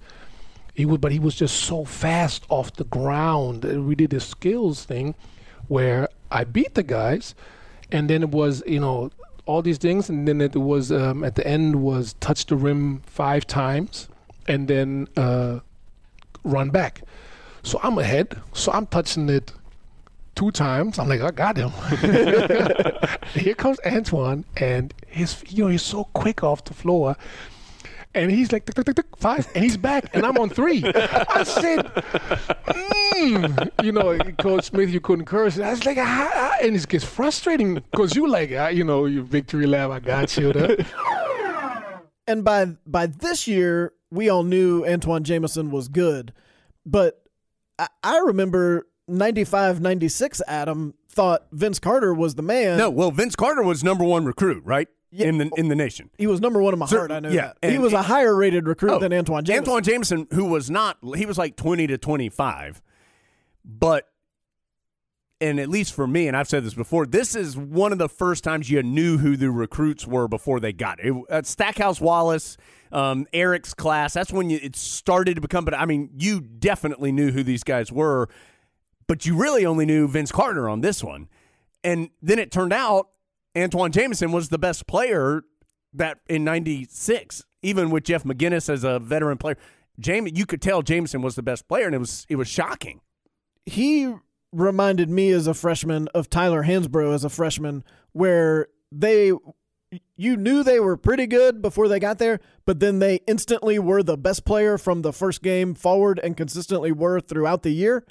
He 0.75 0.85
would, 0.85 1.01
but 1.01 1.11
he 1.11 1.19
was 1.19 1.35
just 1.35 1.57
so 1.57 1.85
fast 1.85 2.45
off 2.49 2.73
the 2.75 2.85
ground. 2.85 3.65
We 3.65 3.95
did 3.95 4.11
this 4.11 4.27
skills 4.27 4.85
thing, 4.85 5.15
where 5.69 6.09
I 6.31 6.45
beat 6.45 6.75
the 6.75 6.83
guys, 6.83 7.35
and 7.91 8.11
then 8.11 8.23
it 8.23 8.31
was 8.31 8.63
you 8.67 8.81
know 8.81 9.11
all 9.47 9.63
these 9.63 9.79
things, 9.79 10.09
and 10.09 10.27
then 10.27 10.41
it 10.41 10.57
was 10.57 10.93
um, 10.93 11.25
at 11.25 11.37
the 11.37 11.47
end 11.47 11.77
was 11.83 12.15
touch 12.15 12.47
the 12.47 12.57
rim 12.57 13.01
five 13.07 13.47
times, 13.47 14.09
and 14.47 14.69
then 14.69 15.09
uh, 15.17 15.61
run 16.45 16.71
back. 16.71 17.03
So 17.63 17.81
I'm 17.83 17.99
ahead. 17.99 18.41
So 18.53 18.73
I'm 18.73 18.87
touching 18.87 19.29
it 19.29 19.53
two 20.35 20.51
times. 20.51 20.99
I'm 20.99 21.09
like, 21.09 21.21
I 21.21 21.31
got 21.31 21.57
him. 21.57 21.71
Here 23.35 23.55
comes 23.55 23.79
Antawn, 23.81 24.45
and 24.57 24.93
his 25.09 25.43
you 25.49 25.65
know 25.65 25.71
he's 25.71 25.83
so 25.83 26.05
quick 26.13 26.45
off 26.45 26.65
the 26.65 26.75
floor. 26.75 27.17
And 28.17 28.31
he's 28.31 28.51
like 28.51 28.65
tick, 28.65 28.75
tick, 28.75 28.87
tick, 28.87 28.97
tick, 28.97 29.07
five, 29.17 29.47
and 29.55 29.63
he's 29.63 29.77
back, 29.77 30.09
and 30.15 30.25
I'm 30.25 30.39
on 30.39 30.49
three. 30.49 30.83
I 30.85 31.43
said, 31.43 31.85
mm. 32.65 33.85
you 33.85 33.93
know, 33.93 34.19
Coach 34.39 34.65
Smith, 34.65 34.89
you 34.89 35.01
couldn't 35.01 35.27
curse. 35.27 35.59
I 35.59 35.71
was 35.71 35.85
like, 35.85 35.99
ah, 35.99 36.31
ah, 36.35 36.57
and 36.63 36.75
it 36.75 36.89
gets 36.89 37.05
frustrating 37.05 37.75
because 37.75 38.17
you 38.17 38.27
like, 38.27 38.51
ah, 38.57 38.69
you 38.69 38.85
know, 38.85 39.05
your 39.05 39.23
victory 39.23 39.67
lap, 39.67 39.91
I 39.91 40.01
got 40.01 40.37
you. 40.37 40.53
And 42.29 42.43
by 42.43 42.65
by 42.85 43.07
this 43.07 43.47
year, 43.47 43.93
we 44.11 44.29
all 44.29 44.43
knew 44.43 44.83
Antawn 44.85 45.23
Jamison 45.23 45.71
was 45.71 45.87
good. 45.87 46.33
But 46.85 47.23
I, 47.79 47.87
I 48.03 48.19
remember 48.19 48.89
95 49.09 49.81
96 49.81 50.43
Adam 50.49 50.95
thought 51.09 51.47
Vince 51.53 51.79
Carter 51.79 52.13
was 52.13 52.35
the 52.35 52.43
man. 52.43 52.79
No, 52.79 52.91
well, 52.91 53.11
Vince 53.11 53.37
Carter 53.37 53.63
was 53.63 53.85
number 53.85 54.05
one 54.05 54.25
recruit, 54.25 54.63
right? 54.65 54.89
In 55.13 55.39
the 55.39 55.51
in 55.57 55.69
the 55.69 55.77
nation. 55.77 56.11
He 56.19 56.27
was 56.27 56.41
number 56.41 56.61
one 56.61 56.75
in 56.75 56.79
my 56.79 56.87
heart. 56.87 57.11
I 57.11 57.21
know 57.21 57.31
yeah, 57.31 57.53
that. 57.61 57.71
He 57.71 57.79
was 57.79 57.93
a 57.93 58.03
higher 58.03 58.35
rated 58.35 58.67
recruit 58.67 58.91
Oh, 58.91 58.99
than 58.99 59.13
Antawn 59.13 59.45
Jamison. 59.45 59.65
Antawn 59.65 59.83
Jamison, 59.83 60.27
who 60.33 60.45
was 60.47 60.69
not, 60.69 60.99
he 61.15 61.25
was 61.27 61.39
like 61.39 61.57
20 61.57 61.87
to 61.87 61.97
25. 61.99 62.83
But, 63.65 64.09
and 65.41 65.59
at 65.61 65.69
least 65.69 65.95
for 65.95 66.07
me, 66.07 66.29
and 66.29 66.37
I've 66.37 66.49
said 66.49 66.65
this 66.65 66.75
before, 66.75 67.07
this 67.07 67.35
is 67.35 67.57
one 67.57 67.93
of 67.93 67.99
the 67.99 68.09
first 68.09 68.45
times 68.45 68.69
you 68.69 68.83
knew 68.83 69.19
who 69.19 69.37
the 69.37 69.51
recruits 69.51 70.07
were 70.07 70.29
before 70.29 70.61
they 70.61 70.73
got 70.73 70.99
it. 71.01 71.13
it 71.13 71.25
uh, 71.31 71.43
Stackhouse 71.43 72.01
Wallace, 72.01 72.57
um, 72.93 73.27
Eric's 73.33 73.75
class, 73.75 74.13
that's 74.13 74.33
when 74.33 74.51
you, 74.51 74.59
it 74.63 74.77
started 74.77 75.35
to 75.37 75.41
become, 75.41 75.65
but 75.65 75.75
I 75.75 75.87
mean, 75.87 76.11
you 76.17 76.41
definitely 76.41 77.13
knew 77.13 77.31
who 77.31 77.43
these 77.43 77.65
guys 77.65 77.91
were, 77.93 78.29
but 79.07 79.25
you 79.25 79.37
really 79.37 79.65
only 79.65 79.87
knew 79.87 80.09
Vince 80.09 80.33
Carter 80.33 80.69
on 80.69 80.81
this 80.81 81.03
one. 81.03 81.29
And 81.85 82.11
then 82.21 82.39
it 82.39 82.51
turned 82.51 82.73
out 82.73 83.09
Antawn 83.57 83.91
Jamison 83.91 84.33
was 84.33 84.49
the 84.51 84.59
best 84.59 84.87
player 84.87 85.43
that 85.93 86.19
in 86.29 86.45
96 86.45 87.45
even 87.63 87.91
with 87.91 88.05
Jeff 88.05 88.23
McInnis 88.25 88.69
as 88.69 88.85
a 88.85 88.99
veteran 88.99 89.39
player 89.39 89.57
James 89.99 90.33
you 90.35 90.47
could 90.47 90.61
tell 90.61 90.83
Jamison 90.83 91.23
was 91.23 91.35
the 91.35 91.43
best 91.43 91.67
player 91.69 91.87
and 91.87 91.95
it 91.95 91.99
was 91.99 92.27
it 92.29 92.37
was 92.37 92.49
shocking 92.49 93.01
he 93.67 94.15
reminded 94.53 95.11
me 95.11 95.31
as 95.31 95.47
a 95.47 95.55
freshman 95.55 96.09
of 96.15 96.31
Tyler 96.31 96.65
Hansbrough 96.65 97.15
as 97.15 97.25
a 97.25 97.29
freshman, 97.29 97.85
where 98.13 98.69
they 98.91 99.33
you 100.17 100.37
knew 100.37 100.63
they 100.63 100.81
were 100.81 100.97
pretty 100.97 101.27
good 101.27 101.63
before 101.63 101.89
they 101.89 102.01
got 102.01 102.19
there, 102.19 102.41
but 102.65 102.81
then 102.81 102.99
they 102.99 103.21
instantly 103.27 103.79
were 103.79 104.03
the 104.03 104.17
best 104.17 104.45
player 104.45 104.79
from 104.79 105.03
the 105.03 105.13
first 105.13 105.43
game 105.43 105.75
forward 105.75 106.19
and 106.25 106.37
consistently 106.37 106.91
were 106.91 107.21
throughout 107.21 107.63
the 107.63 107.71
year. 107.71 108.05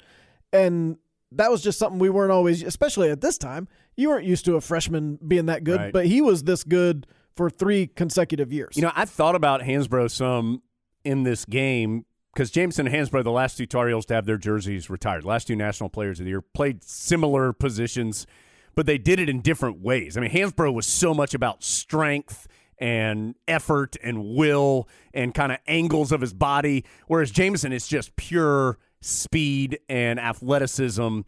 And 0.52 0.96
that 1.32 1.50
was 1.50 1.62
just 1.62 1.78
something 1.78 1.98
we 1.98 2.08
weren't 2.08 2.32
always, 2.32 2.62
especially 2.62 3.10
at 3.10 3.20
this 3.20 3.36
time. 3.36 3.68
You 3.96 4.10
weren't 4.10 4.26
used 4.26 4.44
to 4.44 4.56
a 4.56 4.60
freshman 4.60 5.18
being 5.26 5.46
that 5.46 5.64
good, 5.64 5.80
Right. 5.80 5.92
but 5.92 6.06
he 6.06 6.20
was 6.20 6.42
this 6.44 6.62
good 6.64 7.06
for 7.34 7.50
three 7.50 7.86
consecutive 7.86 8.52
years. 8.52 8.76
you 8.76 8.82
know 8.82 8.92
I 8.94 9.04
thought 9.04 9.34
about 9.34 9.60
Hansbrough 9.62 10.10
some 10.10 10.62
in 11.04 11.22
this 11.22 11.44
game 11.44 12.04
because 12.32 12.50
Jamison 12.50 12.86
and 12.86 12.94
Hansbrough 12.94 13.24
the 13.24 13.30
last 13.30 13.56
two 13.56 13.66
Tar 13.66 13.88
Heels 13.88 14.06
to 14.06 14.14
have 14.14 14.24
their 14.26 14.38
jerseys 14.38 14.88
retired 14.90 15.24
last 15.24 15.46
two 15.46 15.56
national 15.56 15.88
players 15.90 16.18
of 16.18 16.24
the 16.24 16.30
year 16.30 16.40
played 16.42 16.82
similar 16.82 17.52
positions 17.52 18.26
but 18.74 18.84
they 18.86 18.98
did 18.98 19.18
it 19.20 19.28
in 19.28 19.40
different 19.42 19.80
ways 19.80 20.16
I 20.16 20.20
mean 20.20 20.30
Hansbrough 20.30 20.72
was 20.74 20.86
so 20.86 21.12
much 21.14 21.34
about 21.34 21.62
strength 21.62 22.46
and 22.78 23.34
effort 23.48 23.96
and 24.02 24.34
will 24.34 24.88
and 25.14 25.32
kind 25.34 25.52
of 25.52 25.58
angles 25.66 26.12
of 26.12 26.20
his 26.22 26.32
body 26.34 26.84
whereas 27.06 27.30
Jamison 27.30 27.72
is 27.72 27.86
just 27.86 28.16
pure 28.16 28.78
speed 29.02 29.78
and 29.90 30.18
athleticism 30.18 31.20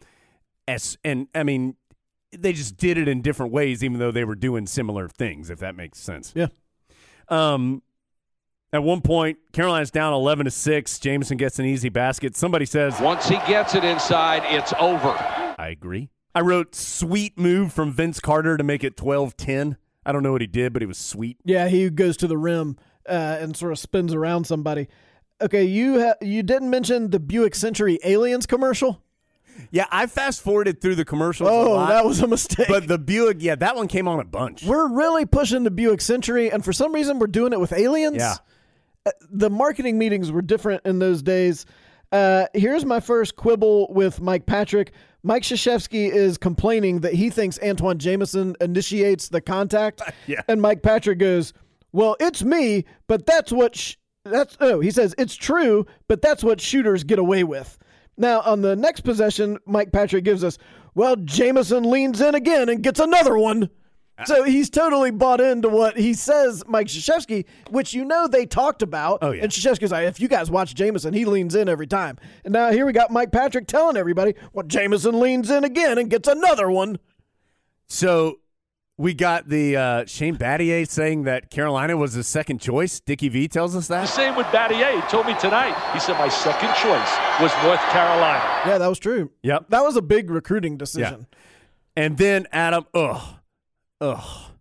as 0.67 0.97
and 1.03 1.27
I 1.35 1.43
mean 1.43 1.75
they 2.31 2.53
just 2.53 2.77
did 2.77 2.97
it 2.97 3.07
in 3.07 3.21
different 3.21 3.51
ways 3.51 3.83
even 3.83 3.99
though 3.99 4.11
they 4.11 4.23
were 4.23 4.35
doing 4.35 4.67
similar 4.67 5.07
things 5.07 5.49
if 5.49 5.59
that 5.59 5.75
makes 5.75 5.99
sense. 5.99 6.31
Yeah. 6.35 6.47
Um 7.27 7.81
at 8.71 8.83
one 8.83 9.01
point 9.01 9.37
Carolina's 9.51 9.91
down 9.91 10.13
11 10.13 10.45
to 10.45 10.51
6, 10.51 10.99
Jamison 10.99 11.37
gets 11.37 11.59
an 11.59 11.65
easy 11.65 11.89
basket. 11.89 12.35
Somebody 12.35 12.65
says 12.65 12.99
Once 12.99 13.27
he 13.27 13.35
gets 13.47 13.75
it 13.75 13.83
inside, 13.83 14.43
it's 14.45 14.73
over. 14.79 15.09
I 15.57 15.69
agree. 15.71 16.09
I 16.35 16.41
wrote 16.41 16.75
sweet 16.75 17.37
move 17.37 17.73
from 17.73 17.91
Vince 17.91 18.19
Carter 18.19 18.55
to 18.57 18.63
make 18.63 18.83
it 18.83 18.95
12-10. 18.95 19.75
I 20.05 20.11
don't 20.11 20.23
know 20.23 20.31
what 20.31 20.41
he 20.41 20.47
did, 20.47 20.73
but 20.73 20.83
it 20.83 20.85
was 20.85 20.97
sweet. 20.97 21.37
Yeah, 21.43 21.67
he 21.67 21.89
goes 21.89 22.17
to 22.17 22.27
the 22.27 22.37
rim 22.37 22.77
uh, 23.07 23.37
and 23.39 23.57
sort 23.57 23.71
of 23.71 23.79
spins 23.79 24.13
around 24.13 24.45
somebody. 24.45 24.87
Okay, 25.41 25.63
you 25.63 25.99
ha- 26.01 26.15
you 26.21 26.43
didn't 26.43 26.69
mention 26.69 27.09
the 27.09 27.19
Buick 27.19 27.55
Century 27.55 27.99
Aliens 28.03 28.45
commercial. 28.45 29.01
Yeah, 29.71 29.85
I 29.91 30.07
fast 30.07 30.41
forwarded 30.41 30.81
through 30.81 30.95
the 30.95 31.05
commercials. 31.05 31.49
a 31.49 31.51
Oh, 31.51 31.71
lot, 31.73 31.89
that 31.89 32.05
was 32.05 32.21
a 32.21 32.27
mistake. 32.27 32.67
But 32.67 32.87
the 32.87 32.97
Buick, 32.97 33.37
yeah, 33.39 33.55
that 33.55 33.75
one 33.75 33.87
came 33.87 34.07
on 34.07 34.19
a 34.19 34.23
bunch. 34.25 34.63
We're 34.63 34.87
really 34.87 35.25
pushing 35.25 35.63
the 35.63 35.71
Buick 35.71 36.01
Century, 36.01 36.51
and 36.51 36.63
for 36.63 36.73
some 36.73 36.93
reason, 36.93 37.19
we're 37.19 37.27
doing 37.27 37.53
it 37.53 37.59
with 37.59 37.73
aliens. 37.73 38.17
Yeah. 38.17 38.35
Uh, 39.05 39.11
The 39.31 39.49
marketing 39.49 39.97
meetings 39.97 40.31
were 40.31 40.41
different 40.41 40.85
in 40.85 40.99
those 40.99 41.21
days. 41.21 41.65
Uh, 42.11 42.47
here's 42.53 42.85
my 42.85 42.99
first 42.99 43.35
quibble 43.35 43.93
with 43.93 44.19
Mike 44.19 44.45
Patrick. 44.45 44.91
Mike 45.21 45.43
Krzyzewski 45.43 46.09
is 46.11 46.37
complaining 46.37 47.01
that 47.01 47.13
he 47.13 47.29
thinks 47.29 47.57
Antawn 47.59 47.97
Jamison 47.99 48.55
initiates 48.61 49.29
the 49.29 49.41
contact. 49.41 50.01
Yeah. 50.27 50.41
And 50.47 50.61
Mike 50.61 50.81
Patrick 50.81 51.19
goes, 51.19 51.53
Well, 51.91 52.15
it's 52.19 52.43
me, 52.43 52.85
but 53.07 53.25
that's 53.25 53.51
what. 53.51 53.75
Sh- 53.75 53.95
that's 54.25 54.57
oh, 54.59 54.79
he 54.79 54.91
says 54.91 55.15
it's 55.17 55.35
true, 55.35 55.85
but 56.07 56.21
that's 56.21 56.43
what 56.43 56.59
shooters 56.61 57.03
get 57.03 57.19
away 57.19 57.43
with. 57.43 57.77
Now 58.19 58.41
on 58.41 58.61
the 58.61 58.75
next 58.75 59.01
possession, 59.01 59.57
Mike 59.65 59.91
Patrick 59.91 60.23
gives 60.23 60.43
us, 60.43 60.59
well, 60.93 61.15
Jamison 61.15 61.89
leans 61.89 62.21
in 62.21 62.35
again 62.35 62.69
and 62.69 62.83
gets 62.83 62.99
another 62.99 63.37
one. 63.37 63.69
So 64.25 64.43
he's 64.43 64.69
totally 64.69 65.11
bought 65.11 65.39
into 65.39 65.69
what 65.69 65.97
he 65.97 66.13
says, 66.13 66.61
Mike 66.67 66.87
Krzyzewski, 66.87 67.45
which 67.69 67.93
you 67.93 68.03
know 68.03 68.27
they 68.27 68.45
talked 68.45 68.81
about. 68.81 69.19
Oh, 69.21 69.31
yeah. 69.31 69.43
And 69.43 69.51
Krzyzewski's 69.51 69.93
like, 69.93 70.07
if 70.07 70.19
you 70.19 70.27
guys 70.27 70.51
watch 70.51 70.75
Jamison, 70.75 71.13
he 71.13 71.23
leans 71.23 71.55
in 71.55 71.69
every 71.69 71.87
time. 71.87 72.17
And 72.43 72.51
now 72.51 72.69
here 72.71 72.85
we 72.85 72.91
got 72.91 73.11
Mike 73.11 73.31
Patrick 73.31 73.65
telling 73.65 73.95
everybody, 73.95 74.35
well, 74.51 74.67
Jamison 74.67 75.21
leans 75.21 75.49
in 75.49 75.63
again 75.63 75.97
and 75.97 76.09
gets 76.09 76.27
another 76.27 76.69
one. 76.69 76.99
So 77.87 78.39
We 78.99 79.13
got 79.13 79.47
the 79.47 79.77
uh, 79.77 80.05
Shane 80.07 80.35
Battier 80.35 80.85
saying 80.85 81.23
that 81.23 81.49
Carolina 81.49 81.95
was 81.95 82.11
his 82.15 82.27
second 82.27 82.59
choice. 82.59 82.99
Dickie 82.99 83.29
V 83.29 83.47
tells 83.47 83.73
us 83.73 83.87
that. 83.87 84.01
The 84.01 84.07
that. 84.07 84.13
same 84.13 84.35
with 84.35 84.45
Battier. 84.47 84.93
He 84.93 85.07
told 85.07 85.25
me 85.25 85.33
tonight. 85.39 85.73
He 85.93 86.01
said 86.01 86.17
my 86.19 86.27
second 86.27 86.75
choice 86.75 87.09
was 87.39 87.49
North 87.63 87.79
Carolina. 87.91 88.43
Yeah, 88.65 88.77
that 88.77 88.87
was 88.87 88.99
true. 88.99 89.31
Yep. 89.41 89.67
That 89.69 89.83
was 89.83 89.95
a 89.95 90.01
big 90.01 90.29
recruiting 90.29 90.75
decision. 90.75 91.27
And 91.95 92.17
then 92.17 92.45
Adam, 92.51 92.87
ugh, 92.93 93.21
ugh. 94.01 94.51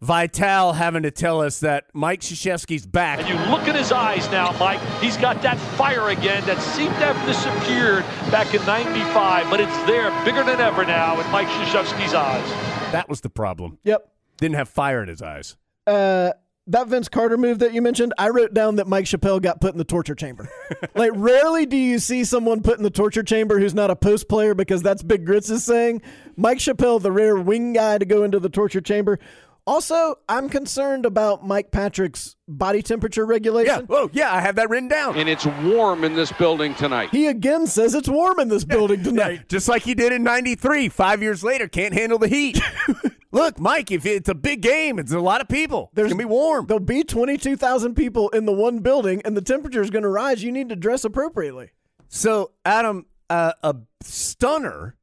Vitale 0.00 0.72
having 0.72 1.02
to 1.02 1.10
tell 1.10 1.42
us 1.42 1.60
that 1.60 1.88
Mike 1.92 2.22
Krzyzewski's 2.22 2.86
back. 2.86 3.18
And 3.18 3.28
you 3.28 3.34
look 3.50 3.68
at 3.68 3.76
his 3.76 3.92
eyes 3.92 4.30
now, 4.30 4.56
Mike. 4.58 4.80
He's 5.02 5.18
got 5.18 5.42
that 5.42 5.58
fire 5.76 6.08
again 6.08 6.42
that 6.46 6.62
seemed 6.62 6.94
to 6.94 7.12
have 7.12 7.26
disappeared 7.26 8.02
back 8.30 8.54
in 8.54 8.64
95, 8.64 9.50
but 9.50 9.60
it's 9.60 9.76
there, 9.82 10.08
bigger 10.24 10.42
than 10.42 10.58
ever 10.58 10.86
now 10.86 11.20
in 11.20 11.30
Mike 11.30 11.48
Krzyzewski's 11.48 12.14
eyes. 12.14 12.77
That 12.92 13.08
was 13.08 13.20
the 13.20 13.30
problem. 13.30 13.78
Yep. 13.84 14.08
Didn't 14.38 14.56
have 14.56 14.68
fire 14.68 15.02
in 15.02 15.08
his 15.08 15.20
eyes. 15.20 15.56
Uh, 15.86 16.32
that 16.68 16.88
Vince 16.88 17.08
Carter 17.08 17.36
move 17.36 17.58
that 17.60 17.72
you 17.72 17.82
mentioned, 17.82 18.12
I 18.18 18.28
wrote 18.28 18.54
down 18.54 18.76
that 18.76 18.86
Mike 18.86 19.06
Chappell 19.06 19.40
got 19.40 19.60
put 19.60 19.72
in 19.72 19.78
the 19.78 19.84
torture 19.84 20.14
chamber. 20.14 20.48
like, 20.94 21.12
rarely 21.14 21.66
do 21.66 21.76
you 21.76 21.98
see 21.98 22.24
someone 22.24 22.62
put 22.62 22.78
in 22.78 22.84
the 22.84 22.90
torture 22.90 23.22
chamber 23.22 23.58
who's 23.58 23.74
not 23.74 23.90
a 23.90 23.96
post 23.96 24.28
player 24.28 24.54
because 24.54 24.82
that's 24.82 25.02
Big 25.02 25.24
Grits 25.24 25.50
is 25.50 25.64
saying. 25.64 26.02
Mike 26.36 26.58
Chappell, 26.58 26.98
the 26.98 27.12
rare 27.12 27.36
wing 27.36 27.72
guy 27.72 27.98
to 27.98 28.04
go 28.04 28.22
into 28.22 28.38
the 28.38 28.50
torture 28.50 28.80
chamber. 28.80 29.18
Also, 29.68 30.14
I'm 30.30 30.48
concerned 30.48 31.04
about 31.04 31.46
Mike 31.46 31.70
Patrick's 31.70 32.36
body 32.48 32.80
temperature 32.80 33.26
regulation. 33.26 33.80
Yeah. 33.80 33.86
Oh, 33.90 34.08
yeah. 34.14 34.34
I 34.34 34.40
have 34.40 34.56
that 34.56 34.70
written 34.70 34.88
down. 34.88 35.14
And 35.14 35.28
it's 35.28 35.44
warm 35.44 36.04
in 36.04 36.14
this 36.14 36.32
building 36.32 36.74
tonight. 36.74 37.10
He 37.10 37.26
again 37.26 37.66
says 37.66 37.94
it's 37.94 38.08
warm 38.08 38.40
in 38.40 38.48
this 38.48 38.64
building 38.64 39.02
tonight. 39.02 39.46
Just 39.50 39.68
like 39.68 39.82
he 39.82 39.94
did 39.94 40.10
in 40.10 40.22
93. 40.22 40.88
Five 40.88 41.20
years 41.20 41.44
later, 41.44 41.68
can't 41.68 41.92
handle 41.92 42.18
the 42.18 42.28
heat. 42.28 42.58
Look, 43.30 43.60
Mike, 43.60 43.90
if 43.90 44.06
it's 44.06 44.30
a 44.30 44.34
big 44.34 44.62
game, 44.62 44.98
it's 44.98 45.12
a 45.12 45.20
lot 45.20 45.42
of 45.42 45.48
people. 45.48 45.90
There's 45.92 46.08
going 46.08 46.18
to 46.18 46.24
be 46.24 46.32
warm. 46.32 46.64
There'll 46.64 46.80
be 46.80 47.04
22,000 47.04 47.94
people 47.94 48.30
in 48.30 48.46
the 48.46 48.52
one 48.52 48.78
building, 48.78 49.20
and 49.26 49.36
the 49.36 49.42
temperature 49.42 49.82
is 49.82 49.90
going 49.90 50.04
to 50.04 50.08
rise. 50.08 50.42
You 50.42 50.50
need 50.50 50.70
to 50.70 50.76
dress 50.76 51.04
appropriately. 51.04 51.72
So, 52.08 52.52
Adam, 52.64 53.04
uh, 53.28 53.52
a 53.62 53.76
stunner 54.02 54.96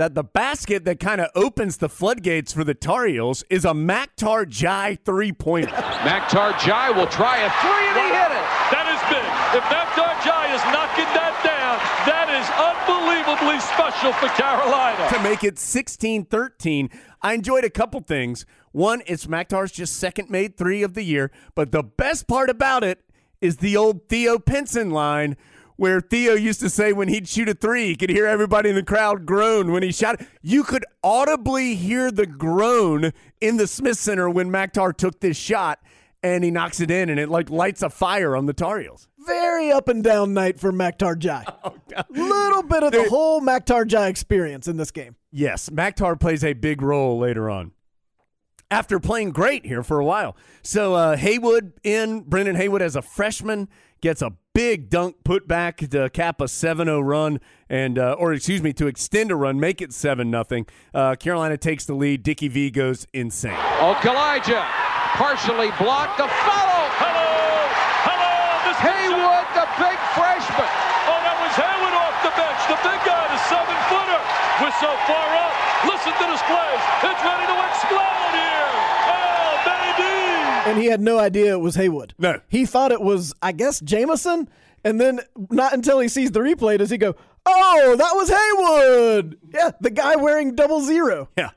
that 0.00 0.14
the 0.14 0.24
basket 0.24 0.86
that 0.86 0.98
kind 0.98 1.20
of 1.20 1.28
opens 1.34 1.76
the 1.76 1.88
floodgates 1.88 2.54
for 2.54 2.64
the 2.64 2.72
Tar 2.72 3.04
Heels 3.04 3.44
is 3.50 3.66
a 3.66 3.72
Makhtar 3.72 4.46
N'Diaye 4.46 4.98
three 5.04 5.30
pointer. 5.30 5.68
Makhtar 5.68 6.54
N'Diaye 6.54 6.96
will 6.96 7.06
try 7.08 7.36
a 7.36 7.50
three, 7.60 7.84
and 7.84 7.98
he 8.00 8.08
hit 8.08 8.32
it. 8.32 8.46
That 8.72 8.88
is 8.88 9.00
big. 9.12 9.60
If 9.60 9.64
Makhtar 9.68 10.16
N'Diaye 10.16 10.54
is 10.56 10.62
knocking 10.72 11.04
that 11.12 11.36
down, 11.44 11.76
that 12.08 12.32
is 12.32 12.48
unbelievably 12.56 13.60
special 13.60 14.14
for 14.14 14.28
Carolina. 14.40 15.06
to 15.14 15.22
make 15.22 15.44
it 15.44 15.58
16 15.58 16.24
13. 16.24 16.88
I 17.20 17.34
enjoyed 17.34 17.64
a 17.64 17.70
couple 17.70 18.00
things. 18.00 18.46
One, 18.72 19.02
it's 19.06 19.26
Makhtar's 19.26 19.70
just 19.70 19.96
second 19.96 20.30
made 20.30 20.56
three 20.56 20.82
of 20.82 20.94
the 20.94 21.02
year, 21.02 21.30
but 21.54 21.72
the 21.72 21.82
best 21.82 22.26
part 22.26 22.48
about 22.48 22.82
it 22.84 23.04
is 23.42 23.58
the 23.58 23.76
old 23.76 24.08
Theo 24.08 24.38
Pinson 24.38 24.92
line 24.92 25.36
where 25.80 26.02
Theo 26.02 26.34
used 26.34 26.60
to 26.60 26.68
say 26.68 26.92
when 26.92 27.08
he'd 27.08 27.26
shoot 27.26 27.48
a 27.48 27.54
three, 27.54 27.86
he 27.86 27.96
could 27.96 28.10
hear 28.10 28.26
everybody 28.26 28.68
in 28.68 28.74
the 28.74 28.82
crowd 28.82 29.24
groan 29.24 29.72
when 29.72 29.82
he 29.82 29.90
shot. 29.90 30.20
You 30.42 30.62
could 30.62 30.84
audibly 31.02 31.74
hear 31.74 32.10
the 32.10 32.26
groan 32.26 33.12
in 33.40 33.56
the 33.56 33.66
Smith 33.66 33.96
Center 33.96 34.28
when 34.28 34.50
Makhtar 34.50 34.94
took 34.94 35.20
this 35.20 35.38
shot 35.38 35.80
and 36.22 36.44
he 36.44 36.50
knocks 36.50 36.80
it 36.80 36.90
in 36.90 37.08
and 37.08 37.18
it 37.18 37.30
like 37.30 37.48
lights 37.48 37.80
a 37.80 37.88
fire 37.88 38.36
on 38.36 38.44
the 38.44 38.52
Tar 38.52 38.80
Heels. 38.80 39.08
Very 39.26 39.72
up 39.72 39.88
and 39.88 40.04
down 40.04 40.34
night 40.34 40.60
for 40.60 40.70
Makhtar 40.70 41.16
N'Diaye. 41.16 41.46
Oh, 41.64 41.74
Little 42.10 42.62
bit 42.62 42.82
of 42.82 42.92
the 42.92 43.08
whole 43.08 43.40
Makhtar 43.40 43.86
N'Diaye 43.86 44.10
experience 44.10 44.68
in 44.68 44.76
this 44.76 44.90
game. 44.90 45.16
Yes, 45.32 45.70
Makhtar 45.70 46.20
plays 46.20 46.44
a 46.44 46.52
big 46.52 46.82
role 46.82 47.18
later 47.18 47.48
on. 47.48 47.72
After 48.70 49.00
playing 49.00 49.30
great 49.30 49.64
here 49.64 49.82
for 49.82 49.98
a 49.98 50.04
while. 50.04 50.36
So 50.62 50.92
uh, 50.92 51.16
Haywood 51.16 51.72
in, 51.82 52.20
Brendan 52.20 52.56
Haywood 52.56 52.82
as 52.82 52.96
a 52.96 53.02
freshman 53.02 53.70
gets 54.02 54.20
a 54.20 54.32
big 54.54 54.90
dunk 54.90 55.16
put 55.24 55.46
back 55.46 55.78
to 55.78 56.10
cap 56.10 56.40
a 56.40 56.44
7-0 56.44 57.04
run 57.04 57.40
and 57.68 57.98
uh, 57.98 58.16
or 58.18 58.32
excuse 58.32 58.62
me 58.62 58.72
to 58.74 58.86
extend 58.86 59.30
a 59.30 59.36
run, 59.36 59.60
make 59.60 59.80
it 59.80 59.92
7 59.92 60.30
nothing. 60.30 60.66
Uh, 60.92 61.14
Carolina 61.14 61.56
takes 61.56 61.84
the 61.84 61.94
lead. 61.94 62.22
Dickie 62.22 62.48
V 62.48 62.70
goes 62.70 63.06
insane. 63.12 63.54
Okulaja 63.78 64.66
partially 65.14 65.70
blocked. 65.78 66.18
The 66.18 66.28
follow. 66.48 66.82
Hello. 66.96 67.30
Hello. 68.08 68.34
This 68.66 68.74
is 68.74 68.80
Haywood, 68.80 69.46
the 69.52 69.66
big 69.76 69.98
freshman. 70.16 70.70
Oh, 71.06 71.20
that 71.22 71.36
was 71.44 71.54
Haywood 71.54 71.94
off 71.94 72.16
the 72.24 72.32
bench. 72.34 72.60
The 72.72 72.80
big 72.80 73.00
guy, 73.04 73.24
the 73.28 73.40
seven 73.52 73.76
footer. 73.92 74.20
We're 74.64 74.76
so 74.80 74.90
far 75.04 75.28
up. 75.36 75.54
Listen 75.86 76.12
to 76.16 76.26
this 76.26 76.42
place. 76.48 76.84
It's 77.04 77.22
ready 77.22 77.46
to 77.52 77.56
explode 77.68 78.32
here. 78.32 78.89
And 80.70 80.78
he 80.78 80.86
had 80.86 81.00
no 81.00 81.18
idea 81.18 81.54
it 81.54 81.60
was 81.60 81.74
Haywood. 81.74 82.14
No. 82.16 82.40
He 82.46 82.64
thought 82.64 82.92
it 82.92 83.00
was, 83.00 83.34
I 83.42 83.50
guess, 83.50 83.80
Jamison. 83.80 84.48
And 84.84 85.00
then 85.00 85.18
not 85.50 85.72
until 85.72 85.98
he 85.98 86.06
sees 86.06 86.30
the 86.30 86.38
replay 86.38 86.78
does 86.78 86.90
he 86.90 86.96
go, 86.96 87.16
oh, 87.44 87.96
that 87.98 88.12
was 88.14 88.28
Haywood. 88.30 89.36
Yeah, 89.52 89.72
the 89.80 89.90
guy 89.90 90.14
wearing 90.14 90.54
double 90.54 90.80
zero. 90.80 91.28
Yeah. 91.36 91.50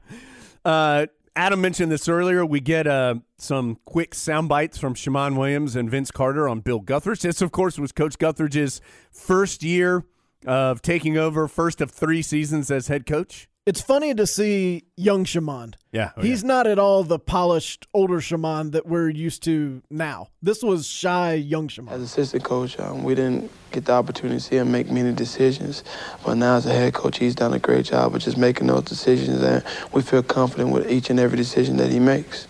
Uh, 0.65 1.05
Adam 1.35 1.61
mentioned 1.61 1.91
this 1.91 2.09
earlier. 2.09 2.43
We 2.43 2.59
get 2.59 2.87
uh, 2.87 3.15
some 3.37 3.77
quick 3.85 4.15
sound 4.15 4.49
bites 4.49 4.79
from 4.79 4.95
Shaman 4.95 5.35
Williams 5.35 5.75
and 5.75 5.91
Vince 5.91 6.09
Carter 6.09 6.49
on 6.49 6.61
Bill 6.61 6.81
Guthridge. 6.81 7.21
This, 7.21 7.39
of 7.39 7.51
course, 7.51 7.77
was 7.77 7.91
Coach 7.91 8.17
Guthridge's 8.17 8.81
first 9.11 9.61
year 9.61 10.05
of 10.47 10.81
taking 10.81 11.19
over, 11.19 11.47
first 11.47 11.81
of 11.81 11.91
three 11.91 12.23
seasons 12.23 12.71
as 12.71 12.87
head 12.87 13.05
coach. 13.05 13.47
It's 13.65 13.81
funny 13.81 14.13
to 14.15 14.27
see 14.27 14.83
young 14.97 15.23
Shaman. 15.23 15.75
Yeah. 15.93 16.11
oh, 16.17 16.21
He's 16.21 16.43
not 16.43 16.67
at 16.67 16.77
all 16.77 17.03
the 17.03 17.17
polished 17.17 17.87
older 17.93 18.19
Shaman 18.19 18.71
that 18.71 18.85
we're 18.85 19.07
used 19.07 19.41
to 19.43 19.81
now. 19.89 20.27
This 20.41 20.61
was 20.61 20.85
shy 20.85 21.35
young 21.35 21.69
Shaman. 21.69 21.93
As 21.93 22.01
assistant 22.01 22.43
coach, 22.43 22.77
um, 22.77 23.03
we 23.03 23.15
didn't 23.15 23.49
get 23.71 23.85
the 23.85 23.93
opportunity 23.93 24.35
to 24.35 24.43
see 24.43 24.57
him 24.57 24.69
make 24.69 24.91
many 24.91 25.13
decisions, 25.13 25.85
but 26.25 26.35
now 26.35 26.57
as 26.57 26.65
a 26.65 26.73
head 26.73 26.93
coach, 26.93 27.19
he's 27.19 27.35
done 27.35 27.53
a 27.53 27.59
great 27.59 27.85
job 27.85 28.13
of 28.13 28.21
just 28.21 28.37
making 28.37 28.67
those 28.67 28.83
decisions, 28.83 29.41
and 29.41 29.63
we 29.93 30.01
feel 30.01 30.23
confident 30.23 30.71
with 30.71 30.91
each 30.91 31.09
and 31.09 31.17
every 31.17 31.37
decision 31.37 31.77
that 31.77 31.89
he 31.89 31.99
makes. 31.99 32.47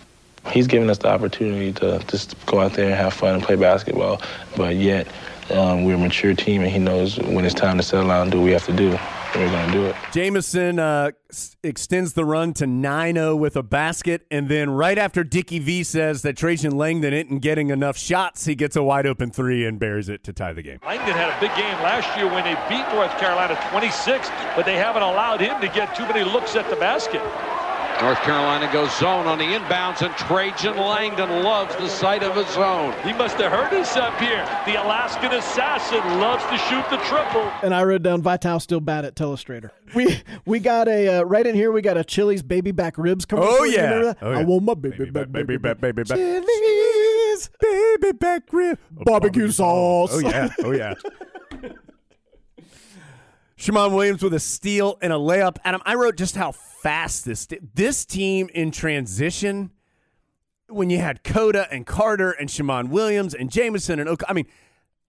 He's 0.49 0.65
given 0.65 0.89
us 0.89 0.97
the 0.97 1.09
opportunity 1.09 1.73
to 1.73 2.03
just 2.07 2.43
go 2.47 2.59
out 2.59 2.73
there 2.73 2.85
and 2.85 2.95
have 2.95 3.13
fun 3.13 3.35
and 3.35 3.43
play 3.43 3.55
basketball, 3.55 4.19
but 4.57 4.77
yet 4.77 5.07
um, 5.51 5.83
we're 5.83 5.93
a 5.93 5.97
mature 5.99 6.33
team, 6.33 6.63
and 6.63 6.71
he 6.71 6.79
knows 6.79 7.19
when 7.19 7.45
it's 7.45 7.53
time 7.53 7.77
to 7.77 7.83
settle 7.83 8.07
down 8.07 8.23
and 8.23 8.31
do 8.31 8.39
what 8.39 8.45
we 8.45 8.51
have 8.51 8.65
to 8.65 8.73
do. 8.73 8.97
We're 9.35 9.49
going 9.49 9.67
to 9.67 9.73
do 9.73 9.85
it. 9.85 9.95
Jamison 10.11 10.77
uh, 10.77 11.11
s- 11.31 11.57
extends 11.63 12.13
the 12.13 12.23
run 12.23 12.53
to 12.53 12.67
9 12.67 13.15
0 13.15 13.35
with 13.35 13.55
a 13.55 13.63
basket. 13.63 14.25
And 14.29 14.47
then 14.47 14.69
right 14.69 14.97
after 14.97 15.23
Dickie 15.23 15.57
V 15.59 15.83
says 15.83 16.21
that 16.21 16.37
Trajan 16.37 16.77
Langdon 16.77 17.13
isn't 17.13 17.39
getting 17.39 17.69
enough 17.71 17.97
shots, 17.97 18.45
he 18.45 18.53
gets 18.53 18.75
a 18.75 18.83
wide 18.83 19.07
open 19.07 19.31
three 19.31 19.65
and 19.65 19.79
bears 19.79 20.07
it 20.07 20.23
to 20.25 20.33
tie 20.33 20.53
the 20.53 20.61
game. 20.61 20.79
Langdon 20.85 21.15
had 21.15 21.29
a 21.35 21.39
big 21.39 21.55
game 21.57 21.73
last 21.81 22.15
year 22.15 22.27
when 22.27 22.43
they 22.43 22.53
beat 22.69 22.87
North 22.93 23.17
Carolina 23.17 23.57
26, 23.71 24.29
but 24.55 24.65
they 24.65 24.75
haven't 24.75 25.01
allowed 25.03 25.41
him 25.41 25.59
to 25.61 25.67
get 25.67 25.95
too 25.95 26.03
many 26.03 26.23
looks 26.23 26.55
at 26.55 26.69
the 26.69 26.75
basket. 26.75 27.21
North 28.01 28.19
Carolina 28.21 28.71
goes 28.71 28.95
zone 28.97 29.27
on 29.27 29.37
the 29.37 29.45
inbounds, 29.45 30.01
and 30.01 30.13
Trajan 30.15 30.75
Langdon 30.77 31.43
loves 31.43 31.75
the 31.77 31.87
sight 31.87 32.21
of 32.21 32.35
a 32.37 32.49
zone. 32.51 32.93
He 33.03 33.13
must 33.13 33.37
have 33.37 33.51
heard 33.51 33.73
us 33.73 33.95
up 33.95 34.19
here. 34.19 34.45
The 34.65 34.81
Alaskan 34.81 35.31
assassin 35.31 36.19
loves 36.19 36.43
to 36.45 36.57
shoot 36.57 36.83
the 36.89 36.97
triple. 37.05 37.49
And 37.63 37.73
I 37.73 37.83
wrote 37.83 38.03
down 38.03 38.21
Vitale 38.21 38.59
still 38.59 38.81
bad 38.81 39.05
at 39.05 39.15
Telestrator. 39.15 39.69
We 39.95 40.21
we 40.45 40.59
got 40.59 40.87
a 40.87 41.19
uh, 41.19 41.23
right 41.23 41.45
in 41.45 41.55
here. 41.55 41.71
We 41.71 41.81
got 41.81 41.97
a 41.97 42.03
Chili's 42.03 42.43
baby 42.43 42.71
back 42.71 42.97
ribs 42.97 43.25
commercial. 43.25 43.55
Oh, 43.59 43.63
yeah. 43.63 44.13
Oh, 44.21 44.31
yeah. 44.31 44.39
I 44.39 44.43
want 44.43 44.63
my 44.63 44.73
baby, 44.73 45.09
back, 45.09 45.31
baby 45.31 45.57
back, 45.57 45.79
baby 45.79 46.03
back. 46.03 46.17
Chili's 46.17 47.49
baby 47.59 48.11
back 48.13 48.43
rib, 48.51 48.79
barbecue 48.91 49.51
sauce. 49.51 50.11
Oh 50.13 50.19
yeah, 50.19 50.49
oh 50.63 50.71
yeah. 50.71 50.95
Shaman 53.63 53.93
Williams 53.93 54.21
with 54.21 54.33
a 54.33 54.41
steal 54.41 54.97
and 55.01 55.13
a 55.13 55.15
layup. 55.15 55.55
Adam, 55.63 55.81
I 55.85 55.95
wrote 55.95 56.17
just 56.17 56.35
how 56.35 56.51
fast 56.51 57.23
this 57.23 57.47
this 57.73 58.03
team 58.03 58.49
in 58.53 58.71
transition. 58.71 59.71
When 60.67 60.89
you 60.89 60.97
had 60.97 61.23
Cota 61.23 61.67
and 61.71 61.85
Carter 61.85 62.31
and 62.31 62.51
Shaman 62.51 62.89
Williams 62.89 63.33
and 63.33 63.49
Jamison 63.49 63.99
and 63.99 64.09
Oka, 64.09 64.25
I 64.27 64.33
mean, 64.33 64.47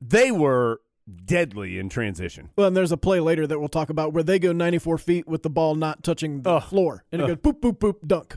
they 0.00 0.30
were 0.30 0.80
deadly 1.24 1.80
in 1.80 1.88
transition. 1.88 2.50
Well, 2.54 2.68
and 2.68 2.76
there's 2.76 2.92
a 2.92 2.96
play 2.96 3.18
later 3.18 3.44
that 3.44 3.58
we'll 3.58 3.68
talk 3.68 3.90
about 3.90 4.12
where 4.12 4.22
they 4.22 4.38
go 4.38 4.52
94 4.52 4.98
feet 4.98 5.26
with 5.26 5.42
the 5.42 5.50
ball 5.50 5.74
not 5.74 6.04
touching 6.04 6.42
the 6.42 6.60
floor, 6.60 7.04
and 7.10 7.22
it 7.22 7.24
Ugh. 7.24 7.42
goes 7.42 7.54
boop 7.54 7.60
boop 7.60 7.78
boop 7.78 8.06
dunk. 8.06 8.36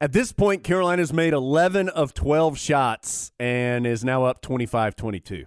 At 0.00 0.12
this 0.12 0.30
point, 0.30 0.62
Carolina's 0.62 1.12
made 1.12 1.32
11 1.32 1.88
of 1.88 2.14
12 2.14 2.56
shots 2.56 3.32
and 3.40 3.88
is 3.88 4.04
now 4.04 4.22
up 4.22 4.40
25 4.40 4.94
22. 4.94 5.46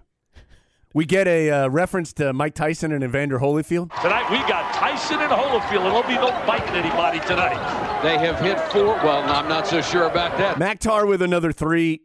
We 0.93 1.05
get 1.05 1.25
a 1.25 1.49
uh, 1.49 1.67
reference 1.69 2.11
to 2.13 2.33
Mike 2.33 2.53
Tyson 2.53 2.91
and 2.91 3.01
Evander 3.03 3.39
Holyfield. 3.39 3.91
Tonight 4.01 4.29
we 4.29 4.37
got 4.39 4.73
Tyson 4.73 5.19
and 5.19 5.31
Holyfield, 5.31 5.85
and 5.85 5.95
there'll 5.95 6.03
be 6.03 6.15
no 6.15 6.31
biting 6.45 6.75
anybody 6.75 7.19
tonight. 7.21 8.01
They 8.03 8.17
have 8.17 8.39
hit 8.39 8.59
four. 8.71 8.95
Well, 8.95 9.23
I'm 9.23 9.47
not 9.47 9.67
so 9.67 9.81
sure 9.81 10.03
about 10.03 10.37
that. 10.37 10.57
Makhtar 10.57 11.07
with 11.07 11.21
another 11.21 11.53
three, 11.53 12.01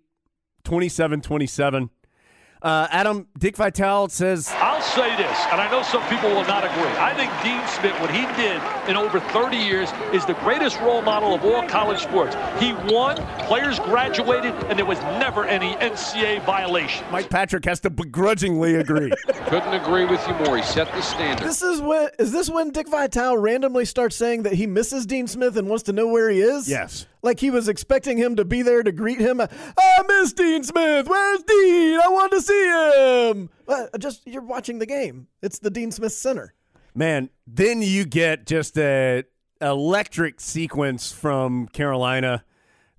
27 0.62 1.20
27. 1.20 1.90
Uh, 2.66 2.88
Adam, 2.90 3.28
Dick 3.38 3.56
Vitale 3.56 4.08
says, 4.08 4.50
I'll 4.56 4.82
say 4.82 5.14
this, 5.14 5.38
and 5.52 5.60
I 5.60 5.70
know 5.70 5.84
some 5.84 6.02
people 6.08 6.30
will 6.30 6.44
not 6.46 6.64
agree. 6.64 6.90
I 6.98 7.14
think 7.14 7.30
Dean 7.40 7.64
Smith, 7.68 7.94
what 8.00 8.10
he 8.10 8.22
did 8.34 8.60
in 8.90 8.96
over 8.96 9.20
30 9.20 9.56
years, 9.56 9.88
is 10.12 10.26
the 10.26 10.34
greatest 10.34 10.80
role 10.80 11.00
model 11.00 11.32
of 11.32 11.44
all 11.44 11.62
college 11.68 12.00
sports. 12.00 12.34
He 12.58 12.72
won, 12.92 13.18
players 13.46 13.78
graduated, 13.78 14.52
and 14.64 14.76
there 14.76 14.84
was 14.84 14.98
never 15.20 15.44
any 15.44 15.76
NCAA 15.76 16.44
violation. 16.44 17.06
Mike 17.12 17.30
Patrick 17.30 17.64
has 17.66 17.78
to 17.82 17.90
begrudgingly 17.90 18.74
agree. 18.74 19.12
Couldn't 19.46 19.74
agree 19.74 20.04
with 20.04 20.26
you 20.26 20.34
more. 20.34 20.56
He 20.56 20.64
set 20.64 20.92
the 20.92 21.02
standard. 21.02 21.46
This 21.46 21.62
is 21.62 21.80
when 21.80 22.08
is 22.18 22.32
this 22.32 22.50
when 22.50 22.70
Dick 22.70 22.88
Vitale 22.88 23.38
randomly 23.38 23.84
starts 23.84 24.16
saying 24.16 24.42
that 24.42 24.54
he 24.54 24.66
misses 24.66 25.06
Dean 25.06 25.28
Smith 25.28 25.56
and 25.56 25.68
wants 25.68 25.84
to 25.84 25.92
know 25.92 26.08
where 26.08 26.28
he 26.30 26.40
is? 26.40 26.68
Yes. 26.68 27.06
Like 27.26 27.40
he 27.40 27.50
was 27.50 27.68
expecting 27.68 28.16
him 28.16 28.36
to 28.36 28.44
be 28.44 28.62
there 28.62 28.84
to 28.84 28.92
greet 28.92 29.18
him. 29.18 29.40
I 29.40 30.02
miss 30.06 30.32
Dean 30.32 30.62
Smith. 30.62 31.08
Where's 31.08 31.42
Dean? 31.42 31.98
I 32.00 32.08
want 32.08 32.30
to 32.30 32.40
see 32.40 33.30
him. 33.32 33.50
Uh, 33.66 33.86
just 33.98 34.24
you're 34.26 34.42
watching 34.42 34.78
the 34.78 34.86
game. 34.86 35.26
It's 35.42 35.58
the 35.58 35.68
Dean 35.68 35.90
Smith 35.90 36.12
Center. 36.12 36.54
Man, 36.94 37.28
then 37.44 37.82
you 37.82 38.04
get 38.06 38.46
just 38.46 38.78
a 38.78 39.24
electric 39.60 40.40
sequence 40.40 41.10
from 41.10 41.66
Carolina. 41.68 42.44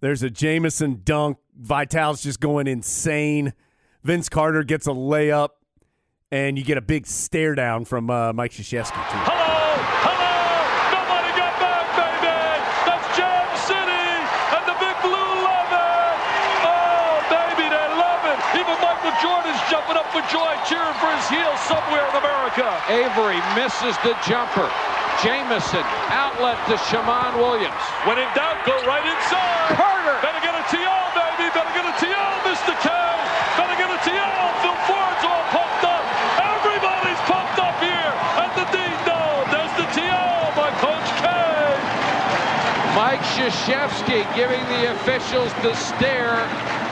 There's 0.02 0.24
a 0.24 0.30
Jamison 0.30 1.02
dunk. 1.06 1.38
Vitale's 1.58 2.22
just 2.22 2.41
going 2.41 2.68
insane. 2.68 3.54
Vince 4.04 4.28
Carter 4.28 4.64
gets 4.64 4.88
a 4.88 4.91
layup, 4.91 5.52
and 6.32 6.58
you 6.58 6.66
get 6.66 6.78
a 6.78 6.82
big 6.82 7.08
stare 7.08 7.56
down 7.56 7.86
from 7.86 8.10
uh, 8.10 8.34
Mike 8.34 8.52
Krzyzewski 8.52 8.91
too. 8.91 9.18
Nobody 10.94 11.32
got 11.34 11.56
back, 11.64 11.88
baby. 11.98 12.28
That's 12.86 13.08
Jam 13.18 13.48
City, 13.66 14.06
and 14.54 14.64
the 14.70 14.78
Big 14.78 14.98
Blue 15.02 15.34
love 15.41 15.74
it. 15.74 16.14
Oh, 16.62 17.26
baby, 17.34 17.66
they 17.74 17.88
love 17.98 18.22
it. 18.30 18.38
Even 18.54 18.78
Michael 18.78 19.18
Jordan's 19.18 19.58
jumping 19.74 19.98
up 19.98 20.06
for 20.14 20.22
joy, 20.30 20.54
cheering 21.30 21.48
for 21.48 21.58
his 21.58 21.60
heels 21.60 21.60
somewhere 21.68 22.08
in 22.08 22.16
America. 22.16 22.68
Avery 22.90 23.40
misses 23.56 23.95
the 24.04 24.16
jumper. 24.28 24.70
Jamison, 25.24 25.84
outlet 26.14 26.58
to 26.70 26.78
Shaman 26.88 27.38
Williams. 27.41 27.84
When 28.06 28.18
in 28.18 28.30
doubt, 28.38 28.62
go 28.66 28.78
right 28.86 29.02
inside. 29.02 29.76
Carter. 29.76 30.18
Better 30.22 30.41
get 30.45 30.54
a 30.54 30.64
TO, 30.70 30.95
baby. 31.18 31.49
Better 31.49 31.74
get 31.74 31.86
a 31.90 31.95
TO, 31.98 32.24
Mr. 32.45 32.74
K. 32.78 32.88
Better 33.58 33.76
get 33.76 33.90
a 33.90 33.99
TO. 34.06 34.28
Phil 34.62 34.78
Ford's 34.86 35.24
all 35.26 35.44
pumped 35.49 35.84
up. 35.90 36.04
Everybody's 36.38 37.22
pumped 37.26 37.58
up 37.58 37.76
here 37.82 38.14
at 38.38 38.52
the 38.54 38.66
D 38.70 38.78
Dome. 39.10 39.45
There's 39.49 39.74
the 39.82 39.88
TO 39.90 40.22
by 40.54 40.70
Coach 40.78 41.10
K. 41.18 41.26
Mike 42.94 43.26
Krzyzewski 43.34 44.22
giving 44.36 44.62
the 44.70 44.91
officials 44.94 45.52
the 45.66 45.74
stare. 45.76 46.45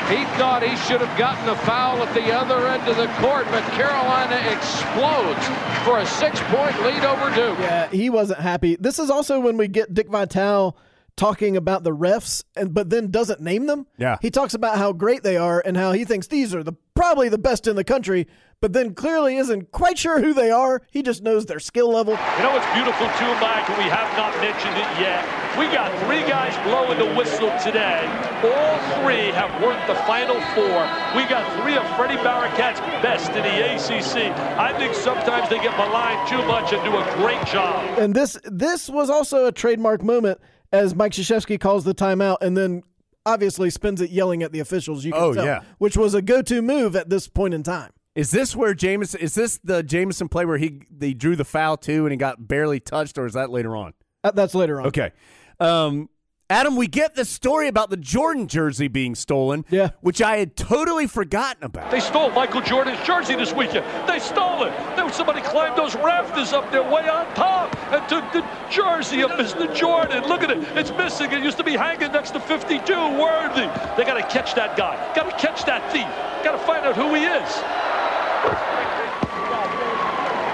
He 0.10 0.24
thought 0.38 0.62
he 0.62 0.76
should 0.86 1.02
have 1.02 1.18
gotten 1.18 1.50
a 1.50 1.56
foul 1.56 1.98
at 2.04 2.14
the 2.14 2.32
other 2.32 2.68
end 2.68 2.88
of 2.88 2.96
the 2.96 3.08
court, 3.20 3.46
but 3.50 3.64
Carolina 3.74 4.36
explodes 4.54 5.44
for 5.84 5.98
a 5.98 6.06
six-point 6.06 6.80
lead 6.84 7.04
over 7.04 7.34
Duke. 7.34 7.58
Yeah, 7.58 7.90
he 7.90 8.12
wasn't 8.12 8.40
happy. 8.40 8.76
This 8.76 9.00
is 9.00 9.10
also 9.10 9.40
when 9.40 9.58
we 9.58 9.68
get 9.68 9.94
Dick 9.96 10.08
Vitale 10.08 10.78
talking 11.16 11.58
about 11.58 11.84
the 11.84 11.96
refs 11.96 12.44
and 12.56 12.74
but 12.74 12.90
then 12.90 13.10
doesn't 13.10 13.42
name 13.42 13.66
them. 13.66 13.88
Yeah. 13.98 14.18
He 14.22 14.30
talks 14.30 14.54
about 14.54 14.78
how 14.78 14.94
great 14.94 15.24
they 15.24 15.38
are 15.38 15.64
and 15.66 15.76
how 15.76 15.92
he 15.94 16.06
thinks 16.06 16.28
these 16.28 16.54
are 16.54 16.62
the 16.64 16.74
probably 16.94 17.30
the 17.30 17.38
best 17.38 17.68
in 17.68 17.76
the 17.76 17.84
country, 17.84 18.28
but 18.62 18.74
then 18.74 18.94
clearly 18.96 19.38
isn't 19.38 19.72
quite 19.72 19.98
sure 19.98 20.20
who 20.22 20.34
they 20.34 20.50
are. 20.52 20.82
He 20.92 21.04
just 21.04 21.22
knows 21.24 21.46
their 21.46 21.60
skill 21.60 21.92
level. 21.92 22.14
You 22.14 22.44
know 22.44 22.52
what's 22.52 22.74
beautiful 22.74 23.08
too, 23.20 23.32
Mike, 23.42 23.70
and 23.70 23.78
we 23.78 23.90
have 23.90 24.10
not 24.18 24.34
mentioned 24.42 24.76
it 24.78 25.00
yet? 25.00 25.24
We 25.60 25.66
got 25.74 25.92
three 26.06 26.22
guys 26.30 26.54
blowing 26.68 27.00
the 27.00 27.16
whistle 27.16 27.52
today. 27.64 28.04
All 28.44 29.02
three 29.04 29.32
have 29.32 29.50
worked 29.64 29.88
the 29.88 29.96
Final 30.04 30.36
Four. 30.54 30.84
We 31.16 31.24
got 31.30 31.46
three 31.62 31.76
of 31.78 31.86
Freddie 31.96 32.18
Barakat's 32.18 32.80
best 33.02 33.30
in 33.32 33.44
the 33.44 33.76
ACC. 33.76 34.36
I 34.60 34.78
think 34.78 34.94
sometimes 34.94 35.50
they 35.50 35.60
get 35.60 35.76
maligned 35.78 36.28
too 36.28 36.44
much 36.48 36.74
and 36.74 36.84
do 36.84 36.98
a 36.98 37.14
great 37.16 37.46
job. 37.48 37.98
And 38.00 38.14
this 38.14 38.38
this 38.44 38.90
was 38.90 39.10
also 39.10 39.46
a 39.46 39.52
trademark 39.52 40.04
moment 40.04 40.40
as 40.74 40.94
Mike 40.94 41.14
Krzyzewski 41.14 41.58
calls 41.60 41.86
the 41.86 41.94
timeout 41.96 42.38
and 42.42 42.58
then 42.58 42.84
obviously 43.26 43.70
spends 43.70 44.02
it 44.02 44.10
yelling 44.12 44.44
at 44.44 44.52
the 44.52 44.60
officials. 44.60 45.06
You 45.06 45.14
can 45.14 45.22
Oh, 45.22 45.34
tell, 45.34 45.46
yeah. 45.46 45.62
which 45.78 45.96
was 45.96 46.14
a 46.14 46.22
go-to 46.22 46.62
move 46.62 46.96
at 46.96 47.10
this 47.10 47.28
point 47.28 47.54
in 47.54 47.64
time. 47.64 47.92
Is 48.16 48.32
this 48.32 48.56
where 48.56 48.74
Jamison? 48.74 49.20
Is 49.20 49.36
this 49.36 49.60
the 49.64 49.84
Jamison 49.84 50.30
play 50.30 50.46
where 50.46 50.58
he 50.58 50.82
they 50.90 51.14
drew 51.14 51.36
the 51.36 51.44
foul 51.44 51.76
too 51.76 52.06
and 52.06 52.12
he 52.12 52.18
got 52.18 52.48
barely 52.48 52.80
touched, 52.80 53.18
or 53.18 53.26
is 53.26 53.34
that 53.34 53.50
later 53.50 53.76
on? 53.76 53.94
Uh, 54.24 54.32
that's 54.32 54.56
later 54.56 54.80
on. 54.80 54.88
Okay, 54.88 55.12
um, 55.60 56.10
Adam, 56.50 56.78
we 56.78 56.88
get 56.88 57.16
the 57.16 57.26
story 57.26 57.68
about 57.68 57.90
the 57.90 57.98
Jordan 57.98 58.48
jersey 58.48 58.88
being 58.88 59.16
stolen. 59.16 59.66
Yeah, 59.70 59.90
which 60.00 60.22
I 60.22 60.38
had 60.38 60.56
totally 60.56 61.08
forgotten 61.08 61.66
about. 61.66 61.92
They 61.92 62.00
stole 62.00 62.30
Michael 62.32 62.62
Jordan's 62.62 63.06
jersey 63.06 63.36
this 63.36 63.52
weekend. 63.52 63.86
They 64.08 64.20
stole 64.20 64.64
it. 64.64 64.72
There 64.96 65.04
was 65.04 65.14
somebody 65.14 65.42
climbed 65.42 65.78
those 65.78 65.96
rafters 65.96 66.54
up 66.54 66.72
there 66.72 66.84
way 66.84 67.10
on 67.10 67.26
top 67.34 67.76
and 67.92 68.08
took 68.08 68.32
the 68.32 68.48
jersey 68.72 69.24
of 69.24 69.32
Mr. 69.32 69.76
Jordan. 69.76 70.24
Look 70.30 70.42
at 70.42 70.52
it. 70.52 70.60
It's 70.78 70.92
missing. 70.92 71.34
It 71.34 71.44
used 71.44 71.58
to 71.58 71.66
be 71.66 71.74
hanging 71.74 72.14
next 72.14 72.32
to 72.32 72.40
52. 72.40 72.94
Worthy. 72.94 73.68
They 73.98 74.06
got 74.06 74.14
to 74.14 74.26
catch 74.32 74.56
that 74.56 74.78
guy. 74.78 74.96
Got 75.16 75.30
to 75.30 75.38
catch 75.38 75.66
that 75.66 75.92
thief. 75.92 76.08
Got 76.46 76.54
to 76.54 76.66
find 76.66 76.86
out 76.86 76.96
who 76.96 77.14
he 77.14 77.26
is. 77.26 78.05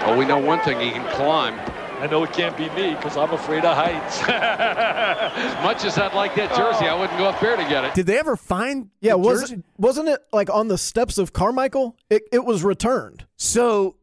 Well, 0.06 0.18
we 0.18 0.26
know 0.26 0.40
one 0.40 0.60
thing, 0.62 0.80
he 0.80 0.92
can 0.92 1.08
climb. 1.14 1.60
I 2.02 2.08
know 2.08 2.24
it 2.24 2.34
can't 2.34 2.58
be 2.58 2.68
me 2.72 2.96
because 2.96 3.16
I'm 3.16 3.32
afraid 3.32 3.64
of 3.64 3.78
heights. 3.78 4.24
as 4.28 5.54
much 5.64 5.86
as 5.86 6.00
I'd 6.00 6.16
like 6.16 6.34
that 6.34 6.50
jersey, 6.50 6.86
I 6.86 6.96
oh. 6.96 7.00
wouldn't 7.00 7.20
go 7.20 7.26
up 7.26 7.40
there 7.40 7.56
to 7.56 7.64
get 7.64 7.86
it. 7.86 7.94
Did 7.94 8.08
they 8.08 8.18
ever 8.18 8.36
find? 8.36 8.90
Yeah, 9.02 9.12
the 9.12 9.20
was 9.20 9.42
jersey? 9.42 9.56
it, 9.56 9.64
wasn't 9.78 10.10
it 10.10 10.20
like 10.34 10.50
on 10.50 10.68
the 10.68 10.80
steps 10.80 11.20
of 11.20 11.32
Carmichael? 11.32 11.96
It 12.10 12.24
it 12.32 12.44
was 12.44 12.64
returned. 12.64 13.28
So 13.36 13.98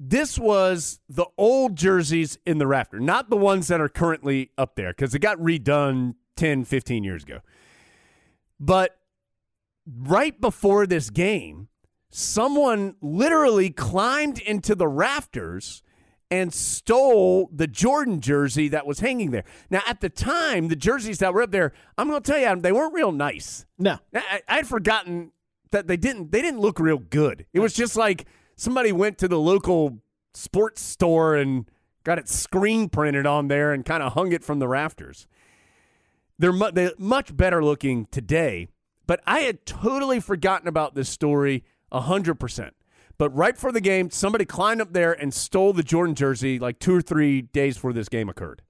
this 0.00 0.36
was 0.36 0.98
the 1.08 1.26
old 1.38 1.76
jerseys 1.76 2.38
in 2.44 2.58
the 2.58 2.66
rafter, 2.66 2.98
not 2.98 3.30
the 3.30 3.36
ones 3.36 3.68
that 3.68 3.80
are 3.80 3.88
currently 3.88 4.50
up 4.58 4.74
there 4.74 4.90
because 4.90 5.14
it 5.14 5.20
got 5.20 5.38
redone 5.38 6.16
10, 6.36 6.64
15 6.64 7.04
years 7.04 7.22
ago. 7.22 7.38
But 8.58 8.98
right 9.86 10.38
before 10.40 10.86
this 10.86 11.08
game, 11.10 11.68
someone 12.16 12.94
literally 13.00 13.70
climbed 13.70 14.38
into 14.38 14.76
the 14.76 14.86
rafters 14.86 15.82
and 16.30 16.54
stole 16.54 17.50
the 17.52 17.66
Jordan 17.66 18.20
jersey 18.20 18.68
that 18.68 18.86
was 18.86 19.00
hanging 19.00 19.32
there. 19.32 19.42
Now, 19.68 19.82
at 19.88 20.00
the 20.00 20.08
time, 20.08 20.68
the 20.68 20.76
jerseys 20.76 21.18
that 21.18 21.34
were 21.34 21.42
up 21.42 21.50
there, 21.50 21.72
I'm 21.98 22.08
going 22.08 22.22
to 22.22 22.30
tell 22.30 22.38
you, 22.38 22.46
Adam, 22.46 22.60
they 22.60 22.70
weren't 22.70 22.94
real 22.94 23.10
nice. 23.10 23.66
No, 23.80 23.98
I, 24.14 24.42
I 24.48 24.56
had 24.56 24.68
forgotten 24.68 25.32
that 25.72 25.88
they 25.88 25.96
didn't. 25.96 26.30
They 26.30 26.40
didn't 26.40 26.60
look 26.60 26.78
real 26.78 26.98
good. 26.98 27.46
It 27.52 27.58
was 27.58 27.74
just 27.74 27.96
like 27.96 28.26
somebody 28.54 28.92
went 28.92 29.18
to 29.18 29.26
the 29.26 29.40
local 29.40 29.98
sports 30.34 30.82
store 30.82 31.34
and 31.34 31.68
got 32.04 32.20
it 32.20 32.28
screen 32.28 32.88
printed 32.88 33.26
on 33.26 33.48
there 33.48 33.72
and 33.72 33.84
kind 33.84 34.04
of 34.04 34.12
hung 34.12 34.30
it 34.30 34.44
from 34.44 34.60
the 34.60 34.68
rafters. 34.68 35.26
They're, 36.38 36.52
mu- 36.52 36.70
they're 36.70 36.92
much 36.96 37.36
better 37.36 37.62
looking 37.64 38.06
today, 38.06 38.68
but 39.04 39.20
I 39.26 39.40
had 39.40 39.66
totally 39.66 40.20
forgotten 40.20 40.68
about 40.68 40.94
this 40.94 41.08
story 41.08 41.64
hundred 41.92 42.36
percent. 42.36 42.74
But 43.16 43.30
right 43.30 43.54
before 43.54 43.72
the 43.72 43.80
game, 43.80 44.10
somebody 44.10 44.44
climbed 44.44 44.80
up 44.80 44.92
there 44.92 45.12
and 45.12 45.32
stole 45.32 45.72
the 45.72 45.82
Jordan 45.82 46.14
jersey 46.14 46.58
like 46.58 46.78
two 46.78 46.94
or 46.94 47.00
three 47.00 47.42
days 47.42 47.76
before 47.76 47.92
this 47.92 48.08
game 48.08 48.28
occurred. 48.28 48.62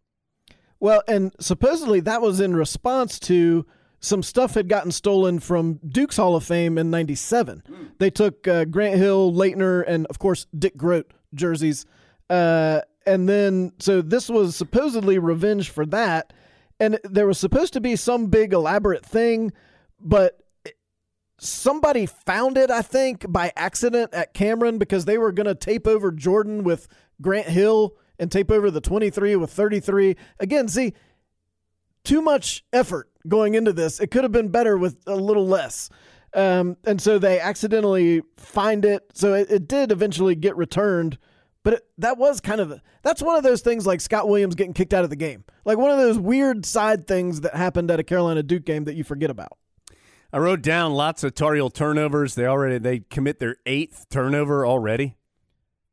Well, 0.80 1.02
and 1.08 1.34
supposedly 1.40 2.00
that 2.00 2.20
was 2.20 2.40
in 2.40 2.54
response 2.54 3.18
to 3.20 3.64
some 4.00 4.22
stuff 4.22 4.52
had 4.52 4.68
gotten 4.68 4.92
stolen 4.92 5.38
from 5.38 5.80
Duke's 5.88 6.18
Hall 6.18 6.36
of 6.36 6.44
Fame 6.44 6.76
in 6.76 6.90
'97. 6.90 7.62
They 7.98 8.10
took 8.10 8.46
uh, 8.46 8.66
Grant 8.66 8.96
Hill, 8.96 9.32
Laettner, 9.32 9.82
and 9.86 10.06
of 10.08 10.18
course 10.18 10.46
Dick 10.56 10.76
Groat 10.76 11.10
jerseys, 11.32 11.86
uh, 12.28 12.82
and 13.06 13.26
then 13.26 13.72
so 13.78 14.02
this 14.02 14.28
was 14.28 14.56
supposedly 14.56 15.18
revenge 15.18 15.70
for 15.70 15.86
that. 15.86 16.32
And 16.80 16.98
there 17.04 17.26
was 17.26 17.38
supposed 17.38 17.72
to 17.74 17.80
be 17.80 17.96
some 17.96 18.26
big 18.26 18.52
elaborate 18.52 19.06
thing, 19.06 19.52
but 20.00 20.43
somebody 21.38 22.06
found 22.06 22.56
it, 22.56 22.70
I 22.70 22.82
think, 22.82 23.30
by 23.30 23.52
accident 23.56 24.14
at 24.14 24.34
Cameron 24.34 24.78
because 24.78 25.04
they 25.04 25.18
were 25.18 25.32
going 25.32 25.46
to 25.46 25.54
tape 25.54 25.86
over 25.86 26.12
Jordan 26.12 26.64
with 26.64 26.88
Grant 27.20 27.48
Hill 27.48 27.96
and 28.18 28.30
tape 28.30 28.50
over 28.50 28.70
the 28.70 28.80
23 28.80 29.36
with 29.36 29.50
33. 29.50 30.16
Again, 30.38 30.68
see, 30.68 30.94
too 32.04 32.22
much 32.22 32.64
effort 32.72 33.10
going 33.26 33.54
into 33.54 33.72
this. 33.72 34.00
It 34.00 34.10
could 34.10 34.24
have 34.24 34.32
been 34.32 34.48
better 34.48 34.76
with 34.76 34.96
a 35.06 35.16
little 35.16 35.46
less. 35.46 35.90
Um, 36.34 36.76
and 36.84 37.00
so 37.00 37.18
they 37.18 37.40
accidentally 37.40 38.22
find 38.36 38.84
it. 38.84 39.04
So 39.14 39.34
it, 39.34 39.50
it 39.50 39.68
did 39.68 39.92
eventually 39.92 40.34
get 40.34 40.56
returned. 40.56 41.18
But 41.62 41.74
it, 41.74 41.82
that 41.98 42.18
was 42.18 42.40
kind 42.40 42.60
of 42.60 42.78
that's 43.02 43.22
one 43.22 43.36
of 43.36 43.42
those 43.42 43.62
things 43.62 43.86
like 43.86 44.02
Scott 44.02 44.28
Williams 44.28 44.54
getting 44.54 44.74
kicked 44.74 44.92
out 44.92 45.02
of 45.02 45.10
the 45.10 45.16
game, 45.16 45.44
like 45.64 45.78
one 45.78 45.90
of 45.90 45.96
those 45.96 46.18
weird 46.18 46.66
side 46.66 47.06
things 47.06 47.40
that 47.40 47.56
happened 47.56 47.90
at 47.90 47.98
a 47.98 48.04
Carolina 48.04 48.42
Duke 48.42 48.66
game 48.66 48.84
that 48.84 48.96
you 48.96 49.02
forget 49.02 49.30
about. 49.30 49.56
I 50.34 50.38
wrote 50.38 50.62
down 50.62 50.94
lots 50.94 51.22
of 51.22 51.36
Tar 51.36 51.54
Heel 51.54 51.70
turnovers. 51.70 52.34
They 52.34 52.44
already 52.44 52.78
they 52.78 52.98
commit 53.08 53.38
their 53.38 53.54
eighth 53.66 54.06
turnover 54.10 54.66
already. 54.66 55.14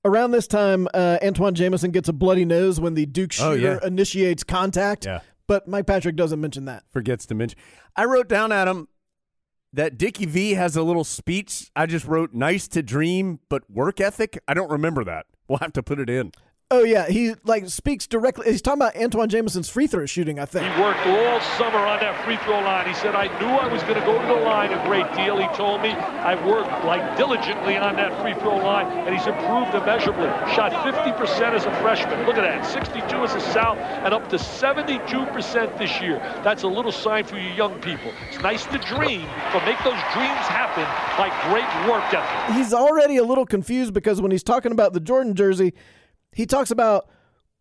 Around 0.04 0.32
this 0.32 0.48
time, 0.48 0.88
uh, 0.96 1.20
Antawn 1.22 1.54
Jamison 1.54 1.92
gets 1.92 2.10
a 2.10 2.14
bloody 2.14 2.44
nose 2.44 2.80
when 2.80 2.96
the 2.96 3.06
Duke 3.06 3.34
shooter 3.34 3.50
Oh, 3.50 3.54
yeah. 3.54 3.80
initiates 3.84 4.44
contact. 4.44 5.06
Yeah. 5.06 5.20
But 5.46 5.68
Mike 5.68 5.86
Patrick 5.86 6.16
doesn't 6.16 6.42
mention 6.42 6.66
that. 6.66 6.82
Forgets 6.92 7.28
to 7.28 7.36
mention. 7.36 7.60
I 7.96 8.06
wrote 8.06 8.28
down 8.28 8.52
Adam 8.52 8.88
that 9.74 10.00
Dickie 10.00 10.26
V 10.26 10.54
has 10.56 10.76
a 10.76 10.82
little 10.82 11.04
speech. 11.04 11.70
I 11.76 11.86
just 11.86 12.08
wrote 12.08 12.34
nice 12.34 12.68
to 12.70 12.82
dream, 12.82 13.42
but 13.48 13.70
work 13.70 14.02
ethic. 14.02 14.40
I 14.48 14.56
don't 14.56 14.72
remember 14.72 15.04
that. 15.04 15.28
We'll 15.48 15.60
have 15.60 15.74
to 15.74 15.84
put 15.84 16.00
it 16.00 16.10
in. 16.10 16.32
Oh 16.74 16.84
yeah, 16.86 17.10
he 17.10 17.34
like 17.44 17.68
speaks 17.68 18.08
directly. 18.08 18.50
He's 18.50 18.62
talking 18.62 18.82
about 18.82 18.96
Antawn 18.96 19.28
Jamison's 19.28 19.70
free 19.70 19.88
throw 19.88 20.06
shooting. 20.06 20.40
I 20.40 20.46
think. 20.46 20.74
He 20.74 20.82
worked 20.82 21.06
all 21.06 21.42
summer 21.60 21.80
on 21.80 22.00
that 22.00 22.24
free 22.24 22.38
throw 22.38 22.62
line. 22.62 22.88
He 22.88 22.94
said, 22.94 23.14
I 23.14 23.28
knew 23.40 23.48
I 23.48 23.68
was 23.68 23.84
going 23.84 23.96
to 23.96 24.06
go 24.06 24.18
to 24.18 24.26
the 24.26 24.40
line 24.46 24.72
a 24.72 24.82
great 24.88 25.06
deal. 25.14 25.38
He 25.38 25.48
told 25.54 25.82
me 25.82 25.90
I 25.90 26.34
worked 26.48 26.86
like 26.86 27.18
diligently 27.18 27.76
on 27.76 27.98
that 27.98 28.16
free 28.22 28.34
throw 28.36 28.56
line, 28.56 28.88
and 29.06 29.14
he's 29.14 29.28
improved 29.28 29.76
immeasurably. 29.76 30.28
Shot 30.56 30.72
50% 30.72 31.54
as 31.54 31.66
a 31.66 31.76
freshman. 31.82 32.26
Look 32.26 32.38
at 32.38 32.44
that, 32.44 32.66
62 32.66 33.04
as 33.18 33.36
a 33.36 33.42
South, 33.52 33.78
and 33.78 34.14
up 34.14 34.30
to 34.30 34.38
72% 34.38 35.78
this 35.78 36.00
year. 36.00 36.20
That's 36.42 36.64
a 36.64 36.68
little 36.70 36.94
sign 36.94 37.26
for 37.26 37.38
you 37.38 37.50
young 37.50 37.82
people. 37.82 38.14
It's 38.30 38.42
nice 38.42 38.66
to 38.68 38.78
dream, 38.78 39.28
but 39.52 39.66
make 39.66 39.78
those 39.84 40.00
dreams 40.16 40.48
happen 40.48 40.88
by 41.20 41.28
great 41.52 41.68
work 41.92 42.14
ethic. 42.14 42.56
He's 42.56 42.74
already 42.74 43.18
a 43.18 43.26
little 43.26 43.46
confused 43.46 43.94
because 43.94 44.22
when 44.22 44.32
he's 44.32 44.44
talking 44.44 44.72
about 44.72 44.94
the 44.94 45.02
Jordan 45.02 45.36
jersey, 45.36 45.74
he 46.34 46.46
talks 46.46 46.72
about 46.72 47.10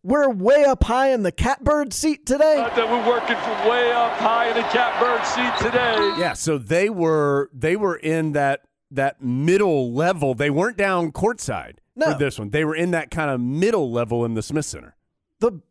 we're 0.03 0.29
way 0.29 0.63
up 0.65 0.83
high 0.83 1.11
in 1.11 1.21
the 1.23 1.31
catbird 1.31 1.93
seat 1.93 2.25
today. 2.25 2.55
Not 2.57 2.75
that 2.75 2.89
we're 2.89 3.07
working 3.07 3.35
from 3.37 3.69
way 3.69 3.91
up 3.91 4.13
high 4.13 4.47
in 4.49 4.55
the 4.55 4.63
catbird 4.63 5.25
seat 5.27 5.65
today. 5.65 5.95
Yeah, 6.19 6.33
so 6.33 6.57
they 6.57 6.89
were 6.89 7.49
they 7.53 7.75
were 7.75 7.95
in 7.97 8.31
that 8.31 8.61
that 8.89 9.21
middle 9.21 9.93
level. 9.93 10.33
They 10.33 10.49
weren't 10.49 10.77
down 10.77 11.11
courtside 11.11 11.75
No. 11.95 12.13
for 12.13 12.17
this 12.17 12.39
one. 12.39 12.49
They 12.49 12.65
were 12.65 12.75
in 12.75 12.91
that 12.91 13.11
kind 13.11 13.29
of 13.29 13.39
middle 13.39 13.91
level 13.91 14.25
in 14.25 14.33
the 14.33 14.41
Smith 14.41 14.65
Center. 14.65 14.95
The 15.39 15.61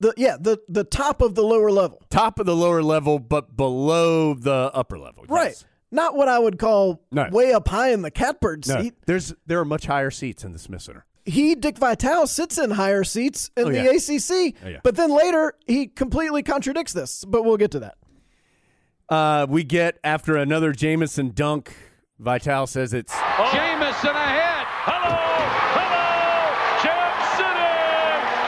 the 0.00 0.14
yeah 0.16 0.36
the 0.40 0.58
the 0.68 0.84
top 0.84 1.20
of 1.20 1.34
the 1.34 1.42
lower 1.42 1.70
level. 1.70 2.00
Top 2.10 2.38
of 2.38 2.46
the 2.46 2.56
lower 2.56 2.82
level, 2.82 3.18
but 3.18 3.54
below 3.56 4.32
the 4.34 4.70
upper 4.72 4.98
level. 4.98 5.24
Right. 5.28 5.62
Not 5.90 6.16
what 6.16 6.28
I 6.28 6.38
would 6.38 6.58
call 6.58 7.02
No. 7.12 7.28
way 7.30 7.52
up 7.52 7.68
high 7.68 7.90
in 7.90 8.00
the 8.02 8.10
catbird 8.10 8.66
No, 8.66 8.80
seat. 8.80 8.94
there's 9.06 9.34
there 9.46 9.60
are 9.60 9.64
much 9.64 9.86
higher 9.86 10.10
seats 10.10 10.42
in 10.42 10.52
the 10.52 10.58
Smith 10.58 10.82
Center. 10.82 11.04
He, 11.26 11.54
Dick 11.54 11.78
Vitale, 11.78 12.26
sits 12.26 12.58
in 12.58 12.70
higher 12.72 13.02
seats 13.04 13.50
in 13.56 13.64
Oh, 13.66 13.70
the 13.70 13.76
yeah. 13.82 13.90
ACC, 13.92 14.54
Oh, 14.64 14.68
yeah. 14.68 14.80
but 14.82 14.94
then 14.96 15.10
later 15.10 15.54
he 15.66 15.86
completely 15.86 16.42
contradicts 16.42 16.92
this. 16.92 17.24
But 17.24 17.44
we'll 17.44 17.56
get 17.56 17.70
to 17.72 17.80
that. 17.80 17.96
Uh, 19.08 19.46
we 19.48 19.64
get 19.64 19.98
after 20.04 20.36
another 20.36 20.72
Jamison 20.72 21.30
dunk. 21.34 21.74
Vitale 22.18 22.66
says 22.66 22.92
it's 22.94 23.12
Jamison 23.52 24.14
ahead. 24.16 24.64
Hello, 24.86 25.16
hello, 25.76 26.08
Jam 26.80 27.12
City, 27.36 27.76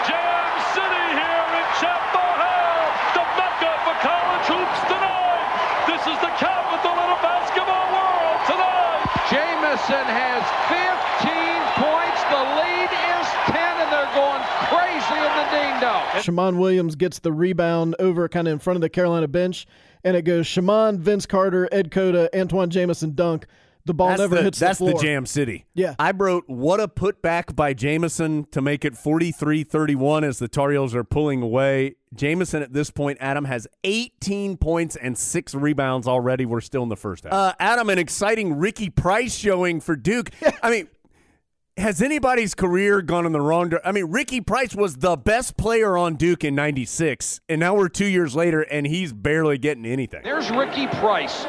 Jam 0.09 0.49
City 0.73 1.05
here 1.17 1.47
in 1.61 1.67
Chapel 1.81 2.29
Hill, 2.41 2.85
the 3.17 3.25
mecca 3.37 3.73
for 3.85 3.97
college 4.01 4.47
hoops 4.49 4.81
tonight. 4.89 5.49
This 5.93 6.03
is 6.09 6.19
the 6.25 6.33
capital 6.41 6.95
of 6.95 7.09
the 7.17 7.21
basketball 7.21 7.89
world 7.93 8.39
tonight. 8.49 9.03
Jamison 9.29 10.07
has 10.09 10.41
15 10.73 11.27
points. 11.83 12.21
The 12.33 12.43
lead 12.57 12.91
is 12.95 13.27
10, 13.51 13.83
and 13.83 13.89
they're 13.93 14.15
going 14.17 14.43
crazy 14.73 15.19
in 15.21 15.33
the 15.37 15.47
ding 16.17 16.19
dong. 16.19 16.23
Shammond 16.23 16.59
Williams 16.59 16.97
gets 16.97 17.19
the 17.19 17.33
rebound 17.33 17.97
over 17.99 18.29
kind 18.29 18.49
of 18.49 18.53
in 18.53 18.59
front 18.59 18.77
of 18.77 18.81
the 18.81 18.89
Carolina 18.89 19.29
bench, 19.29 19.67
and 20.05 20.17
it 20.17 20.23
goes 20.23 20.47
Shammond, 20.47 21.01
Vince 21.01 21.27
Carter, 21.27 21.69
Ed 21.73 21.91
Cota, 21.91 22.31
Antawn 22.33 22.71
Jamison 22.71 23.15
dunk. 23.15 23.47
The 23.87 23.95
ball 23.95 24.09
that's 24.09 24.21
never 24.21 24.35
the, 24.35 24.43
hits 24.43 24.59
that's 24.59 24.81
the 24.81 24.91
floor. 24.91 25.01
Jam 25.01 25.27
City. 25.27 25.65
Yeah. 25.75 25.95
I 25.97 26.11
wrote 26.11 26.49
what 26.49 26.81
a 26.81 26.89
putback 26.89 27.55
by 27.55 27.73
Jamison 27.73 28.45
to 28.51 28.61
make 28.61 28.85
it 28.85 28.95
43-31 28.95 30.25
as 30.25 30.41
the 30.41 30.49
Tar 30.49 30.73
Heels 30.73 30.93
are 30.93 31.05
pulling 31.05 31.41
away. 31.41 31.95
Jamison 32.13 32.63
at 32.63 32.73
this 32.73 32.91
point, 32.91 33.19
Adam 33.21 33.45
has 33.45 33.69
18 33.85 34.57
points 34.57 34.97
and 34.97 35.17
six 35.17 35.55
rebounds 35.55 36.09
already. 36.09 36.47
We're 36.47 36.63
still 36.63 36.83
in 36.83 36.89
the 36.89 36.97
first 36.97 37.25
half. 37.25 37.33
Uh, 37.33 37.53
Adam, 37.61 37.89
an 37.89 37.99
exciting 37.99 38.59
Ricky 38.59 38.91
Price 38.91 39.37
showing 39.37 39.81
for 39.81 39.95
Duke. 39.95 40.31
I 40.65 40.71
mean, 40.71 40.89
has 41.77 42.01
anybody's 42.01 42.55
career 42.55 43.03
gone 43.03 43.27
in 43.27 43.33
the 43.33 43.41
wrong 43.41 43.69
direction? 43.69 43.89
I 43.89 43.93
mean, 43.93 44.07
Ricky 44.07 44.41
Price 44.41 44.75
was 44.75 44.97
the 44.97 45.17
best 45.17 45.57
player 45.57 45.97
on 45.97 46.17
Duke 46.17 46.43
in 46.43 46.55
96, 46.55 47.41
and 47.49 47.61
now 47.61 47.75
we're 47.75 47.89
two 47.89 48.07
years 48.07 48.35
later, 48.35 48.63
and 48.63 48.87
he's 48.87 49.13
barely 49.13 49.59
getting 49.59 49.85
anything. 49.85 50.23
There's 50.25 50.51
Ricky 50.51 50.87
Price, 50.87 51.45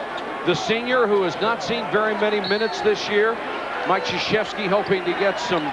the 0.45 0.53
senior 0.53 1.07
who 1.07 1.23
has 1.23 1.35
not 1.35 1.63
seen 1.63 1.89
very 1.91 2.13
many 2.15 2.41
minutes 2.41 2.81
this 2.81 3.07
year. 3.09 3.33
Mike 3.87 4.03
Krzyzewski 4.03 4.67
hoping 4.67 5.05
to 5.05 5.11
get 5.11 5.39
some 5.39 5.63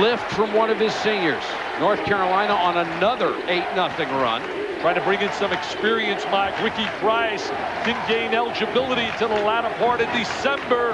lift 0.00 0.28
from 0.32 0.52
one 0.52 0.70
of 0.70 0.78
his 0.78 0.92
seniors. 0.94 1.44
North 1.78 2.04
Carolina 2.04 2.54
on 2.54 2.76
another 2.76 3.32
8-0 3.42 4.10
run. 4.20 4.42
Trying 4.82 4.96
to 4.96 5.00
bring 5.02 5.20
in 5.20 5.32
some 5.34 5.52
experience, 5.52 6.24
Mike. 6.32 6.60
Ricky 6.60 6.84
Price 6.98 7.48
didn't 7.86 8.04
gain 8.08 8.34
eligibility 8.34 9.02
until 9.02 9.28
the 9.28 9.36
latter 9.36 9.72
part 9.78 10.00
of 10.00 10.08
December. 10.08 10.88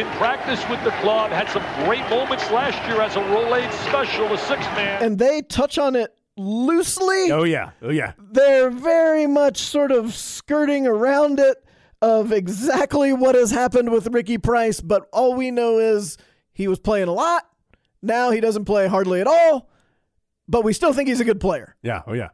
In 0.00 0.06
practice 0.16 0.62
with 0.70 0.80
the 0.84 0.92
club, 1.02 1.32
had 1.32 1.48
some 1.48 1.64
great 1.84 2.08
moments 2.08 2.48
last 2.52 2.78
year 2.86 3.00
as 3.00 3.16
a 3.16 3.20
roll-aid 3.20 3.72
special, 3.72 4.32
a 4.32 4.38
six-man. 4.38 5.02
And 5.02 5.18
they 5.18 5.42
touch 5.42 5.76
on 5.76 5.96
it 5.96 6.16
loosely. 6.36 7.32
Oh, 7.32 7.42
yeah. 7.42 7.72
Oh, 7.82 7.90
yeah. 7.90 8.12
They're 8.30 8.70
very 8.70 9.26
much 9.26 9.58
sort 9.58 9.90
of 9.90 10.14
skirting 10.14 10.86
around 10.86 11.40
it 11.40 11.56
of 12.00 12.30
exactly 12.30 13.12
what 13.12 13.34
has 13.34 13.50
happened 13.50 13.90
with 13.90 14.06
Ricky 14.06 14.38
Price, 14.38 14.80
but 14.80 15.08
all 15.12 15.34
we 15.34 15.50
know 15.50 15.80
is 15.80 16.16
he 16.52 16.68
was 16.68 16.78
playing 16.78 17.08
a 17.08 17.12
lot. 17.12 17.42
Now 18.02 18.30
he 18.30 18.38
doesn't 18.38 18.66
play 18.66 18.86
hardly 18.86 19.20
at 19.20 19.26
all, 19.26 19.68
but 20.46 20.62
we 20.62 20.72
still 20.72 20.92
think 20.92 21.08
he's 21.08 21.18
a 21.18 21.24
good 21.24 21.40
player. 21.40 21.74
Yeah. 21.82 22.02
Oh, 22.06 22.12
yeah. 22.12 22.28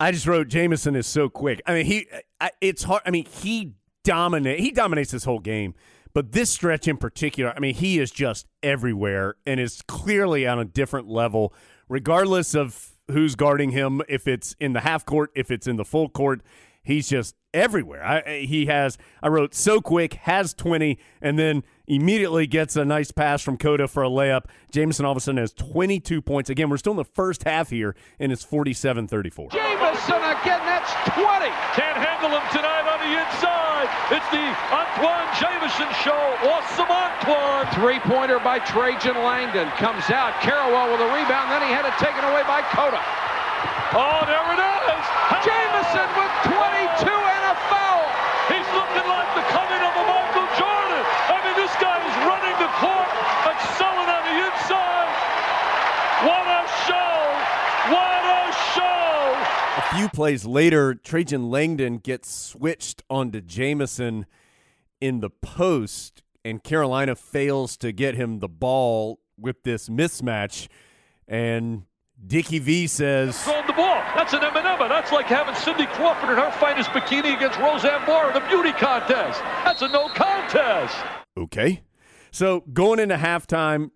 I 0.00 0.10
just 0.10 0.26
wrote 0.26 0.48
Jamison 0.48 0.96
is 0.96 1.06
so 1.06 1.28
quick. 1.28 1.62
I 1.66 1.74
mean, 1.74 1.86
he. 1.86 2.06
I, 2.40 2.50
it's 2.60 2.82
hard. 2.82 3.02
I 3.06 3.10
mean, 3.10 3.26
he 3.26 3.74
dominate. 4.02 4.60
He 4.60 4.70
dominates 4.70 5.12
this 5.12 5.24
whole 5.24 5.38
game, 5.38 5.74
but 6.12 6.32
this 6.32 6.50
stretch 6.50 6.88
in 6.88 6.96
particular. 6.96 7.52
I 7.56 7.60
mean, 7.60 7.74
he 7.74 7.98
is 7.98 8.10
just 8.10 8.46
everywhere 8.62 9.36
and 9.46 9.60
is 9.60 9.82
clearly 9.82 10.46
on 10.46 10.58
a 10.58 10.64
different 10.64 11.08
level, 11.08 11.54
regardless 11.88 12.54
of 12.54 12.96
who's 13.10 13.34
guarding 13.34 13.70
him. 13.70 14.02
If 14.08 14.26
it's 14.26 14.56
in 14.58 14.72
the 14.72 14.80
half 14.80 15.06
court, 15.06 15.30
if 15.34 15.50
it's 15.50 15.66
in 15.66 15.76
the 15.76 15.84
full 15.84 16.08
court, 16.08 16.42
he's 16.84 17.08
just 17.08 17.34
everywhere. 17.52 18.04
I, 18.04 18.40
he 18.40 18.66
has. 18.66 18.96
I 19.22 19.28
wrote 19.28 19.54
so 19.54 19.80
quick, 19.80 20.14
has 20.14 20.54
twenty, 20.54 20.98
and 21.20 21.38
then 21.38 21.64
immediately 21.86 22.46
gets 22.46 22.76
a 22.76 22.84
nice 22.84 23.10
pass 23.10 23.42
from 23.42 23.56
Cota 23.56 23.88
for 23.88 24.02
a 24.02 24.08
layup. 24.08 24.44
Jamison 24.70 25.04
all 25.04 25.12
of 25.12 25.16
a 25.16 25.20
sudden 25.20 25.38
has 25.38 25.52
twenty 25.52 25.98
two 25.98 26.22
points. 26.22 26.50
Again, 26.50 26.70
we're 26.70 26.76
still 26.76 26.92
in 26.92 26.98
the 26.98 27.04
first 27.04 27.44
half 27.44 27.70
here, 27.70 27.96
and 28.18 28.30
it's 28.30 28.44
47-34. 28.44 29.52
Jamison 29.52 30.14
again, 30.16 30.62
that's 30.68 30.92
20. 31.16 31.24
Can't 31.74 31.98
handle 31.98 32.30
him 32.30 32.44
tonight 32.52 32.86
on 32.86 33.00
the 33.00 33.12
inside. 33.16 33.88
It's 34.12 34.28
the 34.28 34.44
Antawn 34.72 35.24
Jamison 35.40 35.88
show. 36.04 36.22
Awesome 36.44 36.88
Antawn. 36.90 37.66
Three-pointer 37.74 38.38
by 38.40 38.58
Trajan 38.60 39.16
Langdon 39.16 39.68
comes 39.80 40.08
out. 40.10 40.34
Carrawell 40.44 40.92
with 40.92 41.00
a 41.00 41.10
rebound, 41.12 41.50
then 41.50 41.62
he 41.64 41.72
had 41.72 41.84
it 41.88 41.96
taken 41.96 42.24
away 42.24 42.42
by 42.44 42.60
Cota. 42.72 43.00
Oh, 43.96 44.26
there 44.26 44.42
it 44.52 44.60
is. 44.60 45.04
Jamison 45.46 46.08
with 46.18 46.32
22 46.44 46.54
and 46.54 46.54
a 46.54 46.64
foul. 46.64 46.73
Like 48.94 49.34
the 49.34 49.42
coming 49.50 49.82
of 49.82 49.90
a 49.90 50.04
Michael 50.06 50.46
Jordan. 50.54 51.02
I 51.02 51.42
mean, 51.42 51.56
this 51.58 51.74
guy 51.82 51.98
is 51.98 52.16
running 52.30 52.56
the 52.62 52.70
court, 52.78 53.10
excelling 53.50 54.06
on 54.06 54.22
the 54.22 54.36
inside. 54.46 55.10
What 56.22 56.46
a 56.46 56.62
show! 56.86 57.18
What 57.90 58.22
a 58.22 58.52
show! 58.72 59.34
A 59.76 59.96
few 59.96 60.08
plays 60.08 60.46
later, 60.46 60.94
Trajan 60.94 61.50
Langdon 61.50 61.98
gets 61.98 62.32
switched 62.32 63.02
onto 63.10 63.40
Jamison 63.40 64.26
in 65.00 65.18
the 65.20 65.30
post, 65.30 66.22
and 66.44 66.62
Carolina 66.62 67.16
fails 67.16 67.76
to 67.78 67.90
get 67.90 68.14
him 68.14 68.38
the 68.38 68.48
ball 68.48 69.18
with 69.36 69.64
this 69.64 69.88
mismatch. 69.88 70.68
And 71.26 71.82
Dickie 72.26 72.58
V 72.58 72.86
says, 72.86 73.42
Throwing 73.42 73.66
the 73.66 73.72
ball. 73.72 74.02
That's 74.14 74.32
an 74.32 74.42
M&M. 74.42 74.88
That's 74.88 75.12
like 75.12 75.26
having 75.26 75.54
Cindy 75.54 75.86
Crawford 75.86 76.30
in 76.30 76.36
her 76.36 76.50
finest 76.52 76.90
bikini 76.90 77.36
against 77.36 77.58
Roseanne 77.58 78.06
Barr 78.06 78.30
in 78.30 78.36
a 78.36 78.48
beauty 78.48 78.72
contest. 78.72 79.40
That's 79.64 79.82
a 79.82 79.88
no 79.88 80.08
contest. 80.08 80.96
Okay. 81.36 81.82
So 82.30 82.60
going 82.72 82.98
into 82.98 83.16
halftime, 83.16 83.90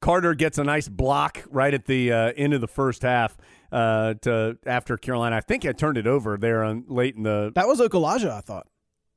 Carter 0.00 0.34
gets 0.34 0.58
a 0.58 0.64
nice 0.64 0.88
block 0.88 1.44
right 1.50 1.72
at 1.72 1.86
the 1.86 2.12
uh, 2.12 2.32
end 2.36 2.54
of 2.54 2.60
the 2.60 2.68
first 2.68 3.02
half 3.02 3.36
uh, 3.72 4.14
to 4.22 4.58
after 4.66 4.96
Carolina. 4.96 5.36
I 5.36 5.40
think 5.40 5.64
I 5.64 5.72
turned 5.72 5.98
it 5.98 6.06
over 6.06 6.36
there 6.36 6.62
on 6.64 6.84
late 6.88 7.16
in 7.16 7.22
the. 7.22 7.52
That 7.54 7.66
was 7.66 7.80
Okulaja, 7.80 8.30
I 8.30 8.40
thought. 8.40 8.66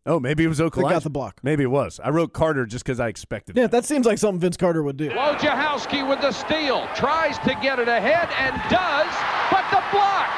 Oh, 0.05 0.19
maybe 0.19 0.43
it 0.43 0.47
was 0.47 0.59
Okulaja. 0.59 0.89
got 0.89 1.03
the 1.03 1.09
block. 1.09 1.39
Maybe 1.43 1.63
it 1.63 1.71
was. 1.71 1.99
I 2.03 2.09
wrote 2.09 2.33
Carter 2.33 2.65
just 2.65 2.83
because 2.83 2.99
I 2.99 3.09
expected. 3.09 3.57
Yeah, 3.57 3.67
that 3.67 3.85
seems 3.85 4.05
like 4.05 4.17
something 4.17 4.39
Vince 4.39 4.57
Carter 4.57 4.81
would 4.81 4.97
do. 4.97 5.09
Wojciechowski 5.09 6.07
with 6.07 6.21
the 6.21 6.31
steal. 6.31 6.87
Tries 6.95 7.37
to 7.39 7.53
get 7.61 7.79
it 7.79 7.87
ahead 7.87 8.29
and 8.39 8.55
does, 8.71 9.11
but 9.51 9.65
the 9.71 9.83
block. 9.91 10.29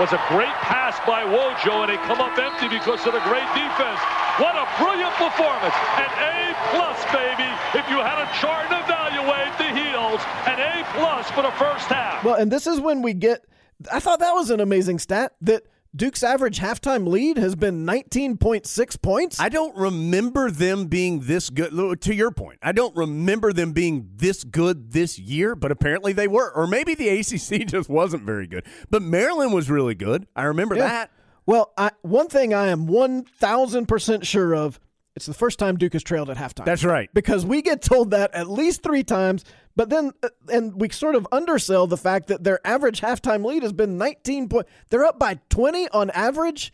Was 0.00 0.12
a 0.12 0.20
great 0.28 0.56
pass 0.64 0.98
by 1.06 1.22
Wojo, 1.22 1.84
and 1.84 1.90
they 1.92 1.96
come 2.08 2.18
up 2.20 2.36
empty 2.38 2.66
because 2.68 3.06
of 3.06 3.12
the 3.12 3.20
great 3.28 3.46
defense. 3.54 4.00
What 4.40 4.56
a 4.56 4.66
brilliant 4.80 5.12
performance. 5.20 5.74
An 6.00 6.10
A 6.16 6.56
plus, 6.72 6.98
baby. 7.12 7.48
If 7.76 7.84
you 7.92 8.00
had 8.00 8.16
a 8.16 8.28
chart 8.40 8.72
and 8.72 8.82
evaluate 8.82 9.52
the 9.60 9.68
heels, 9.68 10.20
an 10.48 10.58
A 10.58 10.84
plus 10.96 11.30
for 11.32 11.42
the 11.42 11.52
first 11.52 11.86
half. 11.92 12.24
Well, 12.24 12.36
and 12.36 12.50
this 12.50 12.66
is 12.66 12.80
when 12.80 13.02
we 13.02 13.12
get. 13.12 13.44
I 13.92 14.00
thought 14.00 14.20
that 14.20 14.32
was 14.32 14.48
an 14.50 14.60
amazing 14.60 14.98
stat 14.98 15.32
that 15.42 15.64
Duke's 15.94 16.22
average 16.22 16.58
halftime 16.58 17.06
lead 17.06 17.36
has 17.36 17.54
been 17.54 17.84
19.6 17.84 19.02
points. 19.02 19.38
I 19.38 19.50
don't 19.50 19.76
remember 19.76 20.50
them 20.50 20.86
being 20.86 21.20
this 21.20 21.50
good. 21.50 22.00
To 22.00 22.14
your 22.14 22.30
point, 22.30 22.58
I 22.62 22.72
don't 22.72 22.96
remember 22.96 23.52
them 23.52 23.72
being 23.72 24.08
this 24.16 24.42
good 24.42 24.92
this 24.92 25.18
year, 25.18 25.54
but 25.54 25.70
apparently 25.70 26.14
they 26.14 26.26
were. 26.28 26.50
Or 26.50 26.66
maybe 26.66 26.94
the 26.94 27.10
ACC 27.10 27.66
just 27.66 27.90
wasn't 27.90 28.22
very 28.22 28.46
good. 28.46 28.64
But 28.88 29.02
Maryland 29.02 29.52
was 29.52 29.68
really 29.70 29.94
good. 29.94 30.26
I 30.34 30.44
remember 30.44 30.76
Yeah. 30.76 30.88
that. 30.88 31.10
Well, 31.44 31.72
I, 31.76 31.90
one 32.00 32.28
thing 32.28 32.54
I 32.54 32.68
am 32.68 32.86
1,000% 32.86 34.24
sure 34.24 34.54
of 34.54 34.80
it's 35.14 35.26
the 35.26 35.34
first 35.34 35.58
time 35.58 35.76
Duke 35.76 35.92
has 35.92 36.02
trailed 36.02 36.30
at 36.30 36.38
halftime. 36.38 36.64
That's 36.64 36.84
right. 36.84 37.10
Because 37.12 37.44
we 37.44 37.60
get 37.60 37.82
told 37.82 38.12
that 38.12 38.32
at 38.34 38.48
least 38.48 38.82
three 38.82 39.02
times, 39.04 39.44
but 39.76 39.90
then, 39.90 40.12
uh, 40.22 40.28
and 40.50 40.80
we 40.80 40.88
sort 40.90 41.14
of 41.14 41.26
undersell 41.32 41.86
the 41.86 41.96
fact 41.96 42.28
that 42.28 42.44
their 42.44 42.60
average 42.66 43.00
halftime 43.00 43.44
lead 43.44 43.62
has 43.62 43.72
been 43.72 43.98
19 43.98 44.48
point. 44.48 44.66
They're 44.90 45.04
up 45.04 45.18
by 45.18 45.40
20 45.50 45.88
on 45.90 46.10
average 46.10 46.72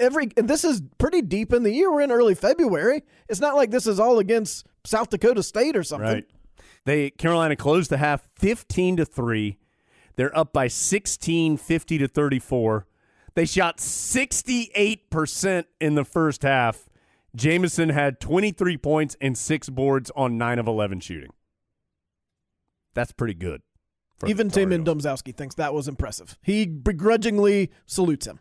every, 0.00 0.30
and 0.36 0.48
this 0.48 0.64
is 0.64 0.82
pretty 0.98 1.22
deep 1.22 1.52
in 1.52 1.62
the 1.62 1.72
year. 1.72 1.92
We're 1.92 2.02
in 2.02 2.12
early 2.12 2.34
February. 2.34 3.02
It's 3.28 3.40
not 3.40 3.56
like 3.56 3.70
this 3.70 3.86
is 3.86 4.00
all 4.00 4.18
against 4.18 4.66
South 4.84 5.10
Dakota 5.10 5.42
State 5.42 5.76
or 5.76 5.82
something. 5.82 6.08
Right. 6.08 6.24
They 6.84 7.10
Carolina 7.10 7.56
closed 7.56 7.90
the 7.90 7.98
half 7.98 8.28
15 8.36 8.98
to 8.98 9.04
3. 9.04 9.58
They're 10.16 10.36
up 10.36 10.52
by 10.52 10.68
16 10.68 11.56
50 11.58 11.98
to 11.98 12.08
34. 12.08 12.86
They 13.34 13.44
shot 13.44 13.76
68% 13.78 15.64
in 15.80 15.94
the 15.94 16.04
first 16.04 16.42
half. 16.42 16.88
Jamison 17.36 17.90
had 17.90 18.20
23 18.20 18.78
points 18.78 19.16
and 19.20 19.38
6 19.38 19.68
boards 19.68 20.10
on 20.16 20.38
9 20.38 20.58
of 20.58 20.66
11 20.66 21.00
shooting. 21.00 21.30
That's 22.98 23.12
pretty 23.12 23.34
good. 23.34 23.62
Even 24.26 24.50
Tar 24.50 24.64
Taymon 24.64 24.84
Domzalski 24.84 25.32
thinks 25.32 25.54
that 25.54 25.72
was 25.72 25.86
impressive. 25.86 26.36
He 26.42 26.66
begrudgingly 26.66 27.70
salutes 27.86 28.26
him. 28.26 28.40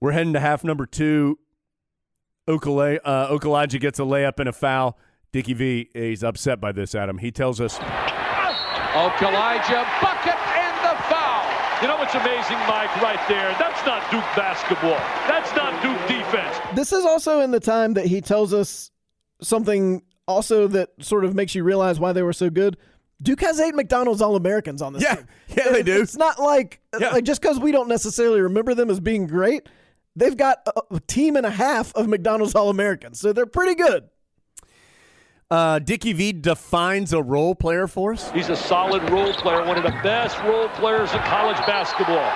We're 0.00 0.12
heading 0.12 0.34
to 0.34 0.40
half 0.40 0.64
number 0.64 0.84
two. 0.84 1.38
Okale, 2.46 2.98
uh, 3.02 3.28
Okulaja 3.28 3.80
gets 3.80 3.98
a 3.98 4.02
layup 4.02 4.38
and 4.38 4.50
a 4.50 4.52
foul. 4.52 4.98
Dickie 5.32 5.54
V, 5.54 5.88
he's 5.94 6.22
upset 6.22 6.60
by 6.60 6.72
this, 6.72 6.94
Adam. 6.94 7.16
He 7.16 7.30
tells 7.30 7.58
us 7.58 7.78
Okulaja 7.78 9.80
bucket 10.02 10.36
and 10.36 10.76
the 10.84 10.92
foul. 11.08 11.48
You 11.80 11.88
know 11.88 11.96
what's 11.96 12.14
amazing, 12.14 12.58
Mike, 12.68 12.94
right 13.00 13.18
there? 13.30 13.56
That's 13.58 13.80
not 13.86 14.10
Duke 14.10 14.28
basketball. 14.36 15.00
That's 15.26 15.56
not 15.56 15.82
Duke 15.82 16.06
defense. 16.06 16.54
This 16.74 16.92
is 16.92 17.06
also 17.06 17.40
in 17.40 17.50
the 17.50 17.60
time 17.60 17.94
that 17.94 18.04
he 18.04 18.20
tells 18.20 18.52
us 18.52 18.90
something 19.40 20.02
also 20.26 20.68
that 20.68 20.90
sort 21.00 21.24
of 21.24 21.34
makes 21.34 21.54
you 21.54 21.64
realize 21.64 21.98
why 21.98 22.12
they 22.12 22.22
were 22.22 22.34
so 22.34 22.50
good. 22.50 22.76
Duke 23.22 23.40
has 23.40 23.58
eight 23.60 23.74
McDonald's 23.74 24.22
All 24.22 24.36
Americans 24.36 24.80
on 24.82 24.92
this 24.92 25.02
Yeah, 25.02 25.16
team. 25.16 25.26
yeah, 25.56 25.72
they 25.72 25.82
do. 25.82 26.00
It's 26.00 26.16
not 26.16 26.38
like, 26.40 26.80
Yeah. 26.98 27.10
like 27.10 27.24
just 27.24 27.40
because 27.42 27.58
we 27.58 27.72
don't 27.72 27.88
necessarily 27.88 28.40
remember 28.40 28.74
them 28.74 28.90
as 28.90 29.00
being 29.00 29.26
great, 29.26 29.68
they've 30.14 30.36
got 30.36 30.58
a, 30.68 30.94
a 30.96 31.00
team 31.00 31.34
and 31.36 31.44
a 31.44 31.50
half 31.50 31.92
of 31.94 32.06
McDonald's 32.08 32.54
All 32.54 32.70
Americans, 32.70 33.18
so 33.20 33.32
they're 33.32 33.46
pretty 33.46 33.74
good. 33.74 34.04
uh, 35.50 35.78
Dickie 35.78 36.12
V 36.12 36.32
defines 36.32 37.12
a 37.12 37.22
role 37.22 37.54
player 37.54 37.86
for 37.88 38.12
us. 38.12 38.30
He's 38.32 38.50
a 38.50 38.56
solid 38.56 39.08
role 39.10 39.32
player, 39.32 39.64
one 39.66 39.76
of 39.78 39.82
the 39.84 39.98
best 40.02 40.38
role 40.44 40.68
players 40.70 41.12
in 41.12 41.18
college 41.20 41.56
basketball. 41.66 42.30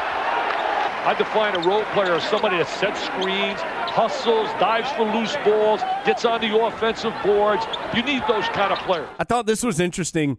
I 1.05 1.15
define 1.19 1.55
a 1.57 1.69
role 1.69 1.85
player 1.95 2.15
as 2.15 2.23
somebody 2.29 2.57
that 2.59 2.69
sets 2.69 3.03
screens, 3.05 3.59
hustles, 3.91 4.49
dives 4.61 4.89
for 4.93 5.03
loose 5.03 5.37
balls, 5.45 5.81
gets 6.07 6.25
on 6.25 6.41
the 6.41 6.57
offensive 6.57 7.13
boards. 7.25 7.65
You 7.95 8.03
need 8.05 8.23
those 8.29 8.47
kind 8.51 8.73
of 8.73 8.79
players. 8.81 9.09
I 9.19 9.25
thought 9.25 9.47
this 9.47 9.63
was 9.65 9.81
interesting. 9.81 10.39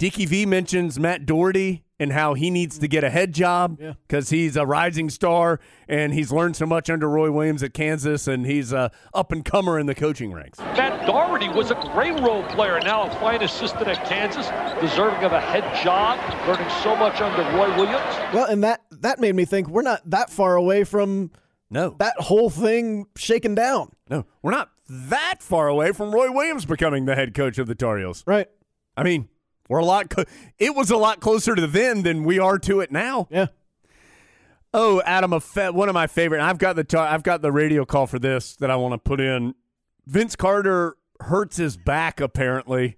Dickie 0.00 0.24
V 0.24 0.46
mentions 0.46 0.98
Matt 0.98 1.26
Doherty 1.26 1.84
and 1.98 2.10
how 2.14 2.32
he 2.32 2.48
needs 2.48 2.78
to 2.78 2.88
get 2.88 3.04
a 3.04 3.10
head 3.10 3.34
job 3.34 3.76
Yeah. 3.78 3.92
because 4.08 4.30
he's 4.30 4.56
a 4.56 4.64
rising 4.64 5.10
star 5.10 5.60
and 5.86 6.14
he's 6.14 6.32
learned 6.32 6.56
so 6.56 6.64
much 6.64 6.88
under 6.88 7.06
Roy 7.06 7.30
Williams 7.30 7.62
at 7.62 7.74
Kansas 7.74 8.26
and 8.26 8.46
he's 8.46 8.72
a 8.72 8.90
up 9.12 9.30
and 9.30 9.44
comer 9.44 9.78
in 9.78 9.84
the 9.84 9.94
coaching 9.94 10.32
ranks. 10.32 10.58
Matt 10.58 11.06
Doherty 11.06 11.50
was 11.50 11.70
a 11.70 11.74
great 11.92 12.18
role 12.20 12.42
player, 12.44 12.80
now 12.80 13.02
a 13.02 13.10
fine 13.16 13.42
assistant 13.42 13.88
at 13.88 14.02
Kansas, 14.08 14.48
deserving 14.80 15.22
of 15.22 15.32
a 15.32 15.40
head 15.40 15.64
job, 15.84 16.18
learning 16.48 16.70
so 16.82 16.96
much 16.96 17.20
under 17.20 17.42
Roy 17.54 17.68
Williams. 17.76 18.16
Well, 18.32 18.46
and 18.46 18.64
that 18.64 18.80
that 18.90 19.18
made 19.20 19.34
me 19.34 19.44
think 19.44 19.68
we're 19.68 19.82
not 19.82 20.00
that 20.08 20.30
far 20.30 20.56
away 20.56 20.84
from 20.84 21.30
No, 21.68 21.94
that 21.98 22.14
whole 22.16 22.48
thing 22.48 23.04
shaken 23.18 23.54
down. 23.54 23.90
no, 24.08 24.24
we're 24.40 24.50
not 24.52 24.70
that 24.88 25.42
far 25.42 25.68
away 25.68 25.92
from 25.92 26.10
Roy 26.10 26.32
Williams 26.32 26.64
becoming 26.64 27.04
the 27.04 27.16
head 27.16 27.34
coach 27.34 27.58
of 27.58 27.66
the 27.66 27.74
Tar 27.74 27.98
Heels. 27.98 28.24
Right. 28.26 28.48
I 28.96 29.02
mean, 29.04 29.28
we're 29.70 29.78
a 29.78 29.84
lot. 29.84 30.10
Co- 30.10 30.24
it 30.58 30.74
was 30.74 30.90
a 30.90 30.96
lot 30.96 31.20
closer 31.20 31.54
to 31.54 31.66
then 31.66 32.02
than 32.02 32.24
we 32.24 32.38
are 32.38 32.58
to 32.58 32.80
it 32.80 32.90
now. 32.92 33.26
Yeah. 33.30 33.46
Oh, 34.74 35.00
Adam, 35.06 35.32
a 35.32 35.40
fa- 35.40 35.72
one 35.72 35.88
of 35.88 35.94
my 35.94 36.06
favorite. 36.06 36.40
I've 36.42 36.58
got 36.58 36.76
the 36.76 36.84
tar- 36.84 37.08
I've 37.08 37.22
got 37.22 37.40
the 37.40 37.50
radio 37.52 37.84
call 37.84 38.06
for 38.06 38.18
this 38.18 38.56
that 38.56 38.70
I 38.70 38.76
want 38.76 38.92
to 38.92 38.98
put 38.98 39.20
in. 39.20 39.54
Vince 40.06 40.36
Carter 40.36 40.96
hurts 41.20 41.56
his 41.56 41.76
back 41.76 42.20
apparently, 42.20 42.96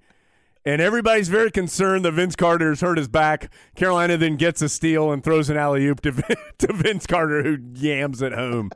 and 0.64 0.80
everybody's 0.82 1.28
very 1.28 1.50
concerned 1.50 2.04
that 2.04 2.12
Vince 2.12 2.36
Carter's 2.36 2.80
hurt 2.80 2.98
his 2.98 3.08
back. 3.08 3.52
Carolina 3.74 4.16
then 4.16 4.36
gets 4.36 4.62
a 4.62 4.68
steal 4.68 5.12
and 5.12 5.22
throws 5.22 5.50
an 5.50 5.56
alley 5.56 5.86
oop 5.86 6.00
to, 6.02 6.10
Vin- 6.10 6.36
to 6.58 6.72
Vince 6.72 7.06
Carter, 7.06 7.42
who 7.42 7.58
yams 7.74 8.22
it 8.22 8.32
home. 8.32 8.70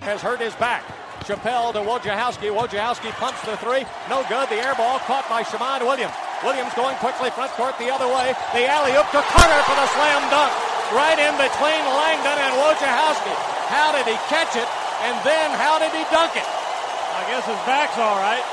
has 0.00 0.20
hurt 0.20 0.40
his 0.40 0.54
back. 0.56 0.84
Chappell 1.24 1.72
to 1.72 1.80
Wojciechowski. 1.80 2.52
Wojciechowski 2.52 3.10
pumps 3.16 3.40
the 3.48 3.56
three. 3.56 3.88
No 4.12 4.20
good. 4.28 4.48
The 4.52 4.60
air 4.60 4.76
ball 4.76 5.00
caught 5.08 5.24
by 5.28 5.40
Shammond 5.42 5.82
Williams. 5.88 6.12
Williams 6.44 6.72
going 6.76 6.96
quickly 7.00 7.32
front 7.32 7.50
court 7.56 7.72
the 7.80 7.88
other 7.88 8.04
way. 8.04 8.36
The 8.52 8.68
alley 8.68 8.92
oop 8.92 9.08
to 9.16 9.24
Carter 9.32 9.60
for 9.64 9.76
the 9.76 9.88
slam 9.96 10.20
dunk. 10.28 10.52
Right 10.92 11.16
in 11.16 11.32
between 11.40 11.80
Langdon 11.96 12.36
and 12.36 12.52
Wojciechowski. 12.60 13.34
How 13.72 13.96
did 13.96 14.04
he 14.04 14.16
catch 14.28 14.52
it? 14.52 14.68
And 15.08 15.16
then 15.24 15.50
how 15.56 15.80
did 15.80 15.90
he 15.96 16.04
dunk 16.12 16.36
it? 16.36 16.44
I 16.44 17.24
guess 17.32 17.46
his 17.48 17.56
back's 17.64 17.96
all 17.96 18.20
right. 18.20 18.44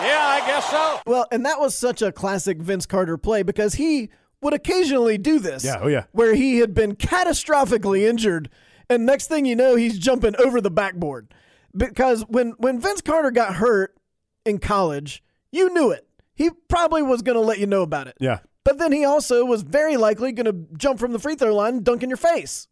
Yeah, 0.00 0.18
I 0.18 0.40
guess 0.46 0.70
so. 0.70 1.00
Well, 1.06 1.26
and 1.30 1.44
that 1.44 1.60
was 1.60 1.74
such 1.74 2.00
a 2.00 2.10
classic 2.10 2.58
Vince 2.58 2.86
Carter 2.86 3.18
play 3.18 3.42
because 3.42 3.74
he 3.74 4.10
would 4.40 4.54
occasionally 4.54 5.18
do 5.18 5.38
this. 5.38 5.64
Yeah, 5.64 5.78
oh 5.80 5.88
yeah. 5.88 6.04
Where 6.12 6.34
he 6.34 6.58
had 6.58 6.74
been 6.74 6.96
catastrophically 6.96 8.08
injured, 8.08 8.48
and 8.88 9.06
next 9.06 9.28
thing 9.28 9.46
you 9.46 9.54
know, 9.54 9.76
he's 9.76 9.98
jumping 9.98 10.34
over 10.36 10.60
the 10.60 10.70
backboard. 10.70 11.28
Because 11.76 12.22
when 12.28 12.50
when 12.58 12.80
Vince 12.80 13.00
Carter 13.00 13.30
got 13.30 13.56
hurt 13.56 13.96
in 14.44 14.58
college, 14.58 15.22
you 15.50 15.72
knew 15.72 15.90
it. 15.90 16.06
He 16.34 16.50
probably 16.68 17.02
was 17.02 17.22
going 17.22 17.36
to 17.36 17.40
let 17.40 17.58
you 17.58 17.66
know 17.66 17.82
about 17.82 18.08
it. 18.08 18.16
Yeah. 18.18 18.40
But 18.64 18.78
then 18.78 18.92
he 18.92 19.04
also 19.04 19.44
was 19.44 19.62
very 19.62 19.96
likely 19.96 20.32
going 20.32 20.46
to 20.46 20.76
jump 20.76 20.98
from 20.98 21.12
the 21.12 21.18
free 21.18 21.34
throw 21.34 21.54
line 21.54 21.74
and 21.74 21.84
dunk 21.84 22.02
in 22.02 22.10
your 22.10 22.16
face. 22.16 22.68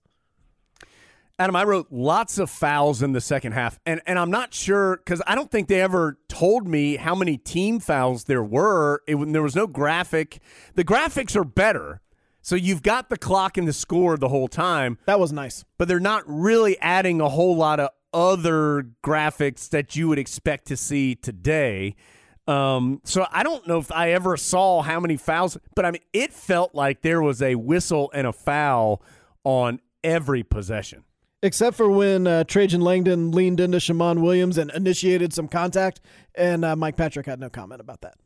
Adam, 1.39 1.57
I 1.57 1.65
wrote 1.65 1.87
lots 1.91 2.37
of 2.39 2.51
fouls 2.51 3.03
in 3.03 3.13
the 3.13 3.21
second 3.21 3.53
half, 3.53 3.81
and 3.87 4.03
and 4.07 4.19
I'm 4.19 4.31
not 4.31 4.53
sure 4.53 4.99
because 4.99 5.23
I 5.27 5.35
don't 5.35 5.51
think 5.51 5.69
they 5.69 5.81
ever 5.81 6.19
told 6.29 6.69
me 6.69 6.97
how 6.97 7.15
many 7.15 7.39
team 7.39 7.81
fouls 7.81 8.25
there 8.25 8.45
were. 8.45 9.01
It, 9.07 9.17
there 9.33 9.43
was 9.43 9.57
no 9.57 9.67
graphic. 9.67 10.41
The 10.75 10.85
graphics 10.85 11.35
are 11.37 11.45
better, 11.45 12.03
so 12.43 12.57
you've 12.57 12.83
got 12.83 13.09
the 13.09 13.17
clock 13.17 13.57
and 13.57 13.67
the 13.67 13.73
score 13.73 14.19
the 14.19 14.29
whole 14.29 14.49
time. 14.49 14.99
That 15.07 15.19
was 15.19 15.33
nice, 15.33 15.65
but 15.79 15.89
they're 15.89 15.99
not 15.99 16.25
really 16.27 16.79
adding 16.79 17.23
a 17.23 17.29
whole 17.31 17.57
lot 17.57 17.81
of 17.81 17.89
other 18.13 18.89
graphics 19.05 19.69
that 19.71 19.97
you 19.97 20.09
would 20.09 20.19
expect 20.19 20.67
to 20.67 20.77
see 20.77 21.15
today. 21.15 21.95
Um, 22.47 23.01
so 23.05 23.27
I 23.31 23.43
don't 23.43 23.67
know 23.69 23.79
if 23.79 23.93
I 23.93 24.11
ever 24.13 24.37
saw 24.37 24.83
how 24.83 24.99
many 24.99 25.17
fouls, 25.17 25.57
but 25.77 25.85
I 25.85 25.93
mean, 25.93 26.03
it 26.13 26.33
felt 26.33 26.75
like 26.75 27.03
there 27.03 27.23
was 27.23 27.41
a 27.43 27.55
whistle 27.55 28.11
and 28.13 28.27
a 28.27 28.33
foul 28.33 29.03
on 29.45 29.81
every 30.03 30.43
possession. 30.43 31.05
Except 31.43 31.77
for 31.77 31.89
when 31.89 32.27
uh, 32.27 32.45
Trajan 32.45 32.83
Langdon 32.83 33.31
leaned 33.31 33.61
into 33.61 33.81
Shammond 33.81 34.23
Williams 34.23 34.59
and 34.59 34.71
initiated 34.73 35.33
some 35.33 35.49
contact, 35.49 36.01
and 36.35 36.65
uh, 36.65 36.77
Mike 36.77 36.97
Patrick 36.97 37.25
had 37.25 37.41
no 37.41 37.49
comment 37.49 37.81
about 37.81 38.03
that. 38.03 38.17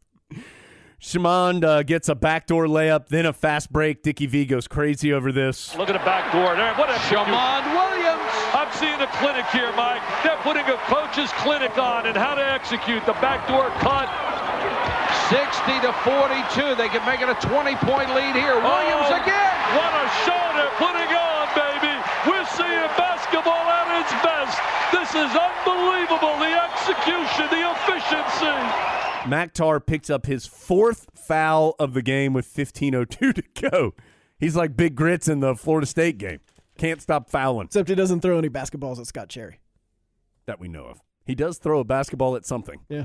Shammond 0.99 1.65
uh, 1.65 1.83
gets 1.83 2.09
a 2.09 2.15
backdoor 2.15 2.67
layup, 2.67 3.09
then 3.09 3.27
a 3.27 3.33
fast 3.33 3.71
break. 3.71 4.03
Dickie 4.03 4.27
V 4.27 4.47
goes 4.47 4.67
crazy 4.67 5.13
over 5.13 5.31
this. 5.31 5.77
Look 5.77 5.91
at 5.91 5.93
the 5.93 5.99
back 6.05 6.33
door 6.33 6.57
there. 6.57 6.75
What 6.75 6.91
a 6.91 6.99
Shammond 7.01 7.73
Williams. 7.73 8.04
I'm 8.55 8.71
seeing 8.79 9.01
a 9.03 9.11
clinic 9.19 9.45
here, 9.51 9.75
Mike. 9.75 9.99
They're 10.23 10.39
putting 10.47 10.63
a 10.71 10.79
coach's 10.87 11.31
clinic 11.43 11.77
on 11.77 12.07
and 12.07 12.17
how 12.17 12.35
to 12.39 12.45
execute 12.45 13.05
the 13.05 13.19
backdoor 13.19 13.67
cut. 13.83 14.07
60 15.27 15.43
to 15.83 15.91
42. 16.07 16.79
They 16.79 16.87
can 16.87 17.03
make 17.03 17.19
it 17.19 17.27
a 17.27 17.35
20 17.43 17.75
point 17.83 18.15
lead 18.15 18.39
here. 18.39 18.55
Williams 18.55 19.11
Oh, 19.11 19.19
again. 19.19 19.55
What 19.75 19.91
a 19.99 20.07
show 20.23 20.43
they're 20.55 20.77
putting 20.79 21.11
on, 21.11 21.51
baby. 21.59 21.95
We're 22.31 22.47
seeing 22.55 22.87
basketball 22.95 23.67
at 23.75 23.91
its 23.99 24.15
best. 24.23 24.55
This 24.95 25.11
is 25.19 25.33
unbelievable. 25.35 26.39
The 26.39 26.55
execution, 26.55 27.51
the 27.51 27.67
efficiency. 27.75 28.55
Makhtar 29.27 29.85
picks 29.85 30.11
up 30.11 30.27
his 30.27 30.47
fourth 30.47 31.09
foul 31.15 31.75
of 31.79 31.95
the 31.95 32.03
game 32.03 32.33
with 32.33 32.47
15.02 32.47 33.35
to 33.35 33.71
go. 33.71 33.95
He's 34.39 34.55
like 34.55 34.77
big 34.77 34.95
grits 34.95 35.27
in 35.27 35.41
the 35.41 35.55
Florida 35.57 35.87
State 35.87 36.19
game. 36.19 36.41
Can't 36.79 37.01
stop 37.01 37.31
fouling. 37.31 37.67
Except 37.67 37.89
he 37.89 37.95
doesn't 37.95 38.21
throw 38.21 38.39
any 38.39 38.49
basketballs 38.49 38.99
at 38.99 39.07
Scott 39.07 39.29
Cherry. 39.29 39.61
That 40.47 40.59
we 40.61 40.69
know 40.69 40.85
of. 40.85 41.01
He 41.25 41.35
does 41.35 41.59
throw 41.59 41.81
a 41.81 41.85
basketball 41.85 42.37
at 42.37 42.45
something. 42.45 42.81
Yeah. 42.89 43.05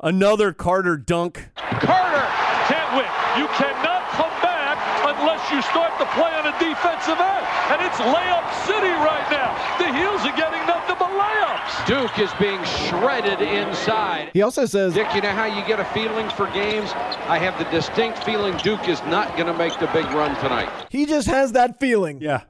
Another 0.00 0.52
Carter 0.52 0.96
dunk. 0.96 1.50
Carter 1.56 2.26
can't 2.66 2.96
win. 2.96 3.06
You 3.38 3.46
cannot 3.54 4.08
come 4.10 4.32
back 4.42 4.78
unless 5.06 5.50
you 5.52 5.60
start 5.62 5.92
to 5.98 6.06
play 6.14 6.32
on 6.32 6.46
a 6.46 6.58
defensive 6.58 7.20
end. 7.20 7.46
And 7.70 7.82
it's 7.82 7.98
layup 7.98 8.46
city 8.66 8.90
right 8.90 9.26
now. 9.30 9.52
The 9.78 9.92
Heels 9.96 10.20
are 10.22 10.36
getting 10.36 10.64
nothing 10.66 10.96
but 10.98 11.10
layups. 11.10 11.86
Duke 11.86 12.18
is 12.18 12.32
being 12.40 12.62
shredded 12.88 13.40
inside. 13.42 14.30
He 14.32 14.42
also 14.42 14.64
says, 14.66 14.94
Dick, 14.94 15.08
you 15.14 15.20
know 15.20 15.30
how 15.32 15.44
you 15.46 15.64
get 15.66 15.78
a 15.80 15.84
feeling 15.86 16.28
for 16.30 16.46
games? 16.48 16.90
I 17.28 17.38
have 17.38 17.58
the 17.58 17.70
distinct 17.70 18.24
feeling 18.24 18.56
Duke 18.58 18.88
is 18.88 19.02
not 19.04 19.36
going 19.36 19.46
to 19.46 19.54
make 19.54 19.78
the 19.78 19.88
big 19.88 20.06
run 20.06 20.34
tonight. 20.40 20.70
he 20.90 21.06
just 21.06 21.28
has 21.28 21.52
that 21.52 21.78
feeling. 21.78 22.20
Yeah. 22.20 22.42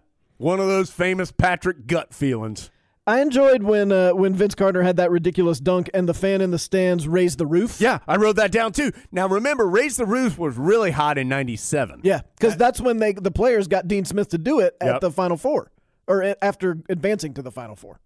One 0.43 0.59
of 0.59 0.67
those 0.67 0.91
famous 0.91 1.31
Patrick 1.31 1.87
gut 1.87 2.13
feelings. 2.13 2.71
I 3.07 3.21
enjoyed 3.21 3.63
when 3.63 3.93
uh, 3.93 4.11
when 4.11 4.35
Vince 4.35 4.55
Carter 4.55 4.83
had 4.83 4.97
that 4.97 5.11
ridiculous 5.11 5.59
dunk 5.61 5.89
and 5.95 6.09
the 6.09 6.15
fan 6.15 6.41
in 6.41 6.51
the 6.51 6.59
stands 6.59 7.07
raised 7.09 7.39
the 7.39 7.47
roof. 7.47 7.81
Yeah, 7.81 7.99
I 8.09 8.17
wrote 8.17 8.37
that 8.37 8.51
down 8.53 8.73
too. 8.73 8.93
Now 9.11 9.29
remember, 9.29 9.69
Raise 9.69 9.97
the 9.97 10.07
Roof 10.07 10.39
was 10.39 10.57
really 10.57 10.91
hot 10.93 11.17
in 11.19 11.29
97. 11.29 12.01
Yeah, 12.05 12.21
because 12.37 12.57
that's 12.57 12.81
when 12.81 12.99
they 12.99 13.13
the 13.13 13.31
players 13.31 13.67
got 13.69 13.87
Dean 13.89 14.05
Smith 14.05 14.29
to 14.31 14.39
do 14.39 14.61
it 14.61 14.77
at 14.81 14.87
Yep. 14.87 15.01
the 15.01 15.11
Final 15.11 15.37
Four, 15.37 15.71
or 16.07 16.35
after 16.43 16.79
advancing 16.89 17.35
to 17.35 17.43
the 17.43 17.51
Final 17.51 17.75
Four. 17.77 17.99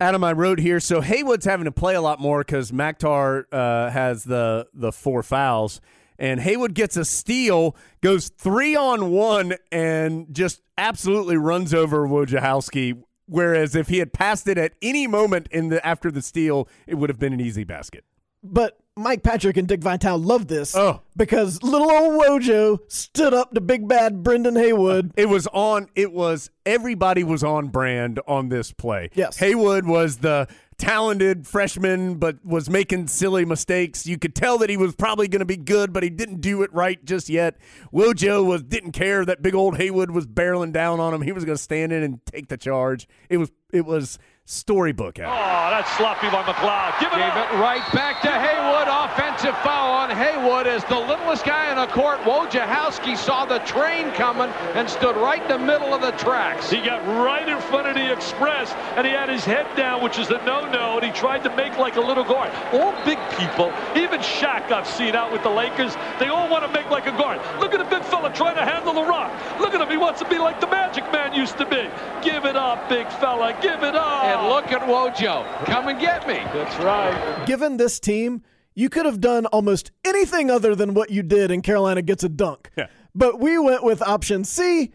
Adam, 0.00 0.22
I 0.24 0.32
wrote 0.32 0.58
here. 0.58 0.78
So 0.78 1.00
Haywood's 1.00 1.44
having 1.44 1.64
to 1.64 1.72
play 1.72 1.94
a 1.94 2.00
lot 2.00 2.20
more 2.20 2.40
because 2.40 2.70
Makhtar 2.70 3.44
uh, 3.52 3.90
has 3.90 4.24
the 4.24 4.66
the 4.74 4.92
four 4.92 5.22
fouls, 5.22 5.80
and 6.18 6.40
Haywood 6.40 6.74
gets 6.74 6.96
a 6.96 7.04
steal, 7.04 7.76
goes 8.00 8.28
three 8.28 8.74
on 8.76 9.10
one, 9.10 9.54
and 9.70 10.26
just 10.32 10.62
absolutely 10.78 11.36
runs 11.36 11.72
over 11.74 12.06
Wojciechowski. 12.06 13.02
Whereas 13.28 13.74
if 13.74 13.88
he 13.88 13.98
had 13.98 14.12
passed 14.12 14.46
it 14.46 14.56
at 14.56 14.74
any 14.80 15.06
moment 15.06 15.48
in 15.50 15.68
the 15.68 15.84
after 15.84 16.10
the 16.10 16.22
steal, 16.22 16.68
it 16.86 16.94
would 16.94 17.10
have 17.10 17.18
been 17.18 17.32
an 17.32 17.40
easy 17.40 17.64
basket. 17.64 18.04
But 18.42 18.78
Mike 18.96 19.24
Patrick 19.24 19.56
and 19.56 19.66
Dick 19.66 19.80
Vitale 19.82 20.18
loved 20.18 20.48
this 20.48 20.76
Oh. 20.76 21.00
because 21.16 21.60
little 21.64 21.90
old 21.90 22.22
Wojo 22.22 22.78
stood 22.88 23.34
up 23.34 23.52
to 23.54 23.60
big 23.60 23.88
bad 23.88 24.22
Brendan 24.22 24.54
Haywood. 24.54 25.12
It 25.16 25.28
was 25.28 25.48
on. 25.48 25.88
It 25.96 26.12
was 26.12 26.50
everybody 26.64 27.24
was 27.24 27.42
on 27.42 27.68
brand 27.68 28.20
on 28.28 28.48
this 28.48 28.72
play. 28.72 29.10
Yes. 29.14 29.36
Haywood 29.38 29.84
was 29.86 30.18
the 30.18 30.46
talented 30.78 31.46
freshman, 31.46 32.16
but 32.16 32.44
was 32.44 32.68
making 32.68 33.08
silly 33.08 33.44
mistakes. 33.44 34.06
You 34.06 34.18
could 34.18 34.34
tell 34.34 34.58
that 34.58 34.70
he 34.70 34.76
was 34.76 34.94
probably 34.94 35.28
going 35.28 35.40
to 35.40 35.46
be 35.46 35.56
good, 35.56 35.92
but 35.92 36.02
he 36.02 36.10
didn't 36.10 36.40
do 36.40 36.62
it 36.62 36.72
right 36.72 37.02
just 37.04 37.28
yet. 37.28 37.56
Wojo 37.92 38.44
was 38.44 38.62
didn't 38.62 38.92
care 38.92 39.24
that 39.24 39.42
big 39.42 39.54
old 39.54 39.76
Haywood 39.76 40.10
was 40.10 40.26
barreling 40.26 40.72
down 40.72 41.00
on 41.00 41.14
him. 41.14 41.22
He 41.22 41.32
was 41.32 41.44
going 41.44 41.56
to 41.56 41.62
stand 41.62 41.92
in 41.92 42.02
and 42.02 42.24
take 42.26 42.48
the 42.48 42.56
charge. 42.56 43.08
It 43.28 43.38
was 43.38 43.50
it 43.72 43.86
was 43.86 44.18
storybook 44.46 45.18
out. 45.18 45.26
Oh, 45.26 45.70
that's 45.74 45.90
sloppy 45.96 46.30
by 46.30 46.42
McLeod. 46.44 47.00
Give 47.00 47.10
it 47.12 47.18
Gave 47.18 47.34
up. 47.34 47.50
it 47.50 47.58
right 47.58 47.82
back 47.92 48.22
to 48.22 48.30
Haywood. 48.30 48.86
Offensive 48.86 49.58
foul 49.58 49.90
on 49.90 50.08
Haywood 50.10 50.68
as 50.68 50.84
the 50.84 50.98
littlest 50.98 51.44
guy 51.44 51.70
in 51.70 51.76
the 51.76 51.86
court, 51.92 52.20
Wojciechowski, 52.20 53.16
saw 53.16 53.44
the 53.44 53.58
train 53.60 54.12
coming 54.12 54.48
and 54.78 54.88
stood 54.88 55.16
right 55.16 55.42
in 55.42 55.48
the 55.48 55.58
middle 55.58 55.92
of 55.92 56.00
the 56.00 56.12
tracks. 56.12 56.70
He 56.70 56.78
got 56.78 57.04
right 57.06 57.48
in 57.48 57.60
front 57.62 57.88
of 57.88 57.96
the 57.96 58.12
express 58.12 58.72
and 58.96 59.04
he 59.04 59.12
had 59.12 59.28
his 59.28 59.44
head 59.44 59.66
down, 59.76 60.00
which 60.00 60.16
is 60.16 60.30
a 60.30 60.38
no-no, 60.46 60.98
and 60.98 61.04
he 61.04 61.10
tried 61.10 61.42
to 61.42 61.54
make 61.56 61.76
like 61.76 61.96
a 61.96 62.00
little 62.00 62.24
guard. 62.24 62.52
All 62.72 62.94
big 63.04 63.18
people, 63.36 63.72
even 63.96 64.20
Shaq 64.20 64.70
I've 64.70 64.86
seen 64.86 65.16
out 65.16 65.32
with 65.32 65.42
the 65.42 65.50
Lakers, 65.50 65.96
they 66.20 66.28
all 66.28 66.48
want 66.48 66.64
to 66.64 66.70
make 66.70 66.88
like 66.88 67.06
a 67.06 67.18
guard. 67.18 67.40
Look 67.58 67.74
at 67.74 67.78
the 67.78 67.96
big 67.96 68.04
fella 68.04 68.32
trying 68.32 68.54
to 68.54 68.64
handle 68.64 68.94
the 68.94 69.02
rock. 69.02 69.32
Look 69.58 69.74
at 69.74 69.80
him, 69.80 69.90
he 69.90 69.96
wants 69.96 70.20
to 70.20 70.28
be 70.28 70.38
like 70.38 70.60
the 70.60 70.68
Magic 70.68 71.02
Man 71.10 71.34
used 71.34 71.58
to 71.58 71.66
be. 71.66 71.90
Give 72.22 72.44
it 72.44 72.54
up, 72.54 72.88
big 72.88 73.08
fella, 73.18 73.58
give 73.60 73.82
it 73.82 73.96
up. 73.96 74.24
And 74.24 74.35
look 74.48 74.72
at 74.72 74.82
Wojo. 74.82 75.64
Come 75.66 75.88
and 75.88 76.00
get 76.00 76.26
me. 76.26 76.34
That's 76.34 76.76
right. 76.82 77.44
Given 77.46 77.76
this 77.76 77.98
team, 78.00 78.42
you 78.74 78.88
could 78.88 79.06
have 79.06 79.20
done 79.20 79.46
almost 79.46 79.90
anything 80.04 80.50
other 80.50 80.74
than 80.74 80.94
what 80.94 81.10
you 81.10 81.22
did, 81.22 81.50
and 81.50 81.62
Carolina 81.62 82.02
gets 82.02 82.24
a 82.24 82.28
dunk. 82.28 82.70
Yeah. 82.76 82.86
But 83.14 83.40
we 83.40 83.58
went 83.58 83.82
with 83.82 84.02
option 84.02 84.44
C. 84.44 84.92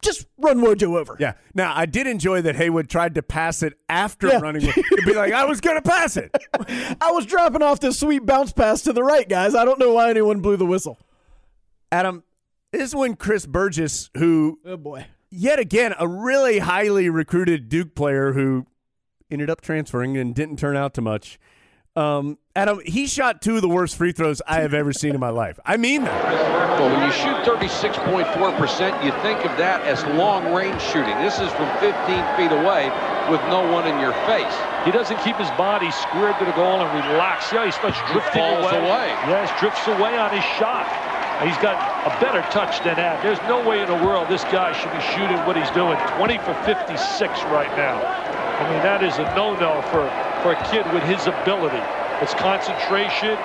Just 0.00 0.26
run 0.38 0.58
Wojo 0.60 0.96
over. 0.96 1.16
Yeah. 1.18 1.32
Now 1.54 1.72
I 1.74 1.84
did 1.84 2.06
enjoy 2.06 2.42
that 2.42 2.54
Haywood 2.54 2.88
tried 2.88 3.16
to 3.16 3.22
pass 3.22 3.62
it 3.64 3.72
after 3.88 4.28
Yeah. 4.28 4.38
running. 4.38 4.64
With, 4.64 4.74
to 4.76 5.02
be 5.04 5.12
like, 5.14 5.32
I 5.32 5.44
was 5.44 5.60
going 5.60 5.76
to 5.76 5.82
pass 5.82 6.16
it. 6.16 6.30
I 7.00 7.10
was 7.10 7.26
dropping 7.26 7.62
off 7.62 7.80
this 7.80 7.98
sweet 7.98 8.24
bounce 8.24 8.52
pass 8.52 8.82
to 8.82 8.92
the 8.92 9.02
right, 9.02 9.28
guys. 9.28 9.56
I 9.56 9.64
don't 9.64 9.80
know 9.80 9.92
why 9.94 10.08
anyone 10.10 10.40
blew 10.40 10.56
the 10.56 10.64
whistle. 10.66 10.98
Adam, 11.90 12.22
this 12.72 12.82
is 12.82 12.94
when 12.94 13.16
Chris 13.16 13.44
Burgess, 13.44 14.08
who 14.16 14.60
Oh 14.64 14.76
boy. 14.76 15.06
yet 15.30 15.58
again 15.58 15.94
a 15.98 16.06
really 16.06 16.60
highly 16.60 17.08
recruited 17.10 17.68
Duke 17.68 17.94
player 17.96 18.32
who 18.32 18.66
ended 19.30 19.50
up 19.50 19.60
transferring 19.60 20.16
and 20.16 20.34
didn't 20.34 20.58
turn 20.58 20.76
out 20.76 20.94
to 20.94 21.00
much. 21.00 21.38
Um, 21.96 22.38
Adam, 22.54 22.80
he 22.86 23.06
shot 23.08 23.42
two 23.42 23.56
of 23.56 23.62
the 23.62 23.68
worst 23.68 23.96
free 23.96 24.12
throws 24.12 24.40
I 24.46 24.60
have 24.60 24.72
ever 24.72 24.92
seen 24.92 25.14
in 25.14 25.20
my 25.20 25.30
life. 25.30 25.58
I 25.64 25.76
mean 25.76 26.04
that. 26.04 26.78
Well, 26.78 26.94
when 26.94 27.02
you 27.02 27.10
shoot 27.10 27.42
36.4%, 27.42 29.02
you 29.02 29.10
think 29.22 29.44
of 29.44 29.56
that 29.58 29.82
as 29.82 30.04
long 30.14 30.54
range 30.54 30.80
shooting. 30.80 31.18
This 31.18 31.40
is 31.40 31.50
from 31.58 31.66
15 31.82 31.90
feet 32.38 32.54
away 32.54 32.86
with 33.26 33.42
no 33.50 33.66
one 33.66 33.88
in 33.90 33.98
your 33.98 34.14
face. 34.30 34.54
He 34.84 34.92
doesn't 34.92 35.18
keep 35.26 35.34
his 35.36 35.50
body 35.58 35.90
squared 35.90 36.38
to 36.38 36.44
the 36.44 36.54
goal 36.54 36.78
and 36.78 36.86
relax. 37.10 37.50
Yeah, 37.50 37.66
he 37.66 37.72
starts 37.72 37.98
drifting 38.12 38.46
falls 38.46 38.70
away. 38.70 38.78
away. 38.78 39.08
Yes, 39.26 39.50
drifts 39.58 39.82
away 39.88 40.14
on 40.14 40.30
his 40.30 40.44
shot. 40.54 40.86
He's 41.42 41.58
got 41.58 41.78
a 42.06 42.14
better 42.22 42.42
touch 42.50 42.82
than 42.82 42.94
that. 42.94 43.22
There's 43.22 43.42
no 43.46 43.62
way 43.66 43.82
in 43.82 43.86
the 43.86 43.98
world 44.06 44.28
this 44.28 44.42
guy 44.54 44.70
should 44.70 44.90
be 44.90 45.02
shooting 45.14 45.38
what 45.46 45.56
he's 45.56 45.70
doing. 45.70 45.98
20 46.18 46.38
for 46.46 46.54
56 46.62 47.42
right 47.50 47.70
now. 47.74 47.98
I 48.58 48.70
mean, 48.70 48.82
that 48.82 49.02
is 49.02 49.16
a 49.18 49.24
no-no 49.38 49.82
for, 49.94 50.02
for 50.42 50.52
a 50.52 50.60
kid 50.70 50.82
with 50.92 51.02
his 51.04 51.26
ability. 51.26 51.78
It's 52.20 52.34
concentration. 52.34 53.38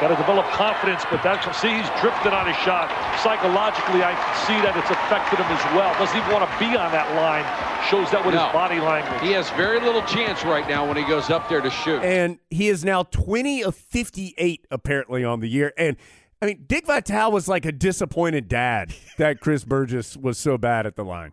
Got 0.00 0.08
to 0.08 0.16
develop 0.16 0.46
confidence, 0.56 1.04
but 1.10 1.22
that's 1.22 1.44
see 1.60 1.68
he's 1.68 1.90
drifted 2.00 2.32
on 2.32 2.46
his 2.48 2.56
shot. 2.64 2.88
Psychologically, 3.20 4.00
I 4.02 4.16
can 4.16 4.32
see 4.48 4.56
that 4.64 4.72
it's 4.74 4.88
affected 4.88 5.36
him 5.36 5.44
as 5.52 5.60
well. 5.76 5.92
Doesn't 6.00 6.16
even 6.16 6.32
want 6.32 6.48
to 6.48 6.58
be 6.58 6.72
on 6.72 6.88
that 6.92 7.04
line. 7.20 7.44
Shows 7.90 8.10
that 8.10 8.24
with 8.24 8.34
No. 8.34 8.44
his 8.46 8.52
body 8.54 8.80
language. 8.80 9.20
He 9.20 9.32
has 9.32 9.50
very 9.50 9.78
little 9.78 10.00
chance 10.08 10.42
right 10.42 10.66
now 10.66 10.88
when 10.88 10.96
he 10.96 11.04
goes 11.04 11.28
up 11.28 11.50
there 11.50 11.60
to 11.60 11.68
shoot. 11.68 12.00
And 12.02 12.38
he 12.48 12.68
is 12.68 12.82
now 12.82 13.02
20 13.02 13.62
of 13.62 13.74
58 13.74 14.66
apparently 14.70 15.22
on 15.22 15.40
the 15.40 15.48
year. 15.48 15.74
And 15.76 15.98
I 16.40 16.46
mean, 16.46 16.64
Dick 16.66 16.86
Vitale 16.86 17.30
was 17.30 17.46
like 17.46 17.66
a 17.66 17.72
disappointed 17.72 18.48
dad 18.48 18.94
that 19.18 19.40
Chris 19.40 19.64
Burgess 19.64 20.16
was 20.16 20.38
so 20.38 20.56
bad 20.56 20.86
at 20.86 20.96
the 20.96 21.04
line. 21.04 21.32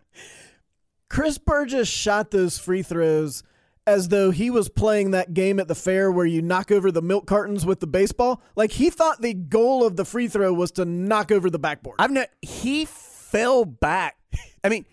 Chris 1.08 1.38
Burgess 1.38 1.88
shot 1.88 2.30
those 2.30 2.58
free 2.58 2.82
throws 2.82 3.42
as 3.86 4.08
though 4.08 4.30
he 4.30 4.50
was 4.50 4.68
playing 4.68 5.12
that 5.12 5.32
game 5.32 5.58
at 5.58 5.66
the 5.66 5.74
fair 5.74 6.12
where 6.12 6.26
you 6.26 6.42
knock 6.42 6.70
over 6.70 6.92
the 6.92 7.00
milk 7.00 7.26
cartons 7.26 7.64
with 7.64 7.80
the 7.80 7.86
baseball. 7.86 8.42
Like 8.54 8.72
he 8.72 8.90
thought 8.90 9.22
the 9.22 9.32
goal 9.32 9.86
of 9.86 9.96
the 9.96 10.04
free 10.04 10.28
throw 10.28 10.52
was 10.52 10.70
to 10.72 10.84
knock 10.84 11.32
over 11.32 11.48
the 11.48 11.58
backboard. 11.58 11.96
I've 11.98 12.10
not, 12.10 12.28
he 12.42 12.84
fell 12.84 13.64
back. 13.64 14.16
I 14.62 14.68
mean, 14.68 14.84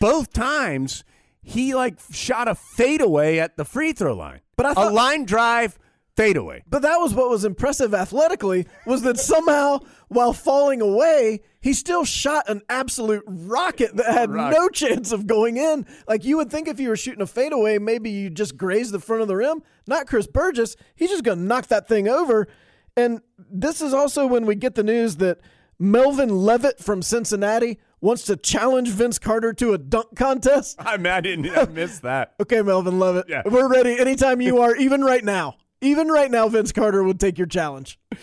both 0.00 0.32
times 0.32 1.02
he 1.42 1.74
like 1.74 1.98
shot 2.12 2.46
a 2.46 2.54
fadeaway 2.54 3.38
at 3.38 3.56
the 3.56 3.64
free 3.64 3.92
throw 3.92 4.14
line. 4.14 4.40
But 4.56 4.66
I 4.66 4.74
thought- 4.74 4.92
a 4.92 4.94
line 4.94 5.24
drive 5.24 5.76
fadeaway. 6.16 6.62
But 6.70 6.82
that 6.82 6.98
was 6.98 7.12
what 7.12 7.28
was 7.28 7.44
impressive 7.44 7.92
athletically 7.92 8.68
was 8.86 9.02
that 9.02 9.18
somehow 9.18 9.80
while 10.08 10.32
falling 10.32 10.80
away, 10.80 11.40
he 11.60 11.72
still 11.72 12.04
shot 12.04 12.48
an 12.48 12.62
absolute 12.68 13.24
rocket 13.26 13.96
that 13.96 14.12
had 14.12 14.30
Rock. 14.30 14.52
no 14.52 14.68
chance 14.68 15.12
of 15.12 15.26
going 15.26 15.56
in. 15.56 15.86
Like 16.06 16.24
you 16.24 16.36
would 16.36 16.50
think 16.50 16.68
if 16.68 16.78
you 16.78 16.88
were 16.88 16.96
shooting 16.96 17.22
a 17.22 17.26
fadeaway, 17.26 17.78
maybe 17.78 18.10
you 18.10 18.30
just 18.30 18.56
graze 18.56 18.90
the 18.90 19.00
front 19.00 19.22
of 19.22 19.28
the 19.28 19.36
rim. 19.36 19.62
Not 19.86 20.06
Chris 20.06 20.26
Burgess. 20.26 20.76
He's 20.94 21.10
just 21.10 21.24
going 21.24 21.38
to 21.38 21.44
knock 21.44 21.66
that 21.68 21.88
thing 21.88 22.08
over. 22.08 22.48
And 22.96 23.20
this 23.38 23.80
is 23.82 23.92
also 23.92 24.26
when 24.26 24.46
we 24.46 24.54
get 24.54 24.74
the 24.74 24.84
news 24.84 25.16
that 25.16 25.38
Melvin 25.78 26.30
Levett 26.30 26.78
from 26.78 27.02
Cincinnati 27.02 27.78
wants 28.00 28.24
to 28.24 28.36
challenge 28.36 28.90
Vince 28.90 29.18
Carter 29.18 29.52
to 29.54 29.72
a 29.72 29.78
dunk 29.78 30.14
contest. 30.14 30.76
I 30.84 30.96
mean, 30.98 31.06
I 31.12 31.20
didn't 31.20 31.50
I 31.56 31.64
missed 31.64 32.02
that. 32.02 32.34
Okay, 32.40 32.62
Melvin 32.62 32.94
Levett. 32.94 33.24
Yeah. 33.28 33.42
We're 33.44 33.68
ready 33.68 33.98
anytime 33.98 34.40
you 34.40 34.58
are, 34.60 34.76
even 34.76 35.02
right 35.02 35.24
now. 35.24 35.56
Even 35.80 36.08
right 36.08 36.30
now, 36.30 36.48
Vince 36.48 36.70
Carter 36.72 37.02
would 37.02 37.18
take 37.18 37.36
your 37.38 37.46
challenge. 37.46 37.98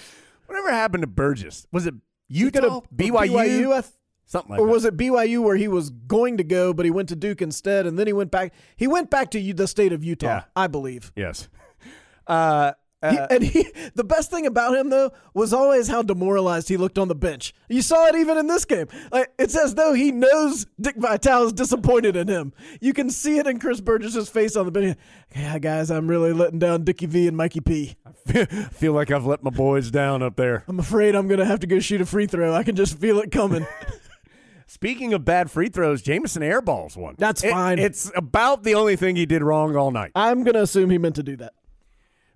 Whatever 0.51 0.71
happened 0.71 1.01
to 1.03 1.07
Burgess? 1.07 1.65
Was 1.71 1.85
it 1.87 1.93
Utah? 2.27 2.81
BYU? 2.95 3.29
BYU, 3.29 3.73
I 3.73 3.81
th- 3.81 3.93
Something 4.25 4.51
like 4.51 4.59
or 4.61 4.65
that. 4.67 4.71
was 4.71 4.85
it 4.85 4.97
BYU 4.97 5.41
where 5.43 5.55
he 5.57 5.67
was 5.67 5.89
going 5.89 6.37
to 6.37 6.43
go, 6.43 6.73
but 6.73 6.85
he 6.85 6.91
went 6.91 7.09
to 7.09 7.15
Duke 7.15 7.41
instead, 7.41 7.85
and 7.85 7.97
then 7.99 8.07
he 8.07 8.13
went 8.13 8.31
back. 8.31 8.53
He 8.75 8.87
went 8.87 9.09
back 9.09 9.31
to 9.31 9.39
U- 9.39 9.53
the 9.53 9.67
state 9.67 9.91
of 9.93 10.03
Utah, 10.03 10.27
Yeah. 10.27 10.43
I 10.55 10.67
believe. 10.67 11.11
Yes. 11.15 11.47
Uh, 12.27 12.71
He- 13.09 13.17
uh, 13.17 13.27
and 13.31 13.43
he, 13.43 13.67
the 13.95 14.03
best 14.03 14.29
thing 14.29 14.45
about 14.45 14.75
him 14.75 14.89
though 14.89 15.11
was 15.33 15.53
always 15.53 15.87
how 15.87 16.01
demoralized 16.03 16.69
he 16.69 16.77
looked 16.77 16.97
on 16.99 17.07
the 17.07 17.15
bench. 17.15 17.53
You 17.67 17.81
saw 17.81 18.05
it 18.07 18.15
even 18.15 18.37
in 18.37 18.47
this 18.47 18.63
game. 18.65 18.87
Like 19.11 19.31
it's 19.39 19.57
as 19.57 19.73
though 19.75 19.93
he 19.93 20.11
knows 20.11 20.67
Dick 20.79 20.95
Vitale 20.97 21.45
is 21.47 21.53
disappointed 21.53 22.15
in 22.15 22.27
him. 22.27 22.53
You 22.79 22.93
can 22.93 23.09
see 23.09 23.37
it 23.39 23.47
in 23.47 23.59
Chris 23.59 23.81
Burgess's 23.81 24.29
face 24.29 24.55
on 24.55 24.65
the 24.65 24.71
bench. 24.71 24.97
Yeah, 25.35 25.57
guys, 25.59 25.89
I'm 25.89 26.07
really 26.07 26.31
letting 26.33 26.59
down 26.59 26.83
Dickie 26.83 27.07
V 27.07 27.27
and 27.27 27.35
Mikey 27.35 27.61
P. 27.61 27.95
I 28.27 28.45
feel 28.45 28.93
like 28.93 29.09
I've 29.09 29.25
let 29.25 29.41
my 29.43 29.49
boys 29.49 29.89
down 29.89 30.21
up 30.21 30.35
there. 30.35 30.63
I'm 30.67 30.79
afraid 30.79 31.15
I'm 31.15 31.27
gonna 31.27 31.45
have 31.45 31.61
to 31.61 31.67
go 31.67 31.79
shoot 31.79 32.01
a 32.01 32.05
free 32.05 32.27
throw. 32.27 32.53
I 32.53 32.63
can 32.63 32.75
just 32.75 32.97
feel 32.99 33.17
it 33.19 33.31
coming. 33.31 33.65
Speaking 34.67 35.13
of 35.13 35.25
bad 35.25 35.51
free 35.51 35.67
throws, 35.67 36.01
Jamison 36.01 36.41
airballs 36.43 36.95
one. 36.95 37.15
That's 37.17 37.43
It- 37.43 37.51
fine. 37.51 37.77
It's 37.77 38.09
about 38.15 38.63
the 38.63 38.75
only 38.75 38.95
thing 38.95 39.15
he 39.17 39.25
did 39.25 39.43
wrong 39.43 39.75
all 39.75 39.91
night. 39.91 40.11
I'm 40.15 40.43
gonna 40.43 40.61
assume 40.61 40.89
he 40.91 40.97
meant 40.97 41.15
to 41.15 41.23
do 41.23 41.35
that. 41.37 41.53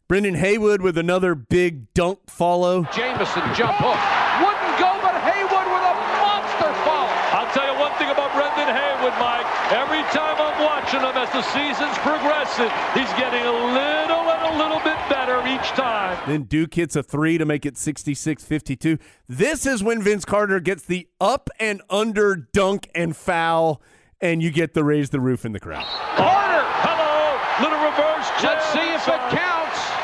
Brendan 0.07 0.35
Haywood 0.35 0.83
with 0.83 0.99
another 0.99 1.33
big 1.33 1.91
dunk 1.95 2.19
follow. 2.29 2.83
Jamison 2.93 3.41
jump 3.57 3.73
hook. 3.81 3.97
Wouldn't 4.37 4.77
go, 4.77 4.93
but 5.01 5.17
Haywood 5.17 5.65
with 5.65 5.81
a 5.81 5.95
monster 6.21 6.69
follow. 6.85 7.09
I'll 7.33 7.49
tell 7.57 7.65
you 7.65 7.73
one 7.81 7.89
thing 7.97 8.13
about 8.13 8.29
Brendan 8.37 8.69
Haywood, 8.69 9.17
Mike. 9.17 9.49
Every 9.73 10.05
time 10.13 10.37
I'm 10.37 10.61
watching 10.61 11.01
him 11.01 11.17
as 11.17 11.33
the 11.33 11.41
season's 11.41 11.97
progressing, 12.05 12.69
he's 12.93 13.09
getting 13.17 13.41
a 13.49 13.51
little 13.73 14.29
and 14.29 14.53
a 14.53 14.57
little 14.61 14.77
bit 14.85 14.97
better 15.09 15.41
each 15.49 15.69
time. 15.73 16.21
Then 16.27 16.43
Duke 16.43 16.75
hits 16.75 16.95
a 16.95 17.01
three 17.01 17.39
to 17.39 17.45
make 17.45 17.65
it 17.65 17.75
66 17.75 18.43
52. 18.43 18.99
This 19.27 19.65
is 19.65 19.81
when 19.81 20.03
Vince 20.03 20.23
Carter 20.23 20.59
gets 20.59 20.85
the 20.85 21.07
up 21.19 21.49
and 21.59 21.81
under 21.89 22.35
dunk 22.35 22.91
and 22.93 23.17
foul, 23.17 23.81
and 24.21 24.43
you 24.43 24.51
get 24.51 24.75
the 24.75 24.83
raise 24.83 25.09
the 25.09 25.19
roof 25.19 25.45
in 25.45 25.51
the 25.51 25.59
crowd. 25.59 25.85
Carter. 26.15 26.61
Hello. 26.85 27.65
Little 27.65 27.83
reverse. 27.83 28.29
Let's 28.43 28.65
see 28.69 28.93
if 28.93 29.07
it 29.07 29.35
counts. 29.35 29.94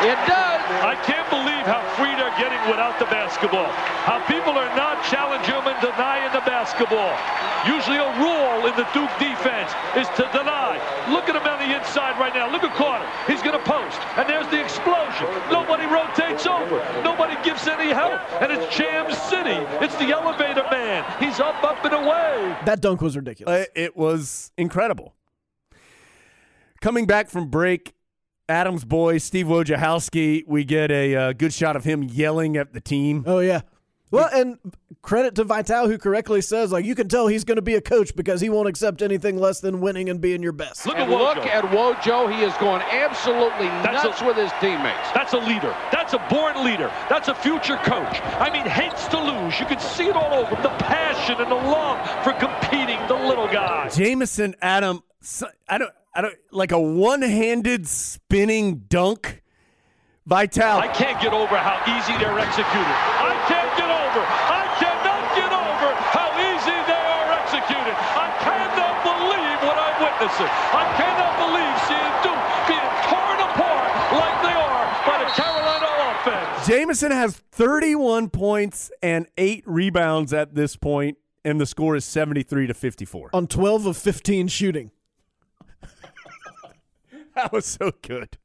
It 0.00 0.16
does. 0.24 0.64
I 0.80 0.96
can't 1.04 1.28
believe 1.28 1.68
how 1.68 1.84
free 2.00 2.08
they're 2.16 2.32
getting 2.40 2.56
without 2.72 2.96
the 2.96 3.04
basketball. 3.12 3.68
How 4.08 4.16
people 4.24 4.56
are 4.56 4.72
not 4.72 5.04
challenging 5.04 5.52
them 5.52 5.68
and 5.68 5.76
denying 5.84 6.32
the 6.32 6.40
basketball. 6.48 7.12
Usually 7.68 8.00
a 8.00 8.08
rule 8.16 8.64
in 8.64 8.72
the 8.80 8.88
Duke 8.96 9.12
defense 9.20 9.68
is 10.00 10.08
to 10.16 10.24
deny. 10.32 10.80
Look 11.12 11.28
at 11.28 11.36
him 11.36 11.44
on 11.44 11.60
the 11.60 11.76
inside 11.76 12.16
right 12.16 12.32
now. 12.32 12.48
Look 12.48 12.64
at 12.64 12.72
Carter. 12.80 13.04
He's 13.28 13.44
going 13.44 13.52
to 13.52 13.64
post. 13.68 14.00
And 14.16 14.24
there's 14.24 14.48
the 14.48 14.64
explosion. 14.64 15.28
Nobody 15.52 15.84
rotates 15.84 16.48
over. 16.48 16.80
Nobody 17.04 17.36
gives 17.44 17.68
any 17.68 17.92
help. 17.92 18.24
And 18.40 18.48
it's 18.50 18.64
Jam 18.74 19.12
City. 19.28 19.60
It's 19.84 19.96
the 19.96 20.16
elevator 20.16 20.64
man. 20.72 21.04
He's 21.20 21.40
up, 21.40 21.62
up, 21.62 21.84
and 21.84 21.92
away. 21.92 22.56
That 22.64 22.80
dunk 22.80 23.02
was 23.02 23.16
ridiculous. 23.16 23.66
Uh, 23.66 23.70
it 23.76 23.96
was 23.96 24.50
incredible. 24.56 25.12
Coming 26.80 27.04
back 27.04 27.28
from 27.28 27.50
break, 27.50 27.92
Adams 28.50 28.84
boy 28.84 29.18
Steve 29.18 29.46
Wojciechowski, 29.46 30.46
we 30.46 30.64
get 30.64 30.90
a 30.90 31.14
uh, 31.14 31.32
good 31.32 31.52
shot 31.54 31.76
of 31.76 31.84
him 31.84 32.02
yelling 32.02 32.56
at 32.56 32.72
the 32.72 32.80
team. 32.80 33.24
Oh 33.26 33.38
yeah. 33.38 33.62
Well, 34.12 34.28
and 34.32 34.58
credit 35.02 35.36
to 35.36 35.44
Vitale 35.44 35.86
who 35.88 35.96
correctly 35.96 36.40
says 36.42 36.72
like 36.72 36.84
you 36.84 36.96
can 36.96 37.08
tell 37.08 37.28
he's 37.28 37.44
going 37.44 37.56
to 37.56 37.62
be 37.62 37.76
a 37.76 37.80
coach 37.80 38.14
because 38.16 38.40
he 38.40 38.48
won't 38.50 38.68
accept 38.68 39.02
anything 39.02 39.38
less 39.38 39.60
than 39.60 39.80
winning 39.80 40.10
and 40.10 40.20
being 40.20 40.42
your 40.42 40.52
best. 40.52 40.84
Look 40.84 40.96
at 40.96 41.08
look 41.08 41.38
at 41.38 41.64
Wojo. 41.64 42.34
He 42.34 42.42
is 42.42 42.52
going 42.56 42.82
absolutely 42.82 43.66
That's 43.66 44.02
nuts 44.04 44.20
a- 44.20 44.26
with 44.26 44.36
his 44.36 44.50
teammates. 44.60 45.12
That's 45.14 45.32
a 45.32 45.38
leader. 45.38 45.74
That's 45.92 46.12
a 46.12 46.18
born 46.28 46.64
leader. 46.64 46.90
That's 47.08 47.28
a 47.28 47.34
future 47.36 47.76
coach. 47.76 48.20
I 48.40 48.50
mean, 48.52 48.66
hates 48.66 49.06
to 49.08 49.18
lose. 49.22 49.58
You 49.60 49.66
can 49.66 49.78
see 49.78 50.06
it 50.08 50.16
all 50.16 50.34
over 50.34 50.56
him. 50.56 50.62
The 50.62 50.70
passion 50.70 51.36
and 51.40 51.50
the 51.50 51.54
love 51.54 52.04
for 52.24 52.32
competing, 52.32 52.98
the 53.06 53.14
little 53.14 53.46
guy. 53.46 53.88
Jamison 53.90 54.56
Adam, 54.60 55.04
I 55.68 55.78
don't, 55.78 55.92
I 56.12 56.22
don't 56.22 56.34
like 56.50 56.72
a 56.72 56.80
one-handed 56.80 57.86
spinning 57.86 58.84
dunk. 58.88 59.42
Vitale. 60.26 60.78
I 60.78 60.88
can't 60.88 61.20
get 61.20 61.32
over 61.32 61.56
how 61.56 61.78
easy 61.86 62.14
they're 62.18 62.38
executed. 62.38 62.96
I 63.18 63.34
can't 63.46 63.72
get 63.78 63.90
over. 63.90 64.22
I 64.22 64.62
cannot 64.78 65.22
get 65.38 65.50
over 65.50 65.88
how 66.10 66.28
easy 66.38 66.76
they 66.86 67.02
are 67.14 67.30
executed. 67.38 67.94
I 67.94 68.28
cannot 68.42 68.94
believe 69.06 69.58
what 69.62 69.78
I'm 69.78 69.96
witnessing. 70.02 70.50
I 70.50 70.84
cannot 70.98 71.34
believe 71.40 71.74
seeing 71.86 72.14
Duke 72.26 72.42
being 72.68 72.90
torn 73.06 73.38
apart 73.42 73.90
like 74.18 74.36
they 74.42 74.54
are 74.54 74.86
by 75.06 75.16
the 75.24 75.30
Carolina 75.30 75.88
offense. 76.10 76.66
Jamison 76.66 77.10
has 77.12 77.36
31 77.52 78.30
points 78.30 78.90
and 79.02 79.26
eight 79.38 79.64
rebounds 79.66 80.32
at 80.32 80.54
this 80.54 80.76
point, 80.76 81.18
and 81.44 81.60
the 81.60 81.66
score 81.66 81.96
is 81.96 82.04
73 82.04 82.66
to 82.66 82.74
54. 82.74 83.30
On 83.32 83.46
12 83.46 83.86
of 83.86 83.96
15 83.96 84.48
shooting. 84.48 84.90
That 87.36 87.52
was 87.52 87.64
so 87.64 87.92
good. 88.02 88.38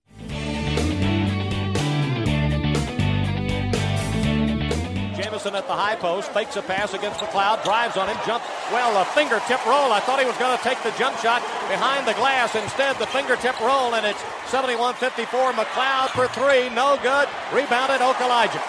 Jamison 5.16 5.56
at 5.56 5.66
the 5.66 5.74
high 5.74 5.96
post, 5.96 6.30
fakes 6.32 6.56
a 6.56 6.62
pass 6.62 6.94
against 6.94 7.20
McLeod, 7.20 7.64
drives 7.64 7.98
on 7.98 8.08
him, 8.08 8.18
jumps. 8.28 8.46
Well, 8.72 9.02
a 9.02 9.06
fingertip 9.06 9.66
roll. 9.66 9.92
I 9.92 10.00
thought 10.02 10.20
he 10.20 10.26
was 10.26 10.38
going 10.38 10.56
to 10.56 10.64
take 10.64 10.78
the 10.84 10.92
jump 11.00 11.18
shot 11.18 11.42
behind 11.68 12.06
the 12.08 12.14
glass. 12.14 12.54
Instead, 12.54 12.96
the 13.00 13.08
fingertip 13.08 13.60
roll, 13.60 13.96
and 13.96 14.06
it's 14.06 14.22
71-54. 14.54 15.58
McLeod 15.58 16.10
for 16.14 16.28
three, 16.30 16.70
no 16.76 17.00
good. 17.02 17.28
Rebounded 17.52 18.06
Okulaja. 18.06 18.62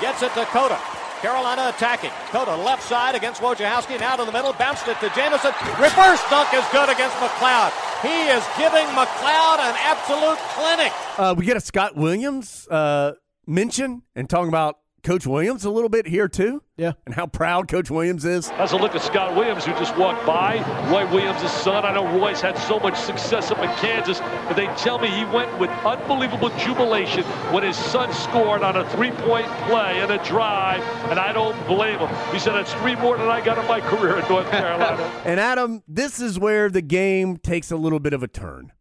Gets 0.00 0.22
it 0.22 0.32
to 0.34 0.44
Cota. 0.46 0.78
Carolina 1.22 1.72
attacking. 1.74 2.10
Cota 2.30 2.56
left 2.56 2.82
side 2.82 3.14
against 3.14 3.40
Wojciechowski. 3.40 4.00
Now 4.00 4.16
to 4.16 4.24
the 4.24 4.32
middle. 4.32 4.52
Bounced 4.54 4.88
it 4.88 4.98
to 4.98 5.08
Jamison. 5.14 5.52
Reverse 5.78 6.20
dunk 6.28 6.52
is 6.52 6.64
good 6.72 6.90
against 6.90 7.16
McLeod. 7.16 7.70
He 8.02 8.26
is 8.26 8.42
giving 8.58 8.84
McLeod 8.98 9.58
an 9.62 9.76
absolute 9.78 10.38
clinic. 10.52 10.92
Uh, 11.16 11.34
we 11.38 11.46
get 11.46 11.56
a 11.56 11.60
Scott 11.60 11.94
Williams 11.94 12.66
uh, 12.68 13.12
mention 13.46 14.02
and 14.16 14.28
talking 14.28 14.48
about 14.48 14.78
Coach 15.02 15.26
Williams 15.26 15.64
a 15.64 15.70
little 15.70 15.88
bit 15.88 16.06
here 16.06 16.28
too. 16.28 16.62
Yeah. 16.76 16.92
And 17.06 17.14
how 17.14 17.26
proud 17.26 17.66
Coach 17.68 17.90
Williams 17.90 18.24
is. 18.24 18.48
That's 18.50 18.72
a 18.72 18.76
look 18.76 18.94
at 18.94 19.02
Scott 19.02 19.34
Williams, 19.34 19.64
who 19.64 19.72
just 19.72 19.96
walked 19.96 20.24
by. 20.24 20.58
Roy 20.90 21.10
Williams' 21.12 21.50
son. 21.50 21.84
I 21.84 21.92
know 21.92 22.06
Roy's 22.18 22.40
had 22.40 22.56
so 22.56 22.78
much 22.78 22.96
success 22.96 23.50
up 23.50 23.58
in 23.58 23.70
Kansas, 23.76 24.20
but 24.20 24.54
they 24.54 24.66
tell 24.76 24.98
me 24.98 25.08
he 25.08 25.24
went 25.24 25.58
with 25.58 25.70
unbelievable 25.84 26.50
jubilation 26.58 27.24
when 27.52 27.64
his 27.64 27.76
son 27.76 28.12
scored 28.12 28.62
on 28.62 28.76
a 28.76 28.88
three-point 28.90 29.46
play 29.68 30.00
and 30.00 30.12
a 30.12 30.22
drive, 30.24 30.82
and 31.10 31.18
I 31.18 31.32
don't 31.32 31.56
blame 31.66 31.98
him. 31.98 32.32
He 32.32 32.38
said, 32.38 32.52
that's 32.52 32.72
three 32.74 32.94
more 32.96 33.18
than 33.18 33.28
I 33.28 33.44
got 33.44 33.58
in 33.58 33.66
my 33.66 33.80
career 33.80 34.18
in 34.18 34.28
North 34.28 34.50
Carolina. 34.50 35.10
And 35.24 35.38
Adam, 35.38 35.82
this 35.86 36.20
is 36.20 36.38
where 36.38 36.68
the 36.68 36.82
game 36.82 37.36
takes 37.36 37.70
a 37.70 37.76
little 37.76 38.00
bit 38.00 38.12
of 38.12 38.22
a 38.22 38.28
turn. 38.28 38.72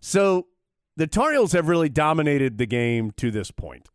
So 0.00 0.46
the 0.96 1.06
Tar 1.06 1.32
Heels 1.32 1.52
have 1.52 1.68
really 1.68 1.88
dominated 1.88 2.58
the 2.58 2.66
game 2.66 3.10
to 3.18 3.30
this 3.30 3.50
point. 3.50 3.88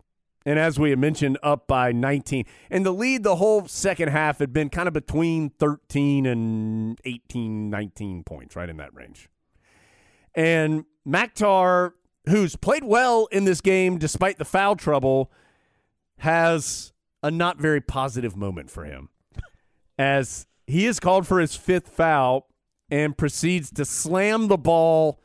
And 0.47 0.57
as 0.57 0.79
we 0.79 0.91
had 0.91 0.99
mentioned, 0.99 1.37
up 1.43 1.67
by 1.67 1.91
19. 1.91 2.45
And 2.69 2.85
the 2.85 2.93
lead 2.93 3.23
the 3.23 3.35
whole 3.35 3.67
second 3.67 4.07
half 4.07 4.39
had 4.39 4.53
been 4.53 4.69
kind 4.69 4.87
of 4.87 4.93
between 4.93 5.49
13 5.49 6.25
and 6.25 6.97
18, 7.03 7.69
19 7.69 8.23
points, 8.23 8.55
right 8.55 8.69
in 8.69 8.77
that 8.77 8.93
range. 8.93 9.27
And 10.33 10.85
Makhtar, 11.05 11.91
who's 12.29 12.55
played 12.55 12.85
well 12.85 13.27
in 13.29 13.43
this 13.43 13.59
game 13.59 13.97
despite 13.97 14.37
the 14.37 14.45
foul 14.45 14.77
trouble, 14.77 15.33
has 16.19 16.93
a 17.21 17.29
not 17.29 17.57
very 17.59 17.81
positive 17.81 18.37
moment 18.37 18.71
for 18.71 18.85
him 18.85 19.09
as 19.99 20.47
he 20.65 20.85
is 20.85 21.01
called 21.01 21.27
for 21.27 21.41
his 21.41 21.57
fifth 21.57 21.89
foul 21.89 22.47
and 22.89 23.17
proceeds 23.17 23.69
to 23.71 23.83
slam 23.83 24.47
the 24.47 24.57
ball 24.57 25.19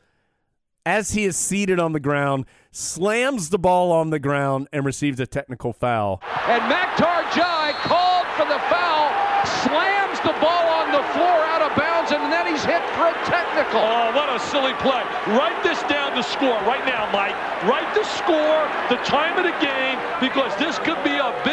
as 0.85 1.11
he 1.11 1.25
is 1.25 1.37
seated 1.37 1.79
on 1.79 1.93
the 1.93 1.99
ground, 1.99 2.45
slams 2.71 3.49
the 3.49 3.59
ball 3.59 3.91
on 3.91 4.09
the 4.09 4.19
ground, 4.19 4.67
and 4.73 4.85
receives 4.85 5.19
a 5.19 5.27
technical 5.27 5.73
foul. 5.73 6.21
And 6.47 6.61
Makhtar 6.63 7.23
N'Diaye 7.29 7.73
called 7.85 8.25
for 8.33 8.45
the 8.49 8.59
foul, 8.65 9.13
slams 9.61 10.19
the 10.25 10.33
ball 10.41 10.67
on 10.81 10.91
the 10.91 11.03
floor 11.13 11.37
out 11.53 11.61
of 11.61 11.75
bounds, 11.77 12.11
and 12.11 12.31
then 12.33 12.47
he's 12.47 12.65
hit 12.65 12.81
for 12.97 13.07
a 13.11 13.17
technical. 13.29 13.83
Oh, 13.83 14.09
what 14.15 14.33
a 14.33 14.39
silly 14.39 14.73
play. 14.81 15.03
Write 15.37 15.61
this 15.61 15.83
down 15.83 16.15
to 16.15 16.23
score 16.23 16.57
right 16.65 16.83
now, 16.85 17.05
Mike. 17.13 17.37
Write 17.69 17.93
the 17.93 18.03
score, 18.03 18.65
the 18.89 18.97
time 19.05 19.37
of 19.37 19.45
the 19.45 19.53
game, 19.61 19.99
because 20.17 20.49
this 20.57 20.79
could 20.79 20.97
be 21.05 21.13
a 21.13 21.29
big 21.45 21.52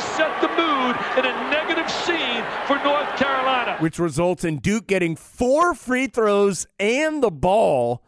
could 0.00 0.16
set 0.16 0.40
the 0.40 0.48
mood 0.48 0.96
in 1.18 1.24
a 1.24 1.50
negative 1.50 1.90
scene 1.90 2.44
for 2.66 2.76
North 2.82 3.16
Carolina. 3.16 3.76
which 3.80 3.98
results 3.98 4.44
in 4.44 4.58
Duke 4.58 4.86
getting 4.86 5.16
four 5.16 5.74
free 5.74 6.06
throws 6.06 6.66
and 6.78 7.22
the 7.22 7.30
ball 7.30 8.02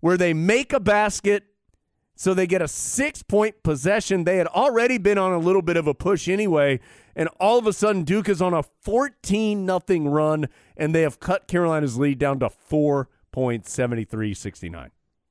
where 0.00 0.16
they 0.16 0.34
make 0.34 0.72
a 0.72 0.80
basket. 0.80 1.44
So 2.16 2.32
they 2.32 2.46
get 2.46 2.62
a 2.62 2.68
six 2.68 3.22
point 3.22 3.62
possession. 3.62 4.24
They 4.24 4.36
had 4.36 4.46
already 4.48 4.98
been 4.98 5.18
on 5.18 5.32
a 5.32 5.38
little 5.38 5.62
bit 5.62 5.76
of 5.76 5.86
a 5.86 5.94
push 5.94 6.28
anyway. 6.28 6.80
And 7.16 7.28
all 7.40 7.58
of 7.58 7.66
a 7.66 7.72
sudden, 7.72 8.04
Duke 8.04 8.28
is 8.28 8.40
on 8.40 8.54
a 8.54 8.62
14 8.62 9.64
nothing 9.64 10.08
run, 10.08 10.48
and 10.76 10.94
they 10.94 11.02
have 11.02 11.20
cut 11.20 11.48
Carolina's 11.48 11.96
lead 11.96 12.18
down 12.18 12.40
to 12.40 12.50
four 12.50 13.08
points, 13.32 13.72
73 13.72 14.34
69. 14.34 14.90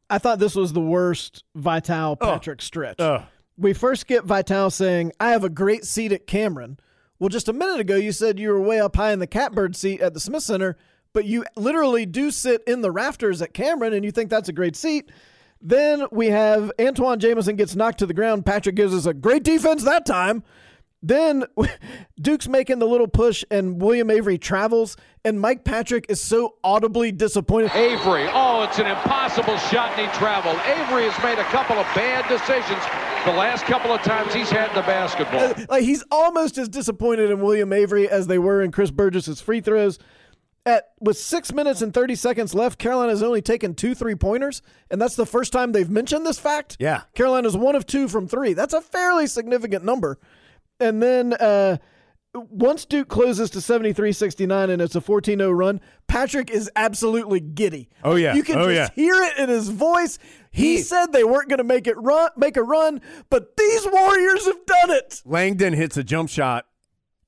I 0.09 0.17
thought 0.17 0.39
this 0.39 0.55
was 0.55 0.73
the 0.73 0.81
worst 0.81 1.43
Vitale 1.55 2.17
oh. 2.19 2.25
Patrick 2.25 2.61
stretch. 2.61 2.99
Ugh. 2.99 3.23
We 3.57 3.73
first 3.73 4.07
get 4.07 4.25
Vitale 4.25 4.71
saying, 4.71 5.11
I 5.19 5.31
have 5.31 5.43
a 5.43 5.49
great 5.49 5.85
seat 5.85 6.11
at 6.11 6.27
Cameron. 6.27 6.79
Well, 7.19 7.29
just 7.29 7.47
a 7.47 7.53
minute 7.53 7.79
ago, 7.79 7.95
you 7.95 8.11
said 8.11 8.39
you 8.39 8.49
were 8.49 8.59
way 8.59 8.79
up 8.79 8.95
high 8.95 9.13
in 9.13 9.19
the 9.19 9.27
catbird 9.27 9.75
seat 9.75 10.01
at 10.01 10.13
the 10.13 10.19
Smith 10.19 10.43
Center, 10.43 10.75
but 11.13 11.25
you 11.25 11.45
literally 11.55 12.05
do 12.05 12.31
sit 12.31 12.63
in 12.65 12.81
the 12.81 12.91
rafters 12.91 13.41
at 13.41 13.53
Cameron 13.53 13.93
and 13.93 14.03
you 14.03 14.11
think 14.11 14.29
that's 14.29 14.49
a 14.49 14.53
great 14.53 14.75
seat. 14.75 15.11
Then 15.61 16.05
we 16.11 16.27
have 16.27 16.71
Antawn 16.77 17.19
Jamison 17.19 17.55
gets 17.55 17.75
knocked 17.75 17.99
to 17.99 18.05
the 18.05 18.13
ground. 18.13 18.45
Patrick 18.45 18.75
gives 18.75 18.93
us 18.93 19.05
a 19.05 19.13
great 19.13 19.43
defense 19.43 19.83
that 19.83 20.05
time. 20.05 20.43
Then 21.03 21.43
Duke's 22.21 22.47
making 22.47 22.79
the 22.79 22.87
little 22.87 23.09
push 23.09 23.43
and 23.51 23.79
William 23.81 24.09
Avery 24.09 24.37
travels, 24.37 24.95
and 25.25 25.39
Mike 25.39 25.65
Patrick 25.65 26.05
is 26.09 26.21
so 26.21 26.55
audibly 26.63 27.11
disappointed. 27.11 27.71
Avery, 27.75 28.27
oh, 28.33 28.63
it's 28.63 28.79
an 28.79 28.87
impossible 28.87 29.57
shot, 29.57 29.91
and 29.99 30.09
he 30.09 30.17
traveled. 30.17 30.55
Avery 30.65 31.09
has 31.09 31.23
made 31.23 31.37
a 31.37 31.43
couple 31.51 31.77
of 31.77 31.85
bad 31.93 32.27
decisions 32.29 32.81
the 33.25 33.37
last 33.37 33.65
couple 33.65 33.91
of 33.91 34.01
times 34.01 34.33
he's 34.33 34.49
had 34.49 34.69
the 34.75 34.81
basketball. 34.81 35.41
Uh, 35.41 35.65
like 35.69 35.83
he's 35.83 36.03
almost 36.09 36.57
as 36.57 36.69
disappointed 36.69 37.29
in 37.29 37.41
William 37.41 37.71
Avery 37.73 38.09
as 38.09 38.27
they 38.27 38.39
were 38.39 38.61
in 38.61 38.71
Chris 38.71 38.91
Burgess's 38.91 39.41
free 39.41 39.61
throws. 39.61 39.99
At 40.65 40.91
with 41.01 41.17
six 41.17 41.51
minutes 41.51 41.81
and 41.81 41.93
thirty 41.93 42.15
seconds 42.15 42.53
left, 42.53 42.79
Carolina's 42.79 43.21
only 43.21 43.41
taken 43.41 43.75
two 43.75 43.93
three 43.93 44.15
pointers, 44.15 44.61
and 44.89 45.01
that's 45.01 45.17
the 45.17 45.25
first 45.25 45.51
time 45.51 45.73
they've 45.73 45.89
mentioned 45.89 46.25
this 46.25 46.39
fact. 46.39 46.77
Yeah. 46.79 47.01
Carolina's 47.15 47.57
one 47.57 47.75
of 47.75 47.85
two 47.85 48.07
from 48.07 48.29
three. 48.29 48.53
That's 48.53 48.73
a 48.73 48.79
fairly 48.79 49.27
significant 49.27 49.83
number. 49.83 50.19
And 50.79 51.01
then 51.01 51.33
uh, 51.33 51.77
once 52.33 52.85
Duke 52.85 53.07
closes 53.09 53.49
to 53.51 53.59
73-69 53.59 54.69
and 54.69 54.81
it's 54.81 54.95
a 54.95 55.01
14-0 55.01 55.55
run, 55.55 55.79
Patrick 56.07 56.49
is 56.49 56.69
absolutely 56.75 57.39
giddy. 57.39 57.89
Oh, 58.03 58.15
yeah. 58.15 58.33
You 58.33 58.43
can 58.43 58.57
Oh, 58.57 58.71
just 58.73 58.91
yeah. 58.97 59.03
hear 59.03 59.15
it 59.23 59.37
in 59.37 59.49
his 59.49 59.69
voice. 59.69 60.17
He, 60.51 60.79
said 60.79 61.07
they 61.13 61.23
weren't 61.23 61.49
going 61.49 61.59
to 61.59 61.63
make 61.63 61.87
it 61.87 61.97
run, 61.97 62.29
make 62.37 62.57
a 62.57 62.63
run, 62.63 63.01
but 63.29 63.55
these 63.57 63.87
Warriors 63.91 64.45
have 64.45 64.65
done 64.65 64.91
it. 64.91 65.21
Langdon 65.25 65.73
hits 65.73 65.97
a 65.97 66.03
jump 66.03 66.29
shot 66.29 66.65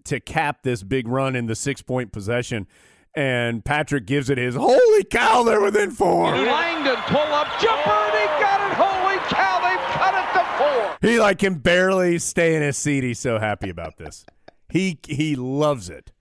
to 0.05 0.19
cap 0.19 0.61
this 0.63 0.84
big 0.84 1.07
run 1.07 1.35
in 1.35 1.47
the 1.47 1.55
six 1.55 1.81
point 1.81 2.11
possession. 2.11 2.67
And 3.16 3.64
Patrick 3.64 4.06
gives 4.06 4.30
it 4.30 4.38
his 4.38 4.56
holy 4.56 5.04
cow, 5.06 5.44
they're 5.44 5.62
within 5.62 5.92
four. 5.92 6.32
Langdon 6.36 6.98
pull 7.08 7.18
up 7.18 7.48
jumper 7.62 7.90
and 7.90 8.14
he 8.14 8.26
got 8.42 8.60
it. 8.60 8.76
Holy 8.76 9.18
cow, 9.30 9.60
they've 9.62 9.96
cut 9.96 10.14
it 10.14 10.34
to 10.34 10.46
four. 10.58 11.10
He 11.10 11.20
like 11.20 11.40
can 11.40 11.56
barely 11.56 12.20
stay 12.20 12.56
in 12.56 12.62
his 12.62 12.78
seat. 12.78 13.04
He's 13.04 13.20
so 13.20 13.40
happy 13.40 13.70
about 13.70 13.98
this. 13.98 14.26
He 14.70 15.00
he 15.08 15.36
loves 15.36 15.90
it. 15.90 16.12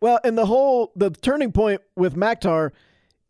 Well, 0.00 0.18
and 0.24 0.36
the 0.36 0.46
whole 0.46 0.92
the 0.94 1.10
turning 1.10 1.52
point 1.52 1.80
with 1.96 2.16
Makhtar, 2.16 2.72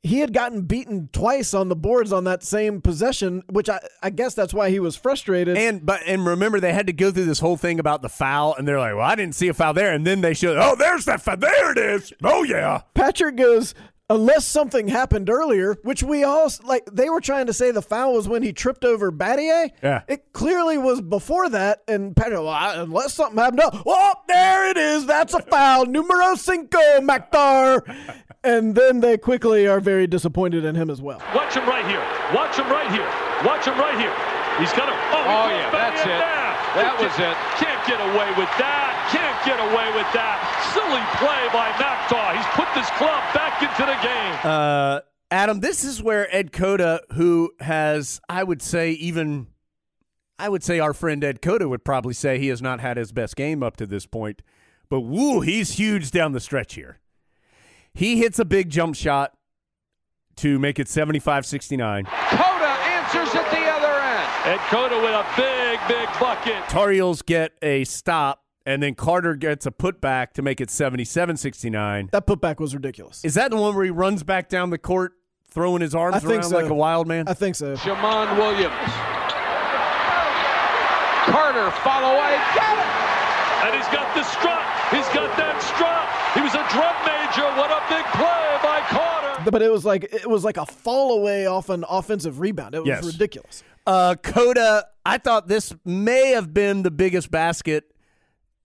he 0.02 0.18
had 0.18 0.32
gotten 0.32 0.62
beaten 0.62 1.08
twice 1.12 1.54
on 1.54 1.68
the 1.68 1.76
boards 1.76 2.12
on 2.12 2.24
that 2.24 2.42
same 2.42 2.80
possession, 2.80 3.42
which 3.48 3.68
I, 3.68 3.78
I 4.02 4.10
guess 4.10 4.34
that's 4.34 4.52
why 4.52 4.70
he 4.70 4.80
was 4.80 4.96
frustrated. 4.96 5.56
And 5.56 5.86
but 5.86 6.00
and 6.06 6.26
remember 6.26 6.58
they 6.60 6.72
had 6.72 6.88
to 6.88 6.92
go 6.92 7.10
through 7.12 7.26
this 7.26 7.38
whole 7.40 7.56
thing 7.56 7.78
about 7.78 8.02
the 8.02 8.08
foul, 8.08 8.54
and 8.56 8.66
they're 8.66 8.80
like, 8.80 8.94
"Well, 8.96 9.04
I 9.06 9.14
didn't 9.14 9.34
see 9.36 9.48
a 9.48 9.54
foul 9.54 9.74
there," 9.74 9.92
and 9.92 10.06
then 10.06 10.20
they 10.20 10.34
show, 10.34 10.56
"Oh, 10.60 10.74
there's 10.74 11.04
that 11.04 11.22
foul. 11.22 11.36
There 11.36 11.72
it 11.72 11.78
is. 11.78 12.12
Oh 12.24 12.42
yeah." 12.42 12.82
Patrick 12.94 13.36
goes, 13.36 13.74
unless 14.10 14.44
something 14.44 14.88
happened 14.88 15.30
earlier, 15.30 15.76
which 15.84 16.02
we 16.02 16.24
all 16.24 16.50
like. 16.64 16.84
They 16.92 17.08
were 17.08 17.20
trying 17.20 17.46
to 17.46 17.52
say 17.52 17.70
the 17.70 17.80
foul 17.80 18.14
was 18.14 18.28
when 18.28 18.42
he 18.42 18.52
tripped 18.52 18.84
over 18.84 19.12
Battier. 19.12 19.70
Yeah. 19.82 20.02
it 20.08 20.32
clearly 20.32 20.78
was 20.78 21.00
before 21.00 21.48
that. 21.50 21.82
And 21.86 22.16
Patrick, 22.16 22.40
well, 22.40 22.48
I- 22.48 22.74
unless 22.74 23.14
something 23.14 23.38
happened, 23.38 23.62
oh, 23.64 23.82
oh, 23.86 24.14
there 24.26 24.68
it 24.70 24.76
is. 24.76 25.06
That's 25.06 25.32
a 25.32 25.42
foul. 25.42 25.86
Numero 25.86 26.34
cinco, 26.34 26.78
Makhtar. 27.00 27.82
and 28.44 28.74
then 28.74 29.01
they 29.01 29.16
quickly 29.19 29.66
are 29.66 29.81
very 29.81 30.06
disappointed 30.06 30.64
in 30.64 30.74
him 30.74 30.90
as 30.90 31.01
well. 31.01 31.20
Watch 31.35 31.55
him 31.55 31.66
right 31.69 31.86
here. 31.86 32.02
Watch 32.35 32.56
him 32.59 32.69
right 32.70 32.90
here. 32.90 33.09
Watch 33.47 33.66
him 33.66 33.78
right 33.78 33.98
here. 33.98 34.14
He's 34.59 34.73
got 34.73 34.89
him. 34.89 34.98
Oh, 35.10 35.23
he 35.23 35.32
Oh, 35.32 35.48
yeah, 35.56 35.70
that's 35.70 36.01
it. 36.02 36.06
there. 36.09 36.52
That 36.73 36.97
was 37.01 37.12
it. 37.20 37.36
Can't 37.60 37.81
get 37.86 38.01
away 38.01 38.28
with 38.36 38.48
that. 38.56 38.93
Can't 39.12 39.36
get 39.44 39.60
away 39.60 39.89
with 39.97 40.09
that. 40.16 40.40
Silly 40.73 41.05
play 41.20 41.44
by 41.52 41.69
Makhtar. 41.77 42.36
He's 42.36 42.48
put 42.56 42.69
this 42.74 42.89
club 42.97 43.20
back 43.35 43.60
into 43.60 43.85
the 43.85 43.98
game. 44.01 44.35
Uh, 44.43 45.01
Adam, 45.31 45.60
this 45.60 45.85
is 45.85 46.02
where 46.02 46.35
Ed 46.35 46.52
Cota, 46.52 47.02
who 47.12 47.52
has, 47.60 48.20
I 48.28 48.43
would 48.44 48.62
say, 48.62 48.93
even, 48.93 49.48
I 50.39 50.48
would 50.48 50.62
say 50.62 50.78
our 50.78 50.94
friend 50.94 51.23
Ed 51.23 51.43
Cota 51.43 51.69
would 51.69 51.85
probably 51.85 52.14
say 52.14 52.39
he 52.39 52.48
has 52.48 52.62
not 52.62 52.81
had 52.81 52.97
his 52.97 53.12
best 53.12 53.36
game 53.36 53.62
up 53.62 53.77
to 53.78 53.86
this 53.86 54.06
point, 54.06 54.40
but 54.89 55.01
woo, 55.01 55.40
he's 55.40 55.73
huge 55.73 56.10
down 56.10 56.32
the 56.32 56.40
stretch 56.40 56.74
here. 56.74 56.98
He 57.94 58.16
hits 58.19 58.39
a 58.39 58.44
big 58.44 58.70
jump 58.70 58.94
shot 58.97 59.32
to 60.36 60.59
make 60.59 60.78
it 60.78 60.89
75 60.89 61.44
69. 61.47 62.05
Cota 62.05 62.14
answers 62.14 63.35
at 63.35 63.51
the 63.51 63.64
other 63.70 64.01
end. 64.01 64.28
And 64.47 64.60
Cota 64.70 64.97
with 64.97 65.12
a 65.14 65.27
big, 65.36 65.78
big 65.89 66.09
bucket. 66.19 66.69
Tar 66.69 66.90
Heels 66.90 67.23
get 67.23 67.52
a 67.62 67.85
stop, 67.85 68.43
and 68.64 68.82
then 68.82 68.94
Carter 68.94 69.35
gets 69.35 69.66
a 69.66 69.70
putback 69.70 70.32
to 70.32 70.43
make 70.43 70.60
it 70.60 70.70
77 70.70 71.36
69. 71.36 72.09
That 72.12 72.27
putback 72.27 72.59
was 72.59 72.74
ridiculous. 72.74 73.24
Is 73.24 73.35
that 73.35 73.51
the 73.51 73.56
one 73.59 73.74
where 73.74 73.85
he 73.85 73.90
runs 73.90 74.23
back 74.23 74.48
down 74.48 74.70
the 74.70 74.78
court, 74.78 75.12
throwing 75.51 75.82
his 75.82 75.94
arms 75.94 76.16
I 76.16 76.20
think 76.20 76.32
around 76.43 76.51
so. 76.51 76.56
like 76.56 76.70
a 76.70 76.74
wild 76.74 77.06
man? 77.06 77.28
I 77.28 77.35
think 77.35 77.56
so. 77.56 77.77
Shammond 77.77 78.39
Williams. 78.39 78.73
Carter 81.28 81.70
follow 81.86 82.16
away. 82.19 82.35
Got 82.56 82.78
it. 82.78 82.89
And 83.62 83.70
he's 83.78 83.86
got 83.94 84.10
the 84.16 84.24
strut. 84.24 84.59
He's 84.90 85.06
got 85.14 85.31
that 85.39 85.62
strut. 85.62 86.02
He 86.35 86.43
was 86.43 86.51
a 86.59 86.64
drum 86.74 86.97
major. 87.06 87.41
What 87.56 87.70
a 87.70 87.82
big 87.88 88.04
play 88.06 88.58
by 88.62 88.80
Carter. 88.88 89.50
But 89.50 89.62
it 89.62 89.70
was 89.72 89.84
like 89.84 90.04
it 90.04 90.28
was 90.28 90.44
like 90.44 90.56
a 90.56 90.66
fall 90.66 91.18
away 91.18 91.46
off 91.46 91.68
an 91.68 91.84
offensive 91.88 92.40
rebound. 92.40 92.74
It 92.74 92.80
was 92.80 92.88
Yes. 92.88 93.04
ridiculous. 93.04 93.62
Uh, 93.86 94.14
Cota, 94.22 94.86
I 95.04 95.18
thought 95.18 95.48
this 95.48 95.74
may 95.84 96.28
have 96.30 96.54
been 96.54 96.82
the 96.82 96.90
biggest 96.90 97.30
basket. 97.30 97.84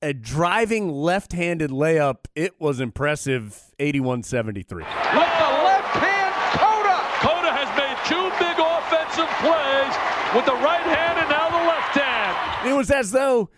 A 0.03 0.13
driving 0.13 0.89
left 0.89 1.33
handed 1.33 1.71
layup. 1.71 2.25
It 2.35 2.53
was 2.61 2.79
impressive 2.79 3.59
81 3.79 4.21
73. 4.23 4.83
With 4.83 4.91
the 4.91 4.93
left 4.93 5.95
hand, 5.97 6.33
Cota. 6.53 6.97
Cota 7.17 7.51
has 7.51 7.67
made 7.75 7.97
two 8.05 8.29
big 8.37 8.57
offensive 8.59 9.27
plays 9.41 10.35
with 10.35 10.45
the 10.45 10.53
right 10.63 10.85
hand 10.85 11.17
and 11.19 11.29
now 11.29 11.49
the 11.49 11.65
left 11.65 11.97
hand. 11.97 12.69
It 12.69 12.77
was 12.77 12.91
as 12.91 13.11
though 13.11 13.49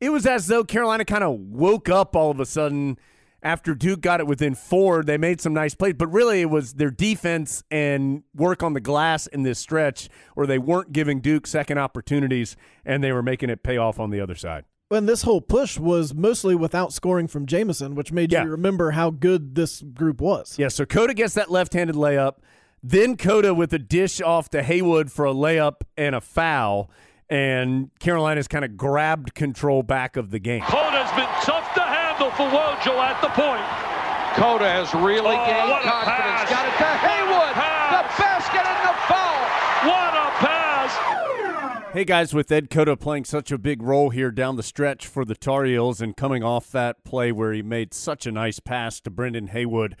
it 0.00 0.10
was 0.10 0.24
as 0.24 0.46
though 0.46 0.62
Carolina 0.62 1.04
kind 1.04 1.24
of 1.24 1.32
woke 1.36 1.88
up 1.88 2.14
all 2.14 2.30
of 2.30 2.38
a 2.38 2.46
sudden 2.46 2.96
after 3.42 3.74
Duke 3.74 4.00
got 4.00 4.20
it 4.20 4.26
within 4.26 4.54
four. 4.54 5.02
They 5.02 5.18
made 5.18 5.40
some 5.40 5.52
nice 5.54 5.74
plays, 5.74 5.94
but 5.94 6.08
really 6.08 6.40
it 6.40 6.50
was 6.50 6.74
their 6.74 6.90
defense 6.90 7.62
and 7.70 8.22
work 8.34 8.62
on 8.62 8.72
the 8.72 8.80
glass 8.80 9.26
in 9.26 9.42
this 9.42 9.58
stretch 9.58 10.08
where 10.34 10.46
they 10.46 10.58
weren't 10.58 10.92
giving 10.92 11.20
Duke 11.20 11.46
second 11.46 11.78
opportunities 11.78 12.56
and 12.84 13.02
they 13.04 13.12
were 13.12 13.22
making 13.22 13.50
it 13.50 13.62
pay 13.62 13.76
off 13.76 14.00
on 14.00 14.10
the 14.10 14.20
other 14.20 14.34
side. 14.34 14.64
And 14.90 15.08
this 15.08 15.22
whole 15.22 15.40
push 15.40 15.78
was 15.78 16.14
mostly 16.14 16.54
without 16.54 16.92
scoring 16.92 17.26
from 17.26 17.46
Jamison, 17.46 17.94
which 17.96 18.12
made 18.12 18.30
Yeah. 18.32 18.44
you 18.44 18.50
remember 18.50 18.92
how 18.92 19.10
good 19.10 19.54
this 19.56 19.82
group 19.82 20.20
was. 20.20 20.56
Yeah, 20.58 20.68
so 20.68 20.84
Cota 20.86 21.12
gets 21.12 21.34
that 21.34 21.50
left-handed 21.50 21.96
layup. 21.96 22.34
Then 22.82 23.16
Cota 23.16 23.52
with 23.52 23.72
a 23.72 23.80
dish 23.80 24.20
off 24.20 24.48
to 24.50 24.62
Haywood 24.62 25.10
for 25.10 25.24
a 25.26 25.32
layup 25.34 25.80
and 25.96 26.14
a 26.14 26.20
foul, 26.20 26.88
and 27.28 27.90
Carolina's 27.98 28.46
kind 28.46 28.64
of 28.64 28.76
grabbed 28.76 29.34
control 29.34 29.82
back 29.82 30.16
of 30.16 30.30
the 30.30 30.38
game. 30.38 30.62
Cota's 30.62 31.10
been 31.10 31.26
tough 31.42 31.74
to 31.74 31.80
handle 32.16 32.30
for 32.32 32.48
Wojo 32.56 32.98
at 32.98 33.20
the 33.20 33.28
point. 33.28 33.64
Cota 34.36 34.64
has 34.68 34.92
really 34.94 35.36
Oh, 35.36 35.46
gained 35.46 35.82
confidence. 35.82 36.44
pass. 36.44 36.50
Got 36.50 36.66
it 36.66 36.76
to 36.78 36.90
Haywood. 37.06 37.54
The 37.56 38.02
basket 38.18 38.66
and 38.66 38.88
the 38.88 38.94
foul. 39.08 39.40
What 39.88 40.14
a 40.14 40.30
pass. 40.44 41.92
Hey 41.92 42.04
guys, 42.04 42.34
with 42.34 42.52
Ed 42.52 42.68
Cota 42.70 42.96
playing 42.96 43.24
such 43.24 43.50
a 43.50 43.58
big 43.58 43.82
role 43.82 44.10
here 44.10 44.30
down 44.30 44.56
the 44.56 44.62
stretch 44.62 45.06
for 45.06 45.24
the 45.24 45.34
Tar 45.34 45.64
Heels 45.64 46.00
and 46.02 46.16
coming 46.16 46.42
off 46.42 46.70
that 46.72 47.04
play 47.04 47.32
where 47.32 47.52
he 47.52 47.62
made 47.62 47.94
such 47.94 48.26
a 48.26 48.32
nice 48.32 48.60
pass 48.60 49.00
to 49.00 49.10
Brendan 49.10 49.48
Haywood 49.48 49.96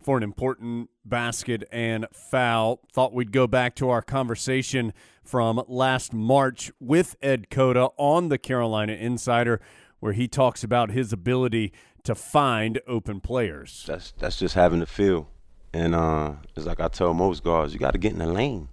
for 0.00 0.16
an 0.16 0.22
important 0.22 0.90
basket 1.04 1.64
and 1.72 2.06
foul, 2.12 2.80
thought 2.92 3.12
we'd 3.14 3.32
go 3.32 3.46
back 3.46 3.74
to 3.76 3.88
our 3.88 4.02
conversation 4.02 4.92
from 5.24 5.62
last 5.66 6.12
March 6.12 6.70
with 6.78 7.16
Ed 7.22 7.50
Cota 7.50 7.88
on 7.96 8.28
the 8.28 8.38
Carolina 8.38 8.92
Insider, 8.92 9.60
where 10.00 10.12
he 10.12 10.28
talks 10.28 10.62
about 10.62 10.90
his 10.90 11.12
ability 11.12 11.72
to 12.04 12.14
find 12.14 12.80
open 12.86 13.20
players. 13.20 13.84
That's 13.86 14.12
that's 14.12 14.38
just 14.38 14.54
having 14.54 14.80
the 14.80 14.86
feel, 14.86 15.28
and 15.72 15.94
uh, 15.94 16.34
it's 16.56 16.66
like 16.66 16.80
I 16.80 16.88
tell 16.88 17.14
most 17.14 17.42
guards, 17.44 17.72
you 17.72 17.78
got 17.78 17.92
to 17.92 17.98
get 17.98 18.12
in 18.12 18.18
the 18.18 18.26
lane. 18.26 18.68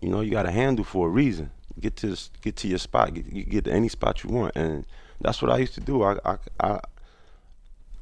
You 0.00 0.08
know, 0.08 0.20
you 0.20 0.30
got 0.30 0.44
to 0.44 0.50
handle 0.50 0.84
for 0.84 1.08
a 1.08 1.10
reason. 1.10 1.50
Get 1.80 1.96
to 1.96 2.16
get 2.42 2.56
to 2.56 2.68
your 2.68 2.78
spot. 2.78 3.14
Get, 3.14 3.26
you 3.26 3.44
get 3.44 3.64
to 3.64 3.72
any 3.72 3.88
spot 3.88 4.24
you 4.24 4.30
want, 4.30 4.56
and 4.56 4.84
that's 5.20 5.42
what 5.42 5.50
I 5.50 5.58
used 5.58 5.74
to 5.74 5.80
do. 5.80 6.02
I 6.02 6.18
I 6.24 6.38
I, 6.60 6.80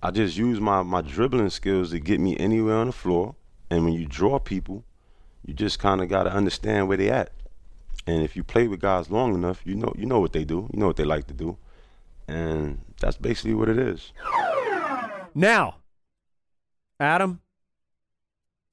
I 0.03 0.11
just 0.11 0.37
use 0.37 0.61
my 0.61 0.83
my 0.83 1.03
dribbling 1.03 1.51
skills 1.51 1.91
to 1.91 2.01
get 2.01 2.21
me 2.21 2.37
anywhere 2.39 2.77
on 2.77 2.87
the 2.87 2.93
floor. 2.93 3.35
And 3.69 3.85
when 3.85 3.95
you 3.95 4.07
draw 4.07 4.39
people, 4.39 4.85
you 5.45 5.53
just 5.53 5.79
kind 5.79 6.01
of 6.01 6.09
got 6.09 6.23
to 6.23 6.33
understand 6.33 6.87
where 6.87 6.97
they 6.97 7.11
at. 7.11 7.33
And 8.07 8.23
if 8.23 8.37
you 8.37 8.45
play 8.45 8.69
with 8.69 8.81
guys 8.81 9.11
long 9.11 9.35
enough, 9.35 9.63
you 9.65 9.75
know 9.75 9.93
you 9.97 10.07
know 10.07 10.21
what 10.21 10.33
they 10.33 10.45
do. 10.45 10.69
You 10.73 10.79
know 10.79 10.87
what 10.87 10.97
they 10.97 11.05
like 11.05 11.27
to 11.27 11.35
do, 11.35 11.59
and 12.29 12.81
that's 13.01 13.17
basically 13.17 13.55
what 13.55 13.69
it 13.69 13.79
is. 13.79 14.13
Now, 15.35 15.77
Adam, 16.99 17.41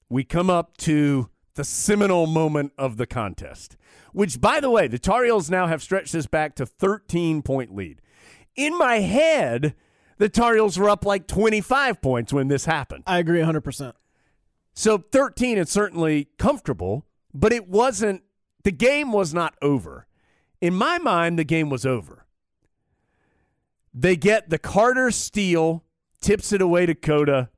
we 0.09 0.23
come 0.23 0.49
up 0.49 0.77
to 0.77 1.30
the 1.55 1.63
seminal 1.63 2.25
moment 2.25 2.73
of 2.77 2.97
the 2.97 3.05
contest, 3.05 3.77
which, 4.11 4.39
by 4.39 4.59
the 4.59 4.69
way, 4.69 4.88
the 4.88 4.99
Tar 4.99 5.23
Heels 5.23 5.49
now 5.49 5.67
have 5.67 5.84
stretched 5.84 6.13
this 6.13 6.27
back 6.27 6.55
to 6.55 6.65
13 6.65 7.41
point 7.41 7.75
lead. 7.75 8.01
In 8.55 8.77
my 8.77 8.99
head, 8.99 9.75
the 10.17 10.30
Tar 10.30 10.55
Heels 10.55 10.77
were 10.77 10.89
up 10.89 11.05
like 11.05 11.27
25 11.27 12.01
points 12.01 12.31
when 12.31 12.47
this 12.47 12.65
happened. 12.65 13.03
I 13.05 13.19
agree 13.19 13.41
100%. 13.41 13.93
So 14.73 14.97
13 14.97 15.57
is 15.57 15.69
certainly 15.69 16.30
comfortable, 16.39 17.05
but 17.34 17.53
it 17.53 17.67
wasn't, 17.67 18.23
the 18.63 18.71
game 18.71 19.11
was 19.11 19.34
not 19.34 19.55
over. 19.61 20.07
In 20.61 20.73
my 20.73 20.97
mind, 20.97 21.38
the 21.38 21.43
game 21.43 21.69
was 21.69 21.85
over. 21.85 22.22
They 23.93 24.15
get 24.15 24.49
the 24.49 24.57
Carter 24.57 25.11
steal, 25.11 25.83
tips 26.19 26.51
it 26.51 26.61
away 26.61 26.87
to 26.87 26.95
Cota, 26.95 27.49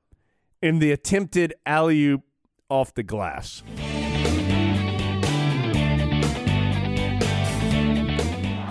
in 0.61 0.79
the 0.79 0.91
attempted 0.91 1.53
alley 1.65 2.03
oop 2.03 2.23
off 2.69 2.93
the 2.93 3.03
glass. 3.03 3.63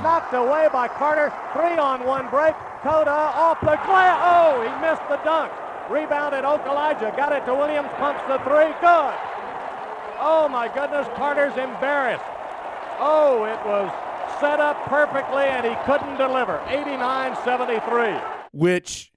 Knocked 0.03 0.35
away 0.35 0.69
by 0.71 0.89
Carter. 0.89 1.33
Three 1.55 1.79
on 1.79 2.05
one 2.05 2.29
break. 2.29 2.55
Cota 2.83 3.11
off 3.11 3.59
the 3.61 3.81
glass. 3.87 4.21
Oh, 4.21 4.61
he 4.61 4.69
missed 4.85 5.09
the 5.09 5.17
dunk. 5.25 5.51
Rebounded 5.89 6.45
Okulaja. 6.45 7.17
Got 7.17 7.33
it 7.33 7.47
to 7.47 7.55
Williams. 7.55 7.89
Pumps 7.97 8.21
the 8.29 8.37
three. 8.45 8.69
Good. 8.85 9.15
Oh, 10.21 10.49
my 10.51 10.69
goodness. 10.69 11.09
Carter's 11.17 11.57
embarrassed. 11.57 12.25
Oh, 13.01 13.45
it 13.45 13.59
was 13.65 13.91
set 14.41 14.61
up 14.61 14.85
perfectly, 14.87 15.45
and 15.45 15.65
he 15.67 15.75
couldn't 15.85 16.17
deliver. 16.19 16.61
89 16.69 17.37
73. 17.45 18.15
which 18.53 19.13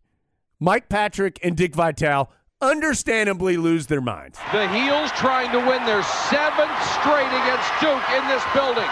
Mike 0.59 0.89
Patrick 0.89 1.39
and 1.43 1.55
Dick 1.55 1.75
Vitale 1.75 2.29
understandably 2.61 3.55
lose 3.57 3.85
their 3.87 4.01
minds. 4.01 4.39
The 4.51 4.67
Heels 4.69 5.11
trying 5.11 5.51
to 5.51 5.59
win 5.59 5.85
their 5.85 6.01
seventh 6.03 6.73
straight 6.97 7.29
against 7.29 7.69
Duke 7.79 8.01
in 8.17 8.25
this 8.27 8.41
building. 8.53 8.89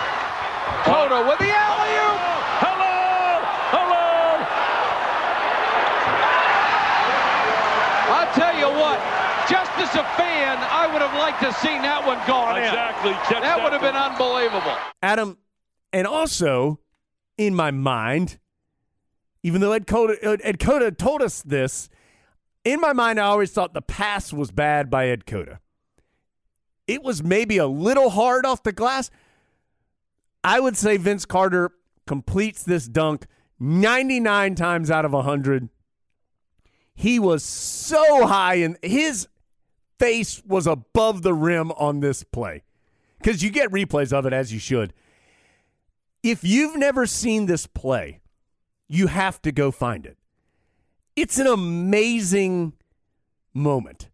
Cota 0.85 1.25
with 1.25 1.39
the 1.41 1.49
alley-oop. 1.49 2.19
Hello! 2.61 3.41
Hello! 3.73 4.45
I'll 8.13 8.33
tell 8.37 8.53
you 8.57 8.69
what, 8.69 8.99
just 9.49 9.71
as 9.81 9.89
a 9.95 10.03
fan, 10.15 10.57
I 10.61 10.85
would 10.91 11.01
have 11.01 11.13
liked 11.17 11.39
to 11.41 11.49
have 11.51 11.57
seen 11.57 11.81
that 11.81 12.05
one 12.05 12.19
gone 12.27 12.57
Exactly. 12.61 13.11
in. 13.11 13.17
Catch 13.17 13.29
That 13.29 13.41
that 13.57 13.63
would 13.63 13.73
have 13.73 13.81
been 13.81 13.95
unbelievable. 13.97 14.75
Adam, 15.01 15.37
and 15.95 16.05
also 16.05 16.81
in 17.37 17.55
my 17.55 17.71
mind, 17.71 18.37
even 19.43 19.61
though 19.61 19.71
Ed 19.71 19.87
Cota, 19.87 20.17
Ed 20.43 20.59
Cota 20.59 20.91
told 20.91 21.21
us 21.21 21.41
this, 21.41 21.87
in 22.65 22.81
my 22.81 22.91
mind, 22.91 23.17
I 23.17 23.27
always 23.27 23.51
thought 23.51 23.73
the 23.73 23.81
pass 23.81 24.33
was 24.33 24.51
bad 24.51 24.89
by 24.89 25.07
Ed 25.07 25.25
Cota. 25.25 25.61
It 26.85 27.01
was 27.01 27.23
maybe 27.23 27.57
a 27.57 27.65
little 27.65 28.09
hard 28.09 28.45
off 28.45 28.61
the 28.61 28.73
glass. 28.73 29.09
I 30.43 30.59
would 30.59 30.75
say 30.75 30.97
Vince 30.97 31.25
Carter 31.25 31.71
completes 32.05 32.61
this 32.63 32.89
dunk 32.89 33.25
99 33.57 34.55
times 34.55 34.91
out 34.91 35.05
of 35.05 35.13
100. 35.13 35.69
He 36.93 37.19
was 37.19 37.41
so 37.41 38.27
high, 38.27 38.55
and 38.55 38.77
his 38.81 39.29
face 39.97 40.43
was 40.45 40.67
above 40.67 41.21
the 41.21 41.33
rim 41.33 41.71
on 41.71 42.01
this 42.01 42.25
play 42.25 42.63
because 43.17 43.41
you 43.41 43.49
get 43.49 43.71
replays 43.71 44.11
of 44.11 44.25
it 44.25 44.33
as 44.33 44.51
you 44.51 44.59
should. 44.59 44.91
If 46.25 46.43
you've 46.43 46.75
never 46.75 47.05
seen 47.05 47.45
this 47.45 47.67
play, 47.67 48.19
you 48.87 49.05
have 49.05 49.39
to 49.43 49.51
go 49.51 49.69
find 49.69 50.07
it. 50.07 50.17
It's 51.15 51.37
an 51.37 51.45
amazing 51.45 52.73
moment. 53.53 54.09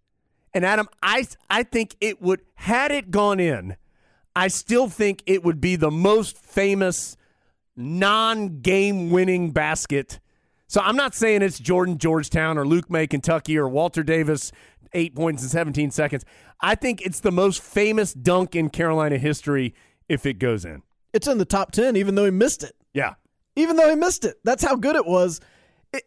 And 0.54 0.66
Adam, 0.66 0.90
I 1.02 1.26
I 1.50 1.64
think 1.64 1.96
it 2.02 2.22
would 2.22 2.42
had 2.56 2.92
it 2.92 3.12
gone 3.12 3.40
in, 3.40 3.78
I 4.36 4.50
still 4.50 4.90
think 4.90 5.24
it 5.26 5.42
would 5.42 5.62
be 5.62 5.78
the 5.78 5.90
most 5.90 6.38
famous 6.38 7.16
non-game 7.78 9.10
winning 9.10 9.52
basket. 9.52 10.20
So 10.68 10.82
I'm 10.82 10.98
not 10.98 11.16
saying 11.16 11.44
it's 11.44 11.60
Jordan 11.60 11.98
Georgetown 11.98 12.58
or 12.58 12.68
Luke 12.68 12.90
Maye 12.90 13.08
Kentucky 13.08 13.58
or 13.58 13.70
Walter 13.70 14.04
Davis 14.04 14.52
8 14.92 15.16
points 15.16 15.44
in 15.44 15.48
17 15.48 15.92
seconds. 15.92 16.26
I 16.60 16.76
think 16.76 17.02
it's 17.04 17.22
the 17.22 17.32
most 17.32 17.62
famous 17.62 18.14
dunk 18.14 18.54
in 18.54 18.70
Carolina 18.70 19.18
history 19.18 19.74
if 20.10 20.26
it 20.26 20.40
goes 20.40 20.66
in. 20.66 20.84
It's 21.14 21.28
in 21.28 21.38
the 21.38 21.46
top 21.46 21.72
10, 21.72 21.96
even 21.96 22.16
though 22.16 22.26
he 22.26 22.32
missed 22.32 22.64
it. 22.64 22.76
Yeah. 22.94 23.16
Even 23.56 23.76
though 23.76 23.90
he 23.90 23.96
missed 23.96 24.24
it. 24.26 24.40
That's 24.44 24.64
how 24.64 24.76
good 24.76 24.96
it 24.96 25.06
was. 25.06 25.40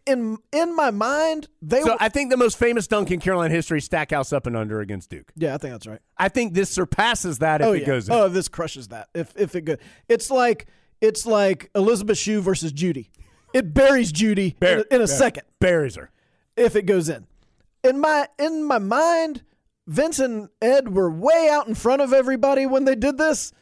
In 0.06 0.38
in 0.50 0.74
my 0.74 0.90
mind, 0.90 1.48
they 1.60 1.82
So 1.82 1.90
were. 1.92 1.96
I 2.00 2.08
think 2.08 2.30
the 2.30 2.38
most 2.38 2.56
famous 2.58 2.86
dunk 2.86 3.10
in 3.10 3.20
Carolina 3.20 3.52
history, 3.52 3.82
Stackhouse 3.82 4.32
up 4.32 4.46
and 4.46 4.56
under 4.56 4.80
against 4.80 5.10
Duke. 5.10 5.30
yeah, 5.36 5.52
I 5.54 5.58
think 5.58 5.74
that's 5.74 5.86
right. 5.86 6.00
I 6.16 6.30
think 6.30 6.54
this 6.54 6.70
surpasses 6.70 7.40
that 7.40 7.60
if 7.60 7.66
oh, 7.66 7.72
it 7.72 7.80
yeah. 7.82 7.86
goes 7.86 8.08
in. 8.08 8.14
Oh, 8.14 8.30
this 8.30 8.48
crushes 8.48 8.88
that. 8.88 9.08
If 9.14 9.34
if 9.36 9.54
it 9.54 9.60
goes, 9.66 9.76
it's 10.08 10.30
like 10.30 10.68
it's 11.02 11.26
like 11.26 11.68
Elizabeth 11.74 12.16
Shue 12.16 12.40
versus 12.40 12.72
Judy. 12.72 13.10
It 13.52 13.74
buries 13.74 14.10
Judy 14.10 14.56
in, 14.62 14.68
a, 14.68 14.84
in 14.90 14.96
a 14.96 14.98
Bar- 15.00 15.06
second 15.06 15.42
Buries 15.60 15.96
her. 15.96 16.10
if 16.56 16.76
it 16.76 16.86
goes 16.86 17.10
in. 17.10 17.26
In 17.82 18.00
my 18.00 18.26
in 18.38 18.64
my 18.64 18.78
mind, 18.78 19.42
Vince 19.86 20.18
and 20.18 20.48
Ed 20.62 20.94
were 20.94 21.10
way 21.10 21.50
out 21.52 21.68
in 21.68 21.74
front 21.74 22.00
of 22.00 22.14
everybody 22.14 22.64
when 22.64 22.86
they 22.86 22.94
did 22.94 23.18
this. 23.18 23.52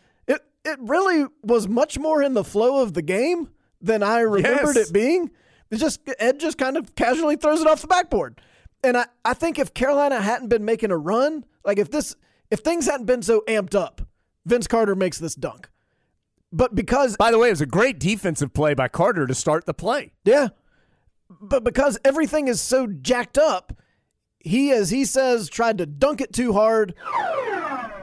It 0.65 0.71
it 0.71 0.79
really 0.81 1.27
was 1.43 1.67
much 1.69 1.99
more 1.99 2.23
in 2.23 2.35
the 2.35 2.45
flow 2.45 2.83
of 2.83 2.95
the 2.95 3.03
game 3.03 3.49
than 3.81 4.03
I 4.03 4.21
remembered 4.21 4.77
Yes. 4.77 4.91
it 4.91 4.93
being. 4.93 5.31
It's 5.71 5.81
just 5.81 6.01
Ed 6.19 6.39
just 6.39 6.59
kind 6.59 6.77
of 6.77 6.95
casually 6.95 7.37
throws 7.37 7.61
it 7.61 7.67
off 7.67 7.81
the 7.81 7.87
backboard. 7.89 8.41
And 8.85 8.97
I, 8.97 9.07
I 9.25 9.35
think 9.35 9.59
if 9.59 9.73
Carolina 9.75 10.21
hadn't 10.21 10.49
been 10.49 10.65
making 10.65 10.91
a 10.91 10.97
run, 10.97 11.45
like 11.65 11.79
if 11.79 11.91
this 11.91 12.15
if 12.51 12.61
things 12.61 12.87
hadn't 12.87 13.07
been 13.07 13.23
so 13.23 13.43
amped 13.49 13.75
up, 13.75 14.03
Vince 14.45 14.67
Carter 14.67 14.95
makes 14.95 15.19
this 15.19 15.35
dunk. 15.35 15.69
But 16.53 16.75
because 16.75 17.17
By 17.17 17.31
the 17.31 17.39
way, 17.39 17.49
it 17.49 17.53
was 17.53 17.61
a 17.63 17.67
great 17.67 17.99
defensive 17.99 18.53
play 18.53 18.75
by 18.75 18.89
Carter 18.89 19.27
to 19.27 19.35
start 19.35 19.65
the 19.67 19.75
play. 19.75 20.13
yeah. 20.25 20.49
But 21.41 21.65
because 21.65 21.99
everything 22.05 22.47
is 22.49 22.61
so 22.61 22.87
jacked 22.87 23.39
up, 23.39 23.73
he 24.39 24.71
as 24.71 24.91
he 24.91 25.05
says 25.07 25.49
tried 25.49 25.79
to 25.79 25.87
dunk 25.87 26.21
it 26.21 26.33
too 26.33 26.53
hard. 26.53 26.95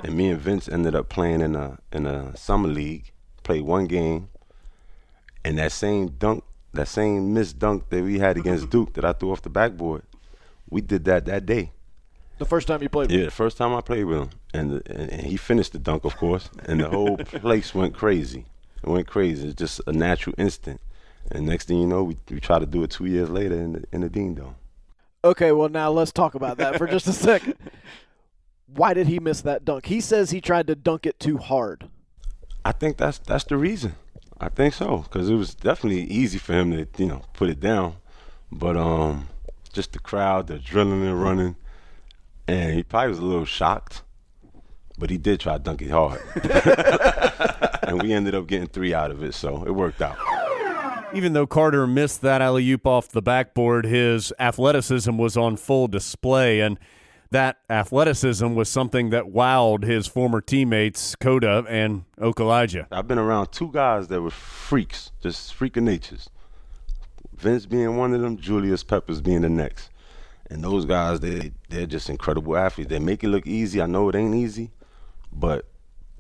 And 0.03 0.15
me 0.15 0.29
and 0.29 0.39
Vince 0.39 0.69
ended 0.69 0.95
up 0.95 1.09
playing 1.09 1.41
in 1.41 1.55
a 1.55 1.77
in 1.91 2.05
a 2.05 2.35
summer 2.37 2.69
league. 2.69 3.11
Played 3.43 3.63
one 3.63 3.85
game, 3.85 4.29
and 5.43 5.57
that 5.57 5.71
same 5.71 6.09
dunk, 6.09 6.43
that 6.73 6.87
same 6.87 7.33
missed 7.33 7.57
dunk 7.59 7.89
that 7.89 8.03
we 8.03 8.19
had 8.19 8.37
against 8.37 8.69
Duke 8.69 8.93
that 8.93 9.03
I 9.03 9.13
threw 9.13 9.31
off 9.31 9.41
the 9.41 9.49
backboard, 9.49 10.03
we 10.69 10.81
did 10.81 11.05
that 11.05 11.25
that 11.25 11.45
day. 11.45 11.71
The 12.37 12.45
first 12.45 12.67
time 12.67 12.81
you 12.81 12.89
played 12.89 13.11
Yeah, 13.11 13.25
the 13.25 13.31
first 13.31 13.57
time 13.57 13.73
I 13.73 13.81
played 13.81 14.05
with 14.05 14.19
him, 14.19 14.29
and, 14.53 14.71
the, 14.71 14.91
and 14.91 15.11
and 15.11 15.21
he 15.23 15.35
finished 15.35 15.73
the 15.73 15.79
dunk, 15.79 16.05
of 16.05 16.15
course, 16.15 16.49
and 16.65 16.79
the 16.79 16.89
whole 16.89 17.17
place 17.17 17.75
went 17.75 17.93
crazy. 17.95 18.45
It 18.81 18.89
went 18.89 19.07
crazy. 19.07 19.47
It's 19.47 19.55
just 19.55 19.81
a 19.87 19.91
natural 19.91 20.35
instinct. 20.37 20.83
And 21.31 21.45
next 21.45 21.67
thing 21.67 21.79
you 21.79 21.87
know, 21.87 22.03
we, 22.03 22.17
we 22.29 22.39
try 22.39 22.59
to 22.59 22.65
do 22.65 22.83
it 22.83 22.91
two 22.91 23.05
years 23.05 23.29
later 23.29 23.55
in 23.55 23.73
the, 23.73 23.83
in 23.91 24.01
the 24.01 24.09
Dean 24.09 24.35
Dome. 24.35 24.55
Okay, 25.23 25.51
well 25.51 25.67
now 25.67 25.91
let's 25.91 26.13
talk 26.13 26.33
about 26.33 26.57
that 26.57 26.77
for 26.77 26.87
just 26.87 27.07
a 27.07 27.13
second. 27.13 27.55
Why 28.75 28.93
did 28.93 29.07
he 29.07 29.19
miss 29.19 29.41
that 29.41 29.65
dunk? 29.65 29.87
He 29.87 29.99
says 30.01 30.31
he 30.31 30.41
tried 30.41 30.67
to 30.67 30.75
dunk 30.75 31.05
it 31.05 31.19
too 31.19 31.37
hard. 31.37 31.89
I 32.63 32.71
think 32.71 32.97
that's 32.97 33.17
that's 33.17 33.45
the 33.45 33.57
reason. 33.57 33.95
I 34.39 34.49
think 34.49 34.73
so 34.73 34.99
because 34.99 35.29
it 35.29 35.35
was 35.35 35.53
definitely 35.55 36.03
easy 36.03 36.37
for 36.37 36.53
him 36.53 36.71
to 36.71 36.87
you 36.97 37.07
know 37.07 37.23
put 37.33 37.49
it 37.49 37.59
down, 37.59 37.95
but 38.51 38.77
um, 38.77 39.27
just 39.73 39.93
the 39.93 39.99
crowd, 39.99 40.47
the 40.47 40.55
adrenaline 40.55 41.21
running, 41.21 41.55
and 42.47 42.73
he 42.73 42.83
probably 42.83 43.09
was 43.09 43.19
a 43.19 43.25
little 43.25 43.45
shocked, 43.45 44.03
but 44.97 45.09
he 45.09 45.17
did 45.17 45.39
try 45.39 45.53
to 45.53 45.59
dunk 45.59 45.81
it 45.81 45.89
hard, 45.89 46.21
and 47.83 48.01
we 48.01 48.13
ended 48.13 48.35
up 48.35 48.47
getting 48.47 48.67
three 48.67 48.93
out 48.93 49.11
of 49.11 49.23
it, 49.23 49.33
so 49.33 49.63
it 49.65 49.71
worked 49.71 50.01
out. 50.01 50.17
Even 51.13 51.33
though 51.33 51.47
Carter 51.47 51.87
missed 51.87 52.21
that 52.21 52.41
alley 52.41 52.69
oop 52.69 52.85
off 52.85 53.09
the 53.09 53.21
backboard, 53.21 53.85
his 53.85 54.31
athleticism 54.39 55.17
was 55.17 55.35
on 55.35 55.57
full 55.57 55.87
display, 55.87 56.59
and 56.59 56.79
that 57.31 57.59
athleticism 57.69 58.55
was 58.55 58.69
something 58.69 59.11
that 59.11 59.25
wowed 59.25 59.83
his 59.83 60.07
former 60.07 60.41
teammates 60.41 61.15
Cota 61.15 61.63
and 61.69 62.05
Okulaja. 62.19 62.87
I've 62.91 63.07
been 63.07 63.19
around 63.19 63.51
two 63.51 63.71
guys 63.71 64.07
that 64.07 64.21
were 64.21 64.31
freaks, 64.31 65.11
just 65.21 65.53
freak 65.53 65.77
of 65.77 65.83
natures. 65.83 66.29
Vince 67.35 67.65
being 67.65 67.95
one 67.97 68.13
of 68.13 68.21
them, 68.21 68.37
Julius 68.37 68.83
Peppers 68.83 69.21
being 69.21 69.41
the 69.41 69.49
next. 69.49 69.89
And 70.49 70.63
those 70.63 70.85
guys, 70.85 71.19
they 71.19 71.51
they're 71.69 71.85
just 71.85 72.09
incredible 72.09 72.57
athletes. 72.57 72.89
They 72.89 72.99
make 72.99 73.23
it 73.23 73.27
look 73.29 73.45
easy. 73.45 73.81
I 73.81 73.85
know 73.85 74.09
it 74.09 74.15
ain't 74.15 74.33
easy, 74.35 74.71
but 75.31 75.65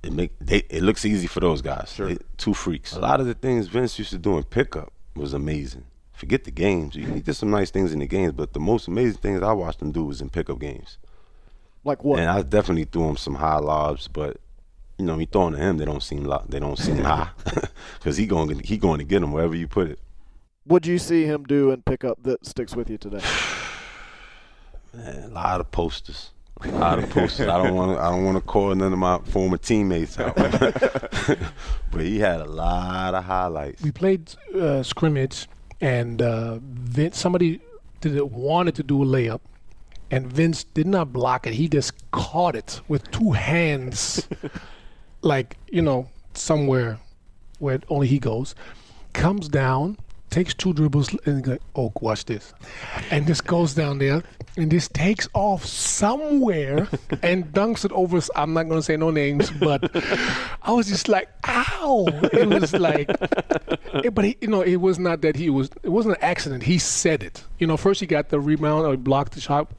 it 0.03 0.13
make 0.13 0.37
they 0.39 0.59
it 0.69 0.83
looks 0.83 1.03
easy 1.03 1.25
for 1.25 1.39
those 1.39 1.61
guys. 1.61 1.91
Sure. 1.91 2.15
two 2.37 2.53
freaks. 2.53 2.93
A 2.93 2.99
lot 2.99 3.19
of 3.19 3.25
the 3.25 3.33
things 3.33 3.67
Vince 3.67 3.97
used 3.97 4.11
to 4.11 4.19
do 4.19 4.37
in 4.37 4.43
pickup 4.43 4.93
was 5.15 5.33
amazing. 5.33 5.85
Forget 6.19 6.43
the 6.43 6.51
games. 6.51 6.95
He 6.95 7.05
he 7.05 7.21
did 7.21 7.33
some 7.35 7.49
nice 7.49 7.71
things 7.71 7.93
in 7.93 7.99
the 7.99 8.05
games, 8.05 8.33
but 8.33 8.51
the 8.51 8.59
most 8.59 8.89
amazing 8.89 9.21
things 9.21 9.41
I 9.41 9.53
watched 9.53 9.81
him 9.81 9.93
do 9.93 10.03
was 10.03 10.19
in 10.19 10.29
pickup 10.29 10.59
games. 10.59 10.97
Like 11.85 12.03
what? 12.03 12.19
And 12.19 12.29
I 12.29 12.41
definitely 12.41 12.83
threw 12.83 13.07
him 13.07 13.15
some 13.15 13.35
high 13.35 13.59
lobs, 13.59 14.09
but 14.09 14.35
you 14.97 15.05
know, 15.05 15.17
you 15.17 15.25
throwing 15.25 15.53
to 15.53 15.59
him, 15.59 15.77
they 15.77 15.85
don't 15.85 16.03
seem 16.03 16.25
lo- 16.25 16.43
they 16.49 16.59
don't 16.59 16.77
seem 16.77 16.97
high 17.05 17.29
because 17.99 18.17
he 18.17 18.25
going 18.25 18.49
to, 18.49 18.67
he 18.67 18.77
going 18.77 18.99
to 18.99 19.05
get 19.05 19.21
them 19.21 19.31
wherever 19.31 19.55
you 19.55 19.65
put 19.65 19.87
it. 19.87 19.99
What'd 20.65 20.87
you 20.87 20.97
see 20.97 21.23
him 21.23 21.45
do 21.45 21.71
in 21.71 21.83
pickup 21.83 22.21
that 22.23 22.45
sticks 22.45 22.75
with 22.75 22.89
you 22.89 22.97
today? 22.97 23.23
Man, 24.93 25.23
a 25.23 25.27
lot 25.29 25.61
of 25.61 25.71
posters. 25.71 26.31
A 26.61 26.67
lot 26.67 26.99
of 26.99 27.09
posters. 27.11 27.47
I 27.47 27.63
don't 27.63 27.75
want 27.75 27.95
to. 27.95 28.03
I 28.03 28.09
don't 28.09 28.25
want 28.25 28.35
to 28.35 28.41
call 28.41 28.75
none 28.75 28.91
of 28.91 28.99
my 28.99 29.19
former 29.19 29.55
teammates 29.57 30.19
out, 30.19 30.35
but 30.35 32.01
he 32.01 32.19
had 32.19 32.41
a 32.41 32.45
lot 32.45 33.15
of 33.15 33.23
highlights. 33.23 33.81
we 33.81 33.91
played 33.91 34.35
uh, 34.53 34.83
scrimmage, 34.83 35.47
and 35.81 36.21
uh, 36.21 36.59
Vince, 36.61 37.17
somebody 37.17 37.61
did 38.01 38.19
wanted 38.21 38.75
to 38.75 38.83
do 38.83 39.03
a 39.03 39.05
layup, 39.05 39.41
and 40.11 40.31
Vince 40.31 40.63
did 40.63 40.87
not 40.87 41.13
block 41.13 41.47
it. 41.47 41.53
He 41.53 41.67
just 41.67 41.93
caught 42.11 42.55
it 42.55 42.81
with 42.87 43.09
two 43.11 43.31
hands, 43.31 44.27
like 45.21 45.57
you 45.71 45.81
know, 45.81 46.09
somewhere 46.33 46.99
where 47.59 47.79
only 47.89 48.07
he 48.07 48.19
goes. 48.19 48.55
Comes 49.13 49.47
down, 49.49 49.97
takes 50.29 50.53
two 50.53 50.73
dribbles, 50.73 51.15
and 51.25 51.43
go, 51.43 51.57
oh, 51.75 51.91
watch 52.01 52.25
this, 52.25 52.53
and 53.11 53.25
just 53.25 53.45
goes 53.45 53.73
down 53.73 53.97
there 53.99 54.23
and 54.59 54.69
this 54.71 54.87
takes 54.87 55.27
off 55.33 55.65
somewhere 55.65 56.87
and 57.23 57.45
dunks 57.53 57.85
it 57.85 57.91
over. 57.93 58.19
I'm 58.35 58.53
not 58.53 58.63
going 58.67 58.79
to 58.79 58.83
say 58.83 58.97
no 58.97 59.09
names, 59.11 59.49
but 59.51 59.89
I 60.61 60.71
was 60.71 60.87
just 60.87 61.07
like, 61.07 61.29
ow! 61.47 62.05
It 62.33 62.47
was 62.47 62.73
like, 62.73 63.09
it- 64.03 64.13
but 64.13 64.25
he, 64.25 64.37
you 64.41 64.47
know, 64.47 64.61
it 64.61 64.77
was 64.77 64.99
not 64.99 65.21
that 65.21 65.35
he 65.35 65.49
was. 65.49 65.69
It 65.83 65.89
wasn't 65.89 66.17
an 66.17 66.23
accident. 66.23 66.63
He 66.63 66.77
said 66.77 67.23
it. 67.23 67.43
You 67.57 67.67
know, 67.67 67.77
first 67.77 67.99
he 68.01 68.05
got 68.07 68.29
the 68.29 68.39
rebound 68.39 68.85
or 68.85 68.91
he 68.91 68.97
blocked 68.97 69.33
the 69.33 69.41
shot. 69.41 69.69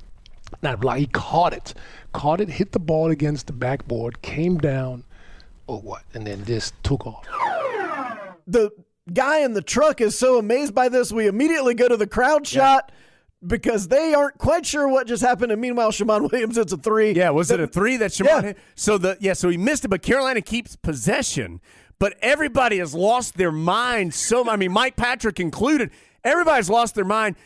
Not 0.62 0.80
block. 0.80 0.96
He 0.98 1.06
caught 1.06 1.52
it, 1.52 1.74
caught 2.12 2.40
it, 2.40 2.48
hit 2.48 2.72
the 2.72 2.80
ball 2.80 3.10
against 3.10 3.46
the 3.46 3.52
backboard, 3.52 4.20
came 4.22 4.58
down. 4.58 5.04
Oh 5.68 5.78
what? 5.78 6.02
And 6.14 6.26
then 6.26 6.42
this 6.44 6.72
took 6.82 7.06
off. 7.06 7.24
The 8.46 8.70
guy 9.12 9.40
in 9.40 9.54
the 9.54 9.62
truck 9.62 10.00
is 10.00 10.18
so 10.18 10.38
amazed 10.38 10.74
by 10.74 10.88
this, 10.88 11.12
we 11.12 11.28
immediately 11.28 11.74
go 11.74 11.86
to 11.88 11.96
the 11.96 12.06
crowd 12.08 12.46
shot 12.46 12.90
because 13.46 13.88
they 13.88 14.14
aren't 14.14 14.38
quite 14.38 14.66
sure 14.66 14.88
what 14.88 15.06
just 15.06 15.22
happened. 15.22 15.52
And 15.52 15.60
meanwhile, 15.60 15.90
Shammond 15.90 16.28
Williams 16.32 16.56
hits 16.56 16.72
a 16.72 16.76
three. 16.76 17.12
Yeah, 17.12 17.30
was 17.30 17.50
it 17.50 17.60
a 17.60 17.66
three 17.66 17.96
that 17.98 18.12
Shammond 18.12 18.36
Yeah. 18.42 18.48
hit? 18.48 18.58
So 18.74 18.98
the 18.98 19.16
yeah, 19.20 19.32
so 19.32 19.48
he 19.48 19.56
missed 19.56 19.84
it, 19.84 19.88
but 19.88 20.02
Carolina 20.02 20.40
keeps 20.42 20.76
possession. 20.76 21.60
But 21.98 22.14
everybody 22.22 22.78
has 22.78 22.94
lost 22.94 23.36
their 23.36 23.52
mind. 23.52 24.14
So 24.14 24.48
I 24.48 24.56
mean, 24.56 24.72
Mike 24.72 24.96
Patrick 24.96 25.38
included. 25.40 25.90
Everybody's 26.24 26.68
lost 26.70 26.94
their 26.94 27.04
mind. 27.04 27.36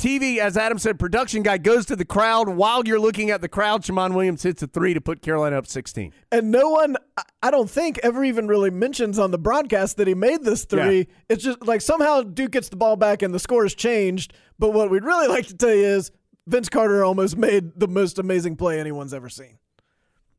TV, 0.00 0.38
as 0.38 0.56
Adam 0.56 0.78
said, 0.78 0.98
production 0.98 1.42
guy 1.42 1.58
goes 1.58 1.84
to 1.86 1.94
the 1.94 2.04
crowd 2.04 2.48
while 2.48 2.82
you're 2.86 2.98
looking 2.98 3.30
at 3.30 3.40
the 3.40 3.48
crowd. 3.48 3.84
Shammond 3.84 4.14
Williams 4.14 4.42
hits 4.42 4.62
a 4.62 4.66
three 4.66 4.94
to 4.94 5.00
put 5.00 5.20
Carolina 5.20 5.58
up 5.58 5.66
16. 5.66 6.12
And 6.32 6.50
no 6.50 6.70
one, 6.70 6.96
I- 7.42 7.50
don't 7.50 7.68
think, 7.68 7.98
ever 8.02 8.24
even 8.24 8.48
really 8.48 8.70
mentions 8.70 9.18
on 9.18 9.30
the 9.30 9.38
broadcast 9.38 9.96
that 9.98 10.06
he 10.08 10.14
made 10.14 10.42
this 10.44 10.64
three. 10.64 10.98
Yeah. 10.98 11.04
It's 11.28 11.44
just 11.44 11.66
like 11.66 11.80
somehow 11.82 12.22
Duke 12.22 12.52
gets 12.52 12.68
the 12.68 12.76
ball 12.76 12.96
back 12.96 13.22
and 13.22 13.34
the 13.34 13.38
score 13.38 13.64
has 13.64 13.74
changed. 13.74 14.32
But 14.58 14.72
what 14.72 14.90
we'd 14.90 15.04
really 15.04 15.28
like 15.28 15.46
to 15.48 15.56
tell 15.56 15.74
you 15.74 15.84
is 15.84 16.10
Vince 16.46 16.68
Carter 16.68 17.04
almost 17.04 17.36
made 17.36 17.78
the 17.78 17.88
most 17.88 18.18
amazing 18.18 18.56
play 18.56 18.80
anyone's 18.80 19.12
ever 19.12 19.28
seen. 19.28 19.58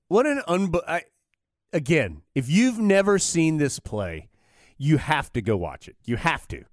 What 0.08 0.26
an 0.26 0.42
I, 0.88 1.04
again, 1.72 2.24
if 2.36 2.50
you've 2.50 2.80
never 2.80 3.20
seen 3.20 3.58
this 3.58 3.80
play, 3.80 4.30
you 4.78 4.98
have 4.98 5.32
to 5.34 5.42
go 5.42 5.56
watch 5.56 5.88
it. 5.88 5.96
You 6.06 6.18
have 6.18 6.48
to. 6.50 6.66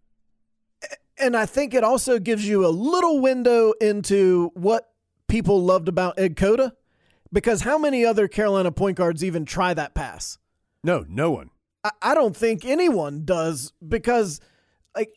And 1.21 1.37
I 1.37 1.47
think 1.47 1.75
it 1.75 1.85
also 1.85 2.19
gives 2.19 2.47
you 2.47 2.67
a 2.67 2.69
little 2.69 3.21
window 3.21 3.73
into 3.81 4.51
what 4.55 4.91
people 5.29 5.63
loved 5.63 5.89
about 5.89 6.19
Ed 6.19 6.37
Cota. 6.37 6.75
Because 7.33 7.61
how 7.63 7.77
many 7.77 8.05
other 8.05 8.27
Carolina 8.27 8.73
point 8.73 8.97
guards 8.97 9.23
even 9.23 9.45
try 9.45 9.75
that 9.75 9.95
pass? 9.95 10.39
No, 10.83 11.05
no 11.09 11.31
one. 11.31 11.51
I, 11.85 11.91
I 12.01 12.15
don't 12.15 12.37
think 12.37 12.65
anyone 12.65 13.25
does 13.25 13.73
because 13.87 14.41
like 14.97 15.13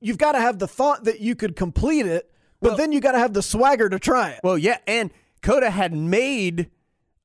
you've 0.00 0.18
got 0.18 0.32
to 0.32 0.40
have 0.40 0.58
the 0.58 0.68
thought 0.68 1.04
that 1.04 1.20
you 1.20 1.34
could 1.34 1.56
complete 1.56 2.06
it, 2.06 2.30
but 2.60 2.76
then 2.76 2.90
you 2.90 3.00
got 3.00 3.12
to 3.12 3.18
have 3.18 3.34
the 3.34 3.42
swagger 3.42 3.88
to 3.88 3.98
try 3.98 4.30
it. 4.30 4.40
Well, 4.42 4.58
yeah, 4.58 4.78
and 4.86 5.12
Cota 5.42 5.70
had 5.70 5.94
made 5.94 6.70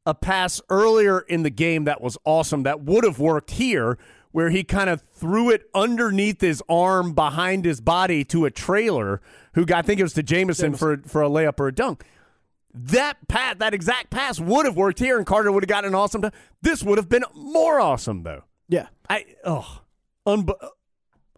a 0.05 0.13
pass 0.13 0.61
earlier 0.69 1.21
in 1.21 1.43
the 1.43 1.49
game 1.49 1.85
that 1.85 2.01
was 2.01 2.17
awesome 2.25 2.63
that 2.63 2.81
would 2.81 3.03
have 3.03 3.19
worked 3.19 3.51
here 3.51 3.97
where 4.33 4.49
he 4.49 4.65
kind 4.65 4.89
of 4.89 5.01
threw 5.13 5.49
it 5.49 5.69
underneath 5.73 6.41
his 6.41 6.61
arm 6.67 7.13
behind 7.13 7.63
his 7.63 7.79
body 7.79 8.25
to 8.25 8.43
a 8.43 8.51
trailer 8.51 9.21
who 9.53 9.65
got 9.65 9.77
I 9.77 9.81
think 9.83 10.01
it 10.01 10.03
was 10.03 10.13
to 10.13 10.23
Jamison, 10.23 10.73
for 10.73 10.97
for 11.05 11.23
a 11.23 11.29
layup 11.29 11.59
or 11.61 11.67
a 11.67 11.71
dunk. 11.73 12.03
That 12.73 13.27
pass, 13.27 13.55
that 13.59 13.73
exact 13.73 14.09
pass 14.09 14.39
would 14.39 14.65
have 14.65 14.75
worked 14.75 14.99
here 14.99 15.17
and 15.17 15.25
Carter 15.25 15.51
would 15.51 15.63
have 15.63 15.69
gotten 15.69 15.89
an 15.89 15.95
awesome. 15.95 16.23
This 16.61 16.83
would 16.83 16.97
have 16.97 17.07
been 17.07 17.23
more 17.35 17.79
awesome 17.79 18.23
though. 18.23 18.43
Yeah. 18.67 18.87
I 19.07 19.25
oh, 19.45 19.81
unbe- 20.25 20.69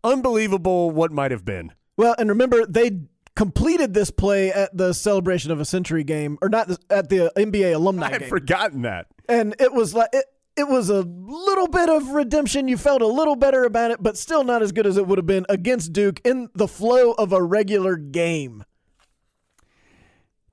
unbelievable 0.04 0.92
what 0.92 1.12
might 1.12 1.32
have 1.32 1.44
been. 1.44 1.74
Well, 1.98 2.16
and 2.18 2.30
remember 2.30 2.66
they 2.66 3.02
completed 3.36 3.94
this 3.94 4.12
play 4.12 4.52
at 4.52 4.76
the 4.76 4.94
celebration 4.94 5.52
of 5.52 5.60
a 5.60 5.66
century 5.66 6.04
game, 6.06 6.38
or 6.42 6.48
not 6.48 6.70
at 6.90 7.10
the 7.10 7.32
NBA 7.36 7.76
alumni 7.76 8.08
I 8.08 8.12
had 8.12 8.22
game, 8.22 8.30
forgotten 8.30 8.84
that. 8.84 9.08
and 9.28 9.56
it 9.60 9.74
was 9.74 9.94
like 9.94 10.10
it. 10.14 10.26
It 10.58 10.70
was 10.70 10.90
a 10.90 11.02
little 11.02 11.68
bit 11.68 11.90
of 11.90 12.10
redemption. 12.10 12.68
You 12.68 12.78
felt 12.78 13.02
a 13.02 13.08
little 13.08 13.36
better 13.36 13.66
about 13.66 13.92
it, 13.92 14.02
but 14.02 14.18
still 14.18 14.44
not 14.44 14.62
as 14.62 14.72
good 14.72 14.88
as 14.88 14.96
it 14.96 15.06
would 15.06 15.18
have 15.18 15.26
been 15.26 15.46
against 15.50 15.92
Duke 15.92 16.22
in 16.24 16.50
the 16.54 16.68
flow 16.68 17.12
of 17.14 17.34
a 17.34 17.44
regular 17.44 17.98
game. 17.98 18.64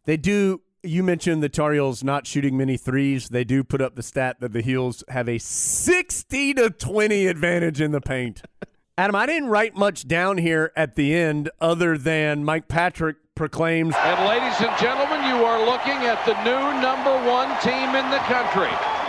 They 0.05 0.17
do. 0.17 0.63
You 0.83 1.05
mentioned 1.05 1.45
the 1.45 1.49
Tar 1.49 1.73
Heels 1.75 2.03
not 2.03 2.27
shooting 2.27 2.57
many 2.57 2.77
threes. 2.77 3.29
They 3.29 3.45
do 3.45 3.63
put 3.63 3.81
up 3.81 3.95
the 3.95 4.03
stat 4.03 4.41
that 4.41 4.53
the 4.53 4.63
Heels 4.63 5.05
have 5.09 5.29
a 5.29 5.39
sixty 5.39 6.53
to 6.55 6.71
twenty 6.71 7.29
advantage 7.29 7.81
in 7.81 7.93
the 7.93 8.01
paint. 8.01 8.43
Adam, 8.99 9.15
I 9.17 9.27
didn't 9.27 9.49
write 9.49 9.77
much 9.77 10.07
down 10.07 10.39
here 10.39 10.73
at 10.77 10.97
the 10.97 11.15
end, 11.15 11.51
other 11.61 11.97
than 11.97 12.45
Mike 12.45 12.69
Patrick 12.69 13.17
proclaims. 13.35 13.95
And 13.97 14.29
ladies 14.29 14.61
and 14.61 14.77
gentlemen, 14.79 15.25
you 15.31 15.45
are 15.45 15.65
looking 15.65 15.97
at 16.05 16.21
the 16.27 16.35
new 16.45 16.81
number 16.83 17.15
one 17.25 17.49
team 17.63 17.95
in 17.97 18.11
the 18.11 18.21
country, 18.29 18.69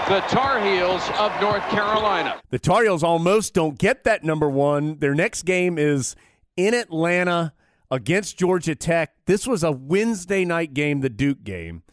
the 0.09 0.19
Tar 0.27 0.59
Heels 0.59 1.01
of 1.17 1.31
North 1.39 1.63
Carolina. 1.69 2.41
The 2.49 2.59
Tar 2.59 2.83
Heels 2.83 3.03
almost 3.03 3.53
don't 3.53 3.77
get 3.77 4.03
that 4.03 4.21
number 4.21 4.49
one. 4.49 4.99
Their 4.99 5.15
next 5.15 5.43
game 5.43 5.77
is 5.77 6.17
in 6.57 6.73
Atlanta 6.73 7.53
against 7.89 8.37
Georgia 8.37 8.75
Tech. 8.75 9.13
This 9.27 9.47
was 9.47 9.63
a 9.63 9.71
Wednesday 9.71 10.43
night 10.43 10.73
game, 10.73 10.99
the 10.99 11.09
Duke 11.09 11.45
game. 11.45 11.83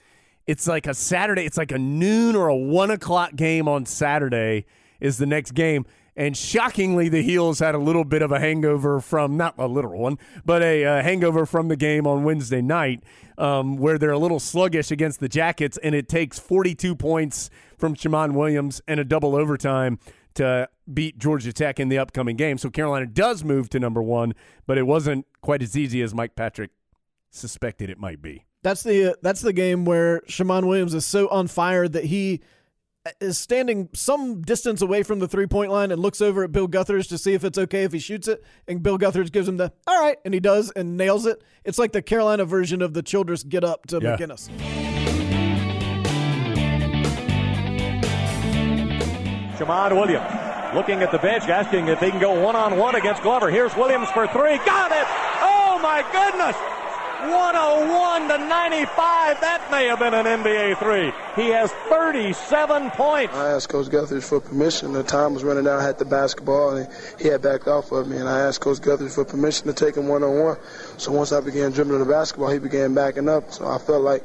It's 0.49 0.67
like 0.67 0.89
a 0.89 0.95
Saturday, 0.95 1.45
it's 1.45 1.57
like 1.57 1.71
a 1.71 1.79
noon 1.79 2.35
or 2.35 2.49
a 2.49 2.57
one 2.57 2.91
o'clock 2.91 3.37
game 3.37 3.69
on 3.69 3.87
Saturday 3.87 4.67
is 4.99 5.19
the 5.19 5.27
next 5.27 5.53
game. 5.53 5.87
And 6.17 6.37
shockingly, 6.37 7.09
the 7.09 7.23
Heels 7.23 7.61
had 7.61 7.77
a 7.77 7.79
little 7.79 8.05
bit 8.05 8.21
of 8.23 8.33
a 8.33 8.41
hangover 8.41 9.01
from, 9.01 9.37
not 9.37 9.55
a 9.57 9.69
literal 9.69 10.01
one, 10.01 10.19
but 10.45 10.63
a, 10.63 11.03
hangover 11.03 11.47
from 11.47 11.69
the 11.69 11.77
game 11.77 12.07
on 12.07 12.25
Wednesday 12.25 12.61
night 12.61 13.05
um, 13.39 13.77
where 13.77 13.97
they're 13.97 14.11
a 14.11 14.19
little 14.19 14.41
sluggish 14.41 14.91
against 14.91 15.21
the 15.21 15.29
Jackets. 15.29 15.79
And 15.79 15.95
it 15.95 16.09
takes 16.09 16.39
42 16.39 16.97
points 16.97 17.49
from 17.81 17.95
Shammond 17.95 18.37
Williams 18.37 18.81
and 18.87 19.01
a 19.01 19.05
double 19.05 19.35
overtime 19.35 19.99
to 20.35 20.69
beat 20.93 21.19
Georgia 21.19 21.53
Tech 21.53 21.81
in 21.81 21.89
the 21.89 21.99
upcoming 21.99 22.37
game. 22.37 22.57
So 22.59 22.71
Carolina 22.71 23.07
does 23.07 23.43
move 23.43 23.69
to 23.71 23.81
number 23.81 24.03
one, 24.03 24.35
but 24.67 24.79
it 24.79 24.85
wasn't 24.87 25.27
quite 25.41 25.63
as 25.63 25.77
easy 25.77 26.03
as 26.03 26.15
Mike 26.15 26.37
Patrick 26.37 26.71
suspected 27.31 27.91
it 27.91 27.99
might 27.99 28.21
be. 28.23 28.45
That's 28.63 28.83
the 28.83 29.13
uh, 29.13 29.15
that's 29.23 29.41
the 29.41 29.53
game 29.55 29.85
where 29.85 30.23
Shammond 30.29 30.69
Williams 30.69 30.95
is 30.95 31.07
so 31.07 31.29
on 31.29 31.47
fire 31.47 31.89
that 31.89 32.05
he 32.05 32.43
uh, 33.07 33.11
is 33.21 33.39
standing 33.39 33.89
some 33.95 34.43
distance 34.43 34.83
away 34.83 35.03
from 35.03 35.19
the 35.19 35.27
three 35.27 35.47
point 35.47 35.71
line 35.73 35.91
and 35.91 36.03
looks 36.03 36.21
over 36.21 36.45
at 36.45 36.53
Bill 36.53 36.69
Guthridge 36.69 37.09
to 37.09 37.17
see 37.19 37.33
if 37.33 37.43
it's 37.43 37.57
okay 37.57 37.85
if 37.85 37.93
he 37.93 37.99
shoots 37.99 38.29
it, 38.29 38.45
and 38.69 38.83
Bill 38.83 38.99
Guthridge 38.99 39.33
gives 39.33 39.49
him 39.49 39.57
the 39.57 39.73
all 39.87 39.99
right, 40.01 40.19
and 40.27 40.35
he 40.35 40.41
does 40.41 40.71
and 40.73 40.97
nails 40.99 41.25
it. 41.25 41.43
It's 41.65 41.79
like 41.79 41.93
the 41.93 42.03
Carolina 42.03 42.45
version 42.45 42.83
of 42.83 42.93
the 42.93 43.03
Childress 43.03 43.43
get 43.45 43.65
up 43.65 43.87
to 43.87 43.99
Yeah. 44.03 44.17
McInnis. 44.19 44.90
Shammond 49.61 49.97
Williams 50.01 50.75
looking 50.75 51.03
at 51.03 51.13
the 51.13 51.19
bench, 51.19 51.45
asking 51.45 51.89
if 51.89 52.01
he 52.01 52.11
can 52.11 52.21
go 52.21 52.33
one 52.41 52.57
on 52.57 52.79
one 52.79 52.95
against 52.95 53.23
Glover. 53.23 53.51
Here's 53.51 53.75
Williams 53.77 54.09
for 54.11 54.27
three. 54.29 54.57
Got 54.65 54.91
it! 54.91 55.07
Oh 55.43 55.79
my 55.83 56.03
goodness! 56.13 56.57
101 57.21 58.29
to 58.29 58.39
95. 58.39 59.41
That 59.43 59.69
may 59.71 59.89
have 59.89 59.99
been 59.99 60.15
an 60.15 60.25
NBA 60.25 60.79
three. 60.79 61.13
He 61.37 61.51
has 61.51 61.71
37 61.91 62.91
points. 62.93 63.35
I 63.35 63.51
asked 63.51 63.69
Coach 63.69 63.89
Guthridge 63.89 64.23
for 64.23 64.41
permission. 64.41 64.95
The 64.95 65.03
time 65.03 65.35
was 65.35 65.45
running 65.45 65.67
out. 65.67 65.81
I 65.81 65.83
had 65.83 65.99
the 65.99 66.07
basketball, 66.07 66.77
and 66.77 66.89
he 67.19 67.29
had 67.29 67.43
backed 67.43 67.69
off 67.69 67.93
of 67.93 68.09
me. 68.09 68.17
And 68.17 68.27
I 68.27 68.41
asked 68.41 68.63
Coach 68.63 68.79
Guthridge 68.79 69.15
for 69.15 69.27
permission 69.27 69.67
to 69.67 69.75
take 69.75 69.97
him 69.97 70.09
one 70.09 70.23
on 70.23 70.39
one. 70.39 70.57
So 70.97 71.13
once 71.13 71.33
I 71.33 71.41
began 71.41 71.73
dribbling 71.73 71.99
the 71.99 72.07
basketball, 72.07 72.49
he 72.49 72.59
began 72.59 72.95
backing 72.95 73.29
up. 73.29 73.53
So 73.53 73.69
I 73.69 73.77
felt 73.77 74.03
like 74.03 74.25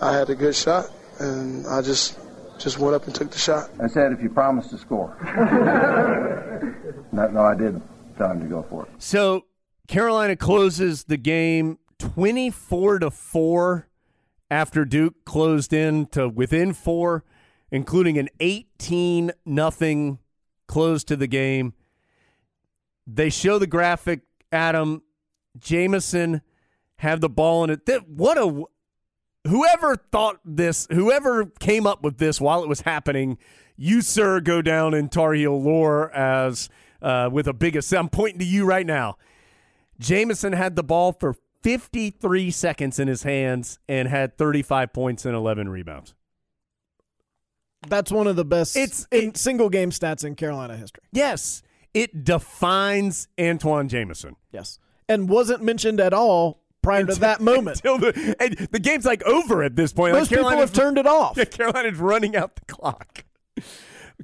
I 0.00 0.12
had 0.12 0.30
a 0.30 0.36
good 0.36 0.54
shot, 0.54 0.88
and 1.18 1.66
I 1.66 1.82
just 1.82 2.16
just 2.58 2.78
went 2.78 2.94
up 2.94 3.06
and 3.06 3.14
took 3.14 3.30
the 3.30 3.38
shot. 3.38 3.70
I 3.80 3.86
said, 3.86 4.12
if 4.12 4.22
you 4.22 4.28
promise 4.30 4.68
to 4.68 4.78
score. 4.78 5.16
no, 7.12 7.28
no, 7.28 7.42
I 7.42 7.54
didn't 7.54 7.82
tell 8.16 8.30
him 8.30 8.40
to 8.40 8.46
go 8.46 8.62
for 8.62 8.84
it. 8.86 8.90
So 8.98 9.46
Carolina 9.88 10.36
closes 10.36 11.04
the 11.04 11.16
game 11.16 11.78
24 11.98 13.00
to 13.00 13.10
4 13.10 13.88
after 14.50 14.84
Duke 14.84 15.24
closed 15.24 15.72
in 15.72 16.06
to 16.06 16.28
within 16.28 16.72
4 16.72 17.24
including 17.70 18.16
an 18.16 18.28
18 18.40 19.32
nothing 19.44 20.18
close 20.68 21.02
to 21.04 21.16
the 21.16 21.26
game. 21.26 21.74
They 23.06 23.30
show 23.30 23.58
the 23.58 23.66
graphic 23.66 24.20
Antawn 24.52 25.02
Jamison 25.58 26.42
have 26.98 27.20
the 27.20 27.28
ball 27.28 27.64
in 27.64 27.70
it. 27.70 27.86
Th- 27.86 28.02
What 28.06 28.38
a 28.38 28.64
whoever 29.46 29.96
thought 29.96 30.40
this, 30.44 30.86
whoever 30.90 31.46
came 31.46 31.86
up 31.86 32.02
with 32.02 32.18
this 32.18 32.40
while 32.40 32.62
it 32.62 32.68
was 32.68 32.82
happening, 32.82 33.38
you 33.76 34.00
sir 34.02 34.40
go 34.40 34.62
down 34.62 34.94
in 34.94 35.08
Tar 35.08 35.32
Heel 35.34 35.60
lore 35.60 36.10
as 36.12 36.68
uh, 37.02 37.28
with 37.32 37.46
a 37.46 37.52
big. 37.52 37.76
ass- 37.76 37.92
I'm 37.92 38.08
pointing 38.08 38.38
to 38.40 38.44
you 38.44 38.64
right 38.64 38.86
now. 38.86 39.16
Jamison 39.98 40.52
had 40.52 40.76
the 40.76 40.82
ball 40.82 41.12
for 41.12 41.34
53 41.62 42.50
seconds 42.50 42.98
in 42.98 43.08
his 43.08 43.22
hands 43.22 43.78
and 43.88 44.08
had 44.08 44.36
35 44.36 44.92
points 44.92 45.24
and 45.24 45.34
11 45.34 45.68
rebounds. 45.68 46.14
That's 47.88 48.10
one 48.10 48.26
of 48.26 48.36
the 48.36 48.44
best 48.44 48.76
it's 48.76 49.06
in 49.10 49.34
single 49.34 49.68
game 49.68 49.90
stats 49.90 50.24
in 50.24 50.34
Carolina 50.34 50.76
history. 50.76 51.04
Yes, 51.12 51.62
it 51.94 52.24
defines 52.24 53.28
Antawn 53.38 53.88
Jamison. 53.88 54.36
Yes. 54.52 54.78
And 55.08 55.28
wasn't 55.28 55.62
mentioned 55.62 56.00
at 56.00 56.12
all 56.12 56.60
prior 56.86 57.04
to 57.04 57.14
that 57.16 57.40
moment. 57.40 57.80
Until 57.84 57.98
the, 57.98 58.36
and 58.38 58.56
the 58.70 58.78
game's 58.78 59.04
like 59.04 59.22
over 59.24 59.62
at 59.64 59.74
this 59.74 59.92
point. 59.92 60.12
Most 60.14 60.30
like 60.30 60.38
people 60.38 60.50
have 60.50 60.72
turned 60.72 60.98
it 60.98 61.06
off. 61.06 61.36
Yeah, 61.36 61.44
Carolina's 61.44 61.98
running 61.98 62.36
out 62.36 62.56
the 62.56 62.64
clock. 62.72 63.24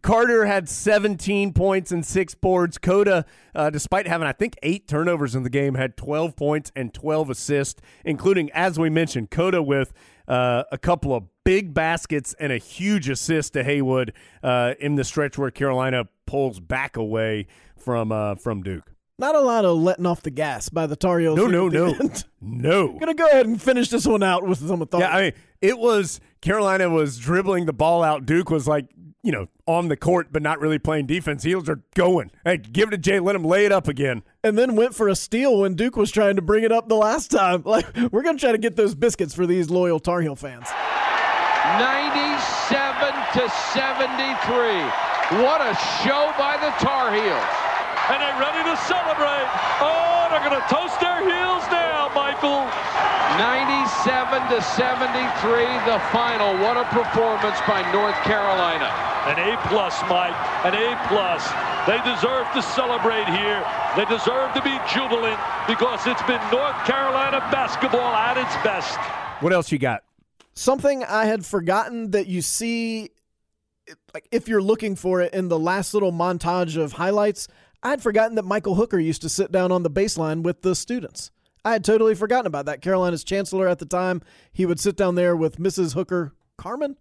Carter 0.02 0.46
had 0.46 0.68
17 0.68 1.52
points 1.52 1.92
and 1.92 2.06
six 2.06 2.34
boards. 2.34 2.78
Cota, 2.78 3.26
uh, 3.54 3.68
despite 3.70 4.06
having, 4.06 4.26
I 4.26 4.32
think, 4.32 4.56
eight 4.62 4.88
turnovers 4.88 5.34
in 5.34 5.42
the 5.42 5.50
game, 5.50 5.74
had 5.74 5.96
12 5.96 6.36
points 6.36 6.72
and 6.74 6.94
12 6.94 7.30
assists, 7.30 7.82
including, 8.04 8.50
as 8.52 8.78
we 8.78 8.88
mentioned, 8.88 9.30
Cota 9.30 9.62
with 9.62 9.92
uh, 10.26 10.62
a 10.72 10.78
couple 10.78 11.14
of 11.14 11.24
big 11.44 11.74
baskets 11.74 12.34
and 12.38 12.52
a 12.52 12.58
huge 12.58 13.08
assist 13.08 13.52
to 13.54 13.64
Haywood 13.64 14.12
uh, 14.42 14.74
in 14.80 14.94
the 14.94 15.04
stretch 15.04 15.36
where 15.36 15.50
Carolina 15.50 16.08
pulls 16.26 16.60
back 16.60 16.96
away 16.96 17.46
from 17.76 18.12
uh, 18.12 18.36
from 18.36 18.62
Duke. 18.62 18.91
Not 19.22 19.36
a 19.36 19.40
lot 19.40 19.64
of 19.64 19.78
letting 19.78 20.04
off 20.04 20.20
the 20.22 20.32
gas 20.32 20.68
by 20.68 20.88
the 20.88 20.96
Tar 20.96 21.20
Heels. 21.20 21.36
No, 21.36 21.44
here 21.44 21.52
no, 21.52 21.68
no, 21.68 21.86
end. 21.94 22.24
no. 22.40 22.88
Gonna 22.98 23.14
go 23.14 23.26
ahead 23.26 23.46
and 23.46 23.62
finish 23.62 23.88
this 23.88 24.04
one 24.04 24.24
out 24.24 24.44
with 24.44 24.58
some 24.58 24.82
authority. 24.82 25.08
Yeah, 25.08 25.16
I 25.16 25.22
mean, 25.22 25.32
it 25.60 25.78
was 25.78 26.18
Carolina 26.40 26.90
was 26.90 27.18
dribbling 27.18 27.66
the 27.66 27.72
ball 27.72 28.02
out. 28.02 28.26
Duke 28.26 28.50
was 28.50 28.66
like, 28.66 28.86
you 29.22 29.30
know, 29.30 29.46
on 29.64 29.86
the 29.86 29.96
court, 29.96 30.32
but 30.32 30.42
not 30.42 30.58
really 30.58 30.80
playing 30.80 31.06
defense. 31.06 31.44
Heels 31.44 31.68
are 31.68 31.80
going. 31.94 32.32
Hey, 32.44 32.56
give 32.56 32.88
it 32.88 32.90
to 32.90 32.98
Jay. 32.98 33.20
Let 33.20 33.36
him 33.36 33.44
lay 33.44 33.64
it 33.64 33.70
up 33.70 33.86
again. 33.86 34.24
and 34.42 34.58
then 34.58 34.74
went 34.74 34.92
for 34.92 35.06
a 35.08 35.14
steal 35.14 35.60
when 35.60 35.76
Duke 35.76 35.94
was 35.96 36.10
trying 36.10 36.34
to 36.34 36.42
bring 36.42 36.64
it 36.64 36.72
up 36.72 36.88
the 36.88 36.96
last 36.96 37.30
time. 37.30 37.62
Like 37.64 37.86
we're 38.10 38.24
gonna 38.24 38.40
try 38.40 38.50
to 38.50 38.58
get 38.58 38.74
those 38.74 38.96
biscuits 38.96 39.34
for 39.34 39.46
these 39.46 39.70
loyal 39.70 40.00
Tar 40.00 40.20
Heel 40.20 40.34
fans. 40.34 40.66
97 41.78 43.12
to 43.34 43.48
73. 43.48 45.44
What 45.44 45.60
a 45.60 45.76
show 46.02 46.32
by 46.36 46.58
the 46.60 46.70
Tar 46.84 47.14
Heels. 47.14 47.71
And 48.10 48.18
they're 48.18 48.40
ready 48.40 48.62
to 48.66 48.76
celebrate. 48.88 49.46
Oh, 49.78 50.26
they're 50.30 50.42
going 50.42 50.58
to 50.58 50.66
toast 50.66 50.98
their 50.98 51.22
heels 51.22 51.62
now, 51.70 52.10
Michael. 52.16 52.66
97 53.38 54.50
to 54.50 54.58
73, 54.60 54.90
the 55.86 56.02
final. 56.10 56.58
What 56.58 56.76
a 56.76 56.84
performance 56.90 57.58
by 57.68 57.86
North 57.92 58.16
Carolina. 58.26 58.90
An 59.30 59.38
A 59.38 59.56
plus, 59.68 59.94
Mike. 60.10 60.34
An 60.66 60.74
A 60.74 60.98
plus. 61.06 61.46
They 61.86 61.98
deserve 62.02 62.46
to 62.54 62.62
celebrate 62.62 63.26
here. 63.28 63.64
They 63.96 64.04
deserve 64.06 64.52
to 64.54 64.62
be 64.62 64.78
jubilant 64.92 65.38
because 65.66 66.06
it's 66.06 66.22
been 66.22 66.40
North 66.50 66.76
Carolina 66.84 67.38
basketball 67.50 68.14
at 68.14 68.36
its 68.36 68.54
best. 68.64 68.98
What 69.42 69.52
else 69.52 69.70
you 69.70 69.78
got? 69.78 70.02
Something 70.54 71.04
I 71.04 71.26
had 71.26 71.46
forgotten 71.46 72.10
that 72.10 72.26
you 72.26 72.42
see, 72.42 73.10
like 74.12 74.26
if 74.30 74.48
you're 74.48 74.62
looking 74.62 74.96
for 74.96 75.20
it 75.22 75.32
in 75.32 75.48
the 75.48 75.58
last 75.58 75.94
little 75.94 76.12
montage 76.12 76.76
of 76.76 76.92
highlights, 76.92 77.48
I 77.82 77.90
had 77.90 78.02
forgotten 78.02 78.36
that 78.36 78.44
Michael 78.44 78.76
Hooker 78.76 78.98
used 78.98 79.22
to 79.22 79.28
sit 79.28 79.50
down 79.50 79.72
on 79.72 79.82
the 79.82 79.90
baseline 79.90 80.42
with 80.42 80.62
the 80.62 80.74
students. 80.74 81.30
I 81.64 81.72
had 81.72 81.84
totally 81.84 82.14
forgotten 82.14 82.46
about 82.46 82.66
that. 82.66 82.82
Carolina's 82.82 83.24
chancellor 83.24 83.68
at 83.68 83.78
the 83.78 83.86
time, 83.86 84.22
he 84.52 84.66
would 84.66 84.80
sit 84.80 84.96
down 84.96 85.14
there 85.14 85.36
with 85.36 85.58
Mrs. 85.58 85.94
Hooker 85.94 86.32
Carmen, 86.56 86.98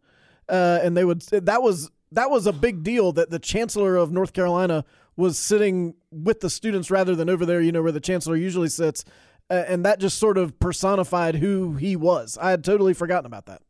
uh, 0.50 0.80
and 0.84 0.96
they 0.96 1.04
would. 1.06 1.22
That 1.22 1.62
was 1.62 1.92
that 2.12 2.30
was 2.30 2.46
a 2.46 2.54
big 2.54 2.84
deal 2.84 3.12
that 3.14 3.30
the 3.30 3.40
chancellor 3.40 3.96
of 3.96 4.12
North 4.12 4.34
Carolina 4.34 4.86
was 5.16 5.38
sitting 5.38 5.96
with 6.12 6.42
the 6.42 6.50
students 6.50 6.92
rather 6.92 7.16
than 7.16 7.30
over 7.30 7.46
there, 7.46 7.62
you 7.62 7.72
know, 7.72 7.82
where 7.82 7.92
the 7.92 8.00
chancellor 8.00 8.36
usually 8.36 8.70
sits. 8.70 9.04
Uh, 9.50 9.66
and 9.68 9.84
that 9.86 10.00
just 10.00 10.18
sort 10.18 10.38
of 10.38 10.58
personified 10.60 11.36
who 11.36 11.74
he 11.76 11.96
was. 11.96 12.38
I 12.42 12.52
had 12.52 12.64
totally 12.64 12.94
forgotten 12.94 13.26
about 13.26 13.48
that. 13.48 13.62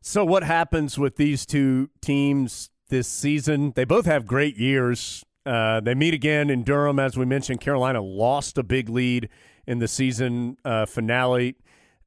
So, 0.00 0.24
what 0.24 0.42
happens 0.42 0.98
with 0.98 1.16
these 1.16 1.46
two 1.46 1.90
teams 2.00 2.70
this 2.88 3.06
season? 3.06 3.72
They 3.76 3.84
both 3.84 4.06
have 4.06 4.26
great 4.26 4.56
years. 4.56 5.24
Uh, 5.44 5.80
they 5.80 5.94
meet 5.94 6.14
again 6.14 6.50
in 6.50 6.62
Durham, 6.62 6.98
as 6.98 7.16
we 7.16 7.24
mentioned. 7.24 7.60
Carolina 7.60 8.00
lost 8.00 8.58
a 8.58 8.62
big 8.62 8.88
lead 8.88 9.28
in 9.66 9.78
the 9.78 9.88
season 9.88 10.56
uh, 10.64 10.86
finale. 10.86 11.56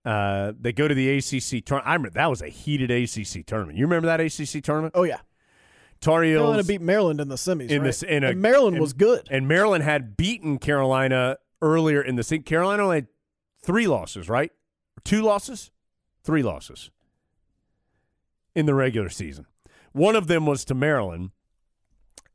Uh, 0.06 0.54
they 0.60 0.72
go 0.72 0.88
to 0.88 0.94
the 0.96 1.18
ACC 1.18 1.66
tournament. 1.66 1.88
I 1.88 1.94
remember 1.94 2.12
that 2.12 2.30
was 2.30 2.42
a 2.42 2.48
heated 2.48 2.92
ACC 2.92 3.46
tournament. 3.46 3.78
You 3.78 3.86
remember 3.86 4.08
that 4.08 4.20
ACC 4.22 4.64
tournament? 4.64 4.94
Oh 4.96 5.04
yeah, 5.04 5.20
Tar 6.00 6.24
Heels 6.24 6.40
Carolina 6.40 6.64
beat 6.64 6.82
Maryland 6.82 7.20
in 7.20 7.28
the 7.28 7.36
semis. 7.36 7.70
in 7.70 7.82
right? 7.82 7.86
this 7.88 8.04
in 8.04 8.24
a, 8.24 8.30
and 8.30 8.42
Maryland 8.42 8.76
and- 8.76 8.82
was 8.82 8.94
good. 8.94 9.28
and 9.32 9.48
Maryland 9.48 9.84
had 9.84 10.16
beaten 10.16 10.60
Carolina 10.60 11.38
earlier 11.62 12.02
in 12.02 12.16
the 12.16 12.24
season. 12.24 12.44
Carolina 12.44 12.84
only 12.84 12.98
had 12.98 13.08
three 13.64 13.88
losses, 13.88 14.30
right? 14.30 14.52
Two 15.04 15.22
losses, 15.24 15.72
three 16.24 16.44
losses 16.44 16.92
in 18.56 18.66
the 18.66 18.74
regular 18.76 19.10
season. 19.10 19.46
One 19.92 20.16
of 20.16 20.28
them 20.28 20.46
was 20.46 20.66
to 20.66 20.76
Maryland, 20.76 21.32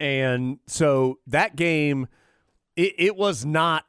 and 0.01 0.59
so 0.67 1.19
that 1.27 1.55
game, 1.55 2.09
it, 2.75 2.95
it 2.99 3.17
was 3.17 3.45
not. 3.45 3.85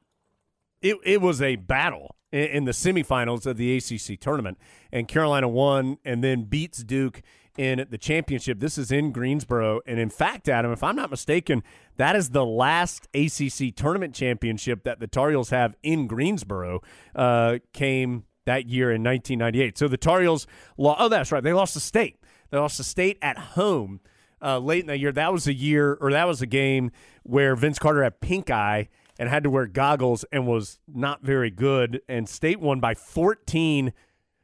It 0.82 0.98
it 1.04 1.22
was 1.22 1.42
a 1.42 1.56
battle 1.56 2.16
in, 2.32 2.44
in 2.44 2.66
the 2.66 2.72
semifinals 2.72 3.46
of 3.46 3.58
the 3.58 3.78
ACC 3.78 4.20
tournament, 4.20 4.58
and 4.92 5.08
Carolina 5.08 5.48
won, 5.48 5.98
and 6.04 6.24
then 6.24 6.44
beats 6.44 6.84
Duke 6.84 7.22
in 7.58 7.86
the 7.90 7.98
championship. 7.98 8.60
This 8.60 8.78
is 8.78 8.92
in 8.92 9.12
Greensboro, 9.12 9.80
and 9.86 10.00
in 10.00 10.10
fact, 10.10 10.50
Adam, 10.50 10.72
if 10.72 10.84
I'm 10.84 10.96
not 10.96 11.10
mistaken, 11.10 11.64
that 11.98 12.16
is 12.16 12.30
the 12.30 12.46
last 12.46 13.08
ACC 13.14 13.76
tournament 13.76 14.14
championship 14.14 14.84
that 14.84 15.00
the 15.00 15.08
Tar 15.08 15.30
Heels 15.30 15.50
have 15.50 15.76
in 15.82 16.08
Greensboro. 16.08 16.82
Uh, 17.16 17.60
came 17.74 18.26
that 18.46 18.68
year 18.68 18.92
in 18.92 19.04
1998. 19.04 19.78
So 19.78 19.88
the 19.88 19.98
Tar 19.98 20.22
Heels, 20.22 20.48
lo- 20.78 20.96
oh, 20.98 21.10
that's 21.10 21.32
right, 21.32 21.44
they 21.44 21.54
lost 21.54 21.74
the 21.74 21.80
State. 21.80 22.18
They 22.50 22.58
lost 22.58 22.78
the 22.78 22.84
State 22.84 23.18
at 23.22 23.38
home 23.38 24.02
uh, 24.42 24.60
late 24.60 24.82
in 24.82 24.88
the 24.88 24.98
year. 24.98 25.12
That 25.12 25.32
was 25.32 25.48
a 25.48 25.54
year, 25.54 25.98
or 26.02 26.12
that 26.12 26.28
was 26.28 26.42
a 26.42 26.46
game 26.46 26.92
where 27.24 27.56
Vince 27.56 27.80
Carter 27.80 28.04
had 28.04 28.20
pink 28.22 28.50
eye 28.50 28.90
and 29.20 29.30
had 29.30 29.44
to 29.44 29.50
wear 29.50 29.68
goggles 29.68 30.26
and 30.32 30.48
was 30.48 30.80
not 30.88 31.22
very 31.24 31.52
good. 31.52 32.02
And 32.08 32.28
State 32.28 32.60
won 32.60 32.80
by 32.80 32.96
14. 32.96 33.94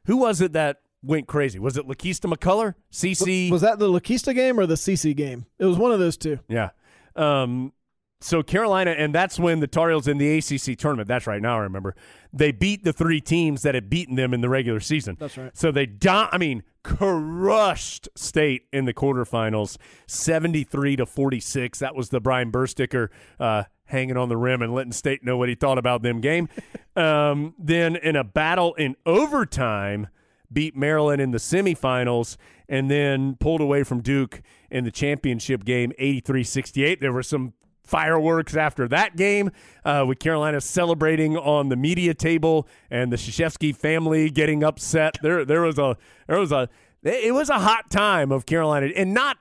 Who 0.06 0.16
was 0.18 0.40
it 0.40 0.52
that 0.52 0.80
went 1.02 1.26
crazy? 1.26 1.58
Was 1.58 1.76
it 1.76 1.86
Lakeista 1.86 2.32
McCullough? 2.32 2.74
CC? 2.92 3.50
Was 3.50 3.62
that 3.62 3.78
the 3.78 3.88
Laquista 3.88 4.34
game 4.34 4.58
or 4.58 4.66
the 4.66 4.74
CC 4.74 5.14
game? 5.16 5.46
It 5.58 5.64
was 5.64 5.76
one 5.76 5.92
of 5.92 5.98
those 5.98 6.16
two. 6.16 6.38
Yeah. 6.48 6.70
Um, 7.16 7.72
so 8.20 8.42
Carolina, 8.42 8.90
and 8.92 9.14
that's 9.14 9.38
when 9.38 9.60
the 9.60 9.66
Tar 9.66 9.90
Heels 9.90 10.08
in 10.08 10.18
the 10.18 10.38
ACC 10.38 10.76
tournament. 10.76 11.08
That's 11.08 11.26
right. 11.26 11.40
Now 11.40 11.58
I 11.58 11.62
remember 11.62 11.94
they 12.32 12.52
beat 12.52 12.84
the 12.84 12.92
three 12.92 13.20
teams 13.20 13.62
that 13.62 13.74
had 13.74 13.88
beaten 13.88 14.16
them 14.16 14.34
in 14.34 14.40
the 14.40 14.48
regular 14.48 14.80
season. 14.80 15.16
That's 15.18 15.38
right. 15.38 15.56
So 15.56 15.70
they, 15.70 15.86
don- 15.86 16.28
I 16.32 16.38
mean, 16.38 16.62
crushed 16.82 18.08
State 18.16 18.66
in 18.72 18.86
the 18.86 18.94
quarterfinals, 18.94 19.76
seventy-three 20.06 20.96
to 20.96 21.06
forty-six. 21.06 21.78
That 21.78 21.94
was 21.94 22.08
the 22.08 22.20
Brian 22.20 22.50
Bersticker 22.50 23.08
uh, 23.38 23.64
hanging 23.84 24.16
on 24.16 24.28
the 24.28 24.36
rim 24.36 24.62
and 24.62 24.74
letting 24.74 24.92
State 24.92 25.24
know 25.24 25.36
what 25.36 25.48
he 25.48 25.54
thought 25.54 25.78
about 25.78 26.02
them 26.02 26.20
game. 26.20 26.48
um, 26.96 27.54
then 27.58 27.94
in 27.96 28.16
a 28.16 28.24
battle 28.24 28.74
in 28.74 28.96
overtime, 29.06 30.08
beat 30.52 30.76
Maryland 30.76 31.20
in 31.20 31.30
the 31.30 31.38
semifinals, 31.38 32.36
and 32.68 32.90
then 32.90 33.36
pulled 33.36 33.60
away 33.60 33.84
from 33.84 34.02
Duke 34.02 34.42
in 34.70 34.84
the 34.84 34.90
championship 34.90 35.64
game, 35.64 35.92
83-68. 36.00 37.00
There 37.00 37.12
were 37.12 37.22
some 37.22 37.54
fireworks 37.88 38.54
after 38.54 38.86
that 38.88 39.16
game 39.16 39.50
uh, 39.84 40.04
with 40.06 40.18
Carolina 40.18 40.60
celebrating 40.60 41.36
on 41.36 41.70
the 41.70 41.76
media 41.76 42.12
table 42.12 42.68
and 42.90 43.10
the 43.10 43.16
Krzyzewski 43.16 43.74
family 43.74 44.28
getting 44.30 44.62
upset. 44.62 45.16
There, 45.22 45.44
there 45.44 45.62
was 45.62 45.78
a, 45.78 45.96
there 46.26 46.38
was 46.38 46.52
a, 46.52 46.68
it 47.02 47.32
was 47.32 47.48
a 47.48 47.58
hot 47.58 47.90
time 47.90 48.30
of 48.30 48.44
Carolina, 48.44 48.90
and 48.94 49.14
not, 49.14 49.38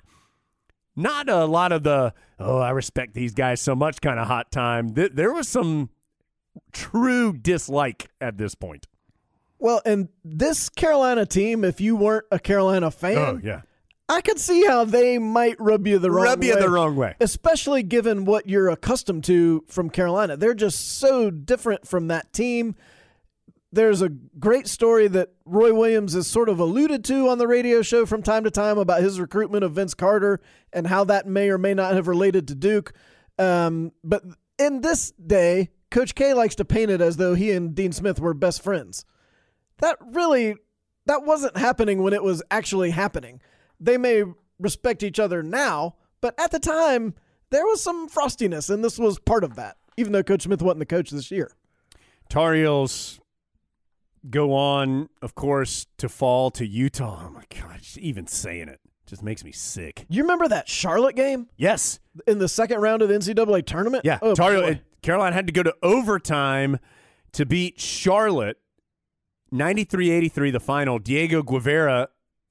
not 0.96 1.28
a 1.30 1.46
lot 1.46 1.72
of 1.72 1.84
the 1.84 2.14
oh 2.40 2.60
I 2.60 2.70
respect 2.70 3.14
these 3.14 3.34
guys 3.34 3.62
so 3.62 3.76
much 3.76 4.00
kind 4.02 4.20
of 4.20 4.28
hot 4.28 4.52
time. 4.52 4.94
Th- 4.94 5.12
there 5.14 5.34
was 5.34 5.48
some 5.48 5.90
true 6.72 7.34
dislike 7.34 8.10
at 8.22 8.38
this 8.38 8.56
point. 8.56 8.88
Well, 9.60 9.82
and 9.86 10.10
this 10.24 10.70
Carolina 10.70 11.26
team, 11.26 11.64
if 11.64 11.82
you 11.82 11.96
weren't 11.96 12.26
a 12.32 12.40
Carolina 12.40 12.92
fan, 12.92 13.18
Oh 13.18 13.40
yeah, 13.44 13.62
I 14.10 14.22
could 14.22 14.40
see 14.40 14.66
how 14.66 14.86
they 14.86 15.18
might 15.18 15.60
rub 15.60 15.86
you 15.86 16.00
the 16.00 16.10
wrong 16.10 16.26
rub 16.26 16.42
way. 16.42 16.48
you 16.48 16.60
the 16.60 16.70
wrong 16.70 16.96
way. 16.96 17.16
Especially 17.20 17.84
given 17.84 18.24
what 18.26 18.48
you're 18.48 18.70
accustomed 18.70 19.26
to 19.26 19.66
from 19.68 19.90
Carolina. 19.90 20.38
They're 20.38 20.54
just 20.54 20.98
so 20.98 21.30
different 21.30 21.88
from 21.88 22.08
that 22.08 22.32
team. 22.32 22.76
There's 23.72 24.02
a 24.02 24.08
great 24.08 24.68
story 24.68 25.10
that 25.10 25.34
Roy 25.46 25.74
Williams 25.74 26.14
has 26.14 26.26
sort 26.26 26.48
of 26.48 26.60
alluded 26.60 27.04
to 27.06 27.28
on 27.28 27.38
the 27.38 27.48
radio 27.48 27.82
show 27.82 28.06
from 28.06 28.24
time 28.24 28.46
to 28.46 28.52
time 28.52 28.78
about 28.78 29.02
his 29.02 29.20
recruitment 29.20 29.66
of 29.66 29.74
Vince 29.74 29.94
Carter 29.94 30.40
and 30.72 30.88
how 30.88 31.04
that 31.04 31.28
may 31.28 31.50
or 31.50 31.58
may 31.58 31.74
not 31.74 31.94
have 31.94 32.08
related 32.08 32.48
to 32.48 32.56
Duke. 32.56 32.94
Um, 33.38 33.92
but 34.06 34.24
in 34.58 34.80
this 34.80 35.12
day, 35.12 35.70
Coach 35.92 36.16
K 36.16 36.34
likes 36.34 36.56
to 36.56 36.66
paint 36.66 36.92
it 36.92 37.02
as 37.02 37.18
though 37.18 37.36
he 37.36 37.52
and 37.52 37.76
Dean 37.76 37.92
Smith 37.92 38.22
were 38.22 38.34
best 38.34 38.64
friends. 38.64 39.04
That 39.80 39.98
really 40.02 40.56
that 41.06 41.24
wasn't 41.24 41.58
happening 41.58 42.02
when 42.02 42.14
it 42.14 42.24
was 42.24 42.42
actually 42.50 42.92
happening. 42.92 43.42
They 43.80 43.98
may 43.98 44.24
respect 44.60 45.04
each 45.04 45.20
other 45.20 45.44
now, 45.44 45.96
but 46.22 46.34
at 46.40 46.52
the 46.52 46.60
time 46.60 47.14
there 47.50 47.66
was 47.66 47.82
some 47.82 48.10
frostiness, 48.10 48.70
and 48.70 48.84
this 48.84 48.98
was 49.00 49.20
part 49.20 49.44
of 49.44 49.56
that. 49.56 49.78
Even 49.98 50.14
though 50.14 50.24
Coach 50.24 50.44
Smith 50.44 50.62
wasn't 50.62 50.80
the 50.80 50.86
coach 50.86 51.10
this 51.12 51.32
year. 51.32 51.52
Tar 52.30 52.54
Heels 52.54 53.20
go 54.30 54.54
on, 54.54 55.10
of 55.22 55.34
course, 55.36 55.88
to 55.98 56.10
fall 56.10 56.52
to 56.52 56.66
Utah. 56.66 57.24
Oh 57.28 57.30
my 57.32 57.44
god, 57.50 57.80
just 57.80 57.98
even 57.98 58.28
saying 58.28 58.68
it 58.68 58.80
just 59.06 59.24
makes 59.24 59.44
me 59.44 59.52
sick. 59.54 60.06
You 60.10 60.24
remember 60.24 60.48
that 60.50 60.68
Charlotte 60.68 61.16
game 61.16 61.48
Yes, 61.56 62.00
in 62.28 62.40
the 62.40 62.50
second 62.50 62.82
round 62.82 63.02
of 63.02 63.08
the 63.10 63.16
NCAA 63.16 63.66
tournament? 63.66 64.04
yeah. 64.06 64.20
Oh, 64.22 64.36
Tar 64.36 64.54
Heel-. 64.54 64.76
Carolina 65.02 65.34
had 65.36 65.48
to 65.48 65.54
go 65.54 65.64
to 65.64 65.74
overtime 65.82 66.80
to 67.32 67.46
beat 67.46 67.80
Charlotte 67.80 68.58
93-83 69.54 70.52
the 70.52 70.60
final. 70.60 71.00
Diego 71.00 71.42
Guevara 71.42 72.10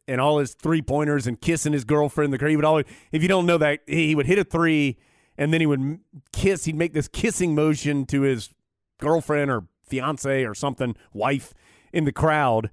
and 0.08 0.20
all 0.20 0.38
his 0.38 0.54
three 0.54 0.82
pointers 0.82 1.26
and 1.26 1.40
kissing 1.40 1.72
his 1.72 1.84
girlfriend. 1.84 2.32
The 2.32 2.48
he 2.48 2.56
would 2.56 2.64
always, 2.64 2.84
if 3.12 3.22
you 3.22 3.28
don't 3.28 3.46
know 3.46 3.58
that, 3.58 3.80
he 3.86 4.14
would 4.14 4.26
hit 4.26 4.38
a 4.38 4.44
three 4.44 4.96
and 5.38 5.52
then 5.52 5.60
he 5.60 5.66
would 5.66 5.98
kiss. 6.32 6.64
He'd 6.64 6.76
make 6.76 6.92
this 6.92 7.08
kissing 7.08 7.54
motion 7.54 8.06
to 8.06 8.22
his 8.22 8.50
girlfriend 8.98 9.50
or 9.50 9.64
fiance 9.86 10.44
or 10.44 10.54
something, 10.54 10.96
wife 11.12 11.52
in 11.92 12.04
the 12.04 12.12
crowd, 12.12 12.70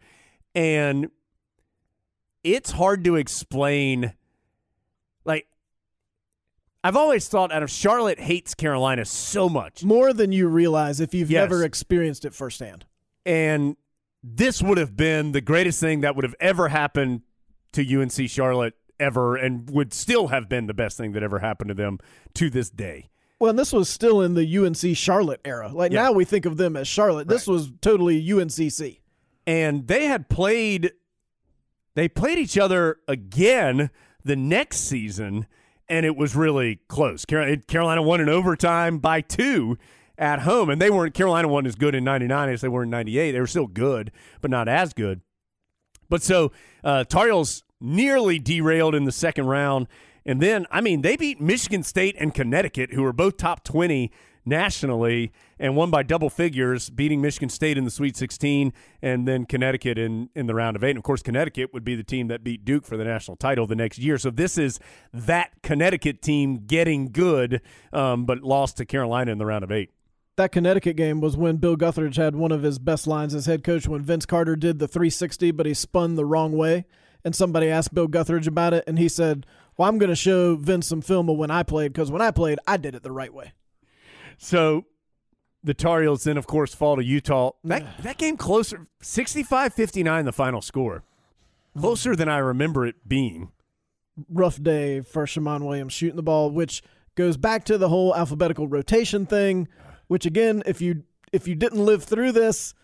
and 0.55 1.09
it's 2.43 2.71
hard 2.71 3.03
to 3.03 3.15
explain. 3.15 4.13
Like, 5.25 5.47
I've 6.83 6.97
always 6.97 7.27
thought, 7.27 7.51
out 7.51 7.63
of 7.63 7.69
Charlotte 7.71 8.19
hates 8.19 8.53
Carolina 8.53 9.05
so 9.05 9.47
much. 9.47 9.83
More 9.83 10.11
than 10.13 10.31
you 10.31 10.47
realize 10.47 10.99
if 10.99 11.13
you've 11.13 11.31
Yes. 11.31 11.41
never 11.41 11.63
experienced 11.63 12.25
it 12.25 12.33
firsthand. 12.33 12.85
And 13.25 13.77
this 14.23 14.61
would 14.61 14.77
have 14.77 14.95
been 14.95 15.31
the 15.33 15.41
greatest 15.41 15.79
thing 15.79 16.01
that 16.01 16.15
would 16.15 16.23
have 16.23 16.35
ever 16.39 16.69
happened 16.69 17.21
to 17.73 18.01
UNC 18.01 18.29
Charlotte 18.29 18.75
ever, 18.99 19.35
and 19.35 19.69
would 19.69 19.93
still 19.93 20.27
have 20.27 20.47
been 20.47 20.67
the 20.67 20.73
best 20.73 20.97
thing 20.97 21.11
that 21.13 21.23
ever 21.23 21.39
happened 21.39 21.67
to 21.69 21.73
them 21.73 21.99
to 22.35 22.49
this 22.49 22.69
day. 22.69 23.09
Well, 23.39 23.49
and 23.49 23.59
this 23.59 23.73
was 23.73 23.89
still 23.89 24.21
in 24.21 24.35
the 24.35 24.57
UNC 24.57 24.95
Charlotte 24.95 25.41
era. 25.43 25.69
Like 25.73 25.91
Yeah. 25.91 26.03
now 26.03 26.11
we 26.13 26.23
think 26.23 26.45
of 26.45 26.55
them 26.57 26.77
as 26.77 26.87
Charlotte. 26.87 27.27
This 27.27 27.45
was 27.47 27.71
totally 27.81 28.21
UNCC. 28.25 28.99
and 29.45 29.87
they 29.87 30.05
had 30.05 30.29
played 30.29 30.91
they 31.95 32.07
played 32.07 32.37
each 32.39 32.57
other 32.57 32.97
again 33.09 33.89
the 34.23 34.35
next 34.37 34.77
season 34.77 35.45
and 35.89 36.05
it 36.05 36.15
was 36.15 36.33
really 36.33 36.79
close 36.87 37.25
carolina 37.25 38.01
won 38.01 38.21
in 38.21 38.29
overtime 38.29 38.99
by 38.99 39.19
two 39.19 39.77
at 40.23 40.39
home 40.39 40.69
and 40.69 40.81
they 40.81 40.89
weren't 40.89 41.13
carolina 41.13 41.47
wasn't 41.47 41.67
as 41.67 41.75
good 41.75 41.93
in 41.93 42.03
99 42.03 42.49
as 42.49 42.61
they 42.61 42.69
were 42.69 42.83
in 42.83 42.89
98 42.89 43.31
they 43.31 43.39
were 43.39 43.45
still 43.45 43.67
good 43.67 44.11
but 44.39 44.49
not 44.49 44.69
as 44.69 44.93
good 44.93 45.21
but 46.09 46.23
so 46.23 46.51
uh, 46.83 47.03
tar 47.03 47.25
heels 47.25 47.63
nearly 47.81 48.39
derailed 48.39 48.95
in 48.95 49.03
the 49.03 49.11
second 49.11 49.45
round 49.45 49.87
and 50.25 50.41
then 50.41 50.65
i 50.71 50.79
mean 50.79 51.01
they 51.01 51.17
beat 51.17 51.41
michigan 51.41 51.83
state 51.83 52.15
and 52.17 52.33
connecticut 52.33 52.93
who 52.93 53.03
were 53.03 53.13
both 53.13 53.35
top 53.35 53.65
20 53.65 54.09
nationally 54.45 55.31
and 55.59 55.75
won 55.75 55.89
by 55.89 56.03
double 56.03 56.29
figures, 56.29 56.89
beating 56.89 57.21
Michigan 57.21 57.49
State 57.49 57.77
in 57.77 57.85
the 57.85 57.91
Sweet 57.91 58.17
16 58.17 58.73
and 59.01 59.27
then 59.27 59.45
Connecticut 59.45 59.97
in, 59.97 60.29
in 60.35 60.47
the 60.47 60.55
round 60.55 60.75
of 60.75 60.83
eight. 60.83 60.91
And 60.91 60.97
of 60.97 61.03
course, 61.03 61.21
Connecticut 61.21 61.73
would 61.73 61.83
be 61.83 61.95
the 61.95 62.03
team 62.03 62.27
that 62.27 62.43
beat 62.43 62.65
Duke 62.65 62.85
for 62.85 62.97
the 62.97 63.05
national 63.05 63.37
title 63.37 63.67
the 63.67 63.75
next 63.75 63.99
year. 63.99 64.17
So 64.17 64.29
this 64.29 64.57
is 64.57 64.79
that 65.13 65.51
Connecticut 65.61 66.21
team 66.21 66.65
getting 66.65 67.11
good, 67.11 67.61
um, 67.91 68.25
but 68.25 68.41
lost 68.41 68.77
to 68.77 68.85
Carolina 68.85 69.31
in 69.31 69.37
the 69.37 69.45
round 69.45 69.63
of 69.63 69.71
eight. 69.71 69.91
That 70.35 70.51
Connecticut 70.51 70.95
game 70.95 71.21
was 71.21 71.37
when 71.37 71.57
Bill 71.57 71.77
Guthridge 71.77 72.15
had 72.15 72.35
one 72.35 72.51
of 72.51 72.63
his 72.63 72.79
best 72.79 73.05
lines 73.05 73.35
as 73.35 73.45
head 73.45 73.63
coach 73.63 73.87
when 73.87 74.01
Vince 74.01 74.25
Carter 74.25 74.55
did 74.55 74.79
the 74.79 74.87
360, 74.87 75.51
but 75.51 75.67
he 75.67 75.75
spun 75.75 76.15
the 76.15 76.25
wrong 76.25 76.57
way. 76.57 76.85
And 77.23 77.35
somebody 77.35 77.69
asked 77.69 77.93
Bill 77.93 78.07
Guthridge 78.07 78.47
about 78.47 78.73
it, 78.73 78.83
and 78.87 78.97
he 78.97 79.07
said, 79.07 79.45
Well, 79.77 79.87
I'm 79.87 79.97
going 79.99 80.09
to 80.09 80.15
show 80.15 80.55
Vince 80.55 80.87
some 80.87 81.01
film 81.01 81.29
of 81.29 81.37
when 81.37 81.51
I 81.51 81.63
played 81.63 81.93
because 81.93 82.11
when 82.11 82.21
I 82.21 82.31
played, 82.31 82.59
I 82.67 82.77
did 82.77 82.95
it 82.95 83.03
the 83.03 83.11
right 83.11 83.33
way. 83.33 83.53
So 84.37 84.85
the 85.63 85.73
Tar 85.73 86.01
Heels 86.01 86.23
then, 86.23 86.37
of 86.37 86.47
course, 86.47 86.73
fall 86.73 86.97
to 86.97 87.03
Utah. 87.03 87.51
That, 87.63 88.01
that 88.03 88.17
game 88.17 88.35
closer, 88.35 88.87
65 89.01 89.73
59, 89.73 90.25
the 90.25 90.33
final 90.33 90.61
score. 90.61 91.03
Closer 91.79 92.15
than 92.15 92.27
I 92.27 92.39
remember 92.39 92.85
it 92.85 93.07
being. 93.07 93.51
rough 94.29 94.61
day 94.61 95.01
for 95.01 95.25
Shammond 95.25 95.65
Williams 95.65 95.93
shooting 95.93 96.17
the 96.17 96.23
ball, 96.23 96.51
which 96.51 96.83
goes 97.15 97.37
back 97.37 97.63
to 97.65 97.77
the 97.77 97.89
whole 97.89 98.15
alphabetical 98.15 98.67
rotation 98.67 99.25
thing. 99.25 99.67
Which 100.13 100.27
again, 100.27 100.61
if 100.67 100.79
you 100.79 101.05
if 101.31 101.47
you 101.47 101.55
didn't 101.55 101.83
live 101.83 102.03
through 102.03 102.33
this, 102.33 102.75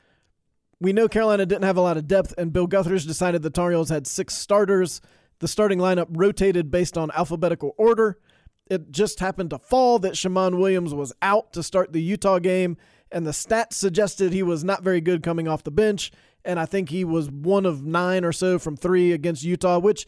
we 0.80 0.94
know 0.94 1.08
Carolina 1.08 1.46
didn't 1.46 1.64
have 1.64 1.78
a 1.78 1.82
lot 1.82 1.96
of 1.96 2.08
depth, 2.08 2.34
and 2.40 2.52
Bill 2.52 2.68
Guthridge 2.68 3.06
decided 3.06 3.44
the 3.44 3.52
Tar 3.52 3.70
Heels 3.70 3.90
had 3.90 4.08
six 4.08 4.34
starters. 4.34 5.00
The 5.38 5.48
starting 5.48 5.78
lineup 5.78 6.08
rotated 6.10 6.72
based 6.72 6.98
on 6.98 7.12
alphabetical 7.12 7.76
order. 7.78 8.18
It 8.66 8.90
just 8.90 9.20
happened 9.20 9.52
to 9.52 9.60
fall 9.60 10.00
that 10.00 10.18
Shammond 10.18 10.58
Williams 10.58 10.92
was 10.96 11.14
out 11.22 11.54
to 11.54 11.62
start 11.62 11.94
the 11.94 12.02
Utah 12.02 12.40
game, 12.40 12.78
and 13.12 13.28
the 13.28 13.32
stats 13.32 13.74
suggested 13.74 14.34
he 14.34 14.42
was 14.42 14.64
not 14.64 14.82
very 14.82 15.00
good 15.00 15.22
coming 15.22 15.48
off 15.48 15.64
the 15.64 15.70
bench. 15.70 16.12
And 16.44 16.60
I 16.60 16.66
think 16.66 16.90
he 16.90 17.06
was 17.06 17.30
one 17.30 17.68
of 17.68 17.86
nine 17.86 18.26
or 18.26 18.32
so 18.32 18.58
from 18.58 18.76
three 18.76 19.12
against 19.12 19.44
Utah, 19.44 19.78
which 19.78 20.08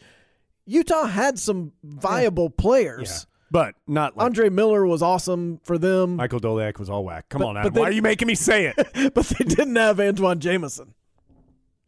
Utah 0.66 1.06
had 1.06 1.38
some 1.38 1.70
viable 1.84 2.50
players. 2.50 3.28
But 3.52 3.74
not 3.86 4.16
like 4.16 4.24
Andre 4.24 4.48
Miller 4.48 4.86
was 4.86 5.02
awesome 5.02 5.60
for 5.62 5.76
them, 5.76 6.16
Michael 6.16 6.40
Doleac 6.40 6.78
was 6.78 6.88
all 6.88 7.04
whack. 7.04 7.28
Come 7.28 7.40
But- 7.42 7.48
on, 7.48 7.56
Adam. 7.58 7.74
they- 7.74 7.80
Why 7.80 7.88
are 7.88 7.92
you 7.92 8.00
making 8.00 8.26
me 8.26 8.34
say 8.34 8.64
it? 8.74 8.74
but 9.14 9.26
they 9.26 9.44
didn't 9.44 9.76
have 9.76 10.00
Antawn 10.00 10.38
Jamison. 10.40 10.94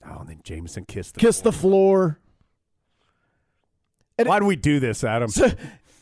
Oh, 0.07 0.19
and 0.21 0.29
then 0.29 0.41
Jamison 0.45 0.85
kissed 0.85 1.15
the 1.15 1.21
Kiss 1.21 1.41
the 1.41 1.53
floor. 1.53 2.21
Why 4.23 4.39
do 4.39 4.45
we 4.45 4.57
do 4.57 4.79
this, 4.79 5.03
Adam? 5.03 5.29
So, 5.31 5.51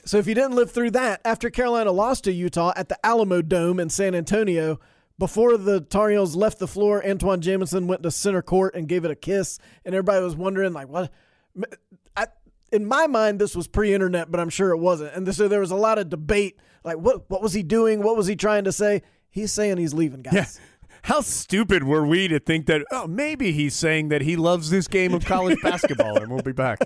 so 0.04 0.18
if 0.18 0.26
you 0.26 0.34
didn't 0.34 0.56
live 0.56 0.72
through 0.72 0.90
that, 0.90 1.20
after 1.24 1.48
Carolina 1.48 1.92
lost 1.92 2.24
to 2.24 2.32
Utah 2.32 2.72
at 2.76 2.88
the 2.88 2.98
Alamo 3.06 3.40
Dome 3.40 3.78
in 3.80 3.88
San 3.88 4.14
Antonio, 4.16 4.80
before 5.18 5.56
the 5.56 5.80
Tar 5.80 6.10
Heels 6.10 6.34
left 6.34 6.58
the 6.58 6.66
floor, 6.66 7.00
Antawn 7.04 7.40
Jamison 7.40 7.86
went 7.86 8.02
to 8.02 8.10
center 8.10 8.42
court 8.42 8.74
and 8.74 8.88
gave 8.88 9.04
it 9.04 9.10
a 9.12 9.14
kiss, 9.14 9.58
and 9.84 9.94
everybody 9.94 10.22
was 10.24 10.34
wondering 10.34 10.72
like, 10.72 10.88
what? 10.88 11.10
In 12.72 12.86
my 12.86 13.06
mind, 13.06 13.38
this 13.38 13.54
was 13.54 13.68
pre-internet, 13.68 14.30
but 14.30 14.40
I'm 14.40 14.48
sure 14.48 14.70
it 14.70 14.78
wasn't, 14.78 15.14
and 15.14 15.34
so 15.34 15.46
there 15.46 15.60
was 15.60 15.70
a 15.70 15.76
lot 15.76 15.98
of 15.98 16.08
debate. 16.08 16.58
Like, 16.84 16.96
what 16.96 17.28
what 17.30 17.42
was 17.42 17.52
he 17.52 17.62
doing? 17.62 18.02
What 18.02 18.16
was 18.16 18.26
he 18.26 18.34
trying 18.34 18.64
to 18.64 18.72
say? 18.72 19.02
He's 19.30 19.52
saying 19.52 19.78
he's 19.78 19.94
leaving, 19.94 20.22
guys. 20.22 20.34
Yeah. 20.34 20.46
How 21.04 21.20
stupid 21.20 21.82
were 21.82 22.06
we 22.06 22.28
to 22.28 22.38
think 22.38 22.66
that, 22.66 22.84
oh, 22.92 23.08
maybe 23.08 23.50
he's 23.50 23.74
saying 23.74 24.08
that 24.10 24.22
he 24.22 24.36
loves 24.36 24.70
this 24.70 24.86
game 24.86 25.14
of 25.14 25.24
college 25.24 25.58
basketball 25.62 26.16
and 26.16 26.30
we'll 26.30 26.42
be 26.42 26.52
back. 26.52 26.78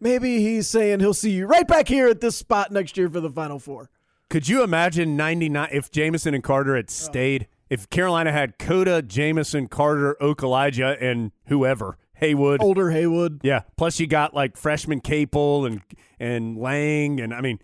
Maybe 0.00 0.38
he's 0.38 0.66
saying 0.66 0.98
he'll 0.98 1.14
see 1.14 1.30
you 1.30 1.46
right 1.46 1.66
back 1.66 1.86
here 1.86 2.08
at 2.08 2.20
this 2.20 2.36
spot 2.36 2.72
next 2.72 2.96
year 2.96 3.08
for 3.08 3.20
the 3.20 3.30
Final 3.30 3.60
Four. 3.60 3.90
Could 4.28 4.48
you 4.48 4.64
imagine 4.64 5.16
99 5.16 5.68
if 5.70 5.92
Jamison 5.92 6.34
and 6.34 6.42
Carter 6.42 6.74
had 6.74 6.86
oh. 6.88 6.92
stayed? 6.92 7.46
If 7.70 7.88
Carolina 7.90 8.32
had 8.32 8.58
Cota, 8.58 9.02
Jamison, 9.02 9.68
Carter, 9.68 10.16
Okulaja, 10.20 11.00
and 11.00 11.30
whoever, 11.46 11.96
Haywood. 12.14 12.62
Older 12.62 12.90
Haywood. 12.90 13.40
Yeah. 13.42 13.62
Plus 13.76 13.98
you 14.00 14.06
got 14.06 14.34
like 14.34 14.56
freshman 14.56 15.00
Capel 15.00 15.66
and 15.66 15.80
and 16.18 16.56
Lang 16.56 17.20
and 17.20 17.34
I 17.34 17.40
mean 17.40 17.58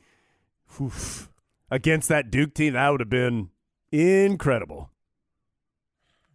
oof, 0.81 1.31
against 1.71 2.09
that 2.09 2.31
Duke 2.31 2.55
team, 2.55 2.73
that 2.75 2.89
would 2.89 3.01
have 3.01 3.09
been 3.11 3.51
incredible. 3.93 4.91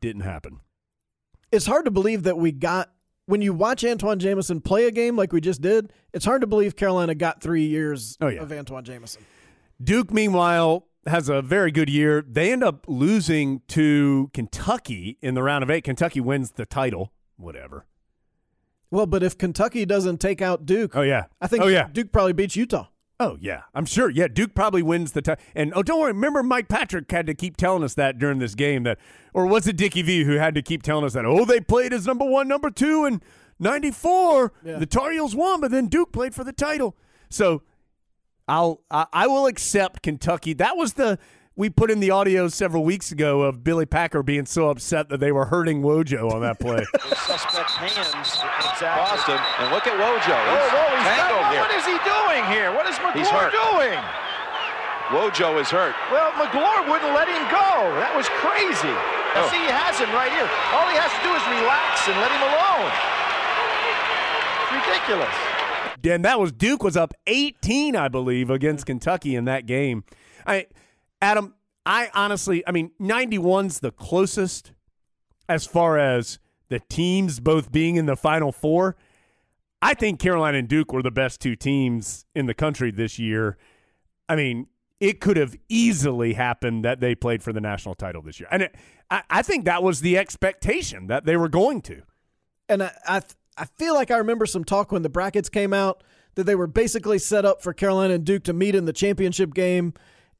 Didn't 0.01 0.21
happen. 0.21 0.59
it's 1.51 1.65
hard 1.65 1.85
to 1.85 1.91
believe 1.91 2.23
that 2.23 2.37
we 2.37 2.51
got 2.51 2.91
when 3.27 3.41
you 3.41 3.53
watch 3.53 3.83
Antawn 3.83 4.19
Jamison 4.19 4.61
play 4.61 4.85
a 4.85 4.91
game 4.91 5.15
like 5.15 5.31
we 5.33 5.41
just 5.41 5.61
did. 5.61 5.91
It's 6.13 6.25
hard 6.25 6.41
to 6.41 6.47
believe 6.47 6.75
Carolina 6.75 7.15
got 7.15 7.41
three 7.41 7.65
years 7.65 8.17
Oh, 8.21 8.27
yeah. 8.27 8.41
of 8.41 8.51
Antawn 8.51 8.83
Jamison. 8.83 9.23
Duke, 9.83 10.11
meanwhile, 10.13 10.85
has 11.07 11.27
a 11.27 11.41
very 11.41 11.71
good 11.71 11.89
year. 11.89 12.23
They 12.27 12.51
end 12.51 12.63
up 12.63 12.85
losing 12.87 13.61
to 13.69 14.29
Kentucky 14.33 15.17
in 15.21 15.33
the 15.33 15.41
round 15.41 15.63
of 15.63 15.71
eight. 15.71 15.83
Kentucky 15.85 16.19
wins 16.21 16.51
the 16.51 16.65
title. 16.67 17.11
Whatever. 17.37 17.85
Well, 18.91 19.05
but 19.05 19.23
if 19.23 19.37
Kentucky 19.37 19.85
doesn't 19.85 20.19
take 20.19 20.41
out 20.41 20.65
Duke, 20.65 20.95
Oh 20.95 21.01
yeah. 21.01 21.25
I 21.41 21.47
think 21.47 21.63
Oh 21.63 21.67
yeah. 21.67 21.87
Duke 21.91 22.11
probably 22.11 22.33
beats 22.33 22.55
Utah. 22.55 22.87
Oh 23.19 23.37
yeah. 23.39 23.63
I'm 23.73 23.85
sure. 23.85 24.09
Yeah. 24.09 24.27
Duke 24.27 24.53
probably 24.55 24.83
wins 24.83 25.13
the 25.13 25.21
title. 25.21 25.43
And 25.55 25.71
oh, 25.75 25.83
don't 25.83 25.99
worry. 25.99 26.11
Remember, 26.11 26.43
Mike 26.43 26.67
Patrick 26.67 27.09
had 27.09 27.27
to 27.27 27.33
keep 27.33 27.57
telling 27.57 27.83
us 27.83 27.93
that 27.95 28.17
during 28.19 28.39
this 28.39 28.55
game. 28.55 28.83
That, 28.83 28.97
or 29.33 29.45
was 29.47 29.67
it 29.67 29.77
Dickie 29.77 30.01
V 30.01 30.23
who 30.23 30.33
had 30.33 30.53
to 30.55 30.61
keep 30.61 30.83
telling 30.83 31.05
us 31.05 31.13
that? 31.13 31.25
Oh, 31.25 31.45
they 31.45 31.61
played 31.61 31.93
as 31.93 32.05
number 32.05 32.25
one, 32.25 32.47
number 32.47 32.69
two, 32.69 33.05
and 33.05 33.23
'94. 33.59 34.53
Yeah. 34.63 34.79
The 34.79 34.85
Tar 34.85 35.11
Heels 35.11 35.35
won, 35.35 35.61
but 35.61 35.71
then 35.71 35.87
Duke 35.87 36.11
played 36.11 36.35
for 36.35 36.43
the 36.43 36.53
title. 36.53 36.95
So 37.29 37.63
I'll 38.47 38.81
I, 38.91 39.05
I 39.13 39.27
will 39.27 39.45
accept 39.47 40.03
Kentucky. 40.03 40.53
That 40.53 40.77
was 40.77 40.93
the 40.93 41.17
we 41.55 41.69
put 41.69 41.89
in 41.89 41.99
the 42.01 42.11
audio 42.11 42.47
several 42.47 42.83
weeks 42.83 43.11
ago 43.11 43.43
of 43.43 43.63
Billy 43.63 43.85
Packer 43.85 44.21
being 44.23 44.45
so 44.45 44.69
upset 44.69 45.07
that 45.09 45.19
they 45.19 45.31
were 45.31 45.45
hurting 45.45 45.81
Wojo 45.81 46.31
on 46.31 46.41
that 46.41 46.59
play. 46.59 46.83
Suspect 47.15 47.71
hands 47.79 48.35
Boston, 48.81 49.39
and 49.59 49.71
look 49.71 49.87
at 49.87 49.95
Wojo. 49.95 50.35
He's 50.35 50.51
Whoa, 50.51 50.67
whoa, 50.67 50.87
he's 50.99 51.07
tangled 51.15 51.47
here. 51.55 51.61
what 51.63 51.71
is 51.71 51.85
he 51.87 51.97
doing 52.03 52.43
here? 52.51 52.69
What 52.75 52.85
is 52.91 52.95
He's 53.15 53.31
Magloire 53.31 53.47
hurt. 53.47 53.55
doing? 53.55 53.99
Wojo 55.15 55.61
is 55.61 55.69
hurt. 55.69 55.95
Well, 56.11 56.33
Magloire 56.35 56.83
wouldn't 56.91 57.13
let 57.15 57.29
him 57.29 57.43
go. 57.47 57.93
That 58.03 58.11
was 58.17 58.27
crazy. 58.43 58.91
Oh. 59.37 59.47
See, 59.51 59.59
he 59.63 59.71
has 59.71 59.95
him 59.99 60.11
right 60.11 60.31
here. 60.33 60.47
All 60.75 60.87
he 60.91 60.97
has 60.99 61.11
to 61.15 61.21
do 61.23 61.31
is 61.31 61.43
relax 61.47 62.03
and 62.09 62.17
let 62.19 62.31
him 62.35 62.43
alone. 62.51 62.91
It's 64.65 64.71
ridiculous. 64.87 65.35
and 66.03 66.25
that 66.25 66.39
was 66.39 66.51
Duke 66.51 66.83
was 66.83 66.97
up 66.97 67.13
18, 67.27 67.95
I 67.95 68.07
believe, 68.07 68.49
against 68.49 68.85
Kentucky 68.85 69.35
in 69.35 69.45
that 69.45 69.65
game. 69.65 70.03
I, 70.45 70.67
Adam, 71.25 71.55
I 71.87 72.11
honestly, 72.13 72.63
I 72.67 72.71
mean, 72.71 72.91
91's 73.01 73.79
the 73.79 73.91
closest 73.91 74.73
as 75.49 75.65
far 75.65 75.97
as 75.97 76.37
the 76.69 76.79
teams 76.79 77.39
both 77.39 77.71
being 77.71 77.95
in 77.95 78.05
the 78.05 78.15
Final 78.15 78.51
Four. 78.51 78.95
I 79.81 79.95
think 79.95 80.19
Carolina 80.19 80.59
and 80.59 80.67
Duke 80.67 80.93
were 80.93 81.01
the 81.01 81.09
best 81.09 81.41
two 81.41 81.55
teams 81.55 82.27
in 82.35 82.45
the 82.45 82.53
country 82.53 82.91
this 82.91 83.17
year. 83.17 83.57
I 84.29 84.35
mean, 84.35 84.67
it 84.99 85.19
could 85.19 85.37
have 85.37 85.55
easily 85.67 86.33
happened 86.33 86.85
that 86.85 86.99
they 86.99 87.15
played 87.15 87.41
for 87.41 87.51
the 87.51 87.61
national 87.61 87.95
title 87.95 88.21
this 88.21 88.39
year. 88.39 88.47
And 88.51 88.61
it, 88.61 88.75
I, 89.09 89.23
I 89.27 89.41
think 89.41 89.65
that 89.65 89.81
was 89.81 90.01
the 90.01 90.19
expectation 90.19 91.07
that 91.07 91.25
they 91.25 91.37
were 91.37 91.49
going 91.49 91.81
to. 91.83 92.03
And 92.69 92.83
I, 92.83 92.91
I 93.07 93.21
I 93.57 93.65
feel 93.65 93.95
like 93.95 94.11
I 94.11 94.17
remember 94.17 94.45
some 94.45 94.63
talk 94.63 94.91
when 94.91 95.01
the 95.01 95.09
brackets 95.09 95.49
came 95.49 95.73
out 95.73 96.03
that 96.35 96.43
they 96.43 96.55
were 96.55 96.67
basically 96.67 97.17
set 97.17 97.45
up 97.45 97.63
for 97.63 97.73
Carolina 97.73 98.13
and 98.13 98.25
Duke 98.25 98.43
to 98.43 98.53
meet 98.53 98.75
in 98.75 98.85
the 98.85 98.93
championship 98.93 99.55
game. 99.55 99.95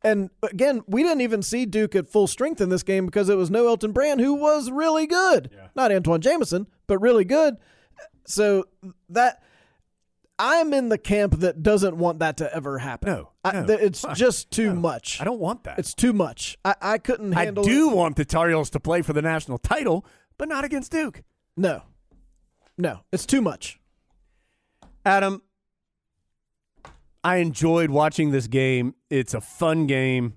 And 0.06 0.30
again, 0.44 0.84
we 0.86 1.02
didn't 1.02 1.22
even 1.22 1.41
see 1.41 1.65
Duke 1.65 1.95
at 1.95 2.07
full 2.07 2.27
strength 2.27 2.61
in 2.61 2.69
this 2.69 2.84
game 2.84 3.07
because 3.07 3.27
it 3.27 3.38
was 3.38 3.49
no 3.49 3.68
Elton 3.68 3.91
Brand, 3.91 4.22
who 4.22 4.36
was 4.36 4.69
really 4.69 5.07
good. 5.07 5.49
Not 5.76 5.91
Antoine 5.91 6.22
Jameson, 6.22 6.68
but 6.86 6.99
really 6.99 7.26
good. 7.26 7.57
So 8.27 8.65
that 9.10 9.41
I'm 10.38 10.73
in 10.73 10.90
the 10.90 10.99
camp 10.99 11.40
that 11.40 11.64
doesn't 11.64 11.98
want 11.98 12.19
that 12.19 12.38
to 12.38 12.56
ever 12.56 12.77
happen. 12.77 13.10
No, 13.10 13.32
I, 13.44 13.52
no. 13.53 13.65
th- 13.65 13.80
it's 13.80 14.06
just 14.14 14.52
too 14.52 14.76
much. 14.76 15.19
I 15.19 15.23
don't 15.23 15.40
want 15.40 15.64
that. 15.64 15.80
It's 15.80 15.95
too 15.95 16.14
much. 16.14 16.56
I, 16.64 16.76
I 16.80 16.98
couldn't 16.99 17.32
handle. 17.32 17.65
I 17.65 17.68
do 17.68 17.90
it. 17.90 17.95
want 17.95 18.15
the 18.15 18.26
Tar 18.26 18.49
Heels 18.49 18.69
to 18.72 18.80
play 18.80 19.02
for 19.02 19.14
the 19.14 19.23
national 19.23 19.57
title, 19.57 20.06
but 20.38 20.48
not 20.48 20.64
against 20.64 20.91
Duke. 20.91 21.23
No, 21.57 21.82
no, 22.77 22.99
it's 23.11 23.26
too 23.26 23.41
much. 23.41 23.80
Adam, 25.03 25.41
I 27.26 27.38
enjoyed 27.38 27.89
watching 27.89 28.30
this 28.30 28.45
game. 28.45 28.93
It's 29.10 29.34
a 29.34 29.41
fun 29.41 29.88
game. 29.88 30.35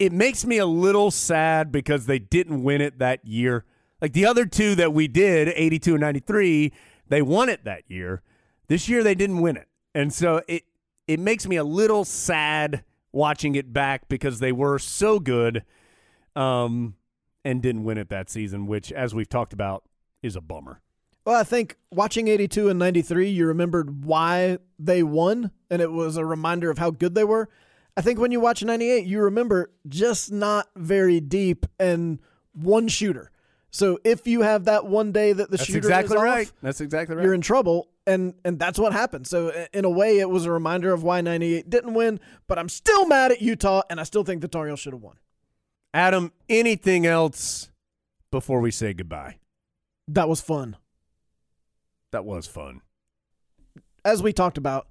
It 0.00 0.10
makes 0.12 0.44
me 0.44 0.58
a 0.58 0.66
little 0.66 1.12
sad 1.12 1.70
because 1.70 2.06
they 2.06 2.18
didn't 2.18 2.64
win 2.64 2.80
it 2.80 2.98
that 2.98 3.24
year. 3.24 3.64
Like 4.02 4.12
the 4.12 4.26
other 4.26 4.44
two 4.44 4.74
that 4.74 4.92
we 4.92 5.06
did, 5.06 5.52
82 5.54 5.94
and 5.94 6.00
93, 6.00 6.72
they 7.06 7.22
won 7.22 7.48
it 7.48 7.62
that 7.62 7.88
year. 7.88 8.22
This 8.66 8.88
year 8.88 9.04
they 9.04 9.14
didn't 9.14 9.40
win 9.40 9.56
it. 9.56 9.68
And 9.94 10.12
so 10.12 10.42
it 10.48 10.64
it 11.06 11.20
makes 11.20 11.46
me 11.46 11.54
a 11.54 11.64
little 11.64 12.04
sad 12.04 12.82
watching 13.12 13.54
it 13.54 13.72
back 13.72 14.08
because 14.08 14.40
they 14.40 14.50
were 14.50 14.80
so 14.80 15.20
good 15.20 15.64
um 16.34 16.96
and 17.44 17.62
didn't 17.62 17.84
win 17.84 17.98
it 17.98 18.08
that 18.08 18.30
season, 18.30 18.66
which 18.66 18.90
as 18.90 19.14
we've 19.14 19.28
talked 19.28 19.52
about 19.52 19.84
is 20.24 20.34
a 20.34 20.40
bummer. 20.40 20.82
Well, 21.28 21.38
I 21.38 21.44
think 21.44 21.76
watching 21.90 22.26
82 22.26 22.70
and 22.70 22.78
93, 22.78 23.28
you 23.28 23.48
remembered 23.48 24.02
why 24.02 24.56
they 24.78 25.02
won, 25.02 25.50
and 25.68 25.82
it 25.82 25.92
was 25.92 26.16
a 26.16 26.24
reminder 26.24 26.70
of 26.70 26.78
how 26.78 26.88
good 26.88 27.14
they 27.14 27.22
were. 27.22 27.50
I 27.98 28.00
think 28.00 28.18
when 28.18 28.32
you 28.32 28.40
watch 28.40 28.64
98, 28.64 29.04
you 29.04 29.20
remember 29.20 29.70
just 29.86 30.32
not 30.32 30.68
very 30.74 31.20
deep 31.20 31.66
and 31.78 32.18
one 32.54 32.88
shooter. 32.88 33.30
So 33.70 33.98
if 34.04 34.26
you 34.26 34.40
have 34.40 34.64
that 34.64 34.86
one 34.86 35.12
day 35.12 35.34
that 35.34 35.50
the 35.50 35.58
That's 35.58 35.66
shooter 35.66 35.80
exactly 35.80 36.16
is 36.16 36.22
off. 36.48 36.54
That's 36.62 36.80
exactly 36.80 37.16
right. 37.16 37.22
you're 37.22 37.34
in 37.34 37.42
trouble, 37.42 37.90
and 38.06 38.32
and 38.42 38.58
that's 38.58 38.78
what 38.78 38.94
happened. 38.94 39.26
So 39.26 39.52
in 39.74 39.84
a 39.84 39.90
way, 39.90 40.20
it 40.20 40.30
was 40.30 40.46
a 40.46 40.50
reminder 40.50 40.94
of 40.94 41.02
why 41.02 41.20
98 41.20 41.68
didn't 41.68 41.92
win. 41.92 42.20
But 42.46 42.58
I'm 42.58 42.70
still 42.70 43.06
mad 43.06 43.32
at 43.32 43.42
Utah, 43.42 43.82
and 43.90 44.00
I 44.00 44.04
still 44.04 44.24
think 44.24 44.40
the 44.40 44.48
Tar 44.48 44.64
Heels 44.64 44.80
should 44.80 44.94
have 44.94 45.02
won. 45.02 45.18
Adam, 45.92 46.32
anything 46.48 47.04
else 47.04 47.70
before 48.30 48.62
we 48.62 48.70
say 48.70 48.94
goodbye? 48.94 49.36
That 50.08 50.26
was 50.26 50.40
fun. 50.40 50.78
That 52.12 52.24
was 52.24 52.46
fun. 52.46 52.80
as 54.04 54.22
we 54.22 54.32
talked 54.32 54.58
about, 54.58 54.88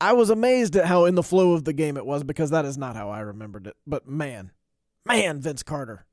I 0.00 0.14
was 0.14 0.30
amazed 0.30 0.74
at 0.76 0.86
how 0.86 1.04
in 1.04 1.14
the 1.14 1.22
flow 1.22 1.52
of 1.52 1.64
the 1.64 1.72
game 1.72 1.96
it 1.96 2.06
was 2.06 2.24
because 2.24 2.50
that 2.50 2.64
is 2.64 2.76
not 2.78 2.96
how 2.96 3.10
I 3.10 3.20
remembered 3.20 3.66
it. 3.66 3.76
But 3.86 4.08
man, 4.08 4.50
man, 5.06 5.40
Vince 5.40 5.62
Carter, 5.62 6.06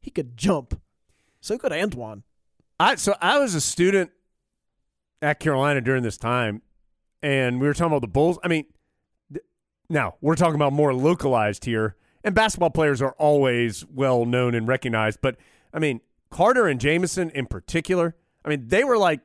he 0.00 0.10
could 0.10 0.36
jump. 0.36 0.80
So 1.40 1.58
could 1.58 1.72
Antawn. 1.72 2.22
I 2.78 2.94
so 2.96 3.14
I 3.20 3.38
was 3.38 3.54
a 3.54 3.60
student 3.60 4.10
at 5.22 5.40
Carolina 5.40 5.80
during 5.80 6.02
this 6.02 6.16
time, 6.16 6.62
and 7.22 7.60
we 7.60 7.66
were 7.66 7.74
talking 7.74 7.92
about 7.92 8.02
the 8.02 8.08
Bulls. 8.08 8.38
I 8.44 8.48
mean, 8.48 8.66
th- 9.32 9.44
now 9.88 10.14
we're 10.20 10.36
talking 10.36 10.54
about 10.54 10.72
more 10.72 10.94
localized 10.94 11.64
here, 11.64 11.96
and 12.22 12.34
basketball 12.34 12.70
players 12.70 13.02
are 13.02 13.14
always 13.18 13.84
well 13.86 14.24
known 14.24 14.54
and 14.54 14.68
recognized. 14.68 15.20
But 15.20 15.36
I 15.74 15.78
mean, 15.78 16.00
Carter 16.30 16.66
and 16.68 16.80
Jamison 16.80 17.30
in 17.30 17.46
particular, 17.46 18.14
I 18.44 18.48
mean, 18.50 18.68
they 18.68 18.84
were 18.84 18.98
like 18.98 19.20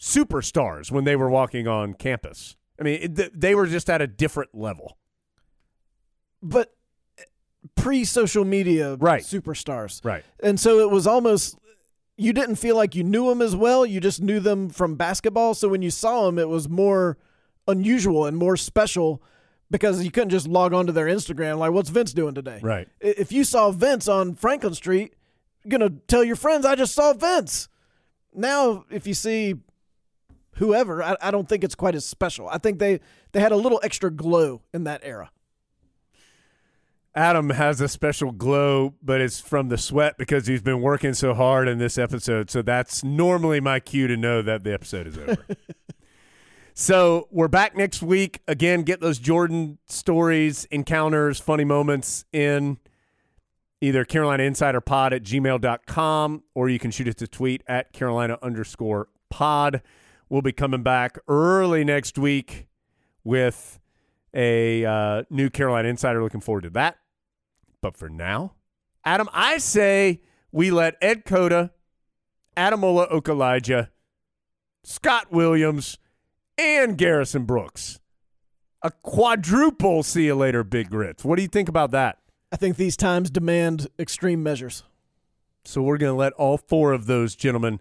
superstars 0.00 0.90
when 0.90 1.04
they 1.04 1.16
were 1.16 1.30
walking 1.30 1.66
on 1.66 1.94
campus. 1.94 2.56
I 2.78 2.82
mean, 2.84 3.00
it, 3.18 3.40
they 3.40 3.54
were 3.54 3.66
just 3.66 3.88
at 3.88 4.02
a 4.02 4.06
different 4.06 4.54
level. 4.54 4.98
But 6.42 6.74
pre 7.74 8.04
social 8.04 8.44
media 8.44 8.96
Right. 8.96 9.22
superstars. 9.22 10.04
Right. 10.04 10.24
And 10.42 10.60
so 10.60 10.80
it 10.80 10.90
was 10.90 11.06
almost 11.06 11.58
you 12.18 12.32
didn't 12.32 12.56
feel 12.56 12.76
like 12.76 12.94
you 12.94 13.04
knew 13.04 13.28
them 13.28 13.42
as 13.42 13.54
well. 13.54 13.84
You 13.84 14.00
just 14.00 14.22
knew 14.22 14.40
them 14.40 14.70
from 14.70 14.96
basketball. 14.96 15.54
So 15.54 15.68
when 15.68 15.82
you 15.82 15.90
saw 15.90 16.26
them, 16.26 16.38
it 16.38 16.48
was 16.48 16.68
more 16.68 17.18
unusual 17.68 18.24
and 18.26 18.36
more 18.36 18.56
special 18.56 19.22
because 19.70 20.02
you 20.04 20.10
couldn't 20.10 20.30
just 20.30 20.46
log 20.46 20.72
onto 20.72 20.92
their 20.92 21.06
Instagram 21.06 21.58
like, 21.58 21.72
"What's 21.72 21.90
Vince 21.90 22.12
doing 22.12 22.34
today?" 22.34 22.60
Right. 22.62 22.88
If 23.00 23.32
you 23.32 23.42
saw 23.44 23.70
Vince 23.70 24.06
on 24.08 24.34
Franklin 24.34 24.74
Street, 24.74 25.14
you're 25.64 25.76
gonna 25.78 25.94
tell 26.06 26.22
your 26.22 26.36
friends, 26.36 26.64
"I 26.64 26.74
just 26.76 26.94
saw 26.94 27.12
Vince." 27.12 27.68
Now, 28.32 28.84
if 28.90 29.06
you 29.06 29.14
see 29.14 29.56
whoever, 30.56 31.02
I, 31.02 31.16
I 31.20 31.30
don't 31.30 31.48
think 31.48 31.64
it's 31.64 31.74
quite 31.74 31.94
as 31.94 32.04
special. 32.04 32.48
I 32.48 32.58
think 32.58 32.78
they 32.78 33.00
they 33.32 33.40
had 33.40 33.52
a 33.52 33.56
little 33.56 33.80
extra 33.82 34.10
glow 34.10 34.62
in 34.72 34.84
that 34.84 35.00
era. 35.04 35.30
Adam 37.14 37.48
has 37.48 37.80
a 37.80 37.88
special 37.88 38.30
glow, 38.30 38.94
but 39.02 39.22
it's 39.22 39.40
from 39.40 39.70
the 39.70 39.78
sweat 39.78 40.18
because 40.18 40.46
he's 40.46 40.60
been 40.60 40.82
working 40.82 41.14
so 41.14 41.32
hard 41.32 41.66
in 41.66 41.78
this 41.78 41.96
episode. 41.96 42.50
So 42.50 42.60
that's 42.60 43.02
normally 43.02 43.58
my 43.58 43.80
cue 43.80 44.06
to 44.06 44.18
know 44.18 44.42
that 44.42 44.64
the 44.64 44.74
episode 44.74 45.06
is 45.06 45.16
over. 45.16 45.46
so 46.74 47.26
we're 47.30 47.48
back 47.48 47.74
next 47.74 48.02
week. 48.02 48.42
Again, 48.46 48.82
get 48.82 49.00
those 49.00 49.18
Jordan 49.18 49.78
stories, 49.86 50.66
encounters, 50.66 51.40
funny 51.40 51.64
moments 51.64 52.26
in 52.34 52.76
either 53.80 54.04
Carolina 54.04 54.42
Insider 54.42 54.82
Pod 54.82 55.14
at 55.14 55.22
gmail.com 55.22 56.42
or 56.54 56.68
you 56.68 56.78
can 56.78 56.90
shoot 56.90 57.08
us 57.08 57.14
to 57.14 57.26
tweet 57.26 57.62
at 57.66 57.94
Carolina 57.94 58.38
underscore 58.42 59.08
pod. 59.30 59.80
We'll 60.28 60.42
be 60.42 60.52
coming 60.52 60.82
back 60.82 61.18
early 61.28 61.84
next 61.84 62.18
week 62.18 62.66
with 63.22 63.78
a 64.34 64.84
uh, 64.84 65.22
new 65.30 65.50
Carolina 65.50 65.88
Insider. 65.88 66.22
Looking 66.22 66.40
forward 66.40 66.62
to 66.62 66.70
that. 66.70 66.98
But 67.80 67.96
for 67.96 68.08
now, 68.08 68.54
Adam, 69.04 69.28
I 69.32 69.58
say 69.58 70.20
we 70.50 70.70
let 70.70 70.96
Ed 71.00 71.24
Cota, 71.24 71.70
Ademola 72.56 73.10
Okulaja, 73.12 73.88
Scott 74.82 75.30
Williams, 75.30 75.98
and 76.58 76.98
Garrison 76.98 77.44
Brooks. 77.44 78.00
A 78.82 78.90
quadruple 78.90 80.02
see 80.02 80.26
you 80.26 80.34
later, 80.34 80.64
Big 80.64 80.90
Grits. 80.90 81.24
What 81.24 81.36
do 81.36 81.42
you 81.42 81.48
think 81.48 81.68
about 81.68 81.90
that? 81.92 82.18
I 82.52 82.56
think 82.56 82.76
these 82.76 82.96
times 82.96 83.30
demand 83.30 83.88
extreme 83.98 84.42
measures. 84.42 84.84
So 85.64 85.82
we're 85.82 85.98
going 85.98 86.12
to 86.12 86.18
let 86.18 86.32
all 86.34 86.56
four 86.58 86.92
of 86.92 87.06
those 87.06 87.34
gentlemen, 87.34 87.80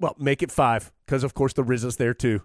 well, 0.00 0.14
make 0.18 0.42
it 0.42 0.50
five, 0.50 0.92
because 1.04 1.24
of 1.24 1.34
course 1.34 1.52
the 1.52 1.62
Rizza's 1.62 1.96
there 1.96 2.14
too. 2.14 2.42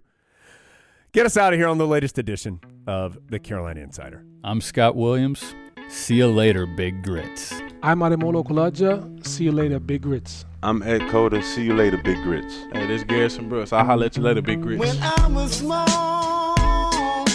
Get 1.11 1.25
us 1.25 1.35
out 1.35 1.53
of 1.53 1.59
here 1.59 1.67
on 1.67 1.77
the 1.77 1.87
latest 1.87 2.17
edition 2.17 2.61
of 2.87 3.17
the 3.27 3.37
Carolina 3.39 3.81
Insider. 3.81 4.23
I'm 4.43 4.61
Scott 4.61 4.95
Williams. 4.95 5.55
See 5.89 6.15
you 6.15 6.27
later, 6.27 6.65
Big 6.65 7.03
Grits. 7.03 7.53
I'm 7.83 7.99
Ademola 7.99 8.45
Okulaja. 8.45 9.27
See 9.27 9.43
you 9.43 9.51
later, 9.51 9.77
Big 9.79 10.03
Grits. 10.03 10.45
I'm 10.63 10.81
Ed 10.83 11.09
Cota. 11.09 11.43
See 11.43 11.65
you 11.65 11.73
later, 11.73 11.97
Big 11.97 12.15
Grits. 12.23 12.65
Hey, 12.71 12.87
this 12.87 13.01
is 13.01 13.03
Garrison 13.03 13.49
Brooks. 13.49 13.73
I'll 13.73 13.83
holler 13.83 14.05
at 14.05 14.15
you 14.15 14.23
later, 14.23 14.41
Big 14.41 14.61
Grits. 14.61 14.79
When 14.79 14.97
I 15.01 15.27
was 15.27 15.51
small, 15.57 17.25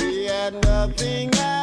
we 0.00 0.26
had 0.26 0.54
nothing 0.62 1.34
at 1.34 1.57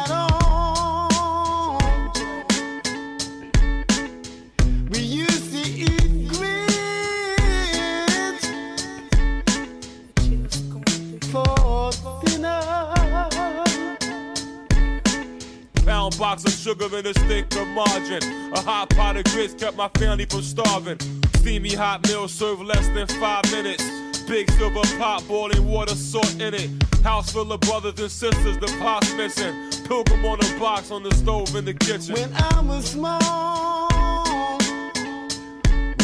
Pound 16.06 16.18
box 16.18 16.44
of 16.44 16.52
sugar 16.52 16.86
and 16.96 17.04
a 17.04 17.14
stick 17.14 17.46
of 17.56 17.66
margarine. 17.68 18.52
A 18.52 18.60
hot 18.60 18.90
pot 18.90 19.16
of 19.16 19.24
grits 19.24 19.54
kept 19.54 19.76
my 19.76 19.88
family 19.98 20.24
from 20.24 20.42
starving. 20.42 21.00
Steamy 21.38 21.74
hot 21.74 22.06
meal 22.06 22.28
served 22.28 22.62
less 22.62 22.86
than 22.90 23.08
five 23.18 23.42
minutes. 23.50 23.82
Big 24.28 24.48
silver 24.52 24.82
pot, 24.98 25.26
boiling 25.26 25.66
water, 25.66 25.96
salt 25.96 26.40
in 26.40 26.54
it. 26.54 26.70
House 27.02 27.32
full 27.32 27.50
of 27.50 27.58
brothers 27.62 27.98
and 27.98 28.08
sisters, 28.08 28.56
the 28.58 28.68
pot's 28.78 29.12
missing. 29.14 29.52
Pilgrim 29.88 30.24
on 30.24 30.38
a 30.44 30.58
box 30.60 30.92
on 30.92 31.02
the 31.02 31.12
stove 31.16 31.56
in 31.56 31.64
the 31.64 31.74
kitchen. 31.74 32.14
When 32.14 32.32
I 32.34 32.60
was 32.60 32.84
small, 32.84 34.58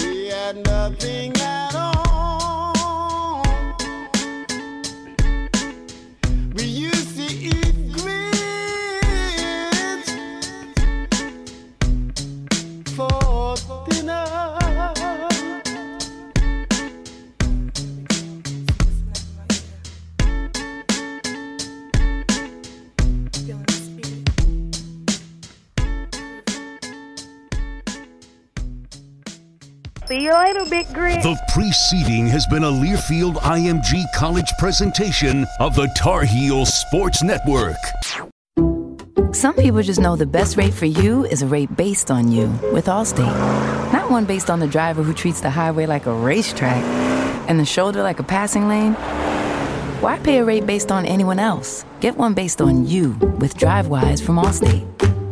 we 0.02 0.26
had 0.26 0.56
nothing 0.66 1.32
at 1.36 1.76
all. 1.76 2.11
See 30.12 30.24
you 30.24 30.38
later, 30.38 30.66
Big 30.68 30.92
Grit. 30.92 31.22
The 31.22 31.40
preceding 31.48 32.26
has 32.26 32.46
been 32.46 32.64
a 32.64 32.70
Learfield 32.70 33.36
IMG 33.36 34.04
College 34.14 34.52
presentation 34.58 35.46
of 35.58 35.74
the 35.74 35.90
Tar 35.96 36.24
Heel 36.24 36.66
Sports 36.66 37.22
Network. 37.22 37.78
Some 39.34 39.54
people 39.54 39.80
just 39.80 40.00
know 40.00 40.14
the 40.14 40.26
best 40.26 40.58
rate 40.58 40.74
for 40.74 40.84
you 40.84 41.24
is 41.24 41.40
a 41.40 41.46
rate 41.46 41.74
based 41.78 42.10
on 42.10 42.30
you 42.30 42.48
with 42.74 42.88
Allstate. 42.88 43.24
Not 43.90 44.10
one 44.10 44.26
based 44.26 44.50
on 44.50 44.60
the 44.60 44.66
driver 44.66 45.02
who 45.02 45.14
treats 45.14 45.40
the 45.40 45.48
highway 45.48 45.86
like 45.86 46.04
a 46.04 46.12
racetrack 46.12 46.84
and 47.48 47.58
the 47.58 47.64
shoulder 47.64 48.02
like 48.02 48.20
a 48.20 48.22
passing 48.22 48.68
lane. 48.68 48.92
Why 50.02 50.18
pay 50.18 50.40
a 50.40 50.44
rate 50.44 50.66
based 50.66 50.92
on 50.92 51.06
anyone 51.06 51.38
else? 51.38 51.86
Get 52.00 52.18
one 52.18 52.34
based 52.34 52.60
on 52.60 52.86
you 52.86 53.12
with 53.38 53.56
DriveWise 53.56 54.22
from 54.22 54.36
Allstate. 54.36 55.11